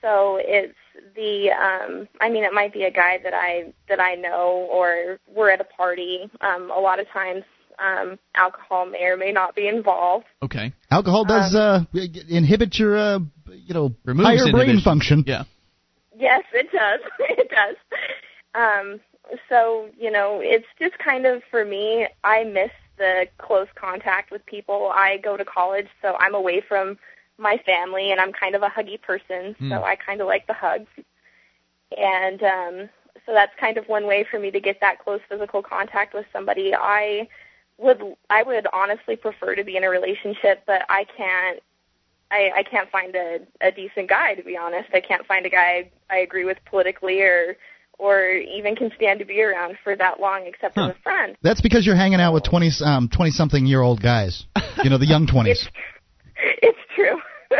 So 0.00 0.38
it's 0.40 0.74
the 1.14 1.50
um 1.50 2.08
I 2.20 2.28
mean 2.28 2.44
it 2.44 2.52
might 2.52 2.72
be 2.72 2.84
a 2.84 2.90
guy 2.90 3.18
that 3.22 3.34
I 3.34 3.72
that 3.88 4.00
I 4.00 4.14
know 4.14 4.68
or 4.70 5.18
we're 5.34 5.50
at 5.50 5.60
a 5.60 5.64
party. 5.64 6.30
Um 6.40 6.70
a 6.70 6.80
lot 6.80 7.00
of 7.00 7.08
times 7.08 7.44
um 7.78 8.18
alcohol 8.34 8.86
may 8.86 9.04
or 9.04 9.16
may 9.16 9.32
not 9.32 9.54
be 9.54 9.68
involved. 9.68 10.26
Okay. 10.42 10.72
Alcohol 10.90 11.24
does 11.24 11.54
Um, 11.54 11.88
uh, 11.94 12.00
inhibit 12.28 12.78
your 12.78 12.96
uh, 12.96 13.18
you 13.48 13.74
know 13.74 13.94
Removes 14.04 14.28
higher 14.28 14.52
brain 14.52 14.80
function. 14.80 15.24
Yeah. 15.26 15.44
Yes, 16.16 16.44
it 16.52 16.68
does. 16.72 17.00
it 17.20 17.50
does. 17.50 17.76
Um 18.54 19.00
so, 19.50 19.88
you 19.98 20.10
know, 20.10 20.40
it's 20.42 20.66
just 20.78 20.98
kind 20.98 21.26
of 21.26 21.42
for 21.50 21.64
me 21.64 22.06
I 22.24 22.44
miss 22.44 22.70
the 22.98 23.26
close 23.38 23.68
contact 23.74 24.30
with 24.30 24.44
people. 24.46 24.90
I 24.94 25.18
go 25.18 25.36
to 25.36 25.44
college, 25.44 25.88
so 26.02 26.16
I'm 26.20 26.34
away 26.34 26.60
from 26.60 26.98
my 27.38 27.56
family 27.64 28.10
and 28.10 28.20
I'm 28.20 28.32
kind 28.32 28.54
of 28.54 28.62
a 28.62 28.68
huggy 28.68 29.00
person, 29.00 29.54
Hmm. 29.58 29.70
so 29.70 29.84
I 29.84 29.96
kind 29.96 30.20
of 30.20 30.26
like 30.26 30.46
the 30.46 30.54
hugs. 30.54 30.90
And 31.96 32.42
um 32.42 32.88
so 33.26 33.32
that's 33.32 33.52
kind 33.60 33.76
of 33.76 33.88
one 33.88 34.06
way 34.06 34.24
for 34.30 34.38
me 34.38 34.50
to 34.50 34.60
get 34.60 34.80
that 34.80 34.98
close 35.04 35.20
physical 35.28 35.62
contact 35.62 36.14
with 36.14 36.26
somebody. 36.32 36.74
I 36.74 37.28
would 37.78 38.02
I 38.30 38.42
would 38.42 38.66
honestly 38.72 39.16
prefer 39.16 39.54
to 39.54 39.64
be 39.64 39.76
in 39.76 39.84
a 39.84 39.90
relationship, 39.90 40.62
but 40.66 40.82
I 40.88 41.04
can't 41.16 41.60
I, 42.30 42.50
I 42.56 42.62
can't 42.62 42.90
find 42.90 43.14
a, 43.16 43.38
a 43.60 43.70
decent 43.70 44.08
guy 44.08 44.34
to 44.34 44.42
be 44.42 44.56
honest. 44.56 44.90
I 44.92 45.00
can't 45.00 45.26
find 45.26 45.46
a 45.46 45.50
guy 45.50 45.90
I 46.10 46.18
agree 46.18 46.44
with 46.44 46.58
politically 46.66 47.22
or 47.22 47.56
or 47.98 48.30
even 48.30 48.76
can 48.76 48.90
stand 48.96 49.18
to 49.18 49.24
be 49.24 49.42
around 49.42 49.76
for 49.82 49.96
that 49.96 50.20
long 50.20 50.44
except 50.46 50.74
Huh. 50.76 50.86
as 50.90 50.96
a 50.96 51.02
friend. 51.02 51.36
That's 51.42 51.60
because 51.60 51.84
you're 51.84 51.96
hanging 51.96 52.20
out 52.20 52.32
with 52.32 52.44
20 52.44 52.70
um 52.84 53.08
20 53.08 53.30
something 53.32 53.66
year 53.66 53.82
old 53.82 54.00
guys. 54.02 54.44
You 54.82 54.90
know, 54.90 54.98
the 54.98 55.06
young 55.06 55.26
20s. 55.32 55.48
It's 55.50 55.68
it's 56.62 56.78
true. 56.94 57.18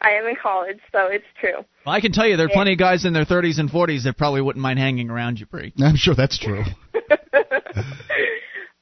I 0.00 0.10
am 0.12 0.26
in 0.26 0.34
college, 0.42 0.78
so 0.90 1.06
it's 1.06 1.24
true. 1.40 1.58
Well, 1.86 1.94
I 1.94 2.00
can 2.00 2.10
tell 2.12 2.26
you 2.26 2.36
there 2.36 2.46
are 2.46 2.50
plenty 2.50 2.72
of 2.72 2.78
guys 2.78 3.04
in 3.04 3.12
their 3.12 3.24
30s 3.26 3.58
and 3.58 3.70
40s 3.70 4.04
that 4.04 4.16
probably 4.16 4.40
wouldn't 4.40 4.62
mind 4.62 4.78
hanging 4.78 5.10
around 5.10 5.38
you, 5.38 5.46
Bree. 5.46 5.72
I'm 5.78 5.96
sure 5.96 6.14
that's 6.14 6.38
true. 6.38 6.64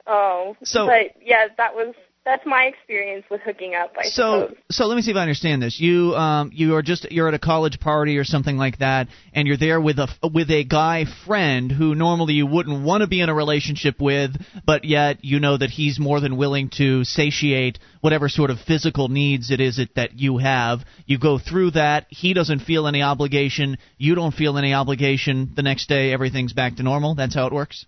oh, 0.06 0.56
So- 0.64 0.86
but 0.86 1.12
yeah, 1.20 1.48
that 1.56 1.74
was 1.74 1.94
that's 2.24 2.46
my 2.46 2.64
experience 2.64 3.24
with 3.30 3.40
hooking 3.40 3.74
up. 3.74 3.92
I 3.98 4.04
So, 4.04 4.48
suppose. 4.48 4.56
so 4.70 4.86
let 4.86 4.94
me 4.96 5.02
see 5.02 5.10
if 5.10 5.16
I 5.16 5.22
understand 5.22 5.60
this. 5.62 5.80
You, 5.80 6.14
um, 6.14 6.50
you 6.54 6.76
are 6.76 6.82
just 6.82 7.10
you're 7.10 7.26
at 7.28 7.34
a 7.34 7.38
college 7.38 7.80
party 7.80 8.16
or 8.16 8.24
something 8.24 8.56
like 8.56 8.78
that, 8.78 9.08
and 9.34 9.48
you're 9.48 9.56
there 9.56 9.80
with 9.80 9.98
a 9.98 10.08
with 10.32 10.50
a 10.50 10.64
guy 10.64 11.04
friend 11.26 11.70
who 11.72 11.94
normally 11.94 12.34
you 12.34 12.46
wouldn't 12.46 12.84
want 12.84 13.00
to 13.00 13.08
be 13.08 13.20
in 13.20 13.28
a 13.28 13.34
relationship 13.34 14.00
with, 14.00 14.30
but 14.64 14.84
yet 14.84 15.24
you 15.24 15.40
know 15.40 15.56
that 15.56 15.70
he's 15.70 15.98
more 15.98 16.20
than 16.20 16.36
willing 16.36 16.70
to 16.76 17.02
satiate 17.04 17.78
whatever 18.00 18.28
sort 18.28 18.50
of 18.50 18.58
physical 18.60 19.08
needs 19.08 19.50
it 19.50 19.60
is 19.60 19.78
it 19.78 19.94
that 19.96 20.18
you 20.18 20.38
have. 20.38 20.80
You 21.06 21.18
go 21.18 21.38
through 21.38 21.72
that. 21.72 22.06
He 22.08 22.34
doesn't 22.34 22.60
feel 22.60 22.86
any 22.86 23.02
obligation. 23.02 23.78
You 23.98 24.14
don't 24.14 24.34
feel 24.34 24.58
any 24.58 24.74
obligation. 24.74 25.52
The 25.56 25.62
next 25.62 25.88
day, 25.88 26.12
everything's 26.12 26.52
back 26.52 26.76
to 26.76 26.82
normal. 26.82 27.14
That's 27.14 27.34
how 27.34 27.46
it 27.46 27.52
works. 27.52 27.86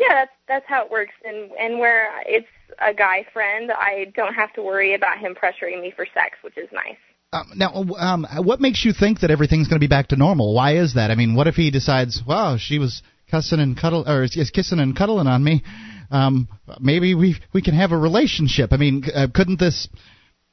Yeah, 0.00 0.14
that's 0.14 0.32
that's 0.48 0.66
how 0.66 0.84
it 0.84 0.90
works. 0.90 1.12
And 1.24 1.50
and 1.52 1.78
where 1.78 2.08
it's 2.24 2.48
a 2.80 2.94
guy 2.94 3.26
friend, 3.32 3.70
I 3.70 4.06
don't 4.16 4.34
have 4.34 4.52
to 4.54 4.62
worry 4.62 4.94
about 4.94 5.18
him 5.18 5.34
pressuring 5.34 5.82
me 5.82 5.92
for 5.94 6.06
sex, 6.14 6.38
which 6.42 6.56
is 6.56 6.68
nice. 6.72 6.96
Um, 7.32 7.52
now, 7.54 7.72
um, 7.98 8.26
what 8.38 8.60
makes 8.60 8.84
you 8.84 8.92
think 8.92 9.20
that 9.20 9.30
everything's 9.30 9.68
going 9.68 9.78
to 9.78 9.84
be 9.84 9.88
back 9.88 10.08
to 10.08 10.16
normal? 10.16 10.52
Why 10.52 10.76
is 10.76 10.94
that? 10.94 11.12
I 11.12 11.14
mean, 11.14 11.36
what 11.36 11.46
if 11.46 11.54
he 11.54 11.70
decides, 11.70 12.20
wow, 12.26 12.56
she 12.58 12.80
was 12.80 13.02
cussing 13.30 13.60
and 13.60 13.78
cuddle 13.78 14.08
or 14.08 14.24
is 14.24 14.50
kissing 14.52 14.80
and 14.80 14.96
cuddling 14.96 15.28
on 15.28 15.44
me? 15.44 15.62
Um, 16.10 16.48
maybe 16.80 17.14
we 17.14 17.36
we 17.52 17.62
can 17.62 17.74
have 17.74 17.92
a 17.92 17.96
relationship. 17.96 18.72
I 18.72 18.78
mean, 18.78 19.04
uh, 19.14 19.28
couldn't 19.32 19.60
this 19.60 19.86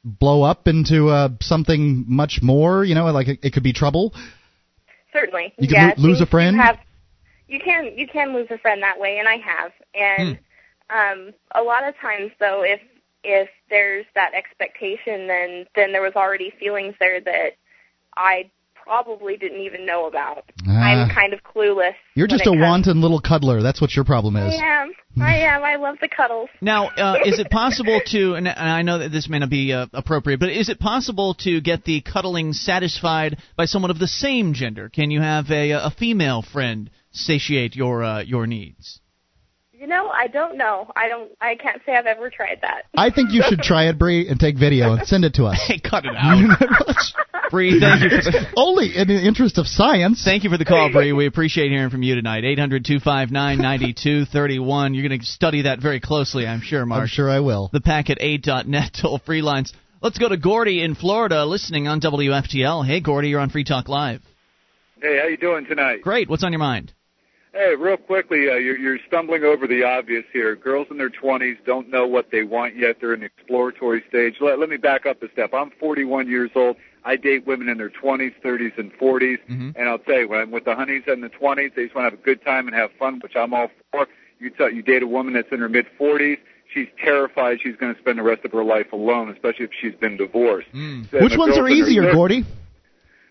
blow 0.03 0.43
up 0.43 0.67
into 0.67 1.07
uh, 1.07 1.29
something 1.41 2.05
much 2.07 2.41
more? 2.43 2.83
You 2.83 2.93
know, 2.93 3.05
like 3.05 3.27
it, 3.27 3.39
it 3.41 3.53
could 3.53 3.63
be 3.63 3.73
trouble. 3.73 4.13
Certainly. 5.13 5.53
You 5.57 5.67
could 5.67 5.73
yeah, 5.73 5.93
lo- 5.97 6.09
lose 6.09 6.21
a 6.21 6.27
friend? 6.27 6.57
Have, 6.57 6.77
you 7.47 7.59
can 7.59 7.97
you 7.97 8.07
can 8.07 8.33
lose 8.33 8.47
a 8.49 8.57
friend 8.57 8.81
that 8.83 8.99
way, 8.99 9.19
and 9.19 9.27
I 9.27 9.37
have. 9.37 9.71
And 9.93 10.39
um, 10.89 11.33
a 11.55 11.61
lot 11.61 11.87
of 11.87 11.95
times, 11.97 12.31
though, 12.39 12.63
if 12.63 12.81
if 13.23 13.49
there's 13.69 14.05
that 14.15 14.33
expectation, 14.33 15.27
then 15.27 15.65
then 15.75 15.91
there 15.91 16.01
was 16.01 16.13
already 16.15 16.53
feelings 16.59 16.95
there 16.99 17.21
that 17.21 17.51
I 18.15 18.49
probably 18.87 19.35
didn't 19.35 19.59
even 19.59 19.85
know 19.85 20.07
about. 20.07 20.45
Ah. 20.67 20.71
I'm 20.71 21.09
kind 21.09 21.33
of 21.33 21.41
clueless. 21.43 21.93
You're 22.15 22.27
just 22.27 22.43
a 22.43 22.51
comes- 22.51 22.61
wanton 22.61 23.01
little 23.01 23.19
cuddler. 23.19 23.61
That's 23.61 23.81
what 23.81 23.93
your 23.95 24.05
problem 24.05 24.37
is. 24.37 24.53
I 24.53 24.65
am. 24.65 24.91
I 25.19 25.37
am. 25.39 25.63
I 25.63 25.75
love 25.75 25.97
the 25.99 26.07
cuddles. 26.07 26.49
Now, 26.61 26.87
uh, 26.87 27.17
is 27.25 27.39
it 27.39 27.49
possible 27.51 27.99
to, 28.07 28.35
and 28.35 28.47
and 28.47 28.69
I 28.69 28.81
know 28.81 28.99
that 28.99 29.09
this 29.09 29.27
may 29.27 29.39
not 29.39 29.49
be 29.49 29.73
uh, 29.73 29.87
appropriate, 29.93 30.39
but 30.39 30.49
is 30.49 30.69
it 30.69 30.79
possible 30.79 31.33
to 31.39 31.59
get 31.59 31.83
the 31.83 32.01
cuddling 32.01 32.53
satisfied 32.53 33.37
by 33.55 33.65
someone 33.65 33.91
of 33.91 33.99
the 33.99 34.07
same 34.07 34.53
gender? 34.53 34.89
Can 34.89 35.11
you 35.11 35.21
have 35.21 35.51
a, 35.51 35.71
a 35.71 35.91
female 35.97 36.41
friend 36.41 36.89
satiate 37.17 37.75
your 37.75 38.03
uh, 38.03 38.21
your 38.21 38.47
needs? 38.47 38.99
You 39.79 39.85
know, 39.85 40.07
I 40.07 40.25
don't 40.25 40.57
know. 40.57 40.91
I 40.95 41.07
don't. 41.07 41.31
I 41.39 41.53
can't 41.53 41.79
say 41.85 41.95
I've 41.95 42.07
ever 42.07 42.31
tried 42.31 42.59
that. 42.63 42.85
I 42.95 43.11
think 43.11 43.31
you 43.31 43.43
should 43.47 43.59
try 43.59 43.89
it, 43.89 43.99
Bree, 43.99 44.27
and 44.27 44.39
take 44.39 44.57
video 44.57 44.93
and 44.93 45.07
send 45.07 45.23
it 45.23 45.35
to 45.35 45.45
us. 45.45 45.61
Hey, 45.67 45.77
cut 45.83 46.03
it 46.05 46.15
out, 46.17 46.57
Bree. 47.51 47.79
Thank 47.79 48.01
you. 48.01 48.09
For 48.09 48.31
the, 48.31 48.47
Only 48.57 48.97
in 48.97 49.07
the 49.07 49.13
interest 49.13 49.59
of 49.59 49.67
science. 49.67 50.23
Thank 50.25 50.43
you 50.43 50.49
for 50.49 50.57
the 50.57 50.65
call, 50.65 50.91
Bree. 50.91 51.13
We 51.13 51.27
appreciate 51.27 51.69
hearing 51.69 51.91
from 51.91 52.01
you 52.01 52.15
tonight. 52.15 52.43
800 52.43 52.85
259 52.85 53.59
9231. 53.59 54.95
You're 54.95 55.07
going 55.07 55.19
to 55.19 55.25
study 55.25 55.61
that 55.63 55.79
very 55.79 55.99
closely, 55.99 56.47
I'm 56.47 56.61
sure, 56.61 56.83
Mark. 56.83 57.01
I'm 57.01 57.07
sure 57.07 57.29
I 57.29 57.41
will. 57.41 57.69
The 57.71 57.81
packet 57.81 58.17
eight 58.19 58.41
dot 58.41 58.67
net 58.67 58.97
toll 58.99 59.19
free 59.19 59.43
lines. 59.43 59.73
Let's 60.01 60.17
go 60.17 60.27
to 60.27 60.37
Gordy 60.37 60.81
in 60.81 60.95
Florida, 60.95 61.45
listening 61.45 61.87
on 61.87 62.01
WFTL. 62.01 62.83
Hey, 62.83 62.99
Gordy, 62.99 63.29
you're 63.29 63.39
on 63.39 63.51
Free 63.51 63.63
Talk 63.63 63.89
Live. 63.89 64.21
Hey, 64.99 65.19
how 65.21 65.27
you 65.27 65.37
doing 65.37 65.65
tonight? 65.65 66.01
Great. 66.01 66.27
What's 66.27 66.43
on 66.43 66.51
your 66.51 66.59
mind? 66.59 66.93
Hey, 67.57 67.73
real 67.75 67.97
quickly, 67.97 68.49
uh, 68.51 68.53
you're, 68.53 68.77
you're 68.77 68.99
stumbling 69.07 69.43
over 69.43 69.65
the 69.65 69.83
obvious 69.83 70.23
here. 70.31 70.55
Girls 70.55 70.85
in 70.91 70.97
their 70.99 71.09
20s 71.09 71.57
don't 71.65 71.89
know 71.89 72.05
what 72.05 72.29
they 72.29 72.43
want 72.43 72.75
yet. 72.75 72.97
They're 73.01 73.15
in 73.15 73.21
the 73.21 73.25
exploratory 73.25 74.03
stage. 74.07 74.35
Let, 74.39 74.59
let 74.59 74.69
me 74.69 74.77
back 74.77 75.07
up 75.07 75.23
a 75.23 75.31
step. 75.31 75.55
I'm 75.55 75.71
41 75.79 76.27
years 76.27 76.51
old. 76.53 76.75
I 77.03 77.15
date 77.15 77.47
women 77.47 77.67
in 77.67 77.79
their 77.79 77.89
20s, 77.89 78.35
30s, 78.45 78.77
and 78.77 78.93
40s. 78.93 79.39
Mhm. 79.49 79.73
And 79.75 79.89
I'll 79.89 79.97
tell 79.97 80.19
you, 80.19 80.27
when 80.27 80.39
I'm 80.39 80.51
with 80.51 80.65
the 80.65 80.75
honeys 80.75 81.01
in 81.07 81.21
the 81.21 81.29
20s, 81.29 81.73
they 81.73 81.85
just 81.85 81.95
want 81.95 82.05
to 82.05 82.11
have 82.11 82.13
a 82.13 82.23
good 82.23 82.45
time 82.45 82.67
and 82.67 82.75
have 82.75 82.91
fun, 82.99 83.19
which 83.23 83.35
I'm 83.35 83.55
all 83.55 83.71
for. 83.91 84.07
You 84.39 84.51
tell, 84.51 84.71
you 84.71 84.83
date 84.83 85.01
a 85.01 85.07
woman 85.07 85.33
that's 85.33 85.51
in 85.51 85.59
her 85.59 85.69
mid 85.69 85.87
40s. 85.99 86.37
She's 86.71 86.87
terrified 87.03 87.59
she's 87.63 87.75
going 87.77 87.95
to 87.95 87.99
spend 87.99 88.19
the 88.19 88.23
rest 88.23 88.45
of 88.45 88.51
her 88.51 88.63
life 88.63 88.93
alone, 88.93 89.31
especially 89.31 89.65
if 89.65 89.71
she's 89.81 89.95
been 89.95 90.15
divorced. 90.17 90.67
Mm. 90.75 91.11
And 91.11 91.23
Which 91.23 91.37
ones 91.37 91.57
are 91.57 91.67
easier, 91.67 92.03
thir- 92.03 92.13
Gordy? 92.13 92.45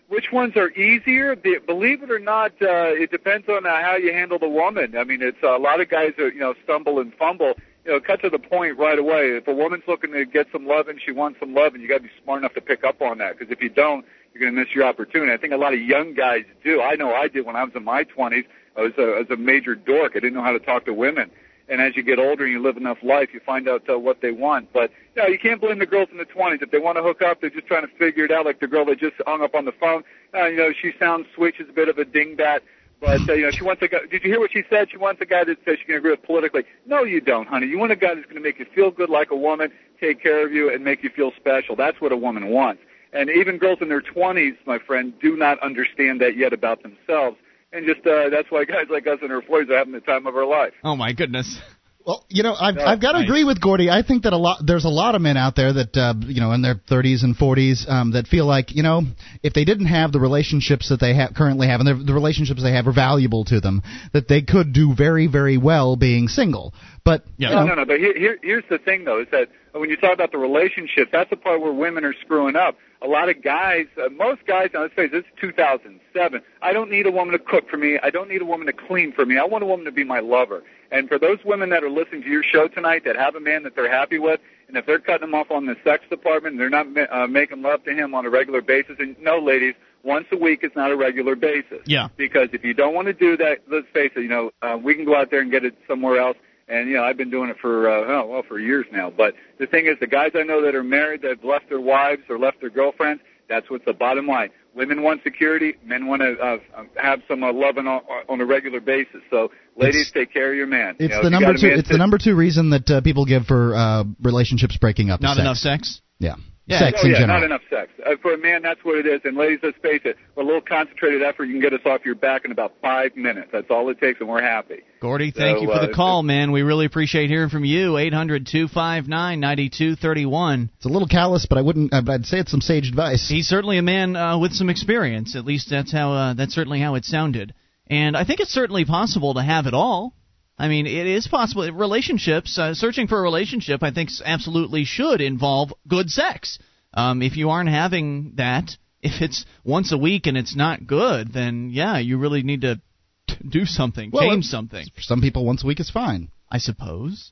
Which 0.07 0.31
ones 0.31 0.55
are 0.55 0.69
easier? 0.71 1.35
The, 1.35 1.59
believe 1.65 2.03
it 2.03 2.11
or 2.11 2.19
not, 2.19 2.51
uh, 2.61 2.95
it 2.95 3.11
depends 3.11 3.47
on 3.49 3.65
uh, 3.65 3.81
how 3.81 3.95
you 3.95 4.13
handle 4.13 4.39
the 4.39 4.47
woman. 4.47 4.97
I 4.97 5.03
mean, 5.03 5.21
it's 5.21 5.37
uh, 5.43 5.57
a 5.57 5.59
lot 5.59 5.81
of 5.81 5.89
guys 5.89 6.13
that 6.17 6.33
you 6.33 6.39
know 6.39 6.53
stumble 6.63 6.99
and 6.99 7.13
fumble. 7.13 7.53
You 7.85 7.93
know, 7.93 7.99
cut 8.01 8.21
to 8.21 8.29
the 8.29 8.39
point 8.39 8.77
right 8.77 8.99
away. 8.99 9.37
If 9.37 9.47
a 9.47 9.53
woman's 9.53 9.83
looking 9.87 10.11
to 10.11 10.25
get 10.25 10.47
some 10.51 10.67
love 10.67 10.87
and 10.89 10.99
she 11.01 11.11
wants 11.11 11.39
some 11.39 11.53
love, 11.53 11.73
and 11.73 11.81
you 11.81 11.87
got 11.87 11.97
to 11.97 12.03
be 12.03 12.09
smart 12.23 12.39
enough 12.39 12.53
to 12.55 12.61
pick 12.61 12.83
up 12.83 13.01
on 13.01 13.17
that. 13.19 13.37
Because 13.37 13.51
if 13.51 13.61
you 13.61 13.69
don't, 13.69 14.05
you're 14.33 14.41
going 14.41 14.53
to 14.53 14.59
miss 14.59 14.75
your 14.75 14.85
opportunity. 14.85 15.31
I 15.31 15.37
think 15.37 15.53
a 15.53 15.57
lot 15.57 15.73
of 15.73 15.81
young 15.81 16.13
guys 16.13 16.43
do. 16.63 16.81
I 16.81 16.95
know 16.95 17.13
I 17.13 17.27
did 17.27 17.45
when 17.45 17.55
I 17.55 17.63
was 17.63 17.73
in 17.75 17.83
my 17.83 18.03
20s. 18.03 18.45
I 18.75 18.81
was 18.81 18.91
a, 18.97 19.01
I 19.01 19.19
was 19.19 19.29
a 19.31 19.37
major 19.37 19.73
dork. 19.73 20.13
I 20.15 20.19
didn't 20.19 20.33
know 20.33 20.43
how 20.43 20.51
to 20.51 20.59
talk 20.59 20.85
to 20.85 20.93
women. 20.93 21.31
And 21.69 21.81
as 21.81 21.95
you 21.95 22.03
get 22.03 22.17
older 22.17 22.45
and 22.45 22.53
you 22.53 22.61
live 22.61 22.77
enough 22.77 22.99
life, 23.03 23.29
you 23.33 23.41
find 23.41 23.67
out 23.67 23.83
uh, 23.89 23.99
what 23.99 24.21
they 24.21 24.31
want. 24.31 24.71
But 24.71 24.91
you 25.15 25.21
know, 25.21 25.27
you 25.27 25.37
can't 25.37 25.59
blame 25.59 25.79
the 25.79 25.85
girls 25.85 26.07
in 26.11 26.17
the 26.17 26.25
20s 26.25 26.61
if 26.61 26.71
they 26.71 26.79
want 26.79 26.97
to 26.97 27.03
hook 27.03 27.21
up. 27.21 27.41
They're 27.41 27.49
just 27.49 27.67
trying 27.67 27.85
to 27.85 27.93
figure 27.95 28.23
it 28.23 28.31
out. 28.31 28.45
Like 28.45 28.59
the 28.59 28.67
girl 28.67 28.85
that 28.85 28.99
just 28.99 29.15
hung 29.25 29.41
up 29.41 29.53
on 29.53 29.65
the 29.65 29.73
phone. 29.73 30.03
Uh, 30.33 30.45
you 30.45 30.57
know, 30.57 30.71
she 30.71 30.93
sounds 30.97 31.27
sweet. 31.35 31.55
She's 31.57 31.69
a 31.69 31.73
bit 31.73 31.89
of 31.89 31.97
a 31.97 32.05
dingbat. 32.05 32.61
But 32.99 33.29
uh, 33.29 33.33
you 33.33 33.43
know, 33.43 33.51
she 33.51 33.63
wants 33.63 33.81
a 33.81 33.87
guy. 33.87 33.99
Did 34.09 34.23
you 34.23 34.29
hear 34.29 34.39
what 34.39 34.51
she 34.51 34.63
said? 34.69 34.89
She 34.89 34.97
wants 34.97 35.21
a 35.21 35.25
guy 35.25 35.43
that 35.43 35.57
says 35.65 35.77
she 35.79 35.85
can 35.85 35.95
agree 35.95 36.11
with 36.11 36.23
politically. 36.23 36.63
No, 36.85 37.03
you 37.03 37.21
don't, 37.21 37.47
honey. 37.47 37.67
You 37.67 37.77
want 37.77 37.91
a 37.91 37.95
guy 37.95 38.15
that's 38.15 38.25
going 38.25 38.37
to 38.37 38.41
make 38.41 38.59
you 38.59 38.65
feel 38.73 38.89
good 38.89 39.09
like 39.09 39.29
a 39.29 39.35
woman, 39.35 39.71
take 39.99 40.21
care 40.21 40.45
of 40.45 40.51
you, 40.51 40.73
and 40.73 40.83
make 40.83 41.03
you 41.03 41.09
feel 41.09 41.31
special. 41.35 41.75
That's 41.75 42.01
what 42.01 42.11
a 42.11 42.17
woman 42.17 42.47
wants. 42.47 42.81
And 43.13 43.29
even 43.29 43.57
girls 43.57 43.79
in 43.81 43.89
their 43.89 44.01
20s, 44.01 44.57
my 44.65 44.79
friend, 44.79 45.13
do 45.21 45.35
not 45.35 45.59
understand 45.59 46.21
that 46.21 46.35
yet 46.35 46.53
about 46.53 46.83
themselves. 46.83 47.37
And 47.73 47.85
just 47.85 48.05
uh, 48.07 48.29
that's 48.29 48.49
why 48.49 48.63
guys 48.65 48.85
like 48.89 49.07
us 49.07 49.19
in 49.21 49.31
our 49.31 49.41
40s 49.41 49.69
are 49.69 49.77
having 49.77 49.93
the 49.93 49.99
time 49.99 50.25
of 50.25 50.35
our 50.35 50.45
life. 50.45 50.73
Oh, 50.83 50.95
my 50.95 51.11
goodness. 51.11 51.59
Well, 52.07 52.23
you 52.29 52.41
know, 52.41 52.55
I've, 52.57 52.75
No, 52.75 52.85
I've 52.85 53.01
got 53.01 53.11
to 53.11 53.19
nice. 53.19 53.27
agree 53.27 53.43
with 53.43 53.59
Gordy. 53.59 53.89
I 53.89 54.01
think 54.01 54.23
that 54.23 54.31
a 54.31 54.37
lot 54.37 54.59
there's 54.65 54.85
a 54.85 54.89
lot 54.89 55.13
of 55.15 55.21
men 55.21 55.35
out 55.35 55.57
there 55.57 55.73
that 55.73 55.97
uh, 55.97 56.13
you 56.25 56.39
know 56.39 56.53
in 56.53 56.61
their 56.61 56.75
30s 56.75 57.21
and 57.23 57.35
40s 57.35 57.87
um, 57.89 58.13
that 58.13 58.27
feel 58.27 58.45
like 58.45 58.73
you 58.73 58.81
know 58.81 59.01
if 59.43 59.51
they 59.53 59.65
didn't 59.65 59.87
have 59.87 60.13
the 60.13 60.19
relationships 60.21 60.87
that 60.87 61.01
they 61.01 61.13
ha- 61.13 61.31
currently 61.35 61.67
have 61.67 61.81
and 61.81 61.87
the, 61.89 62.01
the 62.05 62.13
relationships 62.13 62.63
they 62.63 62.71
have 62.71 62.87
are 62.87 62.93
valuable 62.93 63.43
to 63.45 63.59
them, 63.59 63.81
that 64.13 64.29
they 64.29 64.41
could 64.41 64.71
do 64.71 64.95
very 64.95 65.27
very 65.27 65.57
well 65.57 65.97
being 65.97 66.29
single. 66.29 66.73
But 67.03 67.23
Yeah. 67.37 67.49
you 67.49 67.55
No, 67.55 67.61
know, 67.61 67.67
no, 67.67 67.75
no. 67.81 67.85
But 67.85 67.99
here, 67.99 68.17
here, 68.17 68.37
here's 68.41 68.63
the 68.69 68.77
thing, 68.77 69.03
though, 69.03 69.19
is 69.21 69.27
that 69.31 69.49
when 69.73 69.89
you 69.89 69.97
talk 69.97 70.13
about 70.13 70.31
the 70.31 70.37
relationship, 70.37 71.09
that's 71.11 71.29
the 71.29 71.35
part 71.37 71.59
where 71.61 71.71
women 71.73 72.03
are 72.05 72.13
screwing 72.21 72.55
up. 72.55 72.77
A 73.01 73.07
lot 73.07 73.29
of 73.29 73.43
guys, 73.43 73.85
uh, 74.01 74.09
most 74.09 74.45
guys, 74.47 74.69
now 74.73 74.81
let's 74.81 74.93
face 74.93 75.11
it, 75.13 75.17
it's 75.17 75.27
2007. 75.39 76.41
I 76.61 76.73
don't 76.73 76.89
need 76.89 77.05
a 77.05 77.11
woman 77.11 77.33
to 77.33 77.39
cook 77.39 77.69
for 77.69 77.77
me. 77.77 77.99
I 78.01 78.09
don't 78.09 78.27
need 78.29 78.41
a 78.41 78.45
woman 78.45 78.65
to 78.67 78.73
clean 78.73 79.11
for 79.13 79.25
me. 79.25 79.37
I 79.37 79.45
want 79.45 79.63
a 79.63 79.67
woman 79.67 79.85
to 79.85 79.91
be 79.91 80.03
my 80.03 80.19
lover. 80.19 80.63
And 80.91 81.07
for 81.07 81.19
those 81.19 81.39
women 81.43 81.69
that 81.69 81.83
are 81.83 81.89
listening 81.89 82.23
to 82.23 82.29
your 82.29 82.43
show 82.43 82.67
tonight 82.67 83.03
that 83.05 83.15
have 83.15 83.35
a 83.35 83.39
man 83.39 83.63
that 83.63 83.75
they're 83.75 83.91
happy 83.91 84.19
with, 84.19 84.39
and 84.67 84.77
if 84.77 84.85
they're 84.85 84.99
cutting 84.99 85.31
them 85.31 85.35
off 85.35 85.51
on 85.51 85.65
the 85.65 85.75
sex 85.83 86.03
department 86.09 86.53
and 86.53 86.61
they're 86.61 86.69
not 86.69 86.87
uh, 87.11 87.27
making 87.27 87.61
love 87.61 87.83
to 87.85 87.93
him 87.93 88.13
on 88.13 88.25
a 88.25 88.29
regular 88.29 88.61
basis, 88.61 88.95
and 88.99 89.15
no, 89.19 89.39
ladies, 89.39 89.75
once 90.03 90.25
a 90.31 90.37
week 90.37 90.63
is 90.63 90.71
not 90.75 90.91
a 90.91 90.95
regular 90.95 91.35
basis. 91.35 91.79
Yeah. 91.85 92.07
Because 92.17 92.49
if 92.53 92.63
you 92.63 92.73
don't 92.73 92.93
want 92.93 93.07
to 93.07 93.13
do 93.13 93.37
that, 93.37 93.59
let's 93.69 93.87
face 93.93 94.11
it, 94.15 94.21
you 94.21 94.29
know, 94.29 94.51
uh, 94.61 94.77
we 94.81 94.95
can 94.95 95.05
go 95.05 95.15
out 95.15 95.31
there 95.31 95.41
and 95.41 95.51
get 95.51 95.65
it 95.65 95.75
somewhere 95.87 96.19
else. 96.19 96.37
And 96.69 96.89
you 96.89 96.95
know, 96.95 97.03
I've 97.03 97.15
been 97.15 97.29
doing 97.29 97.49
it 97.49 97.57
for 97.61 97.89
uh, 97.89 98.21
oh, 98.21 98.27
well 98.27 98.43
for 98.45 98.59
years 98.59 98.85
now. 98.91 99.09
But 99.09 99.35
the 99.57 99.67
thing 99.67 99.85
is, 99.85 99.95
the 100.01 100.07
guys 100.07 100.31
I 100.35 100.43
know 100.43 100.61
that 100.65 100.75
are 100.75 100.83
married 100.83 101.21
that 101.21 101.29
have 101.29 101.43
left 101.43 101.69
their 101.69 101.79
wives 101.79 102.23
or 102.29 102.37
left 102.37 102.59
their 102.59 102.69
girlfriends, 102.69 103.21
that's 103.49 103.69
what's 103.69 103.85
the 103.85 103.93
bottom 103.93 104.27
line. 104.27 104.49
Women 104.75 105.01
want 105.01 105.23
security. 105.23 105.73
Men 105.83 106.05
want 106.07 106.21
to 106.21 106.33
uh, 106.37 106.57
have 107.01 107.21
some 107.27 107.43
uh, 107.43 107.51
loving 107.51 107.87
on, 107.87 108.01
on 108.29 108.39
a 108.41 108.45
regular 108.45 108.79
basis. 108.79 109.21
So, 109.31 109.49
ladies, 109.75 110.01
It's- 110.07 110.11
take 110.11 110.31
care 110.33 110.51
of 110.51 110.57
your 110.57 110.67
man. 110.67 110.91
it's 110.99 111.01
you 111.01 111.07
know, 111.09 111.23
the 111.23 111.29
number 111.29 111.53
two. 111.55 111.67
man 111.69 111.79
It's 111.79 111.89
the 111.89 111.97
number 111.97 112.17
two 112.17 112.35
reason 112.35 112.69
that 112.71 112.89
uh, 112.89 113.01
people 113.01 113.25
give 113.25 113.45
for 113.45 113.75
uh, 113.75 114.03
relationships 114.21 114.77
breaking 114.77 115.09
up. 115.09 115.19
is 115.19 115.23
Not 115.23 115.35
sex. 115.37 115.41
enough 115.41 115.57
sex? 115.57 116.01
Yeah. 116.19 116.35
Yeah. 116.67 116.79
Sex 116.79 116.99
Oh 117.01 117.05
in 117.05 117.11
yeah, 117.13 117.19
general. 117.19 117.39
not 117.39 117.45
enough 117.45 117.61
sex. 117.69 117.91
Uh, 118.05 118.11
for 118.21 118.33
a 118.33 118.37
man, 118.37 118.61
that's 118.61 118.83
what 118.83 118.97
it 118.97 119.05
is. 119.07 119.21
And 119.23 119.37
ladies, 119.37 119.59
let's 119.63 119.77
face 119.77 120.01
it, 120.03 120.17
with 120.35 120.43
a 120.43 120.45
little 120.45 120.61
concentrated 120.61 121.23
effort, 121.23 121.45
you 121.45 121.53
can 121.53 121.61
get 121.61 121.73
us 121.73 121.79
off 121.85 122.01
your 122.05 122.15
back 122.15 122.43
in 122.43 122.51
about 122.51 122.73
five 122.81 123.15
minutes. 123.15 123.47
That's 123.53 123.67
all 123.69 123.89
it 123.89 123.99
takes, 124.01 124.19
and 124.19 124.27
we're 124.27 124.41
happy. 124.41 124.81
Gordy, 125.01 125.31
thank 125.31 125.57
So, 125.59 125.61
you 125.63 125.67
for 125.69 125.79
the 125.85 125.91
uh, 125.91 125.95
call, 125.95 126.23
man. 126.23 126.51
We 126.51 126.63
really 126.63 126.85
appreciate 126.85 127.29
hearing 127.29 127.49
from 127.49 127.63
you. 127.63 127.95
800 127.97 128.45
259 128.45 129.39
9231. 129.39 130.69
It's 130.75 130.85
a 130.85 130.89
little 130.89 131.07
callous, 131.07 131.45
but 131.49 131.57
I 131.57 131.61
wouldn't. 131.61 131.93
uh, 131.93 132.01
but 132.01 132.11
I'd 132.13 132.25
say 132.25 132.39
it's 132.39 132.51
some 132.51 132.61
sage 132.61 132.87
advice. 132.87 133.27
He's 133.29 133.47
certainly 133.47 133.77
a 133.77 133.81
man 133.81 134.15
uh, 134.15 134.37
with 134.37 134.51
some 134.53 134.69
experience. 134.69 135.35
At 135.35 135.45
least 135.45 135.69
that's 135.69 135.91
how 135.91 136.11
uh, 136.13 136.33
that's 136.33 136.53
certainly 136.53 136.79
how 136.81 136.95
it 136.95 137.05
sounded. 137.05 137.53
And 137.89 138.17
I 138.17 138.25
think 138.25 138.41
it's 138.41 138.51
certainly 138.51 138.83
possible 138.85 139.35
to 139.35 139.41
have 139.41 139.65
it 139.67 139.73
all. 139.73 140.13
I 140.57 140.67
mean, 140.69 140.87
it 140.87 141.05
is 141.05 141.27
possible. 141.27 141.71
Relationships, 141.71 142.57
uh, 142.57 142.73
searching 142.73 143.07
for 143.07 143.19
a 143.19 143.21
relationship, 143.21 143.83
I 143.83 143.91
think 143.91 144.09
absolutely 144.25 144.85
should 144.85 145.21
involve 145.21 145.73
good 145.87 146.09
sex. 146.09 146.57
Um, 146.93 147.21
if 147.21 147.37
you 147.37 147.51
aren't 147.51 147.69
having 147.69 148.33
that, 148.35 148.71
if 149.01 149.21
it's 149.21 149.45
once 149.63 149.91
a 149.91 149.97
week 149.97 150.25
and 150.25 150.35
it's 150.37 150.55
not 150.55 150.87
good, 150.87 151.31
then 151.31 151.69
yeah, 151.71 151.99
you 151.99 152.17
really 152.17 152.41
need 152.41 152.61
to 152.61 152.81
do 153.47 153.65
something, 153.65 154.09
Well, 154.11 154.29
change 154.29 154.45
something. 154.45 154.87
For 154.95 155.01
some 155.01 155.21
people, 155.21 155.45
once 155.45 155.63
a 155.63 155.67
week 155.67 155.79
is 155.79 155.91
fine. 155.91 156.29
I 156.49 156.57
suppose. 156.57 157.31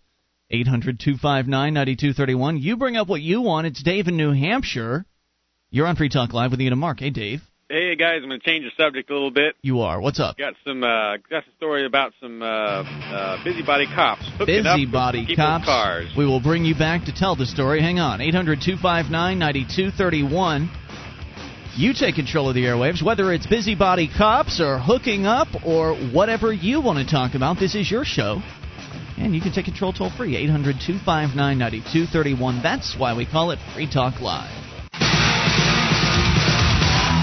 800 0.52 1.00
259 1.00 1.74
9231. 1.74 2.58
You 2.60 2.78
bring 2.78 2.98
up 2.98 3.08
what 3.08 3.22
you 3.22 3.42
want. 3.42 3.66
It's 3.66 3.82
Dave 3.82 4.08
in 4.08 4.18
New 4.18 4.32
Hampshire. 4.32 5.06
You're 5.72 5.88
on 5.88 5.96
Free 5.96 6.10
Talk 6.10 6.34
Live 6.34 6.52
with 6.52 6.62
Ian 6.62 6.74
and 6.74 6.80
Mark. 6.80 7.00
Hey, 7.00 7.10
Dave. 7.10 7.42
Hey 7.68 7.96
guys, 7.96 8.20
I'm 8.22 8.30
going 8.30 8.40
to 8.40 8.46
change 8.46 8.64
the 8.64 8.84
subject 8.84 9.10
a 9.10 9.14
little 9.14 9.32
bit. 9.32 9.56
You 9.64 9.80
are. 9.82 10.00
What's 10.00 10.20
up? 10.20 10.38
Got 10.38 10.54
some 10.64 10.84
uh, 10.84 11.18
got 11.18 11.48
a 11.48 11.52
story 11.58 11.88
about 11.88 12.14
some 12.22 12.44
uh, 12.44 12.46
uh, 12.46 13.44
busybody 13.44 13.88
cops 13.88 14.30
Busybody 14.46 15.36
cops. 15.36 15.66
cars. 15.66 16.14
We 16.16 16.28
will 16.28 16.40
bring 16.40 16.64
you 16.64 16.76
back 16.76 17.06
to 17.06 17.12
tell 17.12 17.36
the 17.36 17.48
story. 17.48 17.82
Hang 17.82 17.98
on. 17.98 18.22
800 18.22 18.62
259 18.62 19.40
9231. 19.40 20.70
You 21.76 21.94
take 21.96 22.14
control 22.14 22.50
of 22.50 22.56
the 22.56 22.66
airwaves, 22.66 23.02
whether 23.02 23.34
it's 23.34 23.48
busybody 23.48 24.12
cops 24.16 24.62
or 24.62 24.78
hooking 24.78 25.26
up 25.26 25.48
or 25.66 25.96
whatever 25.96 26.54
you 26.54 26.82
want 26.82 27.00
to 27.00 27.12
talk 27.12 27.34
about. 27.34 27.58
This 27.60 27.74
is 27.74 27.90
your 27.90 28.06
show. 28.06 28.44
And 29.18 29.34
you 29.34 29.42
can 29.42 29.52
take 29.52 29.66
control 29.66 29.92
toll 29.92 30.12
free. 30.16 30.36
800 30.36 30.76
259 30.86 31.58
9231. 31.58 32.62
That's 32.62 32.96
why 32.96 33.18
we 33.18 33.26
call 33.26 33.50
it 33.50 33.60
Free 33.74 33.92
Talk 33.92 34.22
Live. 34.22 34.65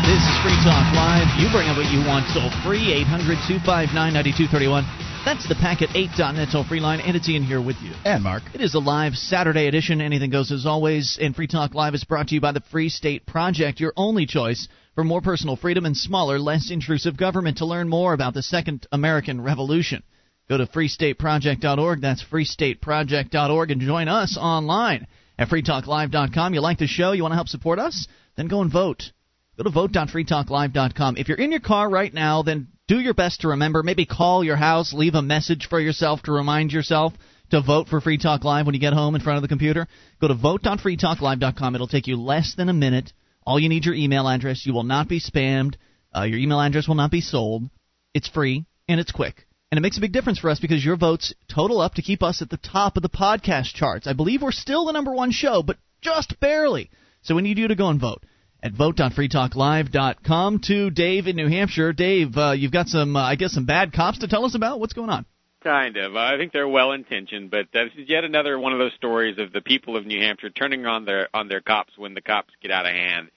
This 0.02 0.18
is 0.18 0.34
Free 0.42 0.58
Talk 0.66 0.90
Live. 0.98 1.30
You 1.38 1.46
bring 1.54 1.68
up 1.70 1.76
what 1.76 1.86
you 1.94 2.02
want 2.02 2.26
toll 2.34 2.50
free. 2.66 2.90
800 2.90 3.38
259 3.46 3.94
9231. 3.94 4.82
That's 5.24 5.46
the 5.46 5.54
Packet 5.54 5.90
8.net 5.90 6.48
toll 6.50 6.64
free 6.64 6.80
line. 6.80 6.98
And 6.98 7.16
it's 7.16 7.28
Ian 7.28 7.44
here 7.44 7.62
with 7.62 7.76
you. 7.80 7.94
And 8.04 8.24
Mark. 8.24 8.42
It 8.52 8.60
is 8.60 8.74
a 8.74 8.80
live 8.80 9.14
Saturday 9.14 9.68
edition. 9.68 10.00
Anything 10.00 10.30
goes 10.30 10.50
as 10.50 10.66
always. 10.66 11.18
And 11.22 11.36
Free 11.36 11.46
Talk 11.46 11.74
Live 11.74 11.94
is 11.94 12.02
brought 12.02 12.28
to 12.28 12.34
you 12.34 12.40
by 12.40 12.50
the 12.50 12.62
Free 12.72 12.88
State 12.88 13.26
Project, 13.26 13.78
your 13.78 13.92
only 13.96 14.26
choice 14.26 14.66
for 14.96 15.04
more 15.04 15.20
personal 15.20 15.54
freedom 15.54 15.86
and 15.86 15.96
smaller, 15.96 16.40
less 16.40 16.72
intrusive 16.72 17.16
government. 17.16 17.58
To 17.58 17.66
learn 17.66 17.88
more 17.88 18.12
about 18.12 18.34
the 18.34 18.42
Second 18.42 18.88
American 18.90 19.40
Revolution, 19.40 20.02
go 20.48 20.58
to 20.58 20.66
freestateproject.org. 20.66 22.00
That's 22.00 22.24
freestateproject.org 22.24 23.70
and 23.70 23.80
join 23.80 24.08
us 24.08 24.36
online 24.36 25.06
at 25.38 25.48
freetalklive.com. 25.48 26.54
You 26.54 26.60
like 26.60 26.78
the 26.78 26.88
show? 26.88 27.12
You 27.12 27.22
want 27.22 27.32
to 27.32 27.36
help 27.36 27.48
support 27.48 27.78
us? 27.78 28.08
Then 28.36 28.48
go 28.48 28.62
and 28.62 28.72
vote. 28.72 29.12
Go 29.56 29.64
to 29.64 29.70
vote.freetalklive.com. 29.70 31.16
If 31.18 31.28
you're 31.28 31.38
in 31.38 31.50
your 31.50 31.60
car 31.60 31.88
right 31.88 32.12
now, 32.12 32.42
then 32.42 32.68
do 32.88 32.98
your 32.98 33.12
best 33.12 33.42
to 33.42 33.48
remember. 33.48 33.82
Maybe 33.82 34.06
call 34.06 34.42
your 34.42 34.56
house, 34.56 34.94
leave 34.94 35.14
a 35.14 35.20
message 35.22 35.66
for 35.68 35.78
yourself 35.78 36.22
to 36.22 36.32
remind 36.32 36.72
yourself 36.72 37.12
to 37.50 37.60
vote 37.60 37.88
for 37.88 38.00
Free 38.00 38.16
Talk 38.16 38.44
Live 38.44 38.64
when 38.64 38.74
you 38.74 38.80
get 38.80 38.94
home 38.94 39.14
in 39.14 39.20
front 39.20 39.36
of 39.36 39.42
the 39.42 39.48
computer. 39.48 39.86
Go 40.22 40.28
to 40.28 40.34
vote.freetalklive.com. 40.34 41.74
It'll 41.74 41.86
take 41.86 42.06
you 42.06 42.16
less 42.16 42.54
than 42.54 42.70
a 42.70 42.74
minute. 42.74 43.12
All 43.46 43.60
you 43.60 43.68
need 43.68 43.84
your 43.84 43.94
email 43.94 44.26
address. 44.26 44.64
You 44.64 44.72
will 44.72 44.84
not 44.84 45.06
be 45.06 45.20
spammed. 45.20 45.74
Uh, 46.16 46.22
your 46.22 46.38
email 46.38 46.60
address 46.60 46.88
will 46.88 46.94
not 46.94 47.10
be 47.10 47.20
sold. 47.20 47.68
It's 48.14 48.28
free 48.28 48.64
and 48.88 49.00
it's 49.00 49.12
quick. 49.12 49.46
And 49.70 49.76
it 49.78 49.82
makes 49.82 49.98
a 49.98 50.02
big 50.02 50.12
difference 50.12 50.38
for 50.38 50.48
us 50.48 50.60
because 50.60 50.84
your 50.84 50.96
votes 50.96 51.34
total 51.48 51.82
up 51.82 51.94
to 51.94 52.02
keep 52.02 52.22
us 52.22 52.40
at 52.40 52.48
the 52.48 52.56
top 52.56 52.96
of 52.96 53.02
the 53.02 53.08
podcast 53.10 53.74
charts. 53.74 54.06
I 54.06 54.14
believe 54.14 54.40
we're 54.40 54.52
still 54.52 54.86
the 54.86 54.92
number 54.92 55.12
one 55.12 55.30
show, 55.30 55.62
but 55.62 55.76
just 56.00 56.40
barely. 56.40 56.90
So 57.20 57.34
we 57.34 57.42
need 57.42 57.58
you 57.58 57.68
to 57.68 57.74
go 57.74 57.88
and 57.88 58.00
vote 58.00 58.22
at 58.62 58.72
vote.freetalklive.com 58.72 60.60
to 60.60 60.90
Dave 60.90 61.26
in 61.26 61.36
New 61.36 61.48
Hampshire. 61.48 61.92
Dave, 61.92 62.36
uh, 62.36 62.52
you've 62.52 62.72
got 62.72 62.88
some, 62.88 63.16
uh, 63.16 63.22
I 63.22 63.34
guess, 63.34 63.52
some 63.52 63.66
bad 63.66 63.92
cops 63.92 64.18
to 64.18 64.28
tell 64.28 64.44
us 64.44 64.54
about. 64.54 64.78
What's 64.78 64.92
going 64.92 65.10
on? 65.10 65.26
Kind 65.62 65.96
of. 65.96 66.16
I 66.16 66.36
think 66.38 66.52
they're 66.52 66.68
well 66.68 66.92
intentioned, 66.92 67.50
but 67.50 67.66
uh, 67.74 67.84
this 67.84 67.92
is 67.98 68.08
yet 68.08 68.24
another 68.24 68.58
one 68.58 68.72
of 68.72 68.78
those 68.78 68.94
stories 68.94 69.38
of 69.38 69.52
the 69.52 69.60
people 69.60 69.96
of 69.96 70.06
New 70.06 70.20
Hampshire 70.20 70.50
turning 70.50 70.86
on 70.86 71.04
their 71.04 71.28
on 71.34 71.48
their 71.48 71.60
cops 71.60 71.96
when 71.96 72.14
the 72.14 72.20
cops 72.20 72.50
get 72.60 72.72
out 72.72 72.84
of 72.84 72.92
hand 72.92 73.30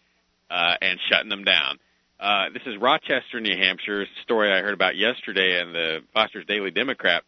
uh, 0.50 0.76
and 0.82 1.00
shutting 1.10 1.30
them 1.30 1.44
down. 1.44 1.78
Uh, 2.20 2.46
this 2.52 2.64
is 2.66 2.78
Rochester, 2.80 3.40
New 3.40 3.56
Hampshire. 3.56 4.06
Story 4.24 4.52
I 4.52 4.62
heard 4.62 4.74
about 4.74 4.96
yesterday 4.96 5.62
in 5.62 5.74
the 5.74 6.00
Foster's 6.14 6.46
Daily 6.48 6.72
Democrat. 6.72 7.24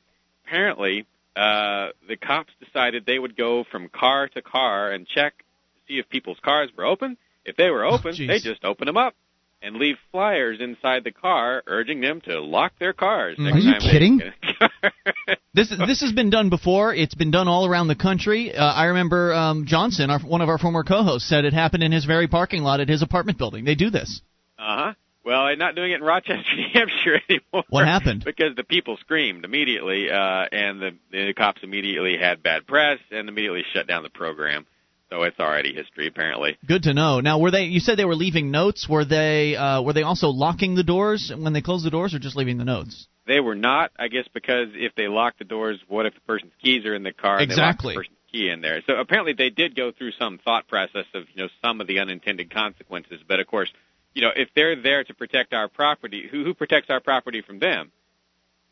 Apparently, 0.48 1.06
uh, 1.36 1.90
the 2.08 2.16
cops 2.16 2.54
decided 2.64 3.06
they 3.06 3.20
would 3.20 3.38
go 3.38 3.66
from 3.70 3.90
car 3.90 4.30
to 4.30 4.42
car 4.42 4.92
and 4.92 5.06
check 5.06 5.38
to 5.38 5.44
see 5.88 6.00
if 6.00 6.10
people's 6.10 6.40
cars 6.44 6.72
were 6.76 6.86
open. 6.86 7.18
If 7.48 7.56
they 7.56 7.70
were 7.72 7.86
open, 7.86 8.14
Oh, 8.14 8.28
they 8.28 8.40
just 8.40 8.64
open 8.64 8.86
them 8.86 8.98
up 8.98 9.16
and 9.62 9.78
leave 9.78 9.96
flyers 10.12 10.60
inside 10.60 11.04
the 11.04 11.12
car 11.12 11.64
urging 11.66 12.02
them 12.02 12.22
to 12.22 12.40
lock 12.40 12.74
their 12.80 12.94
cars. 12.94 13.38
Are 13.40 13.58
you 13.58 13.74
kidding? 13.80 14.20
get 14.20 14.28
in 14.28 14.34
a 14.50 14.70
car. 14.70 14.92
This 15.54 15.70
this 15.70 16.02
has 16.02 16.12
been 16.12 16.30
done 16.30 16.50
before. 16.52 16.94
It's 16.94 17.16
been 17.16 17.32
done 17.32 17.48
all 17.48 17.66
around 17.66 17.88
the 17.88 17.96
country. 17.96 18.54
Uh, 18.54 18.64
I 18.64 18.86
remember 18.86 19.34
um, 19.34 19.66
Johnson, 19.66 20.12
our, 20.12 20.20
one 20.20 20.42
of 20.42 20.50
our 20.50 20.60
former 20.60 20.84
co-hosts, 20.84 21.28
said 21.28 21.46
it 21.46 21.54
happened 21.54 21.82
in 21.82 21.92
his 21.92 22.06
very 22.06 22.28
parking 22.28 22.62
lot 22.62 22.80
at 22.80 22.88
his 22.88 23.02
apartment 23.02 23.40
building. 23.40 23.66
They 23.66 23.74
do 23.74 23.90
this. 23.90 24.22
Uh 24.60 24.78
huh. 24.84 24.94
Well, 25.26 25.46
they're 25.48 25.56
not 25.56 25.74
doing 25.76 25.92
it 25.92 25.96
in 25.96 26.04
Rochester, 26.04 26.44
New 26.56 26.68
Hampshire 26.74 27.20
anymore. 27.28 27.64
What 27.70 27.86
happened? 27.86 28.24
Because 28.24 28.56
the 28.56 28.64
people 28.64 28.98
screamed 28.98 29.46
immediately, 29.46 30.12
uh, 30.12 30.46
and 30.52 30.80
the, 30.80 30.92
the 31.12 31.34
cops 31.34 31.64
immediately 31.64 32.18
had 32.18 32.44
bad 32.44 32.68
press 32.68 33.00
and 33.10 33.28
immediately 33.28 33.64
shut 33.74 33.88
down 33.88 34.04
the 34.04 34.10
program. 34.10 34.68
So 35.10 35.24
it's 35.24 35.40
already 35.40 35.74
history, 35.74 36.08
apparently. 36.08 36.58
Good 36.68 36.84
to 36.84 36.94
know. 36.94 37.22
Now, 37.22 37.40
were 37.40 37.52
they? 37.52 37.64
You 37.64 37.80
said 37.80 37.98
they 37.98 38.06
were 38.06 38.16
leaving 38.16 38.52
notes. 38.52 38.88
Were 38.90 39.06
they? 39.06 39.56
Uh, 39.56 39.82
were 39.82 39.94
they 39.94 40.04
also 40.04 40.28
locking 40.28 40.76
the 40.76 40.84
doors 40.84 41.32
when 41.36 41.54
they 41.54 41.62
closed 41.62 41.86
the 41.86 41.90
doors, 41.90 42.14
or 42.14 42.20
just 42.20 42.36
leaving 42.36 42.58
the 42.58 42.66
notes? 42.66 43.08
They 43.26 43.40
were 43.40 43.56
not, 43.56 43.92
I 43.98 44.08
guess, 44.08 44.26
because 44.34 44.70
if 44.74 44.96
they 44.96 45.08
lock 45.08 45.38
the 45.38 45.44
doors, 45.44 45.80
what 45.88 46.06
if 46.06 46.14
the 46.14 46.22
person's 46.22 46.54
keys 46.62 46.86
are 46.86 46.96
in 46.96 47.04
the 47.04 47.12
car? 47.12 47.38
And 47.38 47.44
Exactly. 47.44 47.94
The 47.94 48.00
person's 48.00 48.18
key 48.32 48.50
in 48.50 48.62
there. 48.62 48.82
So 48.88 48.96
apparently 48.96 49.34
they 49.34 49.50
did 49.50 49.76
go 49.76 49.92
through 49.92 50.12
some 50.14 50.40
thought 50.44 50.68
process 50.68 51.06
of 51.14 51.24
you 51.34 51.44
know 51.44 51.50
some 51.62 51.80
of 51.80 51.88
the 51.88 52.00
unintended 52.00 52.54
consequences. 52.54 53.22
But 53.26 53.40
of 53.40 53.48
course, 53.48 53.72
you 54.14 54.22
know 54.22 54.32
if 54.36 54.50
they're 54.56 54.82
there 54.82 55.04
to 55.06 55.14
protect 55.14 55.54
our 55.54 55.70
property, 55.70 56.28
who 56.30 56.44
who 56.44 56.54
protects 56.54 56.90
our 56.90 57.00
property 57.00 57.42
from 57.42 57.60
them? 57.60 57.92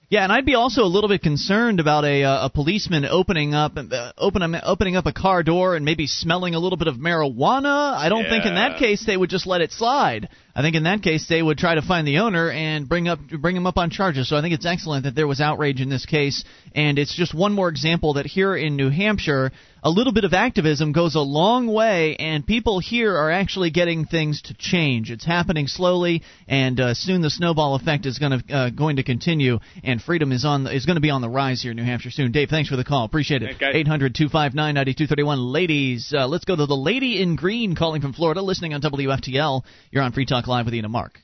Yeah, 0.07 0.23
and 0.23 0.31
I'd 0.31 0.45
be 0.45 0.53
also 0.53 0.83
a 0.83 0.85
little 0.85 1.07
bit 1.07 1.23
concerned 1.23 1.79
about 1.79 2.05
a 2.05 2.23
uh, 2.23 2.45
a 2.45 2.49
policeman 2.49 3.05
opening 3.05 3.55
up 3.55 3.75
uh, 3.75 4.11
open, 4.17 4.55
opening 4.63 4.95
up 4.95 5.07
a 5.07 5.13
car 5.13 5.41
door 5.41 5.75
and 5.75 5.83
maybe 5.83 6.05
smelling 6.05 6.53
a 6.53 6.59
little 6.59 6.77
bit 6.77 6.87
of 6.87 6.95
marijuana. 6.95 7.93
I 7.93 8.07
don't 8.09 8.25
think 8.25 8.45
in 8.45 8.53
that 8.55 8.77
case 8.77 9.03
they 9.05 9.17
would 9.17 9.31
just 9.31 9.47
let 9.47 9.61
it 9.61 9.71
slide. 9.71 10.29
I 10.55 10.61
think 10.61 10.75
in 10.75 10.83
that 10.83 11.01
case 11.01 11.27
they 11.27 11.41
would 11.41 11.57
try 11.57 11.75
to 11.75 11.81
find 11.81 12.07
the 12.07 12.19
owner 12.19 12.49
and 12.49 12.87
bring 12.87 13.09
up 13.09 13.19
bring 13.27 13.57
him 13.57 13.67
up 13.67 13.77
on 13.77 13.89
charges. 13.89 14.29
So 14.29 14.37
I 14.37 14.41
think 14.41 14.53
it's 14.53 14.65
excellent 14.65 15.03
that 15.03 15.13
there 15.13 15.27
was 15.27 15.41
outrage 15.41 15.81
in 15.81 15.89
this 15.89 16.05
case, 16.05 16.45
and 16.73 16.97
it's 16.97 17.13
just 17.13 17.33
one 17.33 17.51
more 17.51 17.67
example 17.67 18.13
that 18.13 18.25
here 18.25 18.55
in 18.55 18.77
New 18.77 18.89
Hampshire, 18.89 19.51
a 19.83 19.89
little 19.89 20.13
bit 20.13 20.23
of 20.23 20.33
activism 20.33 20.93
goes 20.93 21.15
a 21.15 21.19
long 21.19 21.67
way, 21.67 22.15
and 22.15 22.47
people 22.47 22.79
here 22.79 23.15
are 23.17 23.29
actually 23.29 23.69
getting 23.69 24.05
things 24.05 24.41
to 24.43 24.53
change. 24.53 25.11
It's 25.11 25.25
happening 25.25 25.67
slowly, 25.67 26.23
and 26.47 26.79
uh, 26.79 26.93
soon 26.93 27.21
the 27.21 27.29
snowball 27.29 27.75
effect 27.75 28.05
is 28.05 28.17
going 28.17 28.39
to 28.39 28.55
uh, 28.55 28.69
going 28.69 28.95
to 28.95 29.03
continue, 29.03 29.59
and 29.83 30.01
freedom 30.01 30.31
is 30.31 30.45
on 30.45 30.67
is 30.67 30.85
going 30.85 30.95
to 30.95 31.01
be 31.01 31.09
on 31.09 31.19
the 31.19 31.29
rise 31.29 31.61
here 31.61 31.71
in 31.71 31.77
New 31.77 31.83
Hampshire 31.83 32.11
soon. 32.11 32.31
Dave, 32.31 32.49
thanks 32.49 32.69
for 32.69 32.77
the 32.77 32.85
call. 32.85 33.03
Appreciate 33.03 33.43
it. 33.43 33.57
Thanks, 33.59 33.59
guys. 33.59 33.75
800-259-9231. 33.85 35.51
Ladies, 35.51 36.13
uh, 36.17 36.27
let's 36.27 36.45
go 36.45 36.55
to 36.55 36.65
the 36.65 36.75
lady 36.75 37.21
in 37.21 37.35
green 37.35 37.75
calling 37.75 38.01
from 38.01 38.13
Florida, 38.13 38.41
listening 38.41 38.73
on 38.73 38.81
WFTL. 38.81 39.63
You're 39.91 40.03
on 40.03 40.13
Free 40.13 40.25
Talk 40.25 40.44
Live 40.47 40.65
with 40.65 40.73
Ian 40.73 40.85
and 40.85 40.91
Mark. 40.91 41.21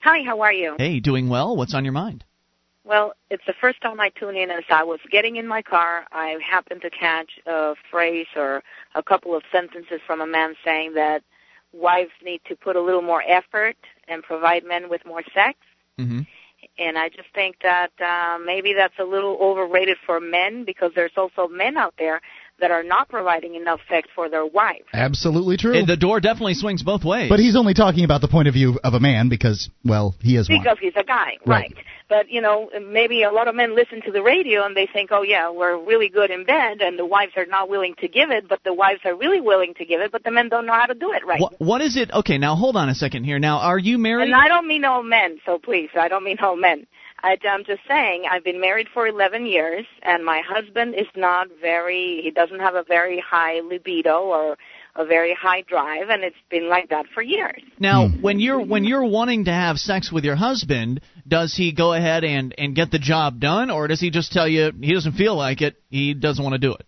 Hi, 0.00 0.22
how 0.22 0.40
are 0.42 0.52
you? 0.52 0.74
Hey, 0.78 1.00
doing 1.00 1.28
well? 1.28 1.56
What's 1.56 1.74
on 1.74 1.84
your 1.84 1.92
mind? 1.92 2.24
Well, 2.84 3.14
it's 3.30 3.42
the 3.46 3.54
first 3.58 3.80
time 3.80 3.98
I 3.98 4.10
tune 4.10 4.36
in. 4.36 4.50
As 4.50 4.64
I 4.68 4.84
was 4.84 5.00
getting 5.10 5.36
in 5.36 5.46
my 5.46 5.62
car, 5.62 6.04
I 6.12 6.36
happened 6.46 6.82
to 6.82 6.90
catch 6.90 7.30
a 7.46 7.74
phrase 7.90 8.26
or 8.36 8.62
a 8.94 9.02
couple 9.02 9.34
of 9.34 9.42
sentences 9.50 10.00
from 10.06 10.20
a 10.20 10.26
man 10.26 10.54
saying 10.62 10.92
that 10.94 11.22
wives 11.72 12.12
need 12.22 12.42
to 12.48 12.54
put 12.54 12.76
a 12.76 12.82
little 12.82 13.02
more 13.02 13.22
effort 13.26 13.76
and 14.06 14.22
provide 14.22 14.64
men 14.64 14.90
with 14.90 15.06
more 15.06 15.22
sex. 15.34 15.58
Mm-hmm. 15.98 16.20
And 16.78 16.98
I 16.98 17.08
just 17.08 17.28
think 17.34 17.56
that 17.62 17.92
uh, 18.00 18.38
maybe 18.44 18.74
that's 18.74 18.98
a 18.98 19.04
little 19.04 19.38
overrated 19.40 19.96
for 20.04 20.20
men 20.20 20.64
because 20.64 20.92
there's 20.94 21.12
also 21.16 21.48
men 21.48 21.76
out 21.76 21.94
there 21.98 22.20
that 22.60 22.70
are 22.70 22.82
not 22.82 23.08
providing 23.08 23.54
enough 23.56 23.80
sex 23.88 24.08
for 24.14 24.28
their 24.28 24.46
wives. 24.46 24.84
Absolutely 24.92 25.56
true. 25.56 25.84
The 25.84 25.96
door 25.96 26.20
definitely 26.20 26.54
swings 26.54 26.82
both 26.82 27.04
ways. 27.04 27.28
but 27.28 27.40
he's 27.40 27.56
only 27.56 27.74
talking 27.74 28.04
about 28.04 28.20
the 28.20 28.28
point 28.28 28.48
of 28.48 28.54
view 28.54 28.78
of 28.84 28.94
a 28.94 29.00
man 29.00 29.28
because, 29.28 29.68
well, 29.84 30.14
he 30.20 30.36
is 30.36 30.48
one. 30.48 30.60
Because 30.60 30.78
he's 30.80 30.92
a 30.96 31.02
guy, 31.04 31.38
Right. 31.46 31.72
right. 31.74 31.74
But, 32.08 32.30
you 32.30 32.42
know, 32.42 32.68
maybe 32.86 33.22
a 33.22 33.30
lot 33.32 33.48
of 33.48 33.54
men 33.54 33.74
listen 33.74 34.02
to 34.02 34.12
the 34.12 34.22
radio 34.22 34.64
and 34.64 34.76
they 34.76 34.86
think, 34.86 35.10
oh, 35.10 35.22
yeah, 35.22 35.50
we're 35.50 35.76
really 35.84 36.08
good 36.10 36.30
in 36.30 36.44
bed 36.44 36.80
and 36.80 36.98
the 36.98 37.06
wives 37.06 37.32
are 37.36 37.46
not 37.46 37.68
willing 37.70 37.94
to 38.02 38.08
give 38.08 38.30
it, 38.30 38.46
but 38.46 38.60
the 38.62 38.74
wives 38.74 39.00
are 39.06 39.16
really 39.16 39.40
willing 39.40 39.72
to 39.78 39.84
give 39.86 40.00
it, 40.02 40.12
but 40.12 40.22
the 40.22 40.30
men 40.30 40.48
don't 40.50 40.66
know 40.66 40.74
how 40.74 40.86
to 40.86 40.94
do 40.94 41.12
it 41.12 41.24
right. 41.26 41.40
What, 41.40 41.54
what 41.60 41.80
is 41.80 41.96
it? 41.96 42.10
Okay, 42.12 42.36
now 42.38 42.56
hold 42.56 42.76
on 42.76 42.88
a 42.90 42.94
second 42.94 43.24
here. 43.24 43.38
Now, 43.38 43.58
are 43.58 43.78
you 43.78 43.96
married? 43.98 44.24
And 44.24 44.34
I 44.34 44.48
don't 44.48 44.68
mean 44.68 44.84
all 44.84 45.02
men, 45.02 45.38
so 45.46 45.58
please, 45.58 45.88
I 45.98 46.08
don't 46.08 46.24
mean 46.24 46.36
all 46.40 46.56
men. 46.56 46.86
I, 47.22 47.38
I'm 47.48 47.64
just 47.64 47.80
saying, 47.88 48.24
I've 48.30 48.44
been 48.44 48.60
married 48.60 48.88
for 48.92 49.06
11 49.06 49.46
years, 49.46 49.86
and 50.02 50.24
my 50.24 50.42
husband 50.46 50.94
is 50.94 51.06
not 51.16 51.48
very, 51.60 52.20
he 52.22 52.30
doesn't 52.30 52.60
have 52.60 52.74
a 52.74 52.82
very 52.82 53.18
high 53.20 53.60
libido 53.60 54.22
or 54.24 54.58
a 54.96 55.04
very 55.04 55.34
high 55.34 55.62
drive, 55.62 56.08
and 56.10 56.22
it's 56.22 56.36
been 56.50 56.68
like 56.68 56.90
that 56.90 57.06
for 57.14 57.22
years. 57.22 57.62
Now, 57.78 58.08
hmm. 58.08 58.22
when 58.22 58.38
you're 58.38 58.64
when 58.64 58.84
you're 58.84 59.04
wanting 59.04 59.46
to 59.46 59.52
have 59.52 59.78
sex 59.78 60.12
with 60.12 60.24
your 60.24 60.36
husband, 60.36 61.00
does 61.26 61.54
he 61.54 61.72
go 61.72 61.94
ahead 61.94 62.24
and 62.24 62.54
and 62.56 62.76
get 62.76 62.90
the 62.90 62.98
job 62.98 63.40
done, 63.40 63.70
or 63.70 63.88
does 63.88 64.00
he 64.00 64.10
just 64.10 64.32
tell 64.32 64.46
you 64.46 64.70
he 64.80 64.92
doesn't 64.92 65.14
feel 65.14 65.34
like 65.34 65.62
it, 65.62 65.76
he 65.90 66.14
doesn't 66.14 66.42
want 66.42 66.54
to 66.54 66.58
do 66.58 66.74
it? 66.74 66.86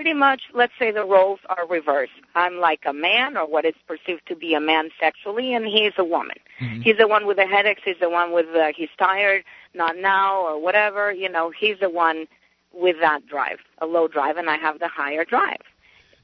Pretty 0.00 0.14
much, 0.14 0.44
let's 0.54 0.72
say 0.78 0.90
the 0.90 1.04
roles 1.04 1.40
are 1.50 1.66
reversed. 1.68 2.12
I'm 2.34 2.56
like 2.56 2.80
a 2.86 2.92
man, 2.94 3.36
or 3.36 3.46
what 3.46 3.66
is 3.66 3.74
perceived 3.86 4.22
to 4.28 4.34
be 4.34 4.54
a 4.54 4.60
man 4.60 4.88
sexually, 4.98 5.52
and 5.52 5.66
he's 5.66 5.92
a 5.98 6.04
woman. 6.04 6.38
He's 6.82 6.96
the 6.96 7.06
one 7.06 7.26
with 7.26 7.36
the 7.36 7.44
headaches. 7.44 7.82
He's 7.84 7.98
the 8.00 8.08
one 8.08 8.32
with 8.32 8.46
uh, 8.56 8.68
he's 8.74 8.88
tired, 8.98 9.44
not 9.74 9.98
now, 9.98 10.40
or 10.40 10.58
whatever. 10.58 11.12
You 11.12 11.28
know, 11.28 11.50
he's 11.50 11.78
the 11.80 11.90
one 11.90 12.26
with 12.72 12.96
that 13.02 13.26
drive, 13.26 13.58
a 13.82 13.84
low 13.84 14.08
drive, 14.08 14.38
and 14.38 14.48
I 14.48 14.56
have 14.56 14.78
the 14.78 14.88
higher 14.88 15.26
drive. 15.26 15.60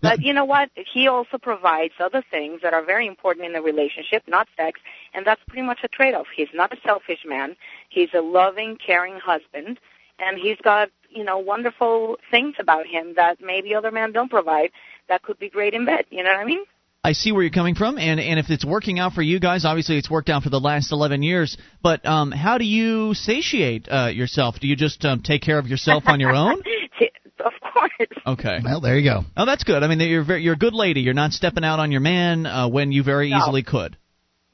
But 0.00 0.22
you 0.22 0.32
know 0.32 0.46
what? 0.46 0.70
He 0.74 1.06
also 1.06 1.36
provides 1.36 1.92
other 2.00 2.24
things 2.30 2.62
that 2.62 2.72
are 2.72 2.82
very 2.82 3.06
important 3.06 3.44
in 3.44 3.52
the 3.52 3.60
relationship, 3.60 4.22
not 4.26 4.48
sex, 4.56 4.80
and 5.12 5.26
that's 5.26 5.42
pretty 5.48 5.66
much 5.66 5.80
a 5.84 5.88
trade-off. 5.88 6.28
He's 6.34 6.48
not 6.54 6.72
a 6.72 6.80
selfish 6.82 7.26
man. 7.26 7.56
He's 7.90 8.08
a 8.14 8.22
loving, 8.22 8.78
caring 8.78 9.18
husband, 9.20 9.78
and 10.18 10.38
he's 10.38 10.56
got, 10.64 10.88
you 11.10 11.24
know, 11.24 11.38
wonderful 11.38 12.16
things 12.30 12.54
about 12.58 12.86
him 12.86 13.14
that 13.16 13.38
maybe 13.40 13.74
other 13.74 13.90
men 13.90 14.12
don't 14.12 14.30
provide 14.30 14.70
that 15.08 15.22
could 15.22 15.38
be 15.38 15.48
great 15.48 15.74
in 15.74 15.84
bed. 15.84 16.04
You 16.10 16.22
know 16.22 16.30
what 16.30 16.40
I 16.40 16.44
mean? 16.44 16.64
I 17.04 17.12
see 17.12 17.30
where 17.30 17.42
you're 17.42 17.52
coming 17.52 17.76
from, 17.76 17.98
and 17.98 18.18
and 18.18 18.40
if 18.40 18.50
it's 18.50 18.64
working 18.64 18.98
out 18.98 19.12
for 19.12 19.22
you 19.22 19.38
guys, 19.38 19.64
obviously 19.64 19.96
it's 19.96 20.10
worked 20.10 20.28
out 20.28 20.42
for 20.42 20.50
the 20.50 20.58
last 20.58 20.90
11 20.90 21.22
years. 21.22 21.56
But 21.80 22.04
um, 22.04 22.32
how 22.32 22.58
do 22.58 22.64
you 22.64 23.14
satiate 23.14 23.86
uh, 23.88 24.06
yourself? 24.08 24.56
Do 24.60 24.66
you 24.66 24.74
just 24.74 25.04
um, 25.04 25.22
take 25.22 25.40
care 25.40 25.58
of 25.60 25.68
yourself 25.68 26.04
on 26.06 26.18
your 26.18 26.34
own? 26.34 26.60
of 27.44 27.52
course. 27.72 27.90
Okay. 28.26 28.58
Well, 28.64 28.80
there 28.80 28.98
you 28.98 29.08
go. 29.08 29.24
Oh, 29.36 29.46
that's 29.46 29.62
good. 29.62 29.84
I 29.84 29.86
mean, 29.88 30.00
you're 30.00 30.24
very, 30.24 30.42
you're 30.42 30.54
a 30.54 30.58
good 30.58 30.74
lady. 30.74 31.00
You're 31.00 31.14
not 31.14 31.32
stepping 31.32 31.62
out 31.62 31.78
on 31.78 31.92
your 31.92 32.00
man 32.00 32.44
uh, 32.44 32.68
when 32.68 32.90
you 32.90 33.04
very 33.04 33.30
No. 33.30 33.38
easily 33.38 33.62
could. 33.62 33.96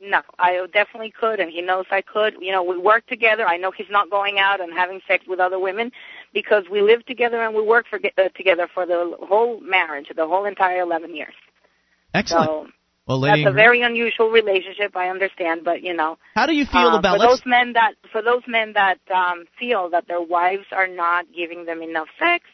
No, 0.04 0.20
I 0.36 0.66
definitely 0.72 1.12
could, 1.12 1.38
and 1.38 1.48
he 1.48 1.62
knows 1.62 1.86
I 1.92 2.02
could. 2.02 2.34
You 2.40 2.50
know, 2.50 2.64
we 2.64 2.76
work 2.76 3.06
together. 3.06 3.46
I 3.46 3.56
know 3.56 3.70
he's 3.70 3.86
not 3.88 4.10
going 4.10 4.38
out 4.40 4.60
and 4.60 4.72
having 4.72 5.00
sex 5.06 5.24
with 5.28 5.38
other 5.38 5.60
women 5.60 5.92
because 6.32 6.64
we 6.70 6.80
live 6.80 7.04
together 7.06 7.42
and 7.42 7.54
we 7.54 7.62
work 7.62 7.86
for, 7.88 7.98
uh, 7.98 8.28
together 8.36 8.68
for 8.72 8.86
the 8.86 9.16
whole 9.20 9.60
marriage, 9.60 10.06
the 10.14 10.26
whole 10.26 10.44
entire 10.44 10.80
11 10.80 11.14
years. 11.14 11.34
Excellent. 12.14 12.46
So 12.46 12.66
well, 13.06 13.20
that's 13.20 13.42
a 13.46 13.52
very 13.52 13.82
unusual 13.82 14.30
relationship. 14.30 14.96
I 14.96 15.08
understand, 15.08 15.62
but 15.64 15.82
you 15.82 15.92
know, 15.94 16.18
how 16.34 16.46
do 16.46 16.54
you 16.54 16.64
feel 16.64 16.88
uh, 16.88 16.98
about 16.98 17.18
for 17.18 17.26
those 17.26 17.42
men 17.44 17.72
that 17.72 17.94
for 18.12 18.22
those 18.22 18.42
men 18.46 18.74
that 18.74 18.98
um, 19.12 19.44
feel 19.58 19.90
that 19.90 20.06
their 20.06 20.20
wives 20.20 20.66
are 20.70 20.86
not 20.86 21.26
giving 21.34 21.64
them 21.64 21.82
enough 21.82 22.08
sex? 22.18 22.44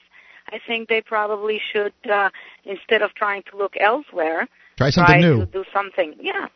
I 0.50 0.58
think 0.66 0.88
they 0.88 1.02
probably 1.02 1.60
should, 1.72 1.92
uh, 2.10 2.30
instead 2.64 3.02
of 3.02 3.12
trying 3.14 3.42
to 3.50 3.58
look 3.58 3.74
elsewhere, 3.78 4.48
Try 4.78 4.88
something 4.88 5.20
try 5.20 5.20
new. 5.20 5.40
to 5.40 5.46
do 5.46 5.64
something. 5.74 6.14
Yeah. 6.20 6.46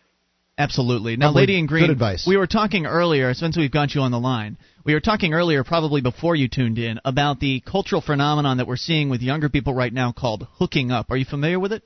Absolutely. 0.56 1.16
Now, 1.16 1.30
Lady 1.32 1.58
in 1.58 1.66
Green, 1.66 1.84
good 1.84 1.92
advice. 1.92 2.24
we 2.26 2.36
were 2.36 2.46
talking 2.46 2.86
earlier, 2.86 3.34
since 3.34 3.56
we've 3.56 3.70
got 3.70 3.94
you 3.94 4.02
on 4.02 4.10
the 4.10 4.20
line, 4.20 4.56
we 4.84 4.94
were 4.94 5.00
talking 5.00 5.32
earlier, 5.32 5.64
probably 5.64 6.00
before 6.00 6.34
you 6.34 6.48
tuned 6.48 6.78
in, 6.78 7.00
about 7.04 7.40
the 7.40 7.60
cultural 7.60 8.00
phenomenon 8.00 8.56
that 8.56 8.66
we're 8.66 8.76
seeing 8.76 9.10
with 9.10 9.22
younger 9.22 9.48
people 9.48 9.74
right 9.74 9.92
now 9.92 10.12
called 10.12 10.46
hooking 10.54 10.90
up. 10.90 11.10
Are 11.10 11.16
you 11.16 11.24
familiar 11.24 11.60
with 11.60 11.72
it? 11.72 11.82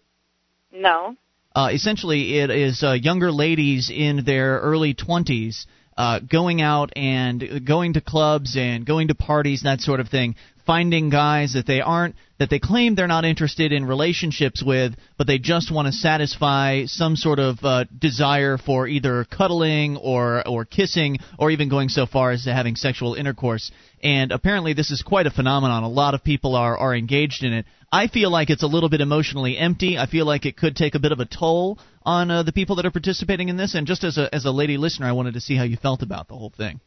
No. 0.72 1.16
Uh, 1.54 1.70
essentially, 1.72 2.38
it 2.38 2.50
is 2.50 2.82
uh, 2.82 2.92
younger 2.92 3.32
ladies 3.32 3.90
in 3.90 4.24
their 4.24 4.58
early 4.58 4.94
20s 4.94 5.66
uh, 5.96 6.20
going 6.20 6.60
out 6.60 6.92
and 6.96 7.64
going 7.66 7.94
to 7.94 8.00
clubs 8.00 8.56
and 8.56 8.84
going 8.84 9.08
to 9.08 9.14
parties, 9.14 9.62
that 9.62 9.80
sort 9.80 10.00
of 10.00 10.08
thing, 10.08 10.36
finding 10.66 11.10
guys 11.10 11.52
that 11.52 11.66
they 11.66 11.80
aren't 11.80 12.16
that 12.38 12.50
they 12.50 12.58
claim 12.58 12.94
they're 12.94 13.06
not 13.06 13.24
interested 13.24 13.72
in 13.72 13.86
relationships 13.86 14.62
with, 14.62 14.94
but 15.16 15.26
they 15.26 15.38
just 15.38 15.72
want 15.72 15.86
to 15.86 15.92
satisfy 15.92 16.84
some 16.84 17.16
sort 17.16 17.38
of 17.38 17.58
uh, 17.62 17.84
desire 17.98 18.58
for 18.58 18.86
either 18.86 19.24
cuddling 19.24 19.96
or 19.96 20.46
or 20.46 20.64
kissing 20.64 21.18
or 21.38 21.50
even 21.50 21.68
going 21.68 21.88
so 21.88 22.04
far 22.04 22.32
as 22.32 22.44
to 22.44 22.52
having 22.52 22.76
sexual 22.76 23.14
intercourse. 23.14 23.70
And 24.02 24.32
apparently, 24.32 24.74
this 24.74 24.90
is 24.90 25.02
quite 25.02 25.26
a 25.26 25.30
phenomenon. 25.30 25.82
A 25.82 25.88
lot 25.88 26.14
of 26.14 26.22
people 26.22 26.54
are 26.54 26.76
are 26.76 26.94
engaged 26.94 27.42
in 27.42 27.52
it. 27.52 27.66
I 27.90 28.08
feel 28.08 28.30
like 28.30 28.50
it's 28.50 28.64
a 28.64 28.66
little 28.66 28.88
bit 28.88 29.00
emotionally 29.00 29.56
empty. 29.56 29.96
I 29.96 30.06
feel 30.06 30.26
like 30.26 30.44
it 30.44 30.56
could 30.56 30.76
take 30.76 30.94
a 30.94 30.98
bit 30.98 31.12
of 31.12 31.20
a 31.20 31.24
toll 31.24 31.78
on 32.02 32.30
uh, 32.30 32.42
the 32.42 32.52
people 32.52 32.76
that 32.76 32.86
are 32.86 32.90
participating 32.90 33.48
in 33.48 33.56
this. 33.56 33.74
And 33.74 33.86
just 33.86 34.04
as 34.04 34.18
a 34.18 34.34
as 34.34 34.44
a 34.44 34.50
lady 34.50 34.76
listener, 34.76 35.06
I 35.06 35.12
wanted 35.12 35.34
to 35.34 35.40
see 35.40 35.56
how 35.56 35.64
you 35.64 35.76
felt 35.76 36.02
about 36.02 36.28
the 36.28 36.34
whole 36.34 36.52
thing. 36.54 36.80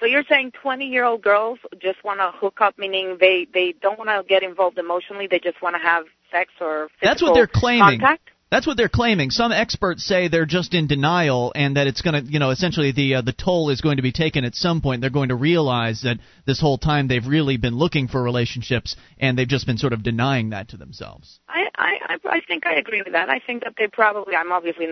So 0.00 0.06
you're 0.06 0.24
saying 0.28 0.52
20 0.62 0.86
year 0.86 1.04
old 1.04 1.22
girls 1.22 1.58
just 1.78 2.02
want 2.02 2.20
to 2.20 2.32
hook 2.34 2.60
up, 2.62 2.78
meaning 2.78 3.18
they 3.20 3.46
they 3.52 3.74
don't 3.82 3.98
want 3.98 4.08
to 4.08 4.26
get 4.26 4.42
involved 4.42 4.78
emotionally. 4.78 5.26
They 5.30 5.38
just 5.38 5.60
want 5.60 5.76
to 5.76 5.82
have 5.82 6.04
sex 6.32 6.52
or 6.58 6.88
physical 6.98 7.08
That's 7.08 7.22
what 7.22 7.34
they're 7.34 7.46
claiming. 7.46 8.00
Contact? 8.00 8.30
That's 8.50 8.66
what 8.66 8.76
they're 8.76 8.88
claiming. 8.88 9.30
Some 9.30 9.52
experts 9.52 10.04
say 10.04 10.26
they're 10.26 10.44
just 10.44 10.74
in 10.74 10.88
denial 10.88 11.52
and 11.54 11.76
that 11.76 11.86
it's 11.86 12.02
going 12.02 12.24
to, 12.24 12.32
you 12.32 12.40
know, 12.40 12.50
essentially 12.50 12.90
the 12.90 13.16
uh, 13.16 13.22
the 13.22 13.32
toll 13.32 13.70
is 13.70 13.80
going 13.80 13.98
to 13.98 14.02
be 14.02 14.10
taken 14.10 14.44
at 14.44 14.56
some 14.56 14.80
point. 14.80 15.00
They're 15.00 15.10
going 15.10 15.28
to 15.28 15.36
realize 15.36 16.02
that 16.02 16.18
this 16.46 16.60
whole 16.60 16.76
time 16.76 17.06
they've 17.06 17.24
really 17.24 17.58
been 17.58 17.76
looking 17.76 18.08
for 18.08 18.20
relationships 18.20 18.96
and 19.20 19.38
they've 19.38 19.46
just 19.46 19.66
been 19.66 19.78
sort 19.78 19.92
of 19.92 20.02
denying 20.02 20.50
that 20.50 20.68
to 20.70 20.76
themselves. 20.76 21.38
I, 21.48 21.68
I 21.76 21.98
I 22.08 22.16
I 22.28 22.40
think 22.40 22.66
I 22.66 22.74
agree 22.74 23.02
with 23.02 23.12
that. 23.12 23.28
I 23.30 23.38
think 23.38 23.62
that 23.62 23.74
they 23.78 23.86
probably. 23.86 24.34
I'm 24.34 24.50
obviously 24.50 24.86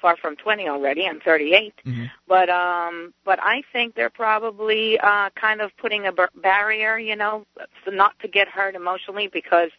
far 0.00 0.16
from 0.16 0.36
20 0.36 0.68
already. 0.68 1.06
I'm 1.06 1.20
38, 1.20 1.74
Mm-hmm. 1.84 2.04
but 2.28 2.48
um, 2.48 3.12
but 3.24 3.38
I 3.42 3.62
think 3.72 3.94
they're 3.96 4.08
probably 4.10 4.98
uh, 4.98 5.30
kind 5.30 5.60
of 5.60 5.70
putting 5.78 6.06
a 6.06 6.12
bar- 6.12 6.30
barrier, 6.40 6.96
you 6.98 7.16
know, 7.16 7.44
not 7.88 8.12
to 8.20 8.28
get 8.28 8.48
hurt 8.48 8.74
emotionally 8.76 9.28
because 9.32 9.70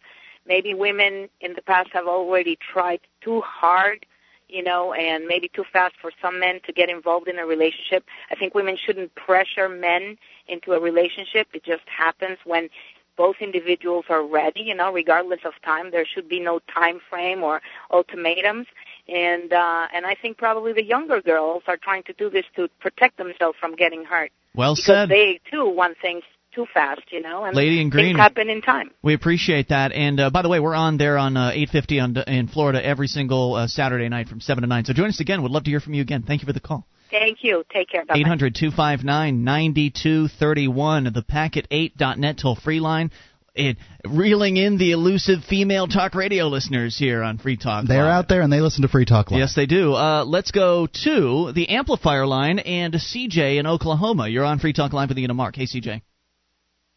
maybe 0.46 0.74
women 0.74 1.28
in 1.40 1.54
the 1.54 1.62
past 1.62 1.90
have 1.92 2.06
already 2.06 2.58
tried 2.72 3.00
too 3.20 3.40
hard. 3.40 4.06
You 4.48 4.62
know, 4.62 4.92
and 4.92 5.24
maybe 5.26 5.48
too 5.48 5.64
fast 5.72 5.94
for 5.98 6.10
some 6.20 6.38
men 6.38 6.60
to 6.66 6.74
get 6.74 6.90
involved 6.90 7.26
in 7.26 7.38
a 7.38 7.46
relationship. 7.46 8.04
I 8.30 8.34
think 8.34 8.54
women 8.54 8.76
shouldn't 8.76 9.14
pressure 9.14 9.66
men 9.66 10.18
into 10.46 10.72
a 10.72 10.80
relationship. 10.80 11.48
It 11.54 11.64
just 11.64 11.84
happens 11.88 12.36
when 12.44 12.68
both 13.16 13.36
individuals 13.40 14.06
are 14.08 14.26
ready, 14.26 14.60
you 14.60 14.74
know, 14.74 14.92
regardless 14.92 15.40
of 15.44 15.52
time. 15.64 15.90
There 15.90 16.06
should 16.06 16.28
be 16.28 16.40
no 16.40 16.60
time 16.74 16.98
frame 17.10 17.42
or 17.42 17.60
ultimatums. 17.90 18.66
And 19.08 19.52
uh 19.52 19.86
and 19.92 20.06
I 20.06 20.14
think 20.20 20.38
probably 20.38 20.72
the 20.72 20.84
younger 20.84 21.20
girls 21.20 21.62
are 21.66 21.76
trying 21.76 22.04
to 22.04 22.12
do 22.12 22.30
this 22.30 22.44
to 22.56 22.68
protect 22.80 23.18
themselves 23.18 23.56
from 23.60 23.74
getting 23.74 24.04
hurt. 24.04 24.30
Well 24.54 24.74
because 24.74 24.86
said. 24.86 25.08
they 25.08 25.40
too 25.50 25.68
want 25.68 25.96
things 26.00 26.22
too 26.54 26.66
fast, 26.72 27.02
you 27.10 27.20
know, 27.20 27.44
and 27.44 27.56
Lady 27.56 27.80
in 27.80 27.90
green. 27.90 28.14
things 28.14 28.18
happen 28.18 28.48
in 28.50 28.62
time. 28.62 28.90
We 29.02 29.14
appreciate 29.14 29.68
that. 29.68 29.92
And 29.92 30.20
uh, 30.20 30.30
by 30.30 30.42
the 30.42 30.48
way, 30.48 30.60
we're 30.60 30.74
on 30.74 30.98
there 30.98 31.18
on 31.18 31.36
uh, 31.36 31.50
850 31.50 32.00
on, 32.00 32.16
in 32.26 32.48
Florida 32.48 32.84
every 32.84 33.08
single 33.08 33.54
uh, 33.54 33.66
Saturday 33.66 34.08
night 34.08 34.28
from 34.28 34.40
7 34.40 34.62
to 34.62 34.68
9. 34.68 34.84
So 34.84 34.92
join 34.92 35.08
us 35.08 35.20
again. 35.20 35.42
We'd 35.42 35.52
love 35.52 35.64
to 35.64 35.70
hear 35.70 35.80
from 35.80 35.94
you 35.94 36.02
again. 36.02 36.22
Thank 36.22 36.42
you 36.42 36.46
for 36.46 36.52
the 36.52 36.60
call. 36.60 36.86
Thank 37.10 37.38
you. 37.42 37.62
Take 37.72 37.90
care. 37.90 38.04
Bye. 38.04 38.16
800 38.16 38.54
259 38.54 39.44
9231, 39.44 41.04
the 41.12 41.22
packet8.net 41.22 42.38
toll 42.38 42.56
free 42.56 42.80
line. 42.80 43.10
It, 43.54 43.76
reeling 44.08 44.56
in 44.56 44.78
the 44.78 44.92
elusive 44.92 45.44
female 45.44 45.86
talk 45.86 46.14
radio 46.14 46.46
listeners 46.46 46.96
here 46.96 47.22
on 47.22 47.36
Free 47.36 47.58
Talk. 47.58 47.86
They're 47.86 48.04
Live. 48.04 48.24
out 48.24 48.28
there 48.30 48.40
and 48.40 48.50
they 48.50 48.62
listen 48.62 48.80
to 48.80 48.88
Free 48.88 49.04
Talk 49.04 49.30
Live. 49.30 49.40
Yes, 49.40 49.54
they 49.54 49.66
do. 49.66 49.92
Uh, 49.92 50.24
let's 50.24 50.52
go 50.52 50.86
to 51.04 51.52
the 51.52 51.68
amplifier 51.68 52.26
line 52.26 52.60
and 52.60 52.94
CJ 52.94 53.58
in 53.58 53.66
Oklahoma. 53.66 54.28
You're 54.28 54.46
on 54.46 54.58
Free 54.58 54.72
Talk 54.72 54.94
Live 54.94 55.10
with 55.10 55.18
Ian 55.18 55.30
and 55.30 55.36
Mark. 55.36 55.54
Hey, 55.54 55.66
CJ. 55.66 56.00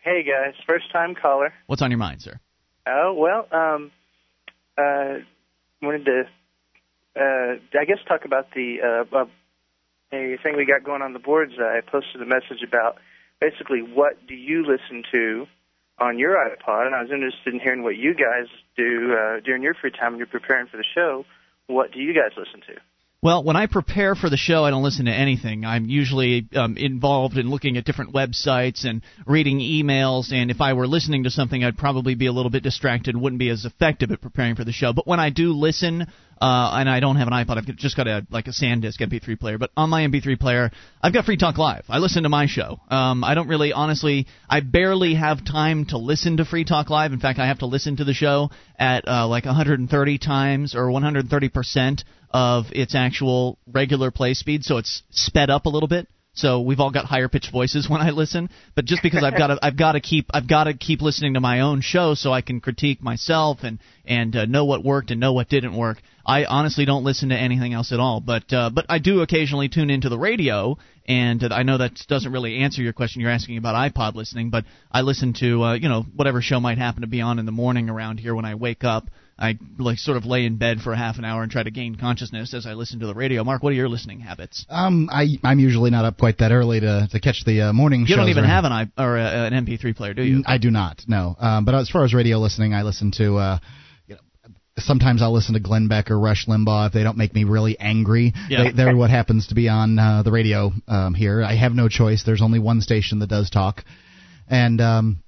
Hey 0.06 0.22
guys, 0.22 0.53
first 0.68 0.91
time 0.91 1.15
caller. 1.15 1.52
What's 1.65 1.82
on 1.82 1.90
your 1.90 1.98
mind, 1.98 2.22
sir? 2.22 2.40
Oh 2.86 3.15
well, 3.18 3.48
um, 3.52 3.91
uh, 4.77 5.26
wanted 5.82 6.06
to, 6.06 6.23
uh, 7.19 7.80
I 7.80 7.86
guess 7.86 7.98
talk 8.07 8.23
about 8.23 8.52
the 8.53 9.06
uh, 9.11 9.15
uh, 9.18 9.26
a 10.14 10.38
thing 10.44 10.57
we 10.57 10.68
got 10.68 10.84
going 10.84 11.02
on 11.02 11.14
the 11.14 11.19
boards. 11.19 11.53
I 11.57 11.82
posted 11.82 12.22
a 12.22 12.26
message 12.27 12.61
about 12.61 12.99
basically 13.41 13.80
what 13.80 14.27
do 14.27 14.36
you 14.36 14.64
listen 14.64 15.02
to 15.11 15.48
on 15.98 16.19
your 16.19 16.36
iPod, 16.36 16.86
and 16.86 16.94
I 16.94 17.02
was 17.02 17.10
interested 17.10 17.56
in 17.56 17.60
hearing 17.60 17.82
what 17.82 17.98
you 17.98 18.14
guys 18.14 18.45
do 18.77 19.11
uh, 19.11 19.40
during 19.40 19.64
your 19.64 19.73
free 19.73 19.90
time 19.90 20.11
when 20.11 20.19
you're 20.19 20.27
preparing 20.27 20.68
for 20.68 20.77
the 20.77 20.86
show. 20.94 21.26
What 21.65 21.91
do 21.91 21.99
you 21.99 22.14
guys 22.14 22.38
listen 22.38 22.61
to? 22.68 22.80
Well, 23.26 23.43
when 23.43 23.56
I 23.56 23.65
prepare 23.65 24.14
for 24.14 24.30
the 24.30 24.38
show, 24.38 24.65
I 24.65 24.69
don't 24.69 24.84
listen 24.84 25.06
to 25.06 25.11
anything. 25.11 25.65
I'm 25.65 25.85
usually 25.85 26.47
um, 26.56 26.77
involved 26.77 27.39
in 27.39 27.49
looking 27.49 27.76
at 27.76 27.84
different 27.84 28.14
websites 28.14 28.85
and 28.85 29.02
reading 29.26 29.57
emails. 29.57 30.31
And 30.31 30.52
if 30.52 30.61
I 30.61 30.73
were 30.73 30.85
listening 30.85 31.23
to 31.23 31.31
something, 31.31 31.64
I'd 31.64 31.76
probably 31.76 32.14
be 32.14 32.27
a 32.27 32.31
little 32.31 32.52
bit 32.52 32.61
distracted, 32.61 33.18
wouldn't 33.18 33.39
be 33.39 33.49
as 33.49 33.65
effective 33.65 34.11
at 34.11 34.22
preparing 34.22 34.53
for 34.53 34.64
the 34.64 34.72
show. 34.72 34.93
But 34.93 35.07
when 35.07 35.19
I 35.19 35.31
do 35.31 35.53
listen, 35.53 36.06
uh, 36.41 36.72
and 36.74 36.90
I 36.90 36.99
don't 36.99 37.16
have 37.16 37.28
an 37.28 37.34
iPod, 37.34 37.57
I've 37.57 37.66
just 37.78 37.95
got 37.95 38.07
a 38.07 38.26
like 38.30 38.48
a 38.48 38.52
SanDisk 38.52 38.99
MP3 38.99 39.40
player. 39.40 39.57
But 39.57 39.72
on 39.78 39.90
my 39.90 40.02
MP3 40.06 40.40
player, 40.40 40.72
I've 41.02 41.14
got 41.14 41.26
Free 41.26 41.38
Talk 41.38 41.57
Live. 41.57 41.86
I 41.90 41.99
listen 41.99 42.24
to 42.24 42.30
my 42.30 42.45
show. 42.48 42.80
Um, 42.90 43.24
I 43.24 43.36
don't 43.36 43.48
really, 43.48 43.74
honestly, 43.74 44.28
I 44.49 44.60
barely 44.60 45.16
have 45.16 45.45
time 45.45 45.86
to 45.88 45.98
listen 45.98 46.38
to 46.38 46.45
Free 46.45 46.66
Talk 46.66 46.90
Live. 46.90 47.14
In 47.14 47.20
fact, 47.20 47.40
I 47.40 47.48
have 47.48 47.60
to 47.60 47.66
listen 47.66 47.98
to 47.98 48.03
the 48.03 48.14
show 48.14 48.49
at 48.78 49.07
uh, 49.07 49.28
like 49.28 49.45
130 49.45 50.18
times 50.18 50.76
or 50.76 50.91
130 50.91 51.49
percent 51.49 52.03
of 52.32 52.66
its 52.72 52.95
actual 52.95 53.57
regular 53.72 54.12
play 54.12 54.34
speed, 54.34 54.66
so 54.66 54.78
it's 54.78 55.03
sped 55.12 55.49
up 55.49 55.66
a 55.66 55.70
little 55.70 55.88
bit. 55.88 56.07
So 56.36 56.62
we've 56.62 56.80
all 56.80 56.91
got 56.91 57.06
higher 57.06 57.30
pitched 57.30 57.52
voices 57.52 57.90
when 57.90 58.02
I 58.02 58.12
listen, 58.12 58.49
but 58.76 58.86
just 58.86 59.02
because 59.02 59.24
I've 59.24 59.38
got 59.38 59.48
to, 59.48 59.60
I've 59.62 59.78
got 59.78 59.94
to 59.94 60.02
keep, 60.02 60.28
I've 60.34 60.48
got 60.48 60.66
to 60.66 60.74
keep 60.74 61.02
listening 61.02 61.34
to 61.34 61.40
my 61.40 61.62
own 61.62 61.82
show 61.82 62.14
so 62.14 62.32
I 62.32 62.41
can 62.41 62.60
critique 62.60 63.02
myself 63.02 63.60
and 63.64 63.80
and 64.06 64.36
uh, 64.36 64.45
know 64.45 64.66
what 64.66 64.84
worked 64.84 65.12
and 65.12 65.20
know 65.20 65.34
what 65.34 65.49
didn't 65.49 65.76
work. 65.76 65.98
I 66.26 66.45
honestly 66.45 66.86
don't 66.86 67.03
listen 67.03 67.30
to 67.30 67.36
anything 67.38 67.74
else 67.74 67.91
at 67.91 67.99
all, 67.99 68.20
but 68.20 68.52
uh, 68.52 68.70
but 68.70 68.86
I 68.90 68.99
do 68.99 69.22
occasionally 69.22 69.70
tune 69.70 69.90
into 69.90 70.10
the 70.10 70.18
radio, 70.18 70.78
and 71.07 71.44
uh, 71.44 71.49
I 71.52 71.64
know 71.64 71.78
that 71.78 72.03
doesn't 72.07 72.32
really 72.32 72.57
answer 72.60 72.82
your 72.82 72.94
question. 72.94 73.22
You're 73.22 73.32
asking 73.32 73.57
about 73.57 73.94
iPod 73.94 74.16
listening, 74.16 74.49
but 74.49 74.66
I 74.91 75.02
listen 75.02 75.34
to 75.40 75.64
uh, 75.64 75.74
you 75.76 75.88
know 75.88 76.03
whatever 76.16 76.41
show 76.41 76.60
might 76.60 76.78
happen 76.78 77.02
to 77.02 77.07
be 77.07 77.22
on 77.22 77.40
in 77.40 77.45
the 77.45 77.52
morning 77.52 77.90
around 77.90 78.20
here 78.20 78.36
when 78.36 78.45
I 78.45 78.56
wake 78.56 78.84
up. 78.84 79.10
I 79.38 79.57
like 79.78 79.98
sort 79.98 80.16
of 80.16 80.26
lay 80.26 80.45
in 80.45 80.57
bed 80.57 80.80
for 80.80 80.94
a 80.94 80.98
half 80.98 81.18
an 81.18 81.26
hour 81.26 81.44
and 81.44 81.52
try 81.52 81.62
to 81.62 81.72
gain 81.72 81.95
consciousness 81.95 82.53
as 82.53 82.66
I 82.66 82.74
listen 82.74 83.02
to 83.02 83.07
the 83.07 83.14
radio. 83.14 83.44
Mark, 83.44 83.64
what 83.64 83.72
are 83.72 83.76
your 83.76 83.90
listening 83.90 84.22
habits? 84.22 84.66
Um, 84.70 85.10
I 85.12 85.38
I'm 85.44 85.60
usually 85.60 85.90
not 85.90 86.06
up 86.06 86.18
quite 86.18 86.38
that 86.38 86.53
early 86.53 86.80
to 86.80 87.10
to 87.12 87.20
catch 87.20 87.44
the 87.45 87.64
uh, 87.64 87.74
morning 87.74 88.06
You 88.07 88.16
don't 88.16 88.30
even 88.30 88.45
or- 88.45 88.48
have 88.48 88.64
an 88.64 88.72
i 88.72 88.88
or 88.98 89.18
uh, 89.18 89.48
an 89.48 89.66
MP3 89.66 89.94
player, 89.95 90.14
do 90.14 90.24
you? 90.24 90.44
I 90.45 90.57
do 90.57 90.72
not. 90.72 91.02
No. 91.07 91.36
Um, 91.38 91.66
but 91.66 91.76
as 91.76 91.90
far 91.90 92.06
as 92.06 92.14
radio 92.14 92.38
listening, 92.38 92.74
I 92.74 92.84
listen 92.84 93.12
to. 93.18 93.36
Uh, 93.36 93.60
you 94.07 94.16
know, 94.16 94.22
Sometimes 94.78 95.22
I'll 95.22 95.34
listen 95.34 95.56
to 95.56 95.60
Glenn 95.60 95.90
Beck 95.90 96.12
or 96.12 96.18
Rush 96.20 96.45
Limbaugh 96.48 96.88
if 96.88 96.94
they 96.94 97.03
don't 97.03 97.18
make 97.18 97.34
me 97.34 97.44
really 97.44 97.78
angry. 97.78 98.34
Yeah. 98.48 98.64
They, 98.64 98.72
they're 98.72 98.95
what 98.95 99.10
happens 99.10 99.48
to 99.48 99.56
be 99.56 99.68
on 99.68 99.99
uh, 99.99 100.24
the 100.24 100.32
radio 100.32 100.72
um, 100.88 101.14
here. 101.14 101.44
I 101.44 101.56
have 101.56 101.74
no 101.74 101.90
choice. 101.90 102.24
There's 102.26 102.41
only 102.41 102.60
one 102.60 102.80
station 102.80 103.20
that 103.20 103.28
does 103.28 103.49
talk, 103.49 103.84
and 104.49 104.80
um, 104.80 105.24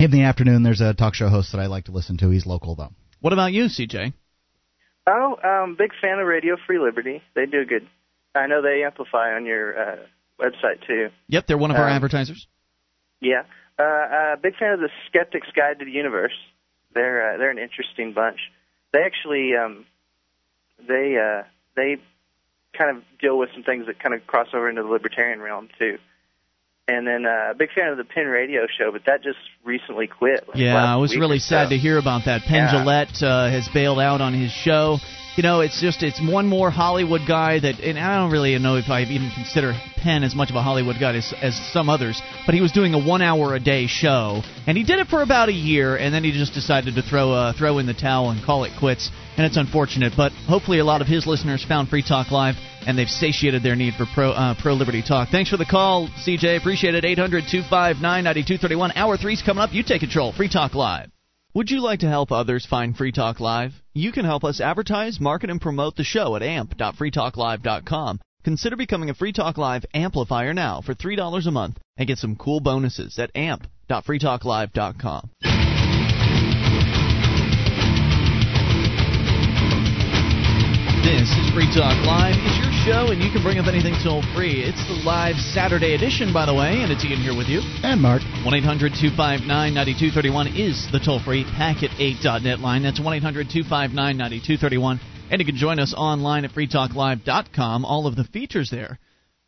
in 0.00 0.10
the 0.10 0.22
afternoon 0.22 0.62
there's 0.62 0.80
a 0.80 0.94
talk 0.94 1.12
show 1.12 1.28
host 1.28 1.52
that 1.52 1.58
I 1.58 1.66
like 1.66 1.84
to 1.84 1.92
listen 1.92 2.16
to. 2.16 2.30
He's 2.30 2.46
local 2.46 2.76
though. 2.76 2.92
What 3.22 3.32
about 3.32 3.52
you, 3.52 3.64
CJ? 3.66 4.12
Oh, 5.06 5.36
um, 5.42 5.76
big 5.76 5.92
fan 6.00 6.18
of 6.18 6.26
Radio 6.26 6.56
Free 6.66 6.78
Liberty. 6.78 7.22
They 7.34 7.46
do 7.46 7.64
good. 7.64 7.88
I 8.34 8.46
know 8.48 8.62
they 8.62 8.82
amplify 8.84 9.34
on 9.34 9.46
your 9.46 9.78
uh, 9.78 9.96
website 10.40 10.86
too. 10.86 11.08
Yep, 11.28 11.46
they're 11.46 11.56
one 11.58 11.70
of 11.70 11.76
our 11.76 11.86
Um, 11.88 11.92
advertisers. 11.92 12.46
Yeah. 13.20 13.42
Uh, 13.78 13.82
uh, 13.82 14.36
big 14.36 14.56
fan 14.56 14.72
of 14.72 14.80
the 14.80 14.90
Skeptic's 15.08 15.48
Guide 15.56 15.78
to 15.78 15.84
the 15.84 15.90
Universe. 15.92 16.34
They're 16.94 17.34
uh, 17.34 17.38
they're 17.38 17.50
an 17.50 17.58
interesting 17.58 18.12
bunch. 18.12 18.38
They 18.92 19.00
actually 19.00 19.52
um, 19.56 19.86
they 20.86 21.16
uh, 21.16 21.44
they 21.76 21.96
kind 22.76 22.96
of 22.96 23.04
deal 23.20 23.38
with 23.38 23.50
some 23.54 23.62
things 23.62 23.86
that 23.86 23.98
kind 24.00 24.14
of 24.14 24.26
cross 24.26 24.48
over 24.52 24.68
into 24.68 24.82
the 24.82 24.88
libertarian 24.88 25.40
realm 25.40 25.68
too. 25.78 25.98
And 26.88 27.06
then 27.06 27.24
uh, 27.26 27.54
big 27.56 27.70
fan 27.72 27.88
of 27.88 27.96
the 27.96 28.04
Penn 28.04 28.26
Radio 28.26 28.66
Show, 28.66 28.90
but 28.90 29.02
that 29.06 29.22
just 29.22 29.38
recently 29.64 30.08
quit. 30.08 30.48
like, 30.48 30.56
Yeah, 30.56 30.74
I 30.74 30.96
was 30.96 31.16
really 31.16 31.38
sad 31.38 31.66
so. 31.66 31.70
to 31.70 31.76
hear 31.76 31.96
about 31.96 32.24
that. 32.24 32.42
Penn 32.42 32.64
Yeah. 32.64 32.82
Jillette 32.84 33.22
uh, 33.22 33.50
has 33.50 33.68
bailed 33.68 34.00
out 34.00 34.20
on 34.20 34.34
his 34.34 34.50
show. 34.50 34.98
You 35.36 35.42
know, 35.42 35.60
it's 35.60 35.80
just 35.80 36.02
it's 36.02 36.20
one 36.20 36.46
more 36.46 36.70
Hollywood 36.70 37.22
guy 37.26 37.58
that, 37.58 37.80
and 37.80 37.98
I 37.98 38.18
don't 38.18 38.30
really 38.30 38.58
know 38.58 38.76
if 38.76 38.90
I 38.90 39.02
even 39.02 39.30
consider 39.34 39.72
Penn 39.96 40.24
as 40.24 40.34
much 40.34 40.50
of 40.50 40.56
a 40.56 40.62
Hollywood 40.62 40.96
guy 41.00 41.16
as, 41.16 41.32
as 41.40 41.56
some 41.72 41.88
others. 41.88 42.20
But 42.44 42.54
he 42.54 42.60
was 42.60 42.70
doing 42.72 42.92
a 42.92 42.98
one 42.98 43.22
hour 43.22 43.54
a 43.54 43.60
day 43.60 43.86
show, 43.86 44.42
and 44.66 44.76
he 44.76 44.84
did 44.84 44.98
it 44.98 45.06
for 45.06 45.22
about 45.22 45.48
a 45.48 45.52
year, 45.54 45.96
and 45.96 46.12
then 46.12 46.22
he 46.22 46.32
just 46.32 46.52
decided 46.52 46.96
to 46.96 47.02
throw 47.02 47.32
uh, 47.32 47.52
throw 47.54 47.78
in 47.78 47.86
the 47.86 47.94
towel 47.94 48.28
and 48.30 48.44
call 48.44 48.64
it 48.64 48.72
quits. 48.78 49.08
And 49.38 49.46
it's 49.46 49.56
unfortunate, 49.56 50.12
but 50.14 50.32
hopefully 50.32 50.80
a 50.80 50.84
lot 50.84 51.00
of 51.00 51.06
his 51.06 51.26
listeners 51.26 51.64
found 51.64 51.88
Free 51.88 52.02
Talk 52.02 52.30
Live 52.30 52.56
and 52.86 52.98
they've 52.98 53.08
satiated 53.08 53.62
their 53.62 53.76
need 53.76 53.94
for 53.94 54.06
pro 54.14 54.30
uh, 54.30 54.54
pro 54.60 54.74
liberty 54.74 55.02
talk. 55.02 55.28
Thanks 55.30 55.50
for 55.50 55.56
the 55.56 55.64
call, 55.64 56.08
CJ. 56.26 56.58
Appreciate 56.58 56.94
it. 56.94 57.04
800 57.04 57.44
259 57.50 58.00
9231. 58.02 58.92
Hour 58.92 59.16
three's 59.16 59.42
coming 59.42 59.62
up. 59.62 59.72
You 59.72 59.82
take 59.82 60.00
control. 60.00 60.32
Free 60.32 60.48
Talk 60.48 60.74
Live. 60.74 61.10
Would 61.54 61.70
you 61.70 61.82
like 61.82 62.00
to 62.00 62.08
help 62.08 62.32
others 62.32 62.64
find 62.64 62.96
Free 62.96 63.12
Talk 63.12 63.38
Live? 63.38 63.72
You 63.92 64.10
can 64.10 64.24
help 64.24 64.42
us 64.42 64.60
advertise, 64.60 65.20
market, 65.20 65.50
and 65.50 65.60
promote 65.60 65.96
the 65.96 66.04
show 66.04 66.34
at 66.34 66.42
amp.freetalklive.com. 66.42 68.20
Consider 68.42 68.76
becoming 68.76 69.10
a 69.10 69.14
Free 69.14 69.32
Talk 69.32 69.58
Live 69.58 69.84
amplifier 69.92 70.54
now 70.54 70.80
for 70.80 70.94
$3 70.94 71.46
a 71.46 71.50
month 71.50 71.78
and 71.98 72.08
get 72.08 72.16
some 72.18 72.36
cool 72.36 72.60
bonuses 72.60 73.18
at 73.18 73.30
amp.freetalklive.com. 73.36 75.30
This 81.02 81.34
is 81.34 81.50
Free 81.50 81.66
Talk 81.66 81.98
Live. 82.06 82.38
It's 82.38 82.58
your 82.62 82.70
show, 82.86 83.10
and 83.10 83.20
you 83.20 83.28
can 83.32 83.42
bring 83.42 83.58
up 83.58 83.66
anything 83.66 83.92
toll 84.04 84.22
free. 84.36 84.62
It's 84.62 84.86
the 84.86 85.02
live 85.02 85.34
Saturday 85.34 85.96
edition, 85.96 86.32
by 86.32 86.46
the 86.46 86.54
way, 86.54 86.78
and 86.78 86.92
it's 86.92 87.04
Ian 87.04 87.18
here 87.18 87.36
with 87.36 87.48
you. 87.48 87.58
And 87.82 88.00
Mark. 88.00 88.22
1 88.46 88.54
800 88.54 88.94
259 88.94 89.50
9231 89.74 90.54
is 90.54 90.86
the 90.92 91.00
toll 91.00 91.18
free 91.18 91.42
packet8.net 91.42 92.60
line. 92.60 92.84
That's 92.84 93.00
1 93.00 93.14
800 93.14 93.50
259 93.50 94.16
9231. 94.16 95.00
And 95.30 95.40
you 95.40 95.46
can 95.46 95.56
join 95.56 95.80
us 95.80 95.92
online 95.92 96.44
at 96.44 96.52
freetalklive.com. 96.52 97.84
All 97.84 98.06
of 98.06 98.14
the 98.14 98.24
features 98.24 98.70
there 98.70 99.00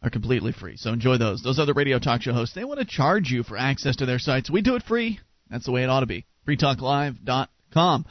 are 0.03 0.11
completely 0.11 0.51
free, 0.51 0.77
so 0.77 0.93
enjoy 0.93 1.19
those. 1.19 1.41
Those 1.43 1.61
other 1.61 1.73
radio 1.73 2.01
talk 2.01 2.23
show 2.23 2.33
hosts, 2.33 2.57
they 2.57 2.65
want 2.65 2.81
to 2.81 2.85
charge 2.85 3.31
you 3.31 3.45
for 3.45 3.57
access 3.57 3.95
to 3.97 4.07
their 4.07 4.19
sites. 4.19 4.51
We 4.51 4.61
do 4.61 4.75
it 4.75 4.83
free. 4.83 5.21
That's 5.51 5.67
the 5.67 5.73
way 5.73 5.85
it 5.85 5.89
ought 5.89 6.01
to 6.01 6.07
be. 6.07 6.27
freetalklive.com. 6.49 8.07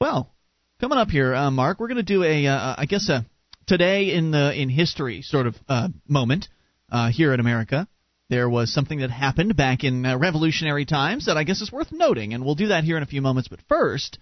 Well, 0.00 0.32
Coming 0.80 0.98
up 0.98 1.08
here, 1.08 1.34
uh, 1.34 1.50
Mark, 1.50 1.80
we're 1.80 1.88
going 1.88 1.96
to 1.96 2.04
do 2.04 2.22
a, 2.22 2.46
uh, 2.46 2.76
I 2.78 2.86
guess 2.86 3.08
a 3.08 3.26
today 3.66 4.12
in 4.14 4.30
the 4.30 4.52
in 4.54 4.68
history 4.68 5.22
sort 5.22 5.48
of 5.48 5.56
uh, 5.68 5.88
moment 6.06 6.46
uh, 6.88 7.10
here 7.10 7.34
in 7.34 7.40
America. 7.40 7.88
There 8.30 8.48
was 8.48 8.72
something 8.72 9.00
that 9.00 9.10
happened 9.10 9.56
back 9.56 9.82
in 9.82 10.06
uh, 10.06 10.16
revolutionary 10.16 10.84
times 10.84 11.26
that 11.26 11.36
I 11.36 11.42
guess 11.42 11.62
is 11.62 11.72
worth 11.72 11.90
noting, 11.90 12.32
and 12.32 12.44
we'll 12.44 12.54
do 12.54 12.68
that 12.68 12.84
here 12.84 12.96
in 12.96 13.02
a 13.02 13.06
few 13.06 13.20
moments. 13.20 13.48
But 13.48 13.58
first, 13.68 14.20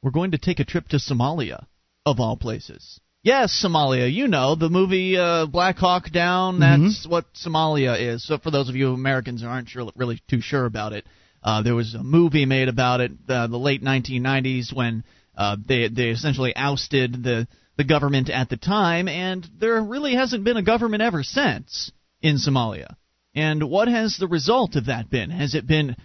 we're 0.00 0.12
going 0.12 0.30
to 0.30 0.38
take 0.38 0.60
a 0.60 0.64
trip 0.64 0.86
to 0.90 0.98
Somalia, 0.98 1.66
of 2.06 2.20
all 2.20 2.36
places. 2.36 3.00
Yes, 3.24 3.60
Somalia. 3.60 4.12
You 4.12 4.28
know 4.28 4.54
the 4.54 4.70
movie 4.70 5.16
uh, 5.16 5.46
Black 5.46 5.76
Hawk 5.76 6.12
Down. 6.12 6.60
That's 6.60 7.04
what 7.04 7.24
Somalia 7.34 8.00
is. 8.00 8.24
So 8.24 8.38
for 8.38 8.52
those 8.52 8.68
of 8.68 8.76
you 8.76 8.92
Americans 8.92 9.42
who 9.42 9.48
aren't 9.48 9.68
sure, 9.68 9.90
really 9.96 10.22
too 10.30 10.40
sure 10.40 10.66
about 10.66 10.92
it, 10.92 11.04
uh, 11.42 11.62
there 11.62 11.74
was 11.74 11.94
a 11.94 12.02
movie 12.04 12.46
made 12.46 12.68
about 12.68 13.00
it 13.00 13.10
uh, 13.28 13.48
the 13.48 13.58
late 13.58 13.82
1990s 13.82 14.72
when 14.72 15.02
uh, 15.40 15.56
they 15.66 15.88
they 15.88 16.10
essentially 16.10 16.54
ousted 16.54 17.22
the 17.22 17.48
the 17.78 17.84
government 17.84 18.28
at 18.28 18.50
the 18.50 18.58
time, 18.58 19.08
and 19.08 19.48
there 19.58 19.82
really 19.82 20.14
hasn't 20.14 20.44
been 20.44 20.58
a 20.58 20.62
government 20.62 21.02
ever 21.02 21.22
since 21.22 21.90
in 22.20 22.36
Somalia. 22.36 22.94
And 23.34 23.70
what 23.70 23.88
has 23.88 24.18
the 24.18 24.28
result 24.28 24.76
of 24.76 24.86
that 24.86 25.08
been? 25.08 25.30
Has 25.30 25.54
it 25.54 25.66
been 25.66 25.96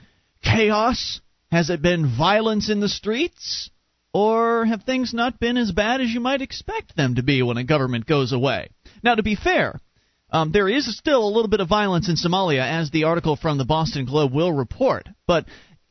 chaos? 0.41 1.20
Has 1.52 1.70
it 1.70 1.82
been 1.82 2.16
violence 2.18 2.70
in 2.70 2.80
the 2.80 2.88
streets? 2.88 3.70
Or 4.14 4.64
have 4.64 4.84
things 4.84 5.14
not 5.14 5.38
been 5.38 5.57
as 5.57 5.74
bad 5.74 5.99
as 5.99 6.12
you 6.12 6.22
might 6.22 6.41
expect 6.41 6.95
them 6.95 7.16
to 7.16 7.24
be 7.24 7.41
when 7.41 7.57
a 7.57 7.66
government 7.66 8.06
goes 8.06 8.32
away? 8.32 8.70
Now, 9.03 9.16
to 9.16 9.24
be 9.24 9.36
fair, 9.36 9.82
um, 10.30 10.53
there 10.53 10.70
is 10.70 10.98
still 10.98 11.28
a 11.28 11.34
little 11.36 11.49
bit 11.49 11.60
of 11.60 11.68
violence 11.68 12.07
in 12.07 12.16
Somalia, 12.16 12.62
as 12.62 12.90
the 12.90 13.03
article 13.03 13.36
from 13.36 13.57
the 13.57 13.66
Boston 13.66 14.06
Globe 14.06 14.34
will 14.34 14.53
report. 14.53 15.10
But 15.28 15.45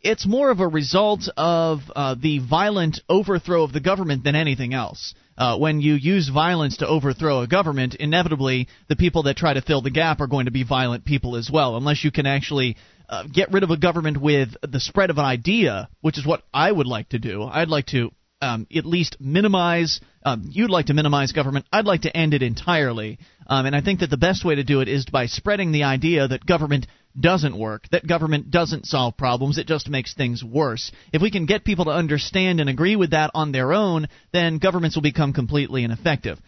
it's 0.05 0.27
more 0.27 0.51
of 0.51 0.61
a 0.61 0.69
result 0.69 1.29
of 1.37 1.81
uh, 1.97 2.15
the 2.21 2.39
violent 2.39 3.01
overthrow 3.09 3.65
of 3.65 3.73
the 3.73 3.81
government 3.81 4.23
than 4.23 4.37
anything 4.37 4.75
else. 4.75 5.15
Uh, 5.37 5.59
when 5.59 5.81
you 5.81 5.95
use 5.95 6.29
violence 6.29 6.77
to 6.77 6.87
overthrow 6.87 7.41
a 7.41 7.49
government, 7.49 7.97
inevitably 7.97 8.69
the 8.89 8.97
people 8.97 9.25
that 9.25 9.37
try 9.37 9.55
to 9.55 9.63
fill 9.63 9.81
the 9.81 9.91
gap 9.91 10.21
are 10.21 10.29
going 10.29 10.45
to 10.45 10.53
be 10.53 10.63
violent 10.63 11.05
people 11.05 11.37
as 11.37 11.51
well, 11.51 11.77
unless 11.77 12.05
you 12.05 12.13
can 12.13 12.27
actually 12.27 12.77
uh, 13.09 13.25
get 13.33 13.51
rid 13.51 13.63
of 13.63 13.71
a 13.71 13.77
government 13.77 14.21
with 14.21 14.51
the 14.63 14.79
spread 14.79 15.11
of 15.11 15.19
an 15.19 15.25
idea, 15.25 15.89
which 16.03 16.19
is 16.19 16.27
what 16.27 16.43
I 16.53 16.71
would 16.71 16.87
like 16.87 17.09
to 17.09 17.19
do. 17.19 17.43
I'd 17.43 17.69
like 17.69 17.87
to 17.87 18.13
um, 18.43 18.67
at 18.75 18.85
least 18.85 19.17
minimize. 19.21 20.01
Um, 20.23 20.51
you'd 20.51 20.71
like 20.71 20.87
to 20.87 20.95
minimize 20.95 21.33
government. 21.33 21.65
I'd 21.73 21.87
like 21.87 22.03
to 22.03 22.15
end 22.15 22.35
it 22.35 22.43
entirely. 22.43 23.19
Um, 23.47 23.67
and 23.67 23.75
I 23.75 23.81
think 23.81 24.01
that 24.01 24.11
the 24.11 24.17
best 24.19 24.45
way 24.45 24.57
to 24.57 24.65
do 24.65 24.81
it 24.81 24.89
is 24.89 25.07
by 25.07 25.27
spreading 25.27 25.73
the 25.73 25.85
idea 25.85 26.29
that 26.29 26.45
government 26.45 26.87
doesn't 27.19 27.59
work, 27.59 27.89
that 27.91 28.07
government 28.07 28.51
doesn't 28.51 28.87
solve 28.87 29.17
problems, 29.17 29.59
it 29.59 29.67
just 29.67 29.89
makes 29.89 30.15
things 30.15 30.43
worse. 30.43 30.91
If 31.13 31.23
we 31.23 31.31
can 31.31 31.47
get 31.47 31.65
people 31.65 31.87
to 31.87 31.91
understand 31.91 32.61
and 32.61 32.69
agree 32.69 32.97
with 32.97 33.11
that 33.11 33.31
on 33.35 33.53
their 33.53 33.73
own, 33.73 34.09
then 34.33 34.59
governments 34.59 34.97
will 34.97 35.03
become 35.03 35.33
completely 35.33 35.85
ineffective. 35.85 36.39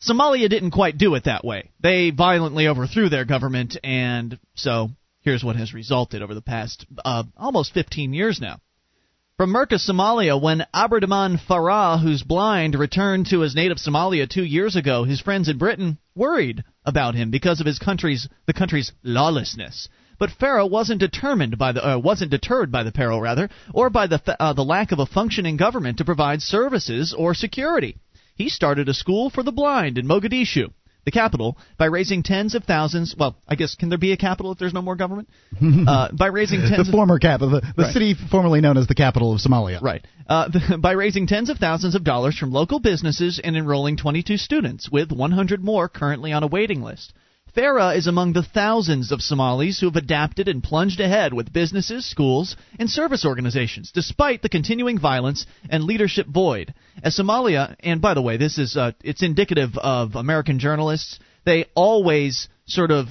Somalia 0.00 0.48
didn't 0.48 0.72
quite 0.72 0.98
do 0.98 1.14
it 1.14 1.24
that 1.24 1.44
way. 1.44 1.70
They 1.80 2.10
violently 2.10 2.68
overthrew 2.68 3.08
their 3.08 3.24
government, 3.24 3.78
and 3.82 4.38
so 4.54 4.90
here's 5.20 5.42
what 5.42 5.56
has 5.56 5.72
resulted 5.72 6.22
over 6.22 6.34
the 6.34 6.42
past 6.42 6.86
uh, 7.04 7.24
almost 7.36 7.72
15 7.72 8.12
years 8.12 8.40
now. 8.40 8.60
From 9.36 9.52
Merka, 9.52 9.78
Somalia, 9.78 10.40
when 10.40 10.64
Abderrahman 10.74 11.38
Farah, 11.46 12.00
who's 12.02 12.22
blind, 12.22 12.74
returned 12.74 13.26
to 13.26 13.40
his 13.40 13.54
native 13.54 13.76
Somalia 13.76 14.26
two 14.26 14.44
years 14.44 14.76
ago, 14.76 15.04
his 15.04 15.20
friends 15.20 15.50
in 15.50 15.58
Britain 15.58 15.98
worried 16.14 16.64
about 16.86 17.14
him 17.14 17.30
because 17.30 17.60
of 17.60 17.66
his 17.66 17.78
country's 17.78 18.28
the 18.46 18.54
country's 18.54 18.92
lawlessness. 19.02 19.90
But 20.18 20.30
Farah 20.30 20.68
wasn't 20.70 21.00
determined 21.00 21.58
by 21.58 21.72
the 21.72 21.86
uh, 21.86 21.98
wasn't 21.98 22.30
deterred 22.30 22.72
by 22.72 22.82
the 22.82 22.92
peril 22.92 23.20
rather, 23.20 23.48
or 23.74 23.90
by 23.90 24.06
the 24.06 24.20
uh, 24.40 24.52
the 24.52 24.64
lack 24.64 24.92
of 24.92 24.98
a 24.98 25.06
functioning 25.06 25.56
government 25.56 25.98
to 25.98 26.04
provide 26.04 26.42
services 26.42 27.14
or 27.16 27.34
security. 27.34 27.96
He 28.34 28.48
started 28.48 28.88
a 28.88 28.94
school 28.94 29.30
for 29.30 29.42
the 29.42 29.52
blind 29.52 29.98
in 29.98 30.06
Mogadishu 30.06 30.72
the 31.06 31.12
capital, 31.12 31.56
by 31.78 31.86
raising 31.86 32.24
tens 32.24 32.54
of 32.56 32.64
thousands. 32.64 33.14
Well, 33.16 33.36
I 33.48 33.54
guess 33.54 33.76
can 33.76 33.88
there 33.88 33.96
be 33.96 34.10
a 34.12 34.16
capital 34.16 34.50
if 34.52 34.58
there's 34.58 34.74
no 34.74 34.82
more 34.82 34.96
government? 34.96 35.28
Uh, 35.86 36.10
by 36.10 36.26
raising 36.26 36.60
tens 36.62 36.86
the 36.86 36.92
former 36.92 37.18
capital, 37.18 37.48
the, 37.50 37.60
the 37.60 37.82
Right. 37.84 37.92
city 37.92 38.14
formerly 38.30 38.60
known 38.60 38.76
as 38.76 38.88
the 38.88 38.94
capital 38.94 39.32
of 39.32 39.40
Somalia. 39.40 39.80
Right. 39.80 40.04
Uh, 40.28 40.48
the, 40.48 40.78
by 40.82 40.92
raising 40.92 41.28
tens 41.28 41.48
of 41.48 41.58
thousands 41.58 41.94
of 41.94 42.02
dollars 42.02 42.36
from 42.36 42.50
local 42.50 42.80
businesses 42.80 43.40
and 43.42 43.56
enrolling 43.56 43.96
22 43.96 44.36
students, 44.36 44.90
with 44.90 45.12
100 45.12 45.62
more 45.62 45.88
currently 45.88 46.32
on 46.32 46.42
a 46.42 46.48
waiting 46.48 46.82
list. 46.82 47.12
Farah 47.56 47.96
is 47.96 48.06
among 48.06 48.34
the 48.34 48.42
thousands 48.42 49.10
of 49.10 49.22
Somalis 49.22 49.80
who 49.80 49.86
have 49.86 49.96
adapted 49.96 50.46
and 50.46 50.62
plunged 50.62 51.00
ahead 51.00 51.32
with 51.32 51.54
businesses, 51.54 52.04
schools, 52.04 52.54
and 52.78 52.90
service 52.90 53.24
organizations, 53.24 53.92
despite 53.92 54.42
the 54.42 54.50
continuing 54.50 54.98
violence 54.98 55.46
and 55.70 55.84
leadership 55.84 56.26
void. 56.26 56.74
As 57.02 57.16
Somalia, 57.16 57.74
and 57.80 58.02
by 58.02 58.12
the 58.12 58.20
way, 58.20 58.36
this 58.36 58.58
is 58.58 58.76
uh, 58.76 58.92
it's 59.02 59.22
indicative 59.22 59.78
of 59.78 60.16
American 60.16 60.58
journalists. 60.58 61.18
They 61.46 61.64
always 61.74 62.48
sort 62.66 62.90
of 62.90 63.06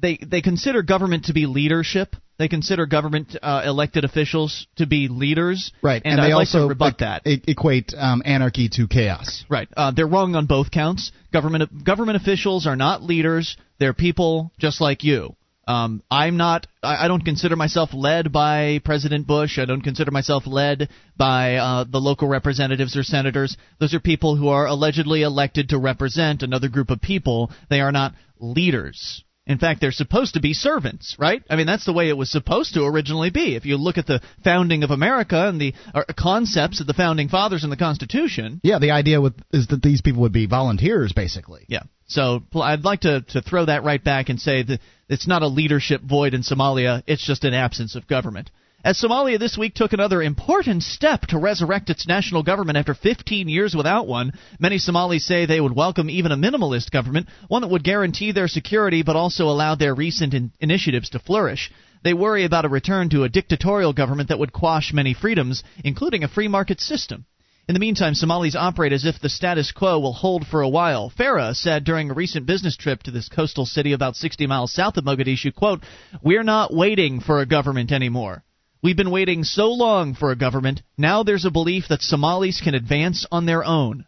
they 0.00 0.16
they 0.16 0.42
consider 0.42 0.82
government 0.82 1.26
to 1.26 1.32
be 1.32 1.46
leadership. 1.46 2.16
They 2.38 2.46
consider 2.46 2.86
government 2.86 3.36
uh, 3.42 3.62
elected 3.66 4.04
officials 4.04 4.68
to 4.76 4.86
be 4.86 5.08
leaders. 5.08 5.72
Right, 5.82 6.00
and, 6.04 6.18
they 6.18 6.26
I'd 6.26 6.34
like 6.34 6.46
also 6.46 6.62
to 6.62 6.68
rebut 6.68 6.94
e- 6.94 6.96
that. 7.00 7.26
e- 7.26 7.42
equate 7.48 7.92
um, 7.96 8.22
anarchy 8.24 8.68
to 8.74 8.86
chaos. 8.86 9.44
Right. 9.48 9.68
Uh, 9.76 9.90
they're 9.90 10.06
wrong 10.06 10.36
on 10.36 10.46
both 10.46 10.70
counts. 10.70 11.10
Government 11.32 11.84
government 11.84 12.16
officials 12.16 12.66
are 12.66 12.76
not 12.76 13.02
leaders. 13.02 13.56
They're 13.80 13.92
people 13.92 14.52
just 14.58 14.80
like 14.80 15.02
you. 15.02 15.34
Um, 15.66 16.02
I'm 16.10 16.36
not. 16.36 16.66
I, 16.82 17.04
I 17.04 17.08
don't 17.08 17.24
consider 17.24 17.56
myself 17.56 17.90
led 17.92 18.32
by 18.32 18.80
President 18.84 19.26
Bush. 19.26 19.58
I 19.58 19.64
don't 19.64 19.82
consider 19.82 20.12
myself 20.12 20.46
led 20.46 20.88
by 21.16 21.56
uh, 21.56 21.84
the 21.84 21.98
local 21.98 22.28
representatives 22.28 22.96
or 22.96 23.02
senators. 23.02 23.56
Those 23.80 23.94
are 23.94 24.00
people 24.00 24.36
who 24.36 24.48
are 24.48 24.66
allegedly 24.66 25.22
elected 25.22 25.70
to 25.70 25.78
represent 25.78 26.42
another 26.42 26.68
group 26.68 26.90
of 26.90 27.02
people. 27.02 27.50
They 27.68 27.80
are 27.80 27.92
not 27.92 28.14
leaders. 28.38 29.24
In 29.48 29.58
fact, 29.58 29.80
they're 29.80 29.90
supposed 29.92 30.34
to 30.34 30.40
be 30.40 30.52
servants, 30.52 31.16
right? 31.18 31.42
I 31.48 31.56
mean, 31.56 31.66
that's 31.66 31.86
the 31.86 31.92
way 31.94 32.10
it 32.10 32.16
was 32.16 32.30
supposed 32.30 32.74
to 32.74 32.84
originally 32.84 33.30
be. 33.30 33.56
If 33.56 33.64
you 33.64 33.78
look 33.78 33.96
at 33.96 34.06
the 34.06 34.20
founding 34.44 34.82
of 34.84 34.90
America 34.90 35.48
and 35.48 35.58
the 35.58 35.72
uh, 35.94 36.02
concepts 36.16 36.80
of 36.80 36.86
the 36.86 36.92
founding 36.94 37.28
fathers 37.30 37.62
and 37.64 37.72
the 37.72 37.76
Constitution, 37.76 38.60
Yeah, 38.62 38.78
the 38.78 38.90
idea 38.90 39.20
with, 39.20 39.34
is 39.52 39.68
that 39.68 39.82
these 39.82 40.02
people 40.02 40.20
would 40.22 40.32
be 40.32 40.46
volunteers, 40.46 41.12
basically. 41.14 41.64
yeah. 41.66 41.82
So 42.10 42.42
I'd 42.54 42.84
like 42.84 43.00
to, 43.00 43.20
to 43.20 43.42
throw 43.42 43.66
that 43.66 43.84
right 43.84 44.02
back 44.02 44.28
and 44.28 44.40
say 44.40 44.62
that 44.62 44.80
it's 45.08 45.26
not 45.26 45.42
a 45.42 45.46
leadership 45.48 46.00
void 46.02 46.32
in 46.34 46.42
Somalia, 46.42 47.02
it's 47.06 47.26
just 47.26 47.44
an 47.44 47.52
absence 47.54 47.96
of 47.96 48.06
government. 48.06 48.50
As 48.88 48.96
Somalia 48.96 49.38
this 49.38 49.58
week 49.58 49.74
took 49.74 49.92
another 49.92 50.22
important 50.22 50.82
step 50.82 51.26
to 51.26 51.38
resurrect 51.38 51.90
its 51.90 52.08
national 52.08 52.42
government 52.42 52.78
after 52.78 52.94
15 52.94 53.46
years 53.46 53.76
without 53.76 54.06
one, 54.06 54.32
many 54.58 54.78
Somalis 54.78 55.26
say 55.26 55.44
they 55.44 55.60
would 55.60 55.76
welcome 55.76 56.08
even 56.08 56.32
a 56.32 56.38
minimalist 56.38 56.90
government, 56.90 57.28
one 57.48 57.60
that 57.60 57.68
would 57.68 57.84
guarantee 57.84 58.32
their 58.32 58.48
security 58.48 59.02
but 59.02 59.14
also 59.14 59.50
allow 59.50 59.74
their 59.74 59.94
recent 59.94 60.32
in- 60.32 60.52
initiatives 60.58 61.10
to 61.10 61.18
flourish. 61.18 61.70
They 62.02 62.14
worry 62.14 62.44
about 62.46 62.64
a 62.64 62.70
return 62.70 63.10
to 63.10 63.24
a 63.24 63.28
dictatorial 63.28 63.92
government 63.92 64.30
that 64.30 64.38
would 64.38 64.54
quash 64.54 64.90
many 64.94 65.12
freedoms, 65.12 65.62
including 65.84 66.24
a 66.24 66.28
free 66.28 66.48
market 66.48 66.80
system. 66.80 67.26
In 67.68 67.74
the 67.74 67.80
meantime, 67.80 68.14
Somalis 68.14 68.56
operate 68.56 68.94
as 68.94 69.04
if 69.04 69.20
the 69.20 69.28
status 69.28 69.70
quo 69.70 69.98
will 69.98 70.14
hold 70.14 70.46
for 70.46 70.62
a 70.62 70.68
while. 70.70 71.12
Farah 71.14 71.54
said 71.54 71.84
during 71.84 72.10
a 72.10 72.14
recent 72.14 72.46
business 72.46 72.74
trip 72.74 73.02
to 73.02 73.10
this 73.10 73.28
coastal 73.28 73.66
city 73.66 73.92
about 73.92 74.16
60 74.16 74.46
miles 74.46 74.72
south 74.72 74.96
of 74.96 75.04
Mogadishu, 75.04 75.54
quote, 75.54 75.82
"We're 76.22 76.42
not 76.42 76.72
waiting 76.72 77.20
for 77.20 77.40
a 77.40 77.44
government 77.44 77.92
anymore. 77.92 78.44
We've 78.80 78.96
been 78.96 79.10
waiting 79.10 79.42
so 79.42 79.72
long 79.72 80.14
for 80.14 80.30
a 80.30 80.36
government. 80.36 80.82
Now 80.96 81.24
there's 81.24 81.44
a 81.44 81.50
belief 81.50 81.88
that 81.88 82.00
Somalis 82.00 82.60
can 82.60 82.76
advance 82.76 83.26
on 83.32 83.44
their 83.44 83.64
own." 83.64 84.04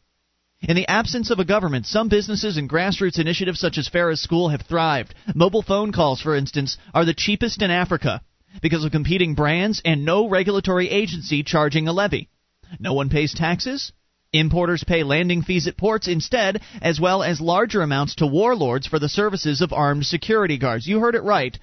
In 0.60 0.76
the 0.76 0.86
absence 0.86 1.30
of 1.30 1.40
a 1.40 1.44
government, 1.44 1.86
some 1.86 2.08
businesses 2.08 2.56
and 2.56 2.68
grassroots 2.68 3.18
initiatives 3.18 3.58
such 3.58 3.78
as 3.78 3.88
Farah's 3.88 4.20
School 4.20 4.50
have 4.50 4.62
thrived. 4.62 5.14
Mobile 5.34 5.62
phone 5.62 5.90
calls, 5.90 6.20
for 6.20 6.36
instance, 6.36 6.76
are 6.94 7.04
the 7.04 7.14
cheapest 7.14 7.62
in 7.62 7.70
Africa 7.70 8.20
because 8.62 8.84
of 8.84 8.92
competing 8.92 9.34
brands 9.34 9.82
and 9.84 10.04
no 10.04 10.28
regulatory 10.28 10.88
agency 10.88 11.42
charging 11.42 11.88
a 11.88 11.92
levy. 11.92 12.28
No 12.78 12.92
one 12.92 13.08
pays 13.08 13.34
taxes. 13.34 13.90
Importers 14.32 14.84
pay 14.84 15.02
landing 15.02 15.42
fees 15.42 15.66
at 15.66 15.76
ports 15.76 16.06
instead, 16.06 16.60
as 16.80 17.00
well 17.00 17.24
as 17.24 17.40
larger 17.40 17.82
amounts 17.82 18.14
to 18.16 18.26
warlords 18.26 18.86
for 18.86 19.00
the 19.00 19.08
services 19.08 19.60
of 19.60 19.72
armed 19.72 20.06
security 20.06 20.58
guards. 20.58 20.86
You 20.86 21.00
heard 21.00 21.16
it 21.16 21.24
right. 21.24 21.58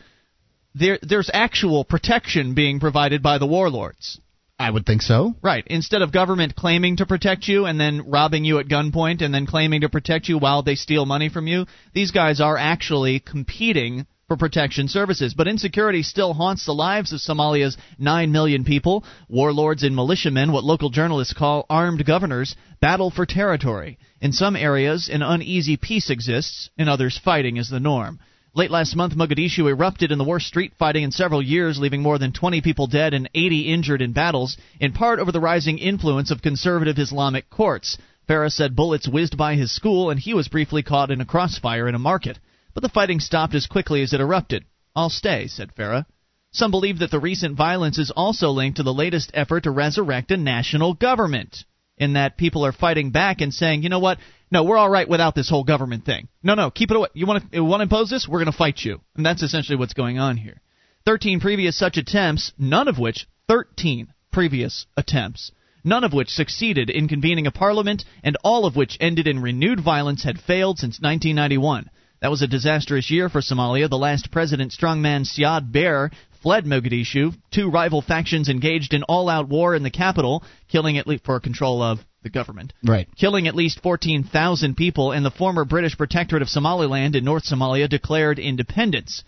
There, 0.78 1.00
there's 1.02 1.30
actual 1.34 1.84
protection 1.84 2.54
being 2.54 2.80
provided 2.80 3.24
by 3.24 3.38
the 3.38 3.48
warlords. 3.48 4.20
I 4.60 4.70
would 4.70 4.86
think 4.86 5.02
so. 5.02 5.36
Right. 5.42 5.66
Instead 5.68 6.02
of 6.02 6.12
government 6.12 6.56
claiming 6.56 6.98
to 6.98 7.06
protect 7.06 7.48
you 7.48 7.66
and 7.66 7.80
then 7.80 8.10
robbing 8.10 8.44
you 8.44 8.60
at 8.60 8.68
gunpoint 8.68 9.22
and 9.22 9.34
then 9.34 9.46
claiming 9.46 9.82
to 9.82 9.90
protect 9.90 10.28
you 10.30 10.38
while 10.40 10.64
they 10.64 10.76
steal 10.76 11.06
money 11.06 11.30
from 11.30 11.48
you, 11.48 11.66
these 11.94 12.12
guys 12.12 12.42
are 12.42 12.58
actually 12.58 13.20
competing 13.20 14.08
for 14.28 14.36
protection 14.36 14.88
services. 14.88 15.34
But 15.34 15.48
insecurity 15.48 16.04
still 16.04 16.34
haunts 16.34 16.66
the 16.66 16.74
lives 16.74 17.14
of 17.14 17.20
Somalia's 17.20 17.78
9 17.98 18.32
million 18.32 18.64
people. 18.64 19.04
Warlords 19.30 19.84
and 19.84 19.96
militiamen, 19.96 20.52
what 20.52 20.64
local 20.64 20.90
journalists 20.90 21.34
call 21.34 21.66
armed 21.70 22.06
governors, 22.06 22.56
battle 22.82 23.10
for 23.10 23.26
territory. 23.26 23.98
In 24.22 24.32
some 24.32 24.56
areas, 24.56 25.08
an 25.08 25.22
uneasy 25.22 25.78
peace 25.78 26.10
exists, 26.10 26.70
in 26.78 26.90
others, 26.90 27.20
fighting 27.24 27.58
is 27.58 27.70
the 27.70 27.80
norm. 27.80 28.20
Late 28.58 28.72
last 28.72 28.96
month, 28.96 29.16
Mogadishu 29.16 29.70
erupted 29.70 30.12
in 30.12 30.18
the 30.18 30.24
worst 30.24 30.48
street 30.48 30.74
fighting 30.80 31.04
in 31.04 31.12
several 31.12 31.44
years, 31.44 31.78
leaving 31.78 32.02
more 32.02 32.18
than 32.18 32.32
20 32.32 32.62
people 32.62 32.88
dead 32.88 33.14
and 33.14 33.30
80 33.36 33.72
injured 33.72 34.02
in 34.02 34.14
battles, 34.14 34.58
in 34.80 34.94
part 34.94 35.20
over 35.20 35.32
the 35.32 35.40
rising 35.40 35.78
influence 35.78 36.32
of 36.32 36.42
conservative 36.42 36.98
Islamic 36.98 37.52
courts. 37.52 38.00
Farah 38.28 38.52
said 38.52 38.76
bullets 38.76 39.08
whizzed 39.08 39.38
by 39.38 39.54
his 39.54 39.72
school, 39.72 40.10
and 40.10 40.20
he 40.20 40.34
was 40.34 40.48
briefly 40.48 40.82
caught 40.82 41.12
in 41.12 41.22
a 41.22 41.26
crossfire 41.26 41.88
in 41.88 41.94
a 41.94 42.00
market. 42.00 42.40
But 42.74 42.82
the 42.82 42.90
fighting 42.90 43.20
stopped 43.20 43.54
as 43.54 43.68
quickly 43.68 44.02
as 44.02 44.12
it 44.12 44.22
erupted. 44.22 44.66
I'll 44.96 45.12
stay, 45.12 45.46
said 45.46 45.76
Farah. 45.76 46.08
Some 46.52 46.72
believe 46.72 46.98
that 46.98 47.12
the 47.12 47.20
recent 47.20 47.56
violence 47.56 48.00
is 48.00 48.10
also 48.10 48.50
linked 48.50 48.78
to 48.78 48.84
the 48.84 48.92
latest 48.92 49.30
effort 49.36 49.66
to 49.66 49.70
resurrect 49.70 50.32
a 50.32 50.38
national 50.38 50.96
government 50.96 51.64
in 51.98 52.14
that 52.14 52.38
people 52.38 52.66
are 52.66 52.72
fighting 52.72 53.12
back 53.12 53.42
and 53.42 53.54
saying, 53.54 53.84
you 53.84 53.90
know 53.90 54.00
what? 54.00 54.20
No, 54.52 54.64
we're 54.64 54.78
all 54.78 54.90
right 54.90 55.08
without 55.08 55.36
this 55.36 55.50
whole 55.50 55.64
government 55.64 56.06
thing. 56.06 56.28
No, 56.42 56.56
no, 56.56 56.72
keep 56.72 56.92
it 56.92 56.98
away. 56.98 57.10
You 57.14 57.26
want 57.26 57.52
to 57.52 57.60
want 57.64 57.80
to 57.80 57.84
impose 57.84 58.10
this? 58.10 58.28
We're 58.28 58.40
going 58.40 58.52
to 58.52 58.58
fight 58.58 58.80
you. 58.80 59.02
And 59.16 59.26
that's 59.26 59.44
essentially 59.44 59.78
what's 59.78 59.94
going 59.94 60.20
on 60.20 60.38
here. 60.38 60.62
13 61.06 61.40
previous 61.40 61.78
such 61.78 61.98
attempts, 61.98 62.54
none 62.58 62.88
of 62.88 63.00
which 63.00 63.28
13 63.48 64.14
previous 64.32 64.86
attempts, 64.96 65.52
none 65.84 66.04
of 66.04 66.14
which 66.14 66.30
succeeded 66.30 66.90
in 66.90 67.08
convening 67.08 67.48
a 67.48 67.52
parliament 67.52 68.06
and 68.24 68.38
all 68.44 68.66
of 68.66 68.76
which 68.76 68.98
ended 69.00 69.28
in 69.28 69.42
renewed 69.42 69.80
violence 69.80 70.24
had 70.24 70.40
failed 70.40 70.78
since 70.78 71.02
1991. 71.02 71.90
That 72.22 72.32
was 72.32 72.42
a 72.42 72.48
disastrous 72.48 73.12
year 73.12 73.30
for 73.30 73.42
Somalia. 73.42 73.90
The 73.90 73.98
last 73.98 74.32
president, 74.32 74.72
strongman 74.72 75.26
Siad 75.26 75.72
Barre, 75.72 76.12
fled 76.42 76.66
Mogadishu. 76.66 77.34
Two 77.52 77.70
rival 77.70 78.02
factions 78.02 78.50
engaged 78.50 78.94
in 78.94 79.04
all-out 79.04 79.48
war 79.48 79.76
in 79.76 79.84
the 79.84 79.90
capital, 79.90 80.44
killing 80.68 80.98
at 80.98 81.08
least 81.08 81.26
for 81.26 81.40
control 81.40 81.82
of 81.82 82.00
the 82.24 82.30
government. 82.30 82.74
Right. 82.84 83.08
Killing 83.16 83.48
at 83.48 83.56
least 83.56 83.82
14,000 83.82 84.76
people, 84.76 85.12
and 85.12 85.26
the 85.26 85.32
former 85.32 85.66
British 85.66 85.98
Protectorate 85.98 86.42
of 86.42 86.50
Somaliland 86.50 87.16
in 87.16 87.24
North 87.24 87.46
Somalia 87.46 87.90
declared 87.90 88.40
independence. 88.40 89.24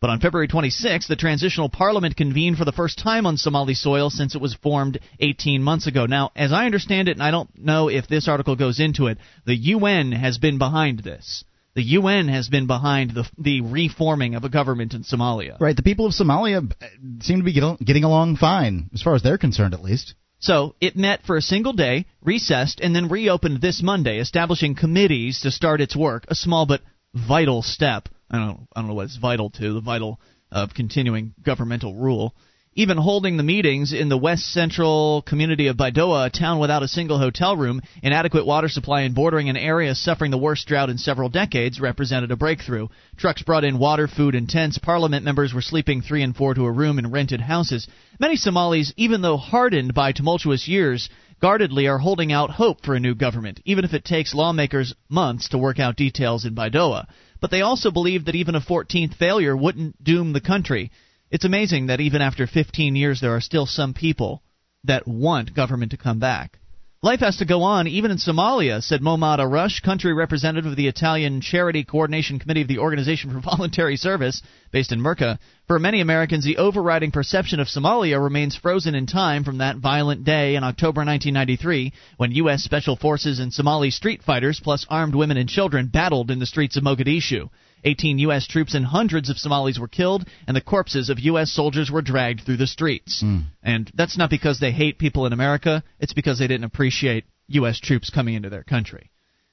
But 0.00 0.10
on 0.10 0.20
February 0.20 0.46
26, 0.46 1.08
the 1.08 1.16
transitional 1.16 1.68
parliament 1.68 2.16
convened 2.16 2.56
for 2.56 2.64
the 2.64 2.70
first 2.70 2.98
time 2.98 3.26
on 3.26 3.36
Somali 3.36 3.74
soil 3.74 4.10
since 4.10 4.36
it 4.36 4.40
was 4.40 4.54
formed 4.54 5.00
18 5.18 5.60
months 5.60 5.88
ago. 5.88 6.06
Now, 6.06 6.30
as 6.36 6.52
I 6.52 6.66
understand 6.66 7.08
it, 7.08 7.12
and 7.12 7.22
I 7.22 7.32
don't 7.32 7.50
know 7.58 7.88
if 7.88 8.06
this 8.06 8.28
article 8.28 8.54
goes 8.54 8.78
into 8.78 9.08
it, 9.08 9.18
the 9.44 9.56
UN 9.56 10.12
has 10.12 10.38
been 10.38 10.58
behind 10.58 11.00
this. 11.00 11.42
The 11.78 11.84
UN 11.84 12.26
has 12.26 12.48
been 12.48 12.66
behind 12.66 13.12
the 13.12 13.24
the 13.38 13.60
reforming 13.60 14.34
of 14.34 14.42
a 14.42 14.48
government 14.48 14.94
in 14.94 15.04
Somalia. 15.04 15.60
Right. 15.60 15.76
The 15.76 15.84
people 15.84 16.06
of 16.06 16.12
Somalia 16.12 16.68
uh, 16.68 16.86
seem 17.20 17.38
to 17.38 17.44
be 17.44 17.52
get, 17.52 17.78
getting 17.78 18.02
along 18.02 18.38
fine, 18.38 18.90
as 18.92 19.00
far 19.00 19.14
as 19.14 19.22
they're 19.22 19.38
concerned, 19.38 19.74
at 19.74 19.80
least. 19.80 20.14
So 20.40 20.74
it 20.80 20.96
met 20.96 21.22
for 21.22 21.36
a 21.36 21.40
single 21.40 21.72
day, 21.72 22.06
recessed, 22.20 22.80
and 22.80 22.96
then 22.96 23.08
reopened 23.08 23.60
this 23.60 23.80
Monday, 23.80 24.18
establishing 24.18 24.74
committees 24.74 25.42
to 25.42 25.52
start 25.52 25.80
its 25.80 25.94
work. 25.94 26.24
A 26.26 26.34
small 26.34 26.66
but 26.66 26.80
vital 27.14 27.62
step. 27.62 28.08
I 28.28 28.38
don't, 28.38 28.66
I 28.74 28.80
don't 28.80 28.88
know 28.88 28.94
what 28.94 29.04
it's 29.04 29.16
vital 29.16 29.50
to. 29.50 29.74
The 29.74 29.80
vital 29.80 30.18
of 30.50 30.74
continuing 30.74 31.32
governmental 31.44 31.94
rule 31.94 32.34
even 32.78 32.96
holding 32.96 33.36
the 33.36 33.42
meetings 33.42 33.92
in 33.92 34.08
the 34.08 34.16
west 34.16 34.52
central 34.52 35.20
community 35.22 35.66
of 35.66 35.76
Baidoa, 35.76 36.26
a 36.26 36.30
town 36.30 36.60
without 36.60 36.84
a 36.84 36.86
single 36.86 37.18
hotel 37.18 37.56
room, 37.56 37.80
inadequate 38.04 38.46
water 38.46 38.68
supply, 38.68 39.00
and 39.00 39.16
bordering 39.16 39.48
an 39.48 39.56
area 39.56 39.96
suffering 39.96 40.30
the 40.30 40.38
worst 40.38 40.68
drought 40.68 40.88
in 40.88 40.96
several 40.96 41.28
decades, 41.28 41.80
represented 41.80 42.30
a 42.30 42.36
breakthrough. 42.36 42.86
Trucks 43.16 43.42
brought 43.42 43.64
in 43.64 43.80
water, 43.80 44.06
food, 44.06 44.36
and 44.36 44.48
tents. 44.48 44.78
Parliament 44.78 45.24
members 45.24 45.52
were 45.52 45.60
sleeping 45.60 46.02
three 46.02 46.22
and 46.22 46.36
four 46.36 46.54
to 46.54 46.66
a 46.66 46.70
room 46.70 47.00
in 47.00 47.10
rented 47.10 47.40
houses. 47.40 47.88
Many 48.20 48.36
Somalis, 48.36 48.92
even 48.96 49.22
though 49.22 49.38
hardened 49.38 49.92
by 49.92 50.12
tumultuous 50.12 50.68
years, 50.68 51.08
guardedly 51.40 51.88
are 51.88 51.98
holding 51.98 52.30
out 52.30 52.50
hope 52.50 52.84
for 52.84 52.94
a 52.94 53.00
new 53.00 53.16
government, 53.16 53.58
even 53.64 53.84
if 53.84 53.92
it 53.92 54.04
takes 54.04 54.34
lawmakers 54.34 54.94
months 55.08 55.48
to 55.48 55.58
work 55.58 55.80
out 55.80 55.96
details 55.96 56.44
in 56.44 56.54
Baidoa. 56.54 57.08
But 57.40 57.50
they 57.50 57.62
also 57.62 57.90
believe 57.90 58.26
that 58.26 58.36
even 58.36 58.54
a 58.54 58.60
14th 58.60 59.14
failure 59.14 59.56
wouldn't 59.56 60.04
doom 60.04 60.32
the 60.32 60.40
country. 60.40 60.92
It's 61.30 61.44
amazing 61.44 61.88
that 61.88 62.00
even 62.00 62.22
after 62.22 62.46
15 62.46 62.96
years, 62.96 63.20
there 63.20 63.34
are 63.34 63.40
still 63.40 63.66
some 63.66 63.92
people 63.92 64.42
that 64.84 65.06
want 65.06 65.54
government 65.54 65.90
to 65.90 65.98
come 65.98 66.18
back. 66.18 66.58
Life 67.00 67.20
has 67.20 67.36
to 67.36 67.44
go 67.44 67.62
on, 67.62 67.86
even 67.86 68.10
in 68.10 68.16
Somalia, 68.16 68.82
said 68.82 69.02
Momada 69.02 69.48
Rush, 69.48 69.78
country 69.80 70.12
representative 70.12 70.68
of 70.68 70.76
the 70.76 70.88
Italian 70.88 71.40
Charity 71.40 71.84
Coordination 71.84 72.40
Committee 72.40 72.62
of 72.62 72.68
the 72.68 72.78
Organization 72.78 73.30
for 73.30 73.38
Voluntary 73.56 73.96
Service, 73.96 74.42
based 74.72 74.90
in 74.90 75.00
Merca. 75.00 75.38
For 75.68 75.78
many 75.78 76.00
Americans, 76.00 76.44
the 76.44 76.56
overriding 76.56 77.12
perception 77.12 77.60
of 77.60 77.68
Somalia 77.68 78.20
remains 78.20 78.56
frozen 78.56 78.96
in 78.96 79.06
time 79.06 79.44
from 79.44 79.58
that 79.58 79.76
violent 79.76 80.24
day 80.24 80.56
in 80.56 80.64
October 80.64 81.02
1993 81.04 81.92
when 82.16 82.32
U.S. 82.32 82.64
Special 82.64 82.96
Forces 82.96 83.38
and 83.38 83.52
Somali 83.52 83.90
street 83.90 84.24
fighters, 84.24 84.58
plus 84.58 84.84
armed 84.88 85.14
women 85.14 85.36
and 85.36 85.48
children, 85.48 85.86
battled 85.86 86.32
in 86.32 86.40
the 86.40 86.46
streets 86.46 86.76
of 86.76 86.82
Mogadishu. 86.82 87.48
18 87.84 88.18
U.S. 88.20 88.46
troops 88.46 88.74
and 88.74 88.84
hundreds 88.84 89.30
of 89.30 89.38
Somalis 89.38 89.78
were 89.78 89.88
killed, 89.88 90.26
and 90.46 90.56
the 90.56 90.60
corpses 90.60 91.10
of 91.10 91.18
U.S. 91.20 91.52
soldiers 91.52 91.90
were 91.90 92.02
dragged 92.02 92.42
through 92.42 92.56
the 92.56 92.66
streets. 92.66 93.22
Mm. 93.22 93.44
And 93.62 93.90
that's 93.94 94.18
not 94.18 94.30
because 94.30 94.60
they 94.60 94.72
hate 94.72 94.98
people 94.98 95.26
in 95.26 95.32
America, 95.32 95.82
it's 95.98 96.12
because 96.12 96.38
they 96.38 96.46
didn't 96.46 96.64
appreciate 96.64 97.24
U.S. 97.48 97.80
troops 97.80 98.10
coming 98.10 98.34
into 98.34 98.50
their 98.50 98.64
country. 98.64 99.10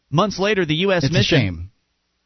Months 0.10 0.40
later, 0.40 0.66
the 0.66 0.76
U.S. 0.76 1.04
It's 1.04 1.14
mission. 1.14 1.72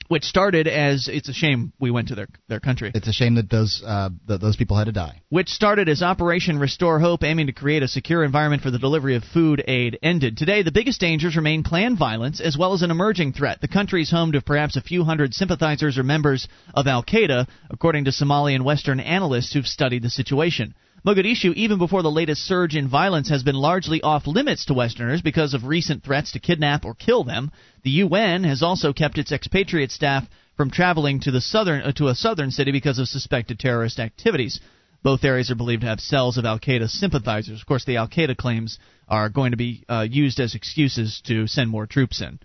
Which 0.10 0.24
started 0.24 0.68
as 0.68 1.08
it's 1.08 1.30
a 1.30 1.34
shame 1.34 1.72
we 1.80 1.92
went 1.92 2.08
to 2.10 2.16
their 2.16 2.28
their 2.48 2.60
country. 2.60 2.92
It's 2.94 3.08
a 3.08 3.14
shame 3.14 3.36
that 3.36 3.50
those 3.50 3.82
uh, 3.86 4.10
that 4.28 4.42
those 4.42 4.58
people 4.58 4.76
had 4.76 4.86
to 4.86 4.92
die. 4.92 5.22
Which 5.30 5.50
started 5.50 5.88
as 5.88 6.02
Operation 6.02 6.58
Restore 6.58 7.00
Hope, 7.00 7.24
aiming 7.24 7.46
to 7.48 7.54
create 7.54 7.84
a 7.84 7.88
secure 7.88 8.24
environment 8.24 8.64
for 8.64 8.72
the 8.72 8.80
delivery 8.80 9.16
of 9.16 9.24
food 9.24 9.64
aid, 9.68 10.00
ended. 10.02 10.36
Today, 10.36 10.64
the 10.64 10.72
biggest 10.72 11.00
dangers 11.00 11.36
remain 11.36 11.64
clan 11.64 11.96
violence 11.96 12.42
as 12.42 12.58
well 12.58 12.74
as 12.74 12.82
an 12.82 12.92
emerging 12.92 13.34
threat. 13.34 13.62
The 13.62 13.68
country 13.68 14.02
is 14.02 14.10
home 14.10 14.32
to 14.32 14.42
perhaps 14.42 14.76
a 14.76 14.82
few 14.82 15.04
hundred 15.04 15.36
sympathizers 15.36 16.00
or 16.00 16.04
members 16.04 16.48
of 16.74 16.88
Al 16.88 17.04
Qaeda, 17.04 17.48
according 17.70 18.06
to 18.06 18.12
Somali 18.12 18.56
and 18.56 18.66
Western 18.66 19.00
analysts 19.00 19.54
who've 19.54 19.66
studied 19.66 20.02
the 20.02 20.10
situation. 20.10 20.74
Mogadishu, 21.06 21.54
even 21.54 21.78
before 21.78 22.02
the 22.02 22.12
latest 22.12 22.46
surge 22.46 22.76
in 22.76 22.88
violence, 22.88 23.30
has 23.30 23.44
been 23.44 23.56
largely 23.56 24.02
off 24.02 24.28
limits 24.28 24.66
to 24.66 24.74
Westerners 24.74 25.22
because 25.22 25.54
of 25.54 25.66
recent 25.66 26.04
threats 26.04 26.34
to 26.34 26.40
kidnap 26.40 26.84
or 26.84 26.94
kill 26.94 27.24
them. 27.24 27.52
The 27.84 28.04
UN 28.04 28.44
has 28.44 28.62
also 28.62 28.92
kept 28.92 29.18
its 29.18 29.32
expatriate 29.32 29.92
staff 29.92 30.28
from 30.58 30.72
traveling 30.72 31.22
to 31.22 31.32
the 31.32 31.40
southern 31.40 31.82
uh, 31.84 31.92
to 31.94 32.10
a 32.10 32.16
southern 32.16 32.52
city 32.52 32.72
because 32.72 33.00
of 33.00 33.08
suspected 33.08 33.60
terrorist 33.60 34.00
activities. 34.00 34.60
Both 35.02 35.24
areas 35.24 35.50
are 35.50 35.56
believed 35.56 35.82
to 35.82 35.88
have 35.88 36.02
cells 36.02 36.38
of 36.38 36.44
Al 36.44 36.60
Qaeda 36.60 36.90
sympathizers. 36.90 37.62
Of 37.62 37.66
course, 37.66 37.86
the 37.86 37.96
Al 37.96 38.10
Qaeda 38.10 38.36
claims 38.36 38.78
are 39.08 39.30
going 39.30 39.52
to 39.52 39.58
be 39.58 39.86
uh, 39.88 40.06
used 40.10 40.42
as 40.42 40.56
excuses 40.56 41.22
to 41.28 41.48
send 41.48 41.70
more 41.70 41.88
troops 41.88 42.22
in. 42.22 42.40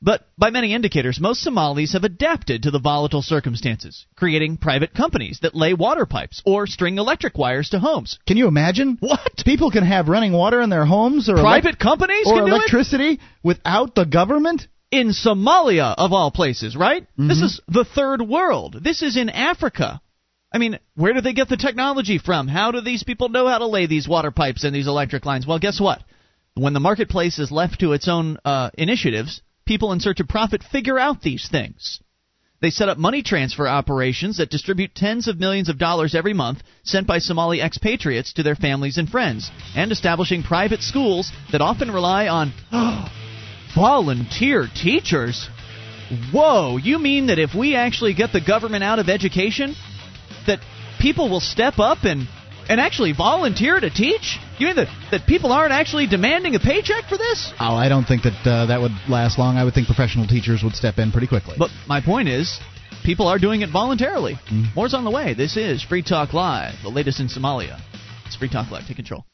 But 0.00 0.28
by 0.38 0.50
many 0.50 0.74
indicators, 0.74 1.18
most 1.20 1.42
Somalis 1.42 1.94
have 1.94 2.04
adapted 2.04 2.62
to 2.62 2.70
the 2.70 2.78
volatile 2.78 3.22
circumstances, 3.22 4.06
creating 4.16 4.58
private 4.58 4.94
companies 4.94 5.40
that 5.42 5.56
lay 5.56 5.74
water 5.74 6.06
pipes 6.06 6.40
or 6.46 6.68
string 6.68 6.98
electric 6.98 7.36
wires 7.36 7.70
to 7.70 7.80
homes. 7.80 8.18
Can 8.26 8.36
you 8.36 8.46
imagine? 8.46 8.96
What? 9.00 9.42
People 9.44 9.70
can 9.70 9.84
have 9.84 10.08
running 10.08 10.32
water 10.32 10.60
in 10.60 10.70
their 10.70 10.84
homes 10.84 11.28
or 11.28 11.34
private 11.36 11.76
elec- 11.76 11.80
companies 11.80 12.26
or 12.26 12.36
can 12.36 12.46
do 12.46 12.52
it? 12.52 12.56
electricity 12.56 13.20
without 13.42 13.94
the 13.94 14.04
government? 14.04 14.66
in 14.90 15.08
Somalia 15.10 15.94
of 15.98 16.12
all 16.12 16.30
places, 16.30 16.74
right? 16.76 17.02
Mm-hmm. 17.02 17.28
This 17.28 17.42
is 17.42 17.60
the 17.68 17.84
third 17.84 18.22
world. 18.22 18.76
This 18.82 19.02
is 19.02 19.16
in 19.16 19.28
Africa. 19.28 20.00
I 20.52 20.58
mean, 20.58 20.78
where 20.94 21.12
do 21.12 21.20
they 21.20 21.34
get 21.34 21.48
the 21.48 21.58
technology 21.58 22.18
from? 22.18 22.48
How 22.48 22.70
do 22.70 22.80
these 22.80 23.02
people 23.02 23.28
know 23.28 23.46
how 23.46 23.58
to 23.58 23.66
lay 23.66 23.86
these 23.86 24.08
water 24.08 24.30
pipes 24.30 24.64
and 24.64 24.74
these 24.74 24.86
electric 24.86 25.26
lines? 25.26 25.46
Well, 25.46 25.58
guess 25.58 25.78
what? 25.78 26.02
When 26.54 26.72
the 26.72 26.80
marketplace 26.80 27.38
is 27.38 27.52
left 27.52 27.80
to 27.80 27.92
its 27.92 28.08
own 28.08 28.38
uh, 28.44 28.70
initiatives, 28.78 29.42
people 29.68 29.92
in 29.92 30.00
search 30.00 30.18
of 30.18 30.26
profit 30.26 30.62
figure 30.64 30.98
out 30.98 31.20
these 31.20 31.46
things. 31.48 32.00
They 32.60 32.70
set 32.70 32.88
up 32.88 32.98
money 32.98 33.22
transfer 33.22 33.68
operations 33.68 34.38
that 34.38 34.50
distribute 34.50 34.94
tens 34.94 35.28
of 35.28 35.38
millions 35.38 35.68
of 35.68 35.78
dollars 35.78 36.14
every 36.14 36.32
month 36.32 36.62
sent 36.82 37.06
by 37.06 37.18
Somali 37.18 37.60
expatriates 37.60 38.32
to 38.32 38.42
their 38.42 38.56
families 38.56 38.98
and 38.98 39.08
friends, 39.08 39.48
and 39.76 39.92
establishing 39.92 40.42
private 40.42 40.82
schools 40.82 41.30
that 41.52 41.60
often 41.60 41.92
rely 41.92 42.26
on 42.26 42.52
Volunteer 43.76 44.66
teachers? 44.74 45.48
Whoa, 46.32 46.78
you 46.78 46.98
mean 46.98 47.26
that 47.26 47.38
if 47.38 47.54
we 47.54 47.76
actually 47.76 48.14
get 48.14 48.32
the 48.32 48.40
government 48.40 48.82
out 48.82 48.98
of 48.98 49.10
education, 49.10 49.76
that 50.46 50.60
people 50.98 51.28
will 51.28 51.40
step 51.40 51.78
up 51.78 51.98
and 52.04 52.26
and 52.68 52.80
actually 52.80 53.12
volunteer 53.12 53.78
to 53.78 53.90
teach? 53.90 54.38
You 54.58 54.66
mean 54.66 54.76
that, 54.76 54.88
that 55.12 55.26
people 55.26 55.52
aren't 55.52 55.72
actually 55.72 56.08
demanding 56.08 56.56
a 56.56 56.58
paycheck 56.58 57.06
for 57.08 57.16
this? 57.16 57.52
Oh, 57.60 57.78
I 57.78 57.88
don't 57.88 58.04
think 58.04 58.24
that 58.24 58.42
uh, 58.42 58.66
that 58.66 58.80
would 58.80 58.90
last 59.08 59.38
long. 59.38 59.56
I 59.56 59.62
would 59.62 59.72
think 59.72 59.86
professional 59.86 60.26
teachers 60.26 60.64
would 60.64 60.74
step 60.74 60.98
in 60.98 61.12
pretty 61.12 61.28
quickly. 61.28 61.54
But 61.56 61.70
my 61.86 62.00
point 62.00 62.26
is, 62.26 62.58
people 63.04 63.28
are 63.28 63.38
doing 63.38 63.62
it 63.62 63.70
voluntarily. 63.70 64.34
Mm. 64.50 64.74
More's 64.74 64.94
on 64.94 65.04
the 65.04 65.12
way. 65.12 65.32
This 65.34 65.56
is 65.56 65.84
Free 65.84 66.02
Talk 66.02 66.34
Live, 66.34 66.74
the 66.82 66.88
latest 66.90 67.20
in 67.20 67.28
Somalia. 67.28 67.78
It's 68.26 68.34
Free 68.34 68.50
Talk 68.50 68.72
Live. 68.72 68.82
Take 68.88 68.96
control. 68.96 69.24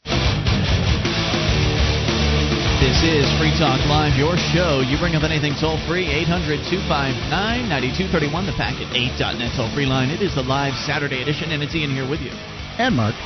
This 2.84 3.00
is 3.00 3.24
Free 3.40 3.56
Talk 3.56 3.80
Live, 3.88 4.20
your 4.20 4.36
show. 4.52 4.84
You 4.84 5.00
bring 5.00 5.16
up 5.16 5.24
anything 5.24 5.56
toll 5.56 5.80
free, 5.88 6.04
800 6.04 6.68
259 6.68 7.32
9231, 7.72 8.44
the 8.44 8.52
packet 8.60 8.92
8.net 8.92 9.56
toll 9.56 9.72
free 9.72 9.88
line. 9.88 10.12
It 10.12 10.20
is 10.20 10.34
the 10.36 10.44
live 10.44 10.76
Saturday 10.84 11.24
edition, 11.24 11.48
and 11.48 11.62
it's 11.62 11.74
Ian 11.74 11.96
here 11.96 12.04
with 12.04 12.20
you. 12.20 12.36
And 12.76 12.92
Mark. 12.94 13.16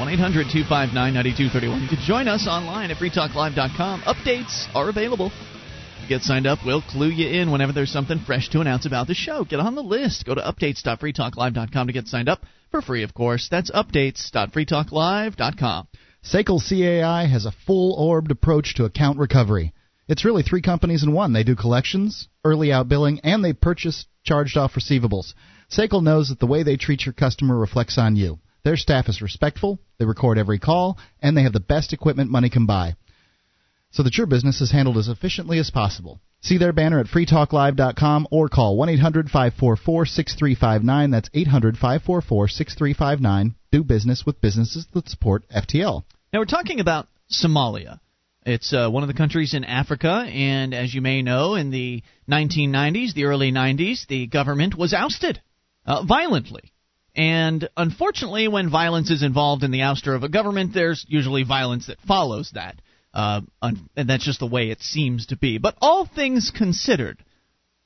1 0.00 0.08
800 0.08 0.46
259 0.50 0.94
9231. 0.94 1.82
You 1.82 1.88
can 1.88 1.98
join 2.06 2.28
us 2.28 2.46
online 2.48 2.90
at 2.90 2.96
freetalklive.com. 2.96 4.02
Updates 4.02 4.66
are 4.74 4.88
available. 4.88 5.30
Get 6.08 6.22
signed 6.22 6.46
up, 6.46 6.60
we'll 6.66 6.82
clue 6.82 7.08
you 7.08 7.28
in 7.28 7.50
whenever 7.50 7.72
there's 7.72 7.92
something 7.92 8.18
fresh 8.18 8.48
to 8.50 8.60
announce 8.60 8.86
about 8.86 9.06
the 9.06 9.14
show. 9.14 9.44
Get 9.44 9.60
on 9.60 9.74
the 9.74 9.82
list. 9.82 10.26
Go 10.26 10.34
to 10.34 10.40
updates.freetalklive.com 10.40 11.86
to 11.86 11.92
get 11.92 12.08
signed 12.08 12.28
up 12.28 12.40
for 12.70 12.82
free, 12.82 13.02
of 13.02 13.14
course. 13.14 13.48
That's 13.50 13.70
updates.freetalklive.com. 13.70 15.88
SACL 16.24 16.68
CAI 16.68 17.26
has 17.26 17.46
a 17.46 17.54
full 17.66 17.94
orbed 17.94 18.30
approach 18.30 18.74
to 18.74 18.84
account 18.84 19.18
recovery. 19.18 19.72
It's 20.08 20.24
really 20.24 20.42
three 20.42 20.62
companies 20.62 21.02
in 21.02 21.12
one. 21.12 21.32
They 21.32 21.44
do 21.44 21.56
collections, 21.56 22.28
early 22.44 22.68
outbilling, 22.68 23.20
and 23.24 23.44
they 23.44 23.52
purchase 23.52 24.06
charged 24.24 24.56
off 24.56 24.74
receivables. 24.74 25.34
SACL 25.70 26.02
knows 26.02 26.28
that 26.28 26.40
the 26.40 26.46
way 26.46 26.62
they 26.62 26.76
treat 26.76 27.06
your 27.06 27.12
customer 27.12 27.56
reflects 27.56 27.98
on 27.98 28.16
you. 28.16 28.38
Their 28.64 28.76
staff 28.76 29.08
is 29.08 29.20
respectful, 29.20 29.80
they 29.98 30.04
record 30.04 30.38
every 30.38 30.58
call, 30.58 30.98
and 31.20 31.36
they 31.36 31.42
have 31.42 31.52
the 31.52 31.60
best 31.60 31.92
equipment 31.92 32.30
money 32.30 32.48
can 32.48 32.66
buy. 32.66 32.94
So 33.90 34.02
that 34.04 34.16
your 34.16 34.26
business 34.26 34.60
is 34.60 34.70
handled 34.70 34.98
as 34.98 35.08
efficiently 35.08 35.58
as 35.58 35.70
possible. 35.70 36.20
See 36.42 36.58
their 36.58 36.72
banner 36.72 36.98
at 36.98 37.06
freetalklive.com 37.06 38.28
or 38.30 38.48
call 38.48 38.76
1 38.76 38.88
800 38.88 39.30
544 39.30 40.06
6359. 40.06 41.10
That's 41.10 41.30
800 41.34 41.76
544 41.76 42.48
6359. 42.48 43.54
Do 43.70 43.84
business 43.84 44.24
with 44.26 44.40
businesses 44.40 44.86
that 44.92 45.08
support 45.08 45.44
FTL. 45.48 46.04
Now 46.32 46.38
we're 46.38 46.46
talking 46.46 46.80
about 46.80 47.08
Somalia. 47.30 48.00
It's 48.44 48.72
uh, 48.72 48.88
one 48.90 49.04
of 49.04 49.08
the 49.08 49.14
countries 49.14 49.54
in 49.54 49.62
Africa, 49.62 50.10
and 50.10 50.74
as 50.74 50.92
you 50.92 51.00
may 51.00 51.22
know, 51.22 51.54
in 51.54 51.70
the 51.70 52.02
1990s, 52.28 53.14
the 53.14 53.26
early 53.26 53.52
90s, 53.52 54.06
the 54.08 54.26
government 54.26 54.74
was 54.76 54.92
ousted 54.92 55.40
uh, 55.86 56.02
violently. 56.02 56.71
And 57.14 57.68
unfortunately, 57.76 58.48
when 58.48 58.70
violence 58.70 59.10
is 59.10 59.22
involved 59.22 59.64
in 59.64 59.70
the 59.70 59.80
ouster 59.80 60.14
of 60.14 60.22
a 60.22 60.28
government, 60.28 60.72
there's 60.72 61.04
usually 61.08 61.44
violence 61.44 61.86
that 61.88 62.00
follows 62.00 62.50
that. 62.54 62.80
Uh, 63.12 63.42
and 63.60 64.08
that's 64.08 64.24
just 64.24 64.40
the 64.40 64.46
way 64.46 64.70
it 64.70 64.80
seems 64.80 65.26
to 65.26 65.36
be. 65.36 65.58
But 65.58 65.76
all 65.82 66.06
things 66.06 66.50
considered, 66.54 67.22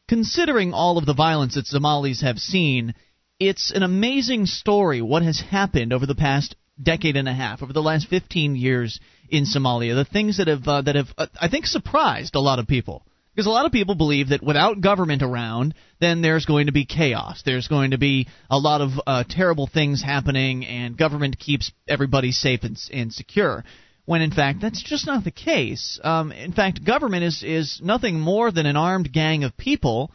considering 0.09 0.73
all 0.73 0.99
of 0.99 1.07
the 1.07 1.15
violence 1.15 1.57
that 1.57 1.67
Somalis 1.67 2.21
have 2.23 2.39
seen, 2.39 2.95
it's 3.41 3.73
an 3.73 3.83
amazing 3.83 4.47
story 4.47 5.03
what 5.03 5.23
has 5.23 5.41
happened 5.41 5.93
over 5.93 6.07
the 6.07 6.15
past 6.15 6.55
decade 6.81 7.17
and 7.17 7.29
a 7.29 7.33
half, 7.33 7.63
over 7.63 7.73
the 7.73 7.83
last 7.83 8.09
15 8.09 8.55
years 8.55 9.01
in 9.29 9.45
Somalia. 9.45 9.97
The 9.97 10.05
things 10.05 10.39
that 10.39 10.47
have 10.47 10.67
uh, 10.69 10.83
that 10.83 10.95
have 10.95 11.09
uh, 11.19 11.27
I 11.41 11.49
think 11.49 11.67
surprised 11.67 12.37
a 12.37 12.41
lot 12.41 12.61
of 12.61 12.69
people. 12.69 13.05
Because 13.37 13.47
a 13.47 13.51
lot 13.51 13.67
of 13.67 13.73
people 13.73 13.95
believe 13.95 14.31
that 14.31 14.43
without 14.43 14.81
government 14.81 15.21
around, 15.21 15.75
then 16.01 16.23
there's 16.23 16.47
going 16.47 16.67
to 16.67 16.73
be 16.73 16.87
chaos. 16.87 17.43
There's 17.45 17.69
going 17.69 17.91
to 17.91 17.99
be 17.99 18.29
a 18.49 18.57
lot 18.59 18.81
of 18.81 18.93
uh, 19.07 19.25
terrible 19.29 19.67
things 19.67 20.03
happening, 20.03 20.65
and 20.65 20.97
government 20.97 21.39
keeps 21.39 21.71
everybody 21.87 22.33
safe 22.33 22.61
and, 22.63 22.79
and 22.91 23.13
secure 23.13 23.63
when 24.07 24.23
in 24.23 24.31
fact 24.31 24.61
that's 24.63 24.83
just 24.83 25.07
not 25.07 25.23
the 25.25 25.31
case. 25.31 26.01
Um, 26.03 26.33
in 26.33 26.53
fact, 26.53 26.83
government 26.83 27.25
is 27.25 27.43
is 27.43 27.81
nothing 27.83 28.19
more 28.19 28.51
than 28.51 28.65
an 28.65 28.77
armed 28.77 29.13
gang 29.13 29.45
of 29.45 29.55
people 29.57 30.13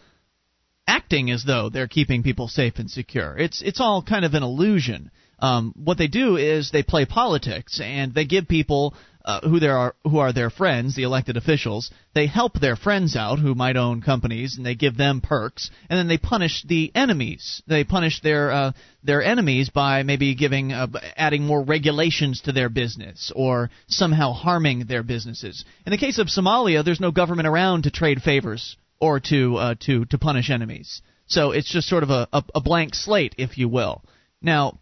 acting 0.88 1.30
as 1.30 1.44
though 1.44 1.70
they're 1.70 1.88
keeping 1.88 2.24
people 2.24 2.48
safe 2.48 2.80
and 2.80 2.90
secure. 2.90 3.38
It's 3.38 3.62
it's 3.62 3.80
all 3.80 4.02
kind 4.02 4.26
of 4.26 4.34
an 4.34 4.42
illusion. 4.42 5.12
Um, 5.38 5.74
what 5.76 5.98
they 5.98 6.08
do 6.08 6.38
is 6.38 6.72
they 6.72 6.84
play 6.84 7.06
politics 7.06 7.80
and 7.84 8.14
they 8.14 8.26
give 8.26 8.48
people 8.48 8.96
uh, 9.24 9.42
who 9.42 9.60
there 9.60 9.78
are 9.78 9.96
who 10.04 10.18
are 10.20 10.34
their 10.34 10.50
friends, 10.50 10.96
the 10.96 11.04
elected 11.04 11.38
officials. 11.38 11.92
They 12.14 12.28
help 12.28 12.60
their 12.60 12.76
friends 12.76 13.16
out 13.16 13.40
who 13.40 13.56
might 13.56 13.78
own 13.78 14.02
companies, 14.02 14.58
and 14.58 14.66
they 14.66 14.76
give 14.76 14.98
them 14.98 15.22
perks, 15.22 15.70
and 15.90 15.98
then 15.98 16.08
they 16.08 16.18
punish 16.18 16.64
the 16.64 16.92
enemies. 16.96 17.62
They 17.68 17.84
punish 17.84 18.22
their 18.22 18.52
uh, 18.52 18.72
their 19.04 19.24
enemies 19.24 19.70
by 19.70 20.04
maybe 20.04 20.36
giving 20.36 20.72
uh, 20.72 20.88
adding 21.16 21.44
more 21.44 21.64
regulations 21.64 22.42
to 22.42 22.52
their 22.52 22.70
business 22.70 23.32
or 23.36 23.70
somehow 23.88 24.34
harming 24.34 24.86
their 24.86 25.04
businesses. 25.04 25.66
In 25.86 25.92
the 25.92 25.98
case 25.98 26.18
of 26.18 26.28
Somalia, 26.28 26.84
there's 26.84 27.00
no 27.00 27.12
government 27.12 27.48
around 27.48 27.84
to 27.84 27.92
trade 27.92 28.22
favors 28.22 28.78
or 29.00 29.20
to 29.20 29.56
uh, 29.58 29.76
to 29.82 30.06
to 30.06 30.18
punish 30.18 30.50
enemies. 30.50 31.02
So 31.28 31.52
it's 31.52 31.72
just 31.72 31.88
sort 31.88 32.04
of 32.04 32.10
a, 32.10 32.28
a, 32.34 32.44
a 32.56 32.62
blank 32.62 32.94
slate, 32.94 33.36
if 33.38 33.58
you 33.58 33.70
will. 33.70 34.04
Now, 34.42 34.80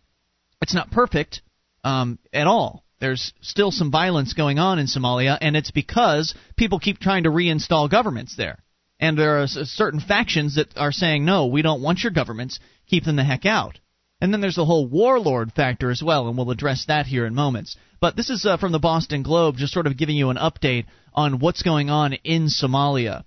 it's 0.61 0.73
not 0.73 0.89
perfect 0.89 1.41
um, 1.83 2.17
at 2.33 2.47
all. 2.47 2.83
There's 2.99 3.33
still 3.41 3.71
some 3.71 3.91
violence 3.91 4.33
going 4.33 4.59
on 4.59 4.79
in 4.79 4.87
Somalia, 4.87 5.37
and 5.39 5.55
it's 5.55 5.71
because 5.71 6.33
people 6.57 6.79
keep 6.79 6.99
trying 6.99 7.23
to 7.23 7.29
reinstall 7.29 7.89
governments 7.89 8.35
there. 8.35 8.59
And 8.99 9.17
there 9.17 9.41
are 9.41 9.47
certain 9.47 10.01
factions 10.01 10.55
that 10.55 10.77
are 10.77 10.91
saying, 10.91 11.23
no, 11.23 11.47
we 11.47 11.61
don't 11.61 11.81
want 11.81 12.03
your 12.03 12.11
governments, 12.11 12.59
keep 12.87 13.05
them 13.05 13.15
the 13.15 13.23
heck 13.23 13.45
out. 13.45 13.79
And 14.21 14.33
then 14.33 14.41
there's 14.41 14.57
the 14.57 14.65
whole 14.65 14.85
warlord 14.85 15.53
factor 15.53 15.89
as 15.89 16.03
well, 16.03 16.27
and 16.27 16.37
we'll 16.37 16.51
address 16.51 16.85
that 16.87 17.05
here 17.05 17.25
in 17.25 17.33
moments. 17.33 17.77
But 18.01 18.17
this 18.17 18.29
is 18.29 18.45
uh, 18.45 18.57
from 18.57 18.73
the 18.73 18.79
Boston 18.79 19.23
Globe, 19.23 19.55
just 19.55 19.71
sort 19.71 19.87
of 19.87 19.97
giving 19.97 20.17
you 20.17 20.29
an 20.29 20.37
update 20.37 20.85
on 21.13 21.39
what's 21.39 21.63
going 21.63 21.89
on 21.89 22.13
in 22.13 22.47
Somalia. 22.47 23.23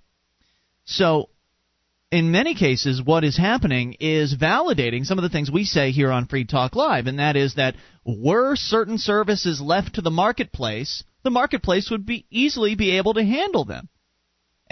So, 0.85 1.29
in 2.13 2.29
many 2.29 2.53
cases, 2.53 3.01
what 3.01 3.23
is 3.23 3.35
happening 3.35 3.95
is 3.99 4.35
validating 4.35 5.03
some 5.03 5.17
of 5.17 5.23
the 5.23 5.29
things 5.29 5.49
we 5.49 5.63
say 5.63 5.89
here 5.89 6.11
on 6.11 6.27
Free 6.27 6.45
Talk 6.45 6.75
Live, 6.75 7.07
and 7.07 7.17
that 7.17 7.35
is 7.35 7.55
that 7.55 7.75
were 8.05 8.55
certain 8.55 8.99
services 8.99 9.59
left 9.59 9.95
to 9.95 10.01
the 10.01 10.11
marketplace, 10.11 11.03
the 11.23 11.31
marketplace 11.31 11.89
would 11.89 12.05
be 12.05 12.27
easily 12.29 12.75
be 12.75 12.97
able 12.97 13.15
to 13.15 13.23
handle 13.23 13.65
them. 13.65 13.89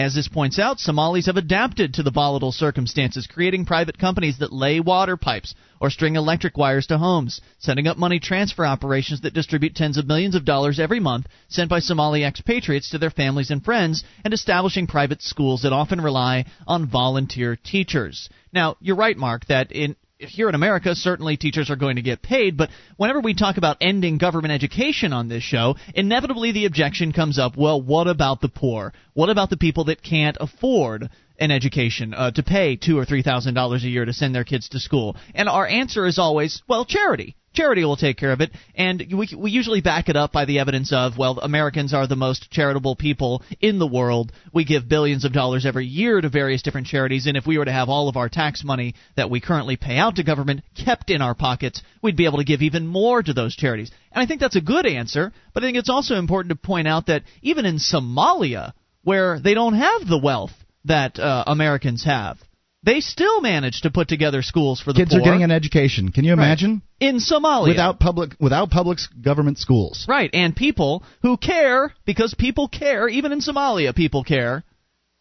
As 0.01 0.15
this 0.15 0.27
points 0.27 0.57
out, 0.57 0.79
Somalis 0.79 1.27
have 1.27 1.37
adapted 1.37 1.93
to 1.93 2.01
the 2.01 2.09
volatile 2.09 2.51
circumstances, 2.51 3.27
creating 3.27 3.65
private 3.65 3.99
companies 3.99 4.39
that 4.39 4.51
lay 4.51 4.79
water 4.79 5.15
pipes 5.15 5.53
or 5.79 5.91
string 5.91 6.15
electric 6.15 6.57
wires 6.57 6.87
to 6.87 6.97
homes, 6.97 7.39
setting 7.59 7.87
up 7.87 7.97
money 7.97 8.19
transfer 8.19 8.65
operations 8.65 9.21
that 9.21 9.35
distribute 9.35 9.75
tens 9.75 9.99
of 9.99 10.07
millions 10.07 10.33
of 10.33 10.43
dollars 10.43 10.79
every 10.79 10.99
month 10.99 11.27
sent 11.49 11.69
by 11.69 11.77
Somali 11.77 12.23
expatriates 12.23 12.89
to 12.89 12.97
their 12.97 13.11
families 13.11 13.51
and 13.51 13.63
friends, 13.63 14.03
and 14.25 14.33
establishing 14.33 14.87
private 14.87 15.21
schools 15.21 15.61
that 15.61 15.71
often 15.71 16.01
rely 16.01 16.45
on 16.65 16.87
volunteer 16.87 17.55
teachers. 17.55 18.27
Now, 18.51 18.77
you're 18.81 18.95
right, 18.95 19.15
Mark, 19.15 19.45
that 19.45 19.71
in 19.71 19.95
here 20.21 20.49
in 20.49 20.55
America, 20.55 20.95
certainly 20.95 21.37
teachers 21.37 21.69
are 21.69 21.75
going 21.75 21.95
to 21.95 22.01
get 22.01 22.21
paid, 22.21 22.57
but 22.57 22.69
whenever 22.97 23.19
we 23.19 23.33
talk 23.33 23.57
about 23.57 23.77
ending 23.81 24.17
government 24.17 24.53
education 24.53 25.13
on 25.13 25.27
this 25.27 25.43
show, 25.43 25.75
inevitably 25.95 26.51
the 26.51 26.65
objection 26.65 27.11
comes 27.11 27.39
up 27.39 27.57
well, 27.57 27.81
what 27.81 28.07
about 28.07 28.41
the 28.41 28.49
poor? 28.49 28.93
What 29.13 29.29
about 29.29 29.49
the 29.49 29.57
people 29.57 29.85
that 29.85 30.03
can't 30.03 30.37
afford 30.39 31.09
an 31.39 31.51
education 31.51 32.13
uh, 32.13 32.31
to 32.31 32.43
pay 32.43 32.75
two 32.75 32.97
or 32.97 33.05
three 33.05 33.23
thousand 33.23 33.55
dollars 33.55 33.83
a 33.83 33.89
year 33.89 34.05
to 34.05 34.13
send 34.13 34.35
their 34.35 34.43
kids 34.43 34.69
to 34.69 34.79
school? 34.79 35.15
And 35.33 35.49
our 35.49 35.65
answer 35.67 36.05
is 36.05 36.19
always, 36.19 36.61
well, 36.67 36.85
charity. 36.85 37.35
Charity 37.53 37.83
will 37.83 37.97
take 37.97 38.15
care 38.15 38.31
of 38.31 38.39
it, 38.39 38.51
and 38.75 39.03
we, 39.11 39.27
we 39.37 39.51
usually 39.51 39.81
back 39.81 40.07
it 40.07 40.15
up 40.15 40.31
by 40.31 40.45
the 40.45 40.59
evidence 40.59 40.93
of, 40.93 41.17
well, 41.17 41.37
Americans 41.39 41.93
are 41.93 42.07
the 42.07 42.15
most 42.15 42.49
charitable 42.49 42.95
people 42.95 43.43
in 43.59 43.77
the 43.77 43.87
world. 43.87 44.31
We 44.53 44.63
give 44.63 44.87
billions 44.87 45.25
of 45.25 45.33
dollars 45.33 45.65
every 45.65 45.85
year 45.85 46.21
to 46.21 46.29
various 46.29 46.61
different 46.61 46.87
charities, 46.87 47.27
and 47.27 47.35
if 47.35 47.45
we 47.45 47.57
were 47.57 47.65
to 47.65 47.71
have 47.71 47.89
all 47.89 48.07
of 48.07 48.15
our 48.15 48.29
tax 48.29 48.63
money 48.63 48.95
that 49.17 49.29
we 49.29 49.41
currently 49.41 49.75
pay 49.75 49.97
out 49.97 50.15
to 50.15 50.23
government 50.23 50.61
kept 50.75 51.09
in 51.09 51.21
our 51.21 51.35
pockets, 51.35 51.81
we'd 52.01 52.15
be 52.15 52.25
able 52.25 52.37
to 52.37 52.45
give 52.45 52.61
even 52.61 52.87
more 52.87 53.21
to 53.21 53.33
those 53.33 53.53
charities. 53.53 53.91
And 54.13 54.23
I 54.23 54.27
think 54.27 54.39
that's 54.39 54.55
a 54.55 54.61
good 54.61 54.85
answer, 54.85 55.33
but 55.53 55.61
I 55.61 55.67
think 55.67 55.77
it's 55.77 55.89
also 55.89 56.15
important 56.15 56.51
to 56.51 56.67
point 56.67 56.87
out 56.87 57.07
that 57.07 57.23
even 57.41 57.65
in 57.65 57.79
Somalia, 57.79 58.71
where 59.03 59.41
they 59.41 59.55
don't 59.55 59.73
have 59.73 60.07
the 60.07 60.21
wealth 60.23 60.51
that 60.85 61.19
uh, 61.19 61.43
Americans 61.47 62.05
have, 62.05 62.37
they 62.83 62.99
still 62.99 63.41
manage 63.41 63.81
to 63.81 63.91
put 63.91 64.07
together 64.07 64.41
schools 64.41 64.81
for 64.81 64.91
the 64.93 64.99
Kids 64.99 65.11
poor. 65.11 65.21
are 65.21 65.23
getting 65.23 65.43
an 65.43 65.51
education. 65.51 66.11
Can 66.11 66.23
you 66.23 66.33
imagine? 66.33 66.81
Right. 66.99 67.09
In 67.09 67.17
Somalia. 67.17 67.69
Without 67.69 67.99
public 67.99 68.35
without 68.39 68.71
public 68.71 68.99
government 69.21 69.59
schools. 69.59 70.05
Right, 70.07 70.29
and 70.33 70.55
people 70.55 71.03
who 71.21 71.37
care 71.37 71.93
because 72.05 72.33
people 72.33 72.67
care, 72.67 73.07
even 73.07 73.31
in 73.31 73.39
Somalia 73.39 73.95
people 73.95 74.23
care. 74.23 74.63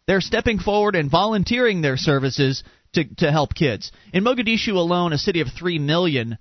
They're 0.07 0.21
stepping 0.21 0.59
forward 0.59 0.95
and 0.95 1.09
volunteering 1.09 1.81
their 1.81 1.97
services 1.97 2.63
to 2.93 3.03
to 3.15 3.31
help 3.31 3.53
kids. 3.53 3.91
In 4.13 4.23
Mogadishu 4.23 4.73
alone, 4.73 5.13
a 5.13 5.17
city 5.17 5.41
of 5.41 5.47
3 5.49 5.79
million, 5.79 6.37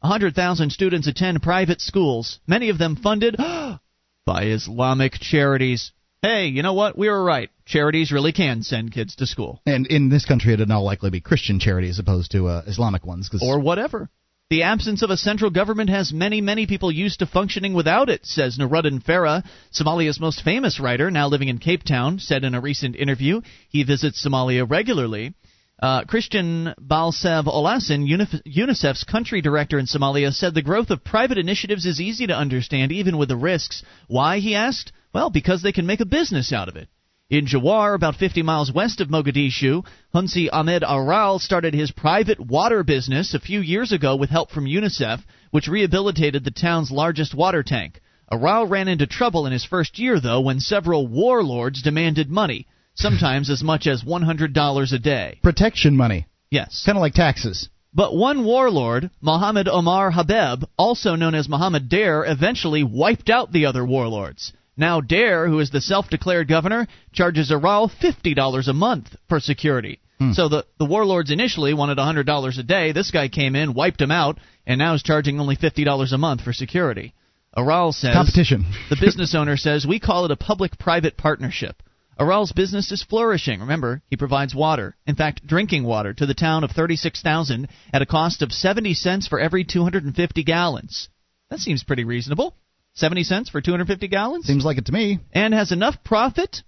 100,000 0.00 0.70
students 0.70 1.06
attend 1.06 1.42
private 1.42 1.80
schools, 1.80 2.40
many 2.46 2.68
of 2.68 2.78
them 2.78 2.96
funded 2.96 3.36
by 4.26 4.42
Islamic 4.44 5.12
charities. 5.14 5.92
Hey, 6.24 6.46
you 6.46 6.62
know 6.62 6.72
what? 6.72 6.96
We 6.96 7.10
were 7.10 7.22
right. 7.22 7.50
Charities 7.66 8.10
really 8.10 8.32
can 8.32 8.62
send 8.62 8.94
kids 8.94 9.16
to 9.16 9.26
school. 9.26 9.60
And 9.66 9.86
in 9.86 10.08
this 10.08 10.24
country, 10.24 10.54
it'd 10.54 10.70
all 10.70 10.82
likely 10.82 11.10
be 11.10 11.20
Christian 11.20 11.60
charity 11.60 11.90
as 11.90 11.98
opposed 11.98 12.30
to 12.30 12.46
uh, 12.46 12.62
Islamic 12.66 13.04
ones. 13.04 13.28
Cause 13.28 13.42
or 13.44 13.60
whatever. 13.60 14.08
The 14.48 14.62
absence 14.62 15.02
of 15.02 15.10
a 15.10 15.18
central 15.18 15.50
government 15.50 15.90
has 15.90 16.14
many, 16.14 16.40
many 16.40 16.66
people 16.66 16.90
used 16.90 17.18
to 17.18 17.26
functioning 17.26 17.74
without 17.74 18.08
it, 18.08 18.24
says 18.24 18.56
Nuruddin 18.56 19.04
Farah, 19.04 19.44
Somalia's 19.70 20.18
most 20.18 20.42
famous 20.42 20.80
writer, 20.80 21.10
now 21.10 21.28
living 21.28 21.48
in 21.48 21.58
Cape 21.58 21.82
Town, 21.82 22.18
said 22.18 22.42
in 22.42 22.54
a 22.54 22.60
recent 22.60 22.96
interview. 22.96 23.42
He 23.68 23.84
visits 23.84 24.26
Somalia 24.26 24.64
regularly. 24.66 25.34
Uh, 25.78 26.04
Christian 26.04 26.72
Balslev-Olesen, 26.80 28.08
UNICEF's 28.46 29.04
country 29.04 29.42
director 29.42 29.78
in 29.78 29.84
Somalia, 29.84 30.32
said 30.32 30.54
the 30.54 30.62
growth 30.62 30.88
of 30.88 31.04
private 31.04 31.36
initiatives 31.36 31.84
is 31.84 32.00
easy 32.00 32.28
to 32.28 32.34
understand, 32.34 32.92
even 32.92 33.18
with 33.18 33.28
the 33.28 33.36
risks. 33.36 33.82
Why, 34.08 34.38
he 34.38 34.54
asked? 34.54 34.90
Well, 35.14 35.30
because 35.30 35.62
they 35.62 35.70
can 35.70 35.86
make 35.86 36.00
a 36.00 36.06
business 36.06 36.52
out 36.52 36.68
of 36.68 36.74
it. 36.74 36.88
In 37.30 37.46
Jawar, 37.46 37.94
about 37.94 38.16
50 38.16 38.42
miles 38.42 38.72
west 38.72 39.00
of 39.00 39.08
Mogadishu, 39.08 39.86
Hunsi 40.12 40.48
Ahmed 40.52 40.82
Aral 40.82 41.38
started 41.38 41.72
his 41.72 41.92
private 41.92 42.40
water 42.40 42.82
business 42.82 43.32
a 43.32 43.38
few 43.38 43.60
years 43.60 43.92
ago 43.92 44.16
with 44.16 44.28
help 44.28 44.50
from 44.50 44.66
UNICEF, 44.66 45.22
which 45.52 45.68
rehabilitated 45.68 46.42
the 46.42 46.50
town's 46.50 46.90
largest 46.90 47.32
water 47.32 47.62
tank. 47.62 48.00
Aral 48.30 48.66
ran 48.66 48.88
into 48.88 49.06
trouble 49.06 49.46
in 49.46 49.52
his 49.52 49.64
first 49.64 50.00
year, 50.00 50.18
though, 50.18 50.40
when 50.40 50.58
several 50.58 51.06
warlords 51.06 51.80
demanded 51.80 52.28
money, 52.28 52.66
sometimes 52.94 53.48
as 53.50 53.62
much 53.62 53.86
as 53.86 54.02
$100 54.02 54.92
a 54.92 54.98
day. 54.98 55.38
Protection 55.42 55.96
money. 55.96 56.26
Yes. 56.50 56.82
Kind 56.84 56.98
of 56.98 57.02
like 57.02 57.14
taxes. 57.14 57.68
But 57.94 58.16
one 58.16 58.44
warlord, 58.44 59.10
Mohammed 59.20 59.68
Omar 59.68 60.10
Habeb, 60.10 60.64
also 60.76 61.14
known 61.14 61.36
as 61.36 61.48
Mohammed 61.48 61.88
Dheere, 61.88 62.24
eventually 62.26 62.82
wiped 62.82 63.30
out 63.30 63.52
the 63.52 63.66
other 63.66 63.86
warlords. 63.86 64.52
Now 64.76 65.00
Dheere, 65.00 65.48
who 65.48 65.60
is 65.60 65.70
the 65.70 65.80
self-declared 65.80 66.48
governor, 66.48 66.88
charges 67.12 67.50
Aral 67.50 67.88
$50 67.88 68.68
a 68.68 68.72
month 68.72 69.16
for 69.28 69.40
security. 69.40 70.00
Hmm. 70.18 70.32
So 70.32 70.48
the 70.48 70.66
the 70.78 70.84
warlords 70.84 71.30
initially 71.30 71.74
wanted 71.74 71.98
$100 71.98 72.58
a 72.58 72.62
day. 72.62 72.92
This 72.92 73.10
guy 73.10 73.28
came 73.28 73.56
in, 73.56 73.74
wiped 73.74 74.00
him 74.00 74.10
out, 74.10 74.38
and 74.66 74.78
now 74.78 74.94
is 74.94 75.02
charging 75.02 75.40
only 75.40 75.56
$50 75.56 76.12
a 76.12 76.18
month 76.18 76.42
for 76.42 76.52
security. 76.52 77.14
Aral 77.56 77.92
says 77.92 78.14
competition. 78.14 78.64
the 78.90 78.98
business 79.00 79.34
owner 79.34 79.56
says 79.56 79.86
we 79.86 80.00
call 80.00 80.24
it 80.24 80.30
a 80.30 80.36
public-private 80.36 81.16
partnership. 81.16 81.82
Aral's 82.18 82.52
business 82.52 82.92
is 82.92 83.02
flourishing. 83.02 83.60
Remember, 83.60 84.02
he 84.06 84.16
provides 84.16 84.54
water. 84.54 84.96
In 85.06 85.16
fact, 85.16 85.46
drinking 85.46 85.82
water 85.82 86.14
to 86.14 86.26
the 86.26 86.34
town 86.34 86.62
of 86.62 86.70
36,000 86.70 87.68
at 87.92 88.02
a 88.02 88.06
cost 88.06 88.40
of 88.42 88.52
70 88.52 88.94
cents 88.94 89.26
for 89.26 89.40
every 89.40 89.64
250 89.64 90.44
gallons. 90.44 91.08
That 91.50 91.58
seems 91.58 91.82
pretty 91.82 92.04
reasonable. 92.04 92.54
70 92.94 93.24
cents 93.24 93.50
for 93.50 93.60
250 93.60 94.08
gallons? 94.08 94.46
Seems 94.46 94.64
like 94.64 94.78
it 94.78 94.86
to 94.86 94.92
me. 94.92 95.18
And 95.32 95.52
has 95.52 95.72
enough 95.72 95.96
profit 96.04 96.62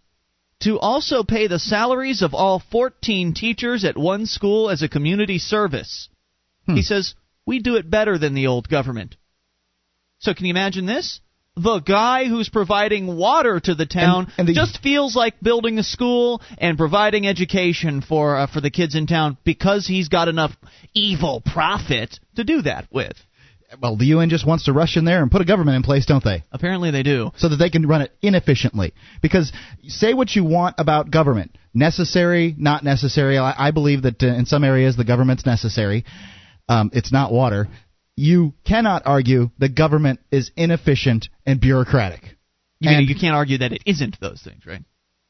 to 0.60 0.78
also 0.78 1.22
pay 1.22 1.46
the 1.46 1.58
salaries 1.58 2.22
of 2.22 2.34
all 2.34 2.62
14 2.70 3.34
teachers 3.34 3.84
at 3.84 3.96
one 3.96 4.26
school 4.26 4.70
as 4.70 4.82
a 4.82 4.88
community 4.88 5.38
service. 5.38 6.08
Hmm. 6.66 6.74
He 6.74 6.82
says, 6.82 7.14
We 7.46 7.60
do 7.60 7.76
it 7.76 7.90
better 7.90 8.18
than 8.18 8.34
the 8.34 8.48
old 8.48 8.68
government. 8.68 9.16
So 10.18 10.34
can 10.34 10.46
you 10.46 10.50
imagine 10.50 10.86
this? 10.86 11.20
The 11.58 11.78
guy 11.78 12.26
who's 12.26 12.50
providing 12.50 13.16
water 13.16 13.60
to 13.60 13.74
the 13.74 13.86
town 13.86 14.24
and, 14.24 14.32
and 14.40 14.48
the, 14.48 14.52
just 14.52 14.82
feels 14.82 15.16
like 15.16 15.40
building 15.40 15.78
a 15.78 15.82
school 15.82 16.42
and 16.58 16.76
providing 16.76 17.26
education 17.26 18.02
for 18.02 18.36
uh, 18.36 18.46
for 18.46 18.60
the 18.60 18.70
kids 18.70 18.94
in 18.94 19.06
town 19.06 19.38
because 19.42 19.86
he's 19.86 20.08
got 20.08 20.28
enough 20.28 20.52
evil 20.92 21.40
profit 21.40 22.18
to 22.34 22.44
do 22.44 22.60
that 22.62 22.88
with 22.90 23.16
well, 23.80 23.96
the 23.96 24.06
UN 24.06 24.28
just 24.28 24.46
wants 24.46 24.64
to 24.64 24.72
rush 24.72 24.96
in 24.96 25.04
there 25.04 25.22
and 25.22 25.30
put 25.30 25.40
a 25.40 25.44
government 25.44 25.76
in 25.76 25.82
place, 25.82 26.06
don't 26.06 26.22
they? 26.22 26.44
Apparently 26.52 26.90
they 26.90 27.02
do. 27.02 27.30
So 27.36 27.48
that 27.48 27.56
they 27.56 27.70
can 27.70 27.86
run 27.86 28.02
it 28.02 28.12
inefficiently. 28.22 28.94
Because 29.22 29.52
say 29.86 30.14
what 30.14 30.34
you 30.34 30.44
want 30.44 30.76
about 30.78 31.10
government. 31.10 31.56
Necessary, 31.74 32.54
not 32.56 32.84
necessary. 32.84 33.38
I, 33.38 33.68
I 33.68 33.70
believe 33.70 34.02
that 34.02 34.22
uh, 34.22 34.26
in 34.26 34.46
some 34.46 34.64
areas 34.64 34.96
the 34.96 35.04
government's 35.04 35.44
necessary. 35.44 36.04
Um, 36.68 36.90
it's 36.92 37.12
not 37.12 37.32
water. 37.32 37.68
You 38.16 38.54
cannot 38.64 39.02
argue 39.06 39.50
the 39.58 39.68
government 39.68 40.20
is 40.30 40.50
inefficient 40.56 41.28
and 41.44 41.60
bureaucratic. 41.60 42.36
You, 42.80 42.90
and, 42.90 42.98
mean, 42.98 43.08
you 43.08 43.14
can't 43.14 43.34
argue 43.34 43.58
that 43.58 43.72
it 43.72 43.82
isn't 43.86 44.18
those 44.20 44.42
things, 44.42 44.64
right? 44.66 44.82